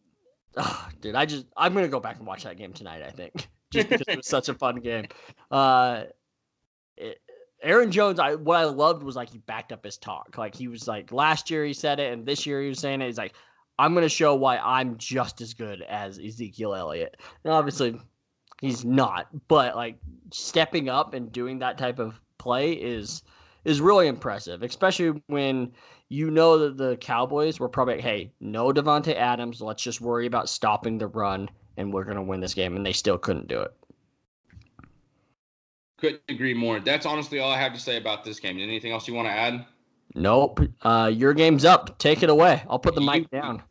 ah, 0.56 0.88
dude, 1.00 1.16
I 1.16 1.26
just 1.26 1.46
I'm 1.56 1.74
gonna 1.74 1.88
go 1.88 1.98
back 2.00 2.18
and 2.18 2.26
watch 2.26 2.44
that 2.44 2.56
game 2.56 2.72
tonight. 2.72 3.02
I 3.02 3.10
think 3.10 3.48
just 3.72 3.88
because 3.88 4.06
it 4.06 4.16
was 4.16 4.26
such 4.28 4.48
a 4.48 4.54
fun 4.54 4.76
game. 4.76 5.06
Uh, 5.50 6.04
it, 6.96 7.20
Aaron 7.62 7.90
Jones, 7.90 8.20
I 8.20 8.34
what 8.36 8.58
I 8.58 8.64
loved 8.64 9.02
was 9.02 9.16
like 9.16 9.30
he 9.30 9.38
backed 9.38 9.72
up 9.72 9.84
his 9.84 9.96
talk. 9.96 10.36
Like 10.38 10.54
he 10.54 10.68
was 10.68 10.86
like 10.86 11.10
last 11.10 11.50
year 11.50 11.64
he 11.64 11.72
said 11.72 11.98
it, 11.98 12.12
and 12.12 12.24
this 12.24 12.46
year 12.46 12.62
he 12.62 12.68
was 12.68 12.78
saying 12.78 13.00
it. 13.02 13.06
He's 13.06 13.18
like, 13.18 13.34
I'm 13.78 13.94
gonna 13.94 14.08
show 14.08 14.34
why 14.36 14.58
I'm 14.58 14.96
just 14.96 15.40
as 15.40 15.54
good 15.54 15.82
as 15.82 16.18
Ezekiel 16.18 16.74
Elliott. 16.74 17.16
And 17.42 17.52
obviously, 17.52 18.00
he's 18.64 18.84
not, 18.84 19.28
but 19.48 19.76
like 19.76 19.96
stepping 20.32 20.88
up 20.88 21.14
and 21.14 21.30
doing 21.30 21.58
that 21.58 21.76
type 21.78 21.98
of 21.98 22.20
play 22.38 22.72
is 22.72 23.22
is 23.64 23.80
really 23.80 24.08
impressive, 24.08 24.62
especially 24.62 25.22
when 25.26 25.72
you 26.08 26.30
know 26.30 26.58
that 26.58 26.76
the 26.76 26.96
Cowboys 26.98 27.58
were 27.58 27.68
probably, 27.68 28.00
hey, 28.00 28.30
no 28.40 28.72
Davante 28.72 29.14
Adams. 29.16 29.60
Let's 29.60 29.82
just 29.82 30.00
worry 30.00 30.26
about 30.26 30.48
stopping 30.48 30.98
the 30.98 31.06
run, 31.06 31.48
and 31.76 31.92
we're 31.92 32.04
gonna 32.04 32.22
win 32.22 32.40
this 32.40 32.54
game. 32.54 32.76
And 32.76 32.84
they 32.84 32.92
still 32.92 33.18
couldn't 33.18 33.48
do 33.48 33.60
it. 33.60 33.72
Couldn't 35.98 36.22
agree 36.28 36.54
more. 36.54 36.80
That's 36.80 37.06
honestly 37.06 37.38
all 37.38 37.50
I 37.50 37.58
have 37.58 37.72
to 37.74 37.80
say 37.80 37.96
about 37.96 38.24
this 38.24 38.40
game. 38.40 38.58
Anything 38.58 38.92
else 38.92 39.08
you 39.08 39.14
want 39.14 39.28
to 39.28 39.32
add? 39.32 39.64
Nope. 40.14 40.60
Uh, 40.82 41.10
your 41.12 41.32
game's 41.32 41.64
up. 41.64 41.98
Take 41.98 42.22
it 42.22 42.30
away. 42.30 42.62
I'll 42.68 42.78
put 42.78 42.94
the 42.94 43.00
You- 43.00 43.10
mic 43.10 43.30
down. 43.30 43.62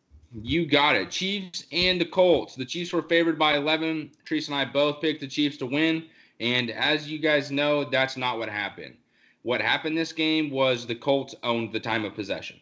You 0.42 0.66
got 0.66 0.96
it. 0.96 1.12
Chiefs 1.12 1.66
and 1.72 2.02
the 2.02 2.06
Colts. 2.06 2.56
The 2.56 2.66
Chiefs 2.66 2.92
were 2.92 3.04
favored 3.04 3.38
by 3.38 3.56
11. 3.56 4.12
Treese 4.26 4.48
and 4.48 4.56
I 4.56 4.66
both 4.66 5.00
picked 5.02 5.22
the 5.22 5.28
Chiefs 5.28 5.58
to 5.58 5.66
win. 5.66 6.06
And 6.40 6.72
as 6.72 7.10
you 7.10 7.20
guys 7.20 7.52
know, 7.52 7.84
that's 7.84 8.18
not 8.18 8.40
what 8.40 8.50
happened. 8.50 8.96
What 9.44 9.62
happened 9.62 9.98
this 9.98 10.14
game 10.14 10.50
was 10.50 10.86
the 10.86 10.96
Colts 10.96 11.36
owned 11.44 11.72
the 11.72 11.80
time 11.80 12.06
of 12.06 12.16
possession. 12.16 12.60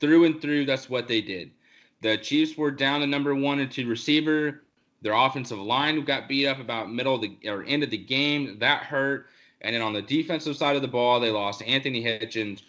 Through 0.00 0.24
and 0.24 0.40
through, 0.42 0.64
that's 0.66 0.90
what 0.90 1.06
they 1.06 1.20
did. 1.20 1.52
The 2.02 2.16
Chiefs 2.16 2.56
were 2.56 2.70
down 2.70 3.00
the 3.00 3.06
number 3.06 3.34
one 3.34 3.60
and 3.60 3.70
two 3.70 3.88
receiver. 3.88 4.62
Their 5.02 5.12
offensive 5.12 5.58
line 5.58 6.04
got 6.04 6.28
beat 6.28 6.46
up 6.46 6.58
about 6.58 6.92
middle 6.92 7.14
of 7.14 7.20
the 7.20 7.36
or 7.46 7.62
end 7.64 7.84
of 7.84 7.90
the 7.90 7.98
game. 7.98 8.58
That 8.58 8.82
hurt. 8.82 9.26
And 9.60 9.74
then 9.74 9.82
on 9.82 9.92
the 9.92 10.02
defensive 10.02 10.56
side 10.56 10.76
of 10.76 10.82
the 10.82 10.88
ball, 10.88 11.20
they 11.20 11.30
lost 11.30 11.62
Anthony 11.62 12.02
Hitchens 12.02 12.62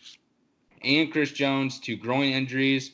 and 0.84 1.12
Chris 1.12 1.32
Jones 1.32 1.80
to 1.82 1.95
groin 1.95 2.32
injuries. 2.32 2.91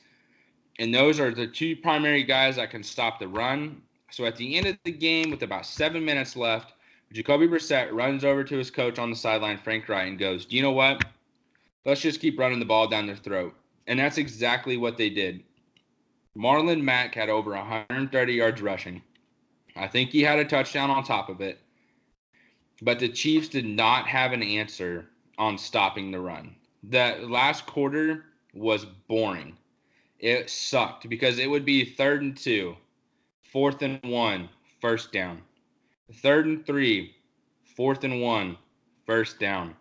And 0.80 0.94
those 0.94 1.20
are 1.20 1.34
the 1.34 1.48
two 1.48 1.76
primary 1.76 2.24
guys 2.24 2.58
that 2.58 2.72
can 2.72 2.84
stop 2.84 3.20
the 3.20 3.28
run. 3.28 3.82
So 4.12 4.26
at 4.26 4.36
the 4.36 4.56
end 4.58 4.68
of 4.68 4.78
the 4.84 4.92
game, 4.92 5.32
with 5.32 5.44
about 5.44 5.66
seven 5.66 6.04
minutes 6.04 6.36
left, 6.36 6.74
Jacoby 7.14 7.48
Brissett 7.48 7.94
runs 7.94 8.26
over 8.26 8.44
to 8.44 8.58
his 8.58 8.72
coach 8.72 9.00
on 9.00 9.10
the 9.10 9.16
sideline, 9.16 9.58
Frank 9.58 9.88
Reich, 9.88 10.08
and 10.08 10.20
goes, 10.20 10.46
Do 10.46 10.56
you 10.56 10.62
know 10.62 10.72
what? 10.72 11.06
Let's 11.86 12.02
just 12.02 12.20
keep 12.20 12.38
running 12.38 12.60
the 12.60 12.66
ball 12.66 12.88
down 12.88 13.08
their 13.08 13.16
throat. 13.16 13.56
And 13.88 14.00
that's 14.00 14.18
exactly 14.18 14.76
what 14.76 14.98
they 14.98 15.10
did. 15.10 15.44
Marlon 16.38 16.82
Mack 16.82 17.16
had 17.16 17.30
over 17.30 17.52
130 17.52 18.34
yards 18.34 18.62
rushing. 18.62 19.02
I 19.76 19.88
think 19.88 20.10
he 20.10 20.22
had 20.22 20.40
a 20.40 20.46
touchdown 20.46 20.90
on 20.90 21.04
top 21.04 21.30
of 21.30 21.42
it. 21.42 21.60
But 22.82 23.00
the 23.00 23.10
Chiefs 23.10 23.48
did 23.48 23.66
not 23.66 24.08
have 24.08 24.34
an 24.34 24.44
answer 24.44 25.08
on 25.38 25.58
stopping 25.58 26.12
the 26.12 26.20
run. 26.20 26.56
That 26.84 27.30
last 27.30 27.66
quarter 27.66 28.26
was 28.54 28.86
boring. 28.86 29.56
It 30.20 30.50
sucked 30.50 31.10
because 31.10 31.40
it 31.40 31.50
would 31.50 31.66
be 31.66 31.84
third 31.86 32.22
and 32.22 32.38
two, 32.38 32.76
fourth 33.52 33.82
and 33.82 34.00
one, 34.04 34.50
first 34.80 35.12
down. 35.12 35.42
Third 36.22 36.46
and 36.46 36.66
three, 36.66 37.16
fourth 37.76 38.04
and 38.04 38.22
one, 38.22 38.58
first 39.06 39.40
down. 39.40 39.76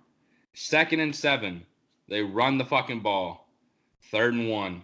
Second 0.55 1.01
and 1.01 1.15
seven, 1.15 1.65
they 2.09 2.23
run 2.23 2.59
the 2.59 2.65
fucking 2.65 3.01
ball. 3.01 3.49
Third 4.11 4.35
and 4.35 4.49
one, 4.51 4.83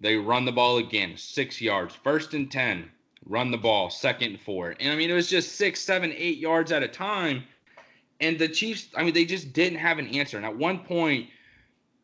they 0.00 0.16
run 0.16 0.44
the 0.44 0.52
ball 0.52 0.78
again, 0.78 1.16
six 1.16 1.60
yards. 1.60 1.94
First 1.94 2.34
and 2.34 2.50
10, 2.50 2.90
run 3.26 3.50
the 3.50 3.58
ball, 3.58 3.90
second 3.90 4.32
and 4.32 4.40
four. 4.40 4.74
And 4.80 4.92
I 4.92 4.96
mean, 4.96 5.10
it 5.10 5.14
was 5.14 5.28
just 5.28 5.56
six, 5.56 5.80
seven, 5.80 6.12
eight 6.16 6.38
yards 6.38 6.72
at 6.72 6.82
a 6.82 6.88
time. 6.88 7.44
And 8.20 8.38
the 8.38 8.48
Chiefs, 8.48 8.88
I 8.96 9.04
mean, 9.04 9.14
they 9.14 9.24
just 9.24 9.52
didn't 9.52 9.78
have 9.78 9.98
an 9.98 10.08
answer. 10.08 10.36
And 10.36 10.46
at 10.46 10.56
one 10.56 10.80
point, 10.80 11.28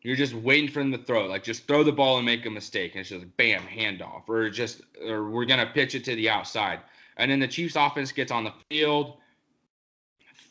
you're 0.05 0.15
just 0.15 0.35
waiting 0.35 0.69
for 0.69 0.79
them 0.79 0.91
to 0.91 0.99
throw. 0.99 1.25
Like, 1.25 1.43
just 1.43 1.65
throw 1.65 1.83
the 1.83 1.91
ball 1.91 2.17
and 2.17 2.25
make 2.27 2.45
a 2.45 2.49
mistake. 2.51 2.91
And 2.91 3.01
it's 3.01 3.09
just 3.09 3.25
bam, 3.37 3.63
handoff. 3.63 4.29
Or 4.29 4.51
just, 4.51 4.81
or 5.03 5.31
we're 5.31 5.47
to 5.47 5.65
pitch 5.65 5.95
it 5.95 6.03
to 6.03 6.15
the 6.15 6.29
outside. 6.29 6.81
And 7.17 7.31
then 7.31 7.39
the 7.39 7.47
Chiefs 7.47 7.75
offense 7.75 8.11
gets 8.11 8.31
on 8.31 8.43
the 8.43 8.53
field. 8.69 9.17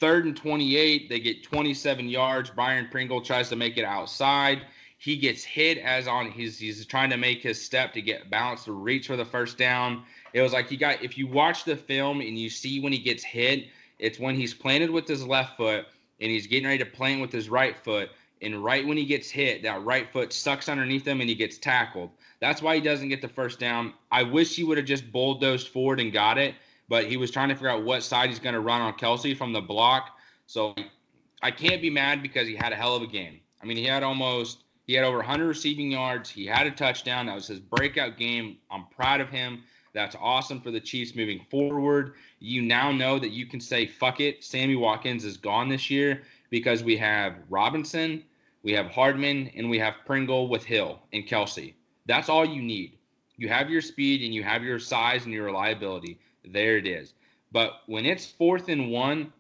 Third 0.00 0.24
and 0.24 0.36
28, 0.36 1.08
they 1.08 1.20
get 1.20 1.44
27 1.44 2.08
yards. 2.08 2.50
Byron 2.50 2.88
Pringle 2.90 3.20
tries 3.20 3.48
to 3.50 3.54
make 3.54 3.78
it 3.78 3.84
outside. 3.84 4.62
He 4.98 5.16
gets 5.16 5.44
hit 5.44 5.78
as 5.78 6.08
on 6.08 6.32
he's 6.32 6.58
he's 6.58 6.84
trying 6.84 7.10
to 7.10 7.16
make 7.16 7.40
his 7.40 7.62
step 7.62 7.92
to 7.92 8.02
get 8.02 8.30
balance 8.30 8.64
to 8.64 8.72
reach 8.72 9.06
for 9.06 9.16
the 9.16 9.24
first 9.24 9.56
down. 9.56 10.02
It 10.32 10.40
was 10.40 10.52
like 10.52 10.68
he 10.68 10.76
got 10.76 11.02
if 11.02 11.16
you 11.16 11.26
watch 11.26 11.64
the 11.64 11.76
film 11.76 12.20
and 12.20 12.38
you 12.38 12.48
see 12.48 12.80
when 12.80 12.92
he 12.92 12.98
gets 12.98 13.22
hit, 13.22 13.66
it's 13.98 14.18
when 14.18 14.34
he's 14.34 14.54
planted 14.54 14.90
with 14.90 15.06
his 15.06 15.24
left 15.24 15.56
foot 15.58 15.86
and 16.20 16.30
he's 16.30 16.46
getting 16.46 16.66
ready 16.66 16.78
to 16.78 16.86
plant 16.86 17.20
with 17.20 17.30
his 17.30 17.48
right 17.48 17.76
foot. 17.76 18.08
And 18.42 18.62
right 18.62 18.86
when 18.86 18.96
he 18.96 19.04
gets 19.04 19.30
hit, 19.30 19.62
that 19.62 19.84
right 19.84 20.10
foot 20.12 20.32
sucks 20.32 20.68
underneath 20.68 21.06
him 21.06 21.20
and 21.20 21.28
he 21.28 21.34
gets 21.34 21.56
tackled. 21.56 22.10
That's 22.40 22.60
why 22.60 22.74
he 22.74 22.80
doesn't 22.80 23.08
get 23.08 23.22
the 23.22 23.28
first 23.28 23.58
down. 23.58 23.94
I 24.10 24.22
wish 24.22 24.54
he 24.54 24.64
would 24.64 24.76
have 24.76 24.86
just 24.86 25.10
bulldozed 25.10 25.68
forward 25.68 26.00
and 26.00 26.12
got 26.12 26.36
it, 26.36 26.54
but 26.88 27.04
he 27.04 27.16
was 27.16 27.30
trying 27.30 27.48
to 27.48 27.54
figure 27.54 27.70
out 27.70 27.84
what 27.84 28.02
side 28.02 28.28
he's 28.28 28.38
going 28.38 28.54
to 28.54 28.60
run 28.60 28.82
on 28.82 28.94
Kelce 28.94 29.36
from 29.36 29.52
the 29.52 29.60
block. 29.60 30.18
So 30.46 30.74
I 31.42 31.50
can't 31.50 31.80
be 31.80 31.90
mad 31.90 32.22
because 32.22 32.46
he 32.46 32.54
had 32.54 32.72
a 32.72 32.76
hell 32.76 32.96
of 32.96 33.02
a 33.02 33.06
game. 33.06 33.40
I 33.62 33.66
mean, 33.66 33.76
he 33.76 33.84
had 33.84 34.02
almost 34.02 34.64
he 34.86 34.92
had 34.92 35.04
over 35.04 35.16
100 35.18 35.46
receiving 35.46 35.90
yards. 35.90 36.28
He 36.28 36.44
had 36.44 36.66
a 36.66 36.70
touchdown. 36.70 37.26
That 37.26 37.34
was 37.34 37.46
his 37.46 37.60
breakout 37.60 38.18
game. 38.18 38.58
I'm 38.70 38.84
proud 38.94 39.20
of 39.20 39.30
him. 39.30 39.62
That's 39.94 40.16
awesome 40.20 40.60
for 40.60 40.70
the 40.70 40.80
Chiefs 40.80 41.14
moving 41.14 41.46
forward. 41.50 42.14
You 42.40 42.60
now 42.60 42.92
know 42.92 43.18
that 43.18 43.30
you 43.30 43.46
can 43.46 43.60
say, 43.60 43.86
fuck 43.86 44.20
it, 44.20 44.42
Sammy 44.44 44.76
Watkins 44.76 45.24
is 45.24 45.36
gone 45.36 45.68
this 45.68 45.88
year 45.88 46.24
because 46.54 46.84
we 46.84 46.96
have 46.96 47.34
Robinson, 47.50 48.22
we 48.62 48.70
have 48.74 48.86
Hardman, 48.86 49.50
and 49.56 49.68
we 49.68 49.76
have 49.80 49.94
Pringle 50.06 50.46
with 50.46 50.64
Hill 50.64 51.00
and 51.12 51.26
Kelce. 51.26 51.74
That's 52.06 52.28
all 52.28 52.44
you 52.44 52.62
need. 52.62 52.96
You 53.36 53.48
have 53.48 53.70
your 53.70 53.80
speed 53.80 54.22
and 54.22 54.32
you 54.32 54.44
have 54.44 54.62
your 54.62 54.78
size 54.78 55.24
and 55.24 55.34
your 55.34 55.46
reliability. 55.46 56.20
There 56.44 56.76
it 56.76 56.86
is. 56.86 57.14
But 57.50 57.80
when 57.86 58.06
it's 58.06 58.24
fourth 58.24 58.68
and 58.68 58.92
one, 58.92 59.32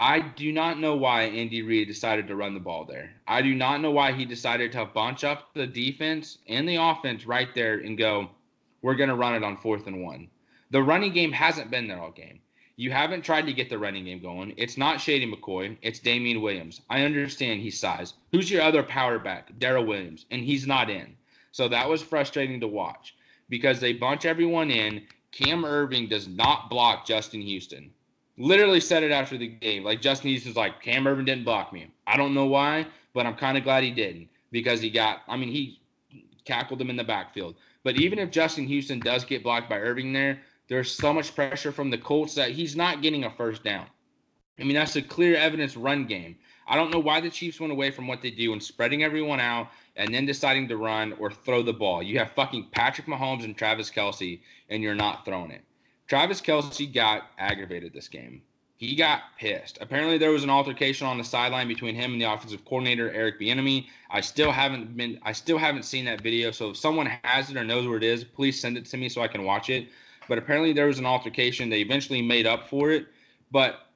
I 0.00 0.20
do 0.20 0.52
not 0.52 0.80
know 0.80 0.96
why 0.96 1.24
Andy 1.24 1.60
Reid 1.60 1.86
decided 1.86 2.26
to 2.28 2.34
run 2.34 2.54
the 2.54 2.60
ball 2.60 2.86
there. 2.86 3.10
I 3.28 3.42
do 3.42 3.54
not 3.54 3.82
know 3.82 3.90
why 3.90 4.12
he 4.12 4.24
decided 4.24 4.72
to 4.72 4.86
bunch 4.86 5.24
up 5.24 5.52
the 5.52 5.66
defense 5.66 6.38
and 6.48 6.66
the 6.66 6.76
offense 6.76 7.26
right 7.26 7.54
there 7.54 7.74
and 7.80 7.98
go, 7.98 8.30
we're 8.80 8.94
going 8.94 9.10
to 9.10 9.16
run 9.16 9.34
it 9.34 9.44
on 9.44 9.58
fourth 9.58 9.86
and 9.86 10.02
one. 10.02 10.28
The 10.70 10.82
running 10.82 11.12
game 11.12 11.32
hasn't 11.32 11.70
been 11.70 11.88
there 11.88 12.00
all 12.00 12.10
game. 12.10 12.40
You 12.76 12.90
haven't 12.90 13.22
tried 13.22 13.46
to 13.46 13.52
get 13.52 13.68
the 13.68 13.78
running 13.78 14.04
game 14.04 14.20
going. 14.20 14.54
It's 14.56 14.76
not 14.76 15.00
Shady 15.00 15.30
McCoy. 15.30 15.76
It's 15.82 15.98
Damien 15.98 16.40
Williams. 16.40 16.80
I 16.88 17.02
understand 17.02 17.60
he's 17.60 17.78
size. 17.78 18.14
Who's 18.32 18.50
your 18.50 18.62
other 18.62 18.82
power 18.82 19.18
back? 19.18 19.56
Darrel 19.58 19.84
Williams. 19.84 20.26
And 20.30 20.42
he's 20.42 20.66
not 20.66 20.90
in. 20.90 21.14
So 21.52 21.68
that 21.68 21.88
was 21.88 22.02
frustrating 22.02 22.60
to 22.60 22.68
watch 22.68 23.14
because 23.48 23.78
they 23.78 23.92
bunch 23.92 24.24
everyone 24.24 24.70
in. 24.70 25.02
Cam 25.32 25.62
Erving 25.64 26.08
does 26.08 26.28
not 26.28 26.70
block 26.70 27.06
Justin 27.06 27.42
Houston 27.42 27.90
literally 28.36 28.80
said 28.80 29.02
it 29.02 29.10
after 29.10 29.36
the 29.36 29.48
game. 29.48 29.84
Like 29.84 30.00
Justin 30.00 30.30
Houston's 30.30 30.56
like, 30.56 30.82
Cam 30.82 31.04
Erving 31.04 31.26
didn't 31.26 31.44
block 31.44 31.72
me. 31.72 31.88
I 32.06 32.16
don't 32.16 32.34
know 32.34 32.46
why, 32.46 32.86
but 33.12 33.26
I'm 33.26 33.34
kind 33.34 33.56
of 33.58 33.64
glad 33.64 33.84
he 33.84 33.90
didn't 33.90 34.28
because 34.50 34.80
he 34.80 34.90
got, 34.90 35.22
I 35.28 35.36
mean, 35.36 35.50
he 35.50 35.80
tackled 36.44 36.80
him 36.80 36.90
in 36.90 36.96
the 36.96 37.04
backfield. 37.04 37.56
But 37.84 37.96
even 37.96 38.18
if 38.18 38.30
Justin 38.30 38.66
Houston 38.66 39.00
does 39.00 39.24
get 39.24 39.42
blocked 39.42 39.68
by 39.68 39.78
Erving 39.78 40.12
there, 40.12 40.40
there's 40.68 40.90
so 40.90 41.12
much 41.12 41.34
pressure 41.34 41.72
from 41.72 41.90
the 41.90 41.98
Colts 41.98 42.34
that 42.34 42.50
he's 42.50 42.76
not 42.76 43.02
getting 43.02 43.24
a 43.24 43.30
first 43.30 43.64
down. 43.64 43.86
I 44.58 44.64
mean, 44.64 44.74
that's 44.74 44.96
a 44.96 45.02
clear 45.02 45.36
evidence 45.36 45.76
run 45.76 46.06
game. 46.06 46.36
I 46.66 46.76
don't 46.76 46.92
know 46.92 47.00
why 47.00 47.20
the 47.20 47.30
Chiefs 47.30 47.60
went 47.60 47.72
away 47.72 47.90
from 47.90 48.06
what 48.06 48.22
they 48.22 48.30
do 48.30 48.52
and 48.52 48.62
spreading 48.62 49.02
everyone 49.02 49.40
out 49.40 49.68
and 49.96 50.14
then 50.14 50.26
deciding 50.26 50.68
to 50.68 50.76
run 50.76 51.12
or 51.18 51.30
throw 51.30 51.62
the 51.62 51.72
ball. 51.72 52.02
You 52.02 52.18
have 52.18 52.32
fucking 52.32 52.68
Patrick 52.72 53.06
Mahomes 53.06 53.44
and 53.44 53.56
Travis 53.56 53.90
Kelce, 53.90 54.40
and 54.68 54.82
you're 54.82 54.94
not 54.94 55.24
throwing 55.24 55.50
it. 55.50 55.62
Travis 56.06 56.40
Kelce 56.40 56.92
got 56.92 57.30
aggravated 57.38 57.92
this 57.92 58.08
game. 58.08 58.42
He 58.76 58.96
got 58.96 59.22
pissed. 59.38 59.78
Apparently, 59.80 60.18
there 60.18 60.30
was 60.30 60.42
an 60.42 60.50
altercation 60.50 61.06
on 61.06 61.16
the 61.16 61.24
sideline 61.24 61.68
between 61.68 61.94
him 61.94 62.12
and 62.12 62.20
the 62.20 62.32
offensive 62.32 62.64
coordinator 62.64 63.12
Eric 63.12 63.40
Bieniemy. 63.40 63.86
I 64.10 64.20
still 64.20 64.50
haven't 64.50 64.96
been. 64.96 65.20
I 65.22 65.32
still 65.32 65.58
haven't 65.58 65.84
seen 65.84 66.04
that 66.06 66.20
video. 66.20 66.50
So 66.50 66.70
if 66.70 66.76
someone 66.76 67.06
has 67.22 67.48
it 67.48 67.56
or 67.56 67.62
knows 67.62 67.86
where 67.86 67.96
it 67.96 68.02
is, 68.02 68.24
please 68.24 68.60
send 68.60 68.76
it 68.76 68.84
to 68.86 68.96
me 68.96 69.08
so 69.08 69.22
I 69.22 69.28
can 69.28 69.44
watch 69.44 69.70
it. 69.70 69.88
But 70.28 70.38
apparently, 70.38 70.72
there 70.72 70.86
was 70.86 70.98
an 70.98 71.06
altercation. 71.06 71.68
They 71.68 71.80
eventually 71.80 72.22
made 72.22 72.46
up 72.46 72.68
for 72.68 72.90
it. 72.90 73.06
But 73.50 73.86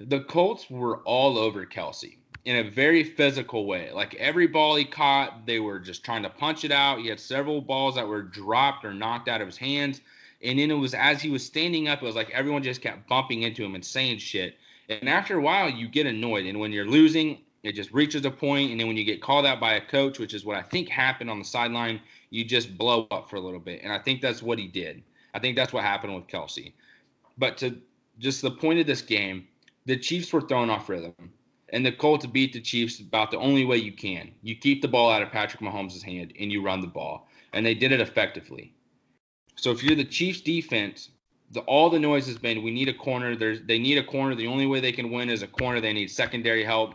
the 0.00 0.20
Colts 0.20 0.70
were 0.70 0.98
all 0.98 1.38
over 1.38 1.66
Kelce 1.66 2.16
in 2.44 2.56
a 2.56 2.70
very 2.70 3.04
physical 3.04 3.66
way. 3.66 3.90
Like 3.92 4.14
every 4.14 4.46
ball 4.46 4.76
he 4.76 4.84
caught, 4.84 5.46
they 5.46 5.60
were 5.60 5.78
just 5.78 6.04
trying 6.04 6.22
to 6.24 6.30
punch 6.30 6.64
it 6.64 6.72
out. 6.72 6.98
He 6.98 7.08
had 7.08 7.20
several 7.20 7.60
balls 7.60 7.94
that 7.94 8.06
were 8.06 8.22
dropped 8.22 8.84
or 8.84 8.92
knocked 8.92 9.28
out 9.28 9.40
of 9.40 9.46
his 9.46 9.56
hands. 9.56 10.00
And 10.42 10.58
then 10.58 10.70
it 10.70 10.74
was 10.74 10.94
as 10.94 11.22
he 11.22 11.30
was 11.30 11.44
standing 11.44 11.88
up, 11.88 12.02
it 12.02 12.06
was 12.06 12.16
like 12.16 12.30
everyone 12.30 12.62
just 12.62 12.82
kept 12.82 13.08
bumping 13.08 13.42
into 13.42 13.64
him 13.64 13.74
and 13.74 13.84
saying 13.84 14.18
shit. 14.18 14.56
And 14.88 15.08
after 15.08 15.38
a 15.38 15.42
while, 15.42 15.70
you 15.70 15.88
get 15.88 16.06
annoyed. 16.06 16.46
And 16.46 16.58
when 16.58 16.72
you're 16.72 16.86
losing, 16.86 17.38
it 17.62 17.72
just 17.72 17.92
reaches 17.92 18.24
a 18.24 18.30
point. 18.30 18.72
And 18.72 18.80
then 18.80 18.88
when 18.88 18.96
you 18.96 19.04
get 19.04 19.22
called 19.22 19.46
out 19.46 19.60
by 19.60 19.74
a 19.74 19.80
coach, 19.80 20.18
which 20.18 20.34
is 20.34 20.44
what 20.44 20.56
I 20.56 20.62
think 20.62 20.88
happened 20.88 21.30
on 21.30 21.38
the 21.38 21.44
sideline, 21.44 22.00
you 22.30 22.44
just 22.44 22.76
blow 22.76 23.06
up 23.12 23.30
for 23.30 23.36
a 23.36 23.40
little 23.40 23.60
bit. 23.60 23.82
And 23.84 23.92
I 23.92 24.00
think 24.00 24.20
that's 24.20 24.42
what 24.42 24.58
he 24.58 24.66
did. 24.66 25.02
I 25.34 25.38
think 25.38 25.56
that's 25.56 25.72
what 25.72 25.84
happened 25.84 26.14
with 26.14 26.26
Kelce. 26.26 26.72
But 27.38 27.56
to 27.58 27.78
just 28.18 28.42
the 28.42 28.50
point 28.50 28.80
of 28.80 28.86
this 28.86 29.02
game, 29.02 29.46
the 29.86 29.96
Chiefs 29.96 30.32
were 30.32 30.42
thrown 30.42 30.70
off 30.70 30.88
rhythm. 30.88 31.14
And 31.70 31.86
the 31.86 31.92
Colts 31.92 32.26
beat 32.26 32.52
the 32.52 32.60
Chiefs 32.60 33.00
about 33.00 33.30
the 33.30 33.38
only 33.38 33.64
way 33.64 33.78
you 33.78 33.92
can. 33.92 34.32
You 34.42 34.54
keep 34.54 34.82
the 34.82 34.88
ball 34.88 35.10
out 35.10 35.22
of 35.22 35.30
Patrick 35.30 35.62
Mahomes' 35.62 36.02
hand 36.02 36.34
and 36.38 36.52
you 36.52 36.62
run 36.62 36.82
the 36.82 36.86
ball. 36.86 37.28
And 37.54 37.64
they 37.64 37.74
did 37.74 37.92
it 37.92 38.00
effectively. 38.00 38.74
So 39.56 39.70
if 39.70 39.82
you're 39.82 39.96
the 39.96 40.04
Chiefs 40.04 40.42
defense, 40.42 41.10
the, 41.50 41.60
all 41.60 41.88
the 41.88 41.98
noise 41.98 42.26
has 42.26 42.38
been 42.38 42.62
we 42.62 42.70
need 42.70 42.88
a 42.88 42.94
corner. 42.94 43.36
There's 43.36 43.62
they 43.62 43.78
need 43.78 43.98
a 43.98 44.04
corner. 44.04 44.34
The 44.34 44.46
only 44.46 44.66
way 44.66 44.80
they 44.80 44.92
can 44.92 45.10
win 45.10 45.30
is 45.30 45.42
a 45.42 45.46
corner. 45.46 45.80
They 45.80 45.92
need 45.92 46.10
secondary 46.10 46.64
help. 46.64 46.94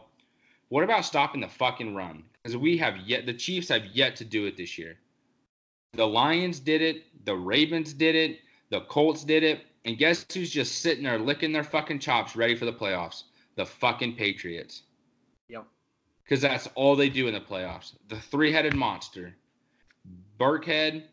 What 0.69 0.83
about 0.83 1.05
stopping 1.05 1.41
the 1.41 1.47
fucking 1.47 1.95
run? 1.95 2.23
Because 2.43 2.57
we 2.57 2.77
have 2.77 2.97
yet 2.97 3.25
the 3.25 3.33
Chiefs 3.33 3.69
have 3.69 3.85
yet 3.87 4.15
to 4.17 4.25
do 4.25 4.45
it 4.45 4.57
this 4.57 4.77
year. 4.77 4.97
The 5.97 6.07
Lions 6.07 6.59
did 6.59 6.81
it. 6.81 7.03
The 7.25 7.35
Ravens 7.35 7.91
did 7.91 8.15
it. 8.15 8.39
The 8.69 8.81
Colts 8.81 9.23
did 9.23 9.43
it. 9.43 9.65
And 9.83 9.97
guess 9.97 10.25
who's 10.31 10.51
just 10.51 10.81
sitting 10.81 11.03
there 11.03 11.17
licking 11.17 11.51
their 11.51 11.63
fucking 11.63 11.99
chops, 11.99 12.35
ready 12.35 12.55
for 12.55 12.65
the 12.65 12.73
playoffs? 12.73 13.23
The 13.55 13.65
fucking 13.65 14.15
Patriots. 14.15 14.83
Yep. 15.49 15.65
Because 16.23 16.39
that's 16.39 16.69
all 16.75 16.95
they 16.95 17.09
do 17.09 17.27
in 17.27 17.33
the 17.33 17.41
playoffs. 17.41 17.93
The 18.09 18.17
three-headed 18.17 18.75
monster. 18.75 19.33
Burkhead, 20.39 21.05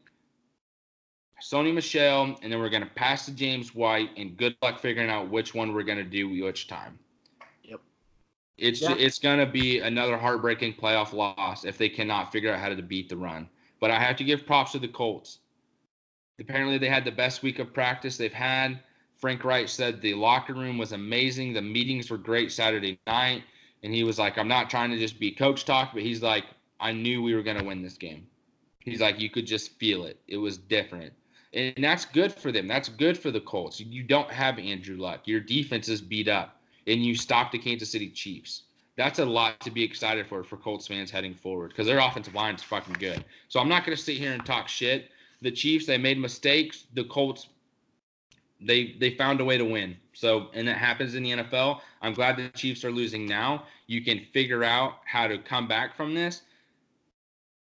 Sony 1.43 1.73
Michel, 1.73 2.37
and 2.43 2.53
then 2.53 2.61
we're 2.61 2.69
going 2.69 2.83
to 2.83 2.91
pass 2.91 3.25
to 3.25 3.33
James 3.33 3.75
White, 3.75 4.11
and 4.19 4.37
good 4.37 4.55
luck 4.61 4.81
figuring 4.81 5.09
out 5.09 5.31
which 5.31 5.55
one 5.55 5.73
we're 5.73 5.83
going 5.83 5.99
to 5.99 6.05
do 6.05 6.29
which 6.45 6.69
time. 6.69 6.99
Yep. 7.63 7.81
It's 8.59 8.83
yeah. 8.83 8.95
it's 8.99 9.19
going 9.19 9.39
to 9.39 9.47
be 9.47 9.81
another 9.81 10.19
heartbreaking 10.19 10.75
playoff 10.75 11.15
loss 11.15 11.65
if 11.65 11.79
they 11.79 11.89
cannot 11.89 12.31
figure 12.33 12.53
out 12.53 12.61
how 12.61 12.69
to 12.69 12.83
beat 12.83 13.09
the 13.09 13.17
run. 13.17 13.49
But 13.81 13.91
I 13.91 13.99
have 13.99 14.17
to 14.17 14.25
give 14.25 14.47
props 14.47 14.73
to 14.73 14.79
the 14.79 14.89
Colts. 14.89 15.39
Apparently, 16.39 16.79
they 16.79 16.89
had 16.89 17.05
the 17.05 17.13
best 17.13 17.43
week 17.43 17.59
of 17.59 17.73
practice 17.73 18.17
they've 18.17 18.33
had. 18.33 18.81
Frank 19.17 19.45
Reich 19.45 19.69
said 19.69 20.01
the 20.01 20.15
locker 20.15 20.55
room 20.55 20.79
was 20.79 20.93
amazing. 20.93 21.53
The 21.53 21.63
meetings 21.63 22.11
were 22.11 22.19
great 22.19 22.53
Saturday 22.53 22.99
night. 23.07 23.43
And 23.83 23.95
he 23.95 24.05
was 24.05 24.19
like, 24.19 24.39
I'm 24.39 24.49
not 24.49 24.71
trying 24.71 24.91
to 24.91 24.99
just 24.99 25.21
be 25.21 25.31
coach 25.31 25.65
talk, 25.65 25.93
but 25.93 26.03
he's 26.03 26.23
like, 26.23 26.45
I 26.81 26.93
knew 26.93 27.23
we 27.23 27.35
were 27.35 27.43
going 27.43 27.59
to 27.59 27.65
win 27.65 27.83
this 27.83 27.97
game. 27.97 28.27
He's 28.81 29.01
like, 29.01 29.21
you 29.21 29.31
could 29.31 29.47
just 29.47 29.73
feel 29.79 30.05
it. 30.05 30.19
It 30.27 30.39
was 30.39 30.57
different 30.57 31.13
and 31.55 31.73
that's 31.83 32.05
good 32.05 32.33
for 32.33 32.53
them. 32.53 32.67
That's 32.67 32.89
good 32.89 33.17
for 33.17 33.31
the 33.31 33.41
Colts. 33.41 33.81
You 33.81 34.03
don't 34.03 34.31
have 34.31 34.59
Andrew 34.59 34.97
Luck. 34.97 35.27
Your 35.27 35.41
defense 35.41 35.89
is 35.89 36.01
beat 36.01 36.29
up, 36.29 36.61
and 36.87 37.05
you 37.05 37.15
stop 37.15 37.53
the 37.53 37.59
Kansas 37.59 37.93
City 37.93 38.11
Chiefs. 38.11 38.64
That's 38.97 39.19
a 39.19 39.25
lot 39.25 39.61
to 39.61 39.71
be 39.71 39.83
excited 39.83 40.27
for 40.27 40.45
for 40.45 40.57
Colts 40.57 40.87
fans 40.87 41.11
heading 41.11 41.35
forward 41.35 41.71
because 41.71 41.87
their 41.87 41.99
offensive 41.99 42.35
line 42.35 42.55
is 42.55 42.63
fucking 42.63 42.97
good. 42.99 43.25
So 43.49 43.61
I'm 43.61 43.69
not 43.69 43.85
going 43.85 43.97
to 43.97 44.03
sit 44.03 44.17
here 44.17 44.33
and 44.33 44.45
talk 44.45 44.69
shit. 44.69 45.11
The 45.43 45.51
Chiefs 45.51 45.87
they 45.87 45.99
made 45.99 46.19
mistakes. 46.19 46.85
The 46.95 47.05
Colts 47.05 47.49
they 48.61 48.95
they 49.01 49.17
found 49.17 49.41
a 49.41 49.45
way 49.45 49.59
to 49.59 49.65
win. 49.65 49.97
So 50.13 50.49
and 50.55 50.69
that 50.69 50.79
happens 50.79 51.15
in 51.17 51.25
the 51.25 51.31
NFL. 51.33 51.81
I'm 52.03 52.15
glad 52.15 52.37
the 52.37 52.49
Chiefs 52.51 52.85
are 52.85 52.93
losing 52.93 53.27
now. 53.27 53.65
You 53.87 54.05
can 54.05 54.27
figure 54.33 54.63
out 54.63 54.99
how 55.07 55.27
to 55.27 55.39
come 55.39 55.67
back 55.67 55.97
from 55.97 56.15
this. 56.15 56.43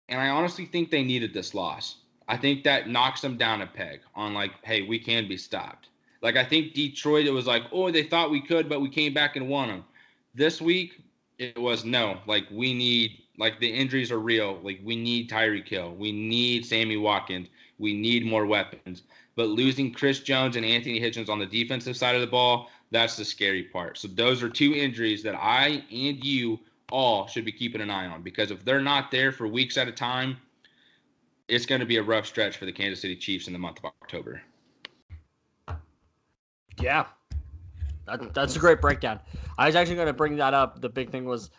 And 0.08 0.20
I 0.20 0.28
honestly 0.28 0.66
think 0.66 0.90
they 0.90 1.02
needed 1.02 1.34
this 1.34 1.54
loss. 1.54 1.96
I 2.28 2.36
think 2.36 2.64
that 2.64 2.88
knocks 2.88 3.20
them 3.20 3.36
down 3.36 3.62
a 3.62 3.66
peg 3.66 4.00
on 4.14 4.34
like, 4.34 4.52
hey, 4.62 4.82
we 4.82 4.98
can 4.98 5.28
be 5.28 5.36
stopped. 5.36 5.88
Like 6.22 6.36
I 6.36 6.44
think 6.44 6.74
Detroit, 6.74 7.26
it 7.26 7.32
was 7.32 7.46
like, 7.46 7.64
oh, 7.72 7.90
they 7.90 8.04
thought 8.04 8.30
we 8.30 8.40
could, 8.40 8.68
but 8.68 8.80
we 8.80 8.88
came 8.88 9.12
back 9.12 9.36
and 9.36 9.48
won 9.48 9.68
them. 9.68 9.84
This 10.34 10.60
week, 10.60 11.02
it 11.38 11.58
was 11.58 11.84
no. 11.84 12.18
Like 12.26 12.46
we 12.50 12.74
need, 12.74 13.22
like 13.38 13.60
the 13.60 13.68
injuries 13.68 14.10
are 14.10 14.20
real. 14.20 14.58
Like 14.62 14.80
we 14.84 14.96
need 14.96 15.30
Tyreek 15.30 15.68
Hill, 15.68 15.94
we 15.94 16.12
need 16.12 16.64
Sammy 16.64 16.96
Watkins, 16.96 17.48
we 17.78 17.94
need 17.94 18.24
more 18.24 18.46
weapons. 18.46 19.02
But 19.36 19.48
losing 19.48 19.92
Chris 19.92 20.20
Jones 20.20 20.56
and 20.56 20.64
Anthony 20.64 21.00
Hitchens 21.00 21.28
on 21.28 21.38
the 21.38 21.46
defensive 21.46 21.96
side 21.96 22.14
of 22.14 22.20
the 22.20 22.26
ball, 22.26 22.70
that's 22.90 23.16
the 23.16 23.24
scary 23.24 23.64
part. 23.64 23.98
So 23.98 24.06
those 24.08 24.42
are 24.42 24.48
two 24.48 24.74
injuries 24.74 25.22
that 25.24 25.34
I 25.34 25.84
and 25.90 26.24
you 26.24 26.60
all 26.92 27.26
should 27.26 27.44
be 27.44 27.52
keeping 27.52 27.80
an 27.80 27.90
eye 27.90 28.06
on 28.06 28.22
because 28.22 28.50
if 28.50 28.64
they're 28.64 28.80
not 28.80 29.10
there 29.10 29.32
for 29.32 29.48
weeks 29.48 29.76
at 29.76 29.88
a 29.88 29.92
time, 29.92 30.36
it's 31.48 31.66
going 31.66 31.80
to 31.80 31.86
be 31.86 31.96
a 31.96 32.02
rough 32.02 32.26
stretch 32.26 32.56
for 32.56 32.64
the 32.66 32.72
Kansas 32.72 33.00
City 33.00 33.16
Chiefs 33.16 33.48
in 33.48 33.52
the 33.52 33.58
month 33.58 33.78
of 33.78 33.86
October. 33.86 34.40
Yeah. 36.80 37.06
That, 38.06 38.20
mm, 38.20 38.34
that's 38.34 38.54
a 38.56 38.58
mm. 38.58 38.62
great 38.62 38.80
breakdown. 38.80 39.20
I 39.58 39.66
was 39.66 39.76
actually 39.76 39.96
going 39.96 40.06
to 40.06 40.12
bring 40.12 40.36
that 40.36 40.54
up. 40.54 40.80
The 40.80 40.88
big 40.88 41.10
thing 41.10 41.24
was 41.24 41.50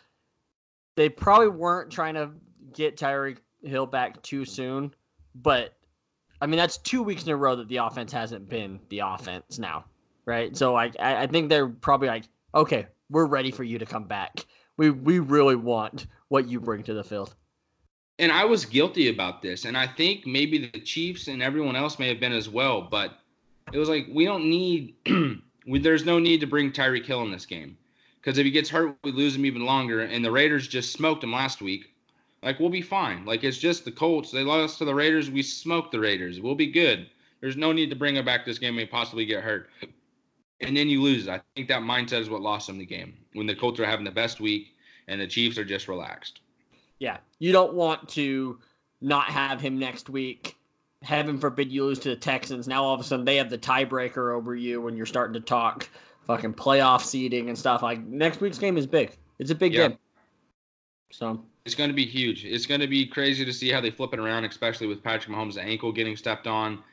they 0.96 1.10
probably 1.10 1.50
weren't 1.50 1.92
trying 1.92 2.16
to 2.16 2.32
get 2.74 2.98
Tyreek 2.98 3.38
Hill 3.64 3.86
back 3.86 4.22
too 4.22 4.46
soon, 4.46 4.94
but 5.36 5.74
I 6.42 6.48
mean 6.48 6.58
that's 6.58 6.78
two 6.78 7.02
weeks 7.02 7.24
in 7.24 7.30
a 7.30 7.36
row 7.36 7.56
that 7.56 7.68
the 7.68 7.78
offense 7.78 8.12
hasn't 8.12 8.50
been 8.50 8.80
the 8.90 9.00
offense 9.00 9.60
now, 9.60 9.86
right? 10.26 10.56
So 10.56 10.76
I 10.76 10.92
I 11.00 11.28
think 11.28 11.50
they're 11.50 11.70
probably 11.70 12.08
like, 12.08 12.26
okay, 12.54 12.88
we're 13.10 13.26
ready 13.26 13.52
for 13.52 13.64
you 13.64 13.80
to 13.80 13.86
come 13.86 14.06
back. 14.06 14.46
We 14.78 14.92
we 14.92 15.20
really 15.20 15.56
want 15.56 16.08
what 16.28 16.48
you 16.48 16.60
bring 16.60 16.84
to 16.84 16.94
the 16.94 17.04
field. 17.04 17.36
And 18.18 18.32
I 18.32 18.46
was 18.46 18.64
guilty 18.64 19.10
about 19.10 19.42
this, 19.42 19.66
and 19.66 19.78
I 19.78 19.88
think 19.88 20.26
maybe 20.26 20.70
the 20.70 20.80
Chiefs 20.80 21.28
and 21.28 21.44
everyone 21.44 21.76
else 21.76 22.00
may 22.00 22.08
have 22.08 22.20
been 22.20 22.32
as 22.32 22.48
well, 22.48 22.82
but 22.82 23.20
it 23.74 23.78
was 23.78 23.90
like 23.90 24.08
we 24.12 24.26
don't 24.26 24.50
need 24.50 24.96
we, 25.66 25.80
there's 25.80 26.06
no 26.06 26.20
need 26.20 26.40
to 26.42 26.48
bring 26.48 26.72
Tyreek 26.72 27.06
Hill 27.06 27.24
in 27.24 27.32
this 27.32 27.46
game. 27.46 27.78
Because 28.20 28.38
if 28.38 28.46
he 28.46 28.52
gets 28.52 28.70
hurt, 28.70 28.98
we 29.04 29.12
lose 29.12 29.36
him 29.36 29.46
even 29.46 29.66
longer. 29.66 30.02
And 30.02 30.26
the 30.26 30.32
Raiders 30.32 30.68
just 30.68 30.92
smoked 30.92 31.24
him 31.24 31.32
last 31.32 31.62
week. 31.62 31.94
Like 32.42 32.60
we'll 32.60 32.70
be 32.70 32.82
fine. 32.82 33.26
Like 33.26 33.44
it's 33.44 33.58
just 33.58 33.86
the 33.86 33.92
Colts. 33.92 34.32
They 34.32 34.44
lost 34.44 34.78
to 34.80 34.86
the 34.86 34.96
Raiders. 34.96 35.30
We 35.30 35.42
smoked 35.42 35.92
the 35.92 36.00
Raiders. 36.00 36.42
We'll 36.42 36.56
be 36.56 36.72
good. 36.72 37.10
There's 37.42 37.58
no 37.58 37.72
need 37.72 37.90
to 37.90 37.96
bring 37.96 38.16
him 38.16 38.26
back 38.26 38.46
this 38.46 38.60
game 38.60 38.78
and 38.78 38.90
possibly 38.90 39.26
get 39.26 39.44
hurt. 39.44 39.70
And 40.62 40.76
then 40.76 40.88
you 40.88 41.02
lose. 41.02 41.28
I 41.28 41.42
think 41.56 41.68
that 41.68 41.82
mindset 41.82 42.22
is 42.22 42.30
what 42.30 42.42
lost 42.42 42.68
them 42.68 42.78
the 42.78 42.86
game. 42.86 43.14
When 43.34 43.46
the 43.46 43.56
Colts 43.56 43.80
are 43.80 43.86
having 43.86 44.06
the 44.06 44.12
best 44.12 44.40
week 44.40 44.76
and 45.08 45.20
the 45.20 45.28
Chiefs 45.28 45.58
are 45.58 45.66
just 45.66 45.88
relaxed. 45.88 46.42
Yeah. 47.00 47.18
You 47.40 47.52
don't 47.52 47.74
want 47.74 48.08
to 48.10 48.60
not 49.02 49.26
have 49.26 49.60
him 49.60 49.78
next 49.78 50.10
week. 50.10 50.56
Heaven 51.06 51.38
forbid 51.38 51.72
you 51.72 51.86
lose 51.86 52.00
to 52.00 52.10
the 52.10 52.16
Texans. 52.16 52.68
Now 52.68 52.84
all 52.84 52.94
of 52.94 53.00
a 53.00 53.04
sudden 53.04 53.26
they 53.26 53.36
have 53.36 53.50
the 53.50 53.58
tiebreaker 53.58 54.34
over 54.34 54.56
you 54.56 54.82
when 54.82 54.98
you're 54.98 55.06
starting 55.06 55.34
to 55.34 55.40
talk 55.40 55.88
fucking 56.26 56.56
playoff 56.56 57.02
seeding 57.02 57.50
and 57.50 57.58
stuff. 57.58 57.84
Like 57.84 58.04
next 58.06 58.42
week's 58.42 58.58
game 58.58 58.78
is 58.78 58.88
big. 58.88 59.16
It's 59.40 59.52
a 59.52 59.56
big 59.56 59.74
yeah. 59.74 59.90
game. 59.90 59.98
So 61.12 61.44
it's 61.66 61.76
going 61.76 61.90
to 61.90 61.96
be 61.96 62.06
huge. 62.06 62.44
It's 62.46 62.66
going 62.66 62.82
to 62.82 62.88
be 62.88 63.06
crazy 63.06 63.46
to 63.46 63.54
see 63.54 63.70
how 63.70 63.82
they 63.82 63.92
flip 63.92 64.14
it 64.14 64.20
around, 64.20 64.46
especially 64.46 64.88
with 64.88 65.04
Patrick 65.04 65.36
Mahomes' 65.36 65.58
ankle 65.58 65.92
getting 65.92 66.16
stepped 66.16 66.48
on, 66.48 66.84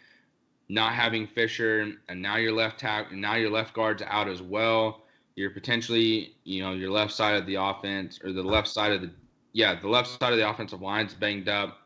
not 0.69 0.93
having 0.93 1.27
Fisher, 1.27 1.93
and 2.09 2.23
now 2.23 2.37
your 2.37 2.53
left 2.53 2.83
and 2.85 3.21
now 3.21 3.35
your 3.35 3.51
left 3.51 3.75
guard's 3.75 4.03
out 4.07 4.29
as 4.29 4.43
well. 4.43 5.03
You're 5.37 5.51
potentially, 5.51 6.35
you 6.45 6.63
know, 6.63 6.73
your 6.73 6.91
left 6.91 7.13
side 7.13 7.37
of 7.37 7.47
the 7.47 7.55
offense 7.55 8.21
or 8.23 8.33
the 8.33 8.43
left 8.43 8.69
side 8.69 8.93
of 8.93 9.01
the, 9.01 9.11
yeah, 9.55 9.81
the 9.81 9.89
left 9.89 10.09
side 10.09 10.33
of 10.33 10.39
the 10.39 10.49
offensive 10.49 10.83
line's 10.83 11.15
banged 11.15 11.49
up, 11.49 11.79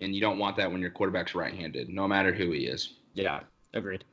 and 0.00 0.14
you 0.14 0.20
don't 0.20 0.38
want 0.38 0.56
that 0.56 0.70
when 0.70 0.80
your 0.80 0.90
quarterback's 0.90 1.34
right-handed, 1.34 1.88
no 1.88 2.08
matter 2.08 2.32
who 2.32 2.50
he 2.50 2.66
is. 2.66 2.94
Yeah, 3.14 3.40
agreed. 3.74 4.04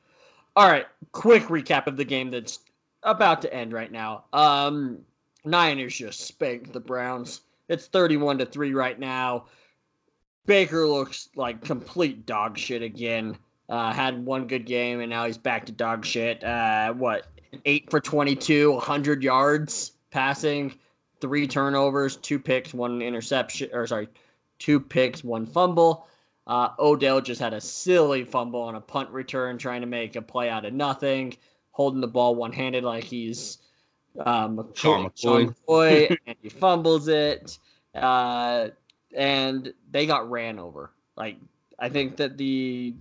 All 0.55 0.69
right, 0.69 0.87
quick 1.11 1.43
recap 1.43 1.87
of 1.87 1.97
the 1.97 2.05
game 2.05 2.31
that's 2.31 2.59
about 3.03 3.41
to 3.43 3.53
end 3.53 3.73
right 3.73 3.91
now. 3.91 4.25
Um, 4.33 4.99
Niners 5.45 5.95
just 5.95 6.21
spanked 6.21 6.73
the 6.73 6.79
Browns. 6.79 7.41
It's 7.69 7.87
31 7.87 8.39
to 8.39 8.45
3 8.45 8.73
right 8.73 8.99
now. 8.99 9.45
Baker 10.45 10.87
looks 10.87 11.29
like 11.35 11.63
complete 11.63 12.25
dog 12.25 12.57
shit 12.57 12.81
again. 12.81 13.37
Uh, 13.69 13.91
had 13.91 14.25
one 14.25 14.47
good 14.47 14.65
game 14.65 15.01
and 15.01 15.09
now 15.09 15.25
he's 15.25 15.37
back 15.37 15.65
to 15.65 15.73
dog 15.73 16.05
shit. 16.05 16.43
Uh, 16.43 16.93
what? 16.93 17.27
8 17.65 17.89
for 17.89 17.99
22, 17.99 18.71
100 18.71 19.23
yards 19.23 19.91
passing, 20.11 20.73
three 21.21 21.47
turnovers, 21.47 22.15
two 22.17 22.39
picks, 22.39 22.73
one 22.73 23.01
interception, 23.01 23.69
or 23.73 23.87
sorry, 23.87 24.07
two 24.59 24.79
picks, 24.79 25.23
one 25.23 25.45
fumble. 25.45 26.07
Uh, 26.45 26.69
Odell 26.79 27.19
just 27.19 27.41
had 27.41 27.53
a 27.53 27.59
silly 27.59 28.23
fumble 28.23 28.61
on 28.61 28.75
a 28.75 28.81
punt 28.81 29.09
return, 29.09 29.57
trying 29.57 29.81
to 29.81 29.87
make 29.87 30.15
a 30.15 30.21
play 30.21 30.49
out 30.49 30.65
of 30.65 30.73
nothing, 30.73 31.35
holding 31.71 31.99
the 31.99 32.07
ball 32.07 32.35
one 32.35 32.53
handed 32.53 32.83
like 32.83 33.03
he's 33.03 33.59
um, 34.25 34.69
Sean 34.73 35.09
McCoy, 35.09 36.17
and 36.25 36.35
he 36.41 36.49
fumbles 36.49 37.07
it. 37.07 37.57
Uh, 37.93 38.69
and 39.15 39.73
they 39.91 40.05
got 40.05 40.29
ran 40.29 40.59
over. 40.59 40.91
Like, 41.15 41.37
I 41.79 41.89
think 41.89 42.17
that 42.17 42.37
the, 42.37 42.93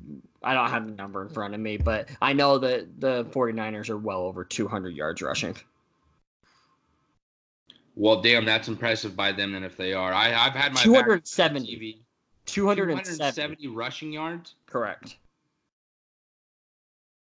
I 0.43 0.55
don't 0.55 0.71
have 0.71 0.87
the 0.87 0.93
number 0.93 1.23
in 1.23 1.29
front 1.29 1.55
of 1.55 1.61
me, 1.61 1.77
but 1.77 2.09
I 2.21 2.33
know 2.33 2.59
that 2.59 3.01
the 3.01 3.25
49ers 3.27 3.91
are 3.91 3.99
well 3.99 4.23
over 4.23 4.45
200 4.45 4.95
yards 4.95 5.23
rushing. 5.23 5.57
Well, 7.97 8.21
damn, 8.21 8.45
that's 8.45 8.69
impressive 8.69 9.17
by 9.17 9.33
them. 9.33 9.53
Then 9.53 9.65
if 9.65 9.77
they 9.77 9.95
are, 9.95 10.13
I, 10.13 10.35
I've 10.35 10.53
had 10.53 10.75
my 10.75 10.83
270. 10.83 12.05
270 12.45 13.67
rushing 13.69 14.13
yards. 14.13 14.55
Correct. 14.67 15.17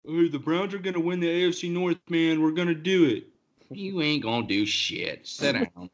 Hey, 0.05 0.28
the 0.28 0.38
Browns 0.38 0.74
are 0.74 0.78
gonna 0.78 1.01
win 1.01 1.20
the 1.20 1.28
AFC 1.28 1.70
North, 1.70 1.98
man. 2.09 2.43
We're 2.43 2.51
gonna 2.51 2.74
do 2.74 3.06
it. 3.06 3.28
You 3.70 4.02
ain't 4.02 4.22
gonna 4.22 4.47
do 4.47 4.66
shit. 4.66 5.26
Sit 5.26 5.52
down. 5.52 5.90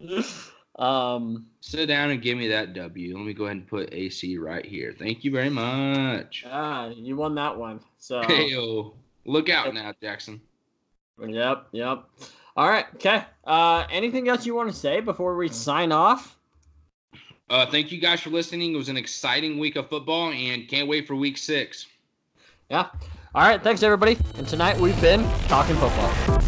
um, 0.78 1.46
sit 1.60 1.86
down 1.86 2.10
and 2.10 2.22
give 2.22 2.38
me 2.38 2.48
that 2.48 2.74
W. 2.74 3.16
Let 3.16 3.26
me 3.26 3.34
go 3.34 3.44
ahead 3.44 3.56
and 3.56 3.66
put 3.66 3.92
AC 3.92 4.38
right 4.38 4.64
here. 4.64 4.94
Thank 4.98 5.24
you 5.24 5.30
very 5.30 5.50
much. 5.50 6.44
Ah, 6.46 6.88
you 6.88 7.16
won 7.16 7.34
that 7.34 7.56
one. 7.56 7.80
So. 7.98 8.22
Hey, 8.22 8.54
look 9.24 9.48
out 9.48 9.74
now, 9.74 9.94
Jackson. 10.00 10.40
Yep, 11.18 11.68
yep. 11.72 12.04
All 12.56 12.68
right, 12.68 12.86
okay. 12.96 13.24
Uh, 13.44 13.84
anything 13.90 14.28
else 14.28 14.44
you 14.44 14.54
want 14.54 14.70
to 14.70 14.76
say 14.76 15.00
before 15.00 15.36
we 15.36 15.48
sign 15.48 15.92
off? 15.92 16.36
Uh, 17.48 17.66
thank 17.66 17.90
you 17.90 18.00
guys 18.00 18.20
for 18.20 18.30
listening. 18.30 18.74
It 18.74 18.76
was 18.76 18.88
an 18.88 18.96
exciting 18.96 19.58
week 19.58 19.76
of 19.76 19.88
football 19.88 20.30
and 20.32 20.68
can't 20.68 20.88
wait 20.88 21.06
for 21.06 21.16
week 21.16 21.36
six. 21.36 21.86
Yeah. 22.70 22.88
All 23.34 23.42
right. 23.42 23.62
Thanks, 23.62 23.82
everybody. 23.82 24.16
And 24.36 24.46
tonight 24.46 24.78
we've 24.78 25.00
been 25.00 25.28
talking 25.48 25.76
football. 25.76 26.40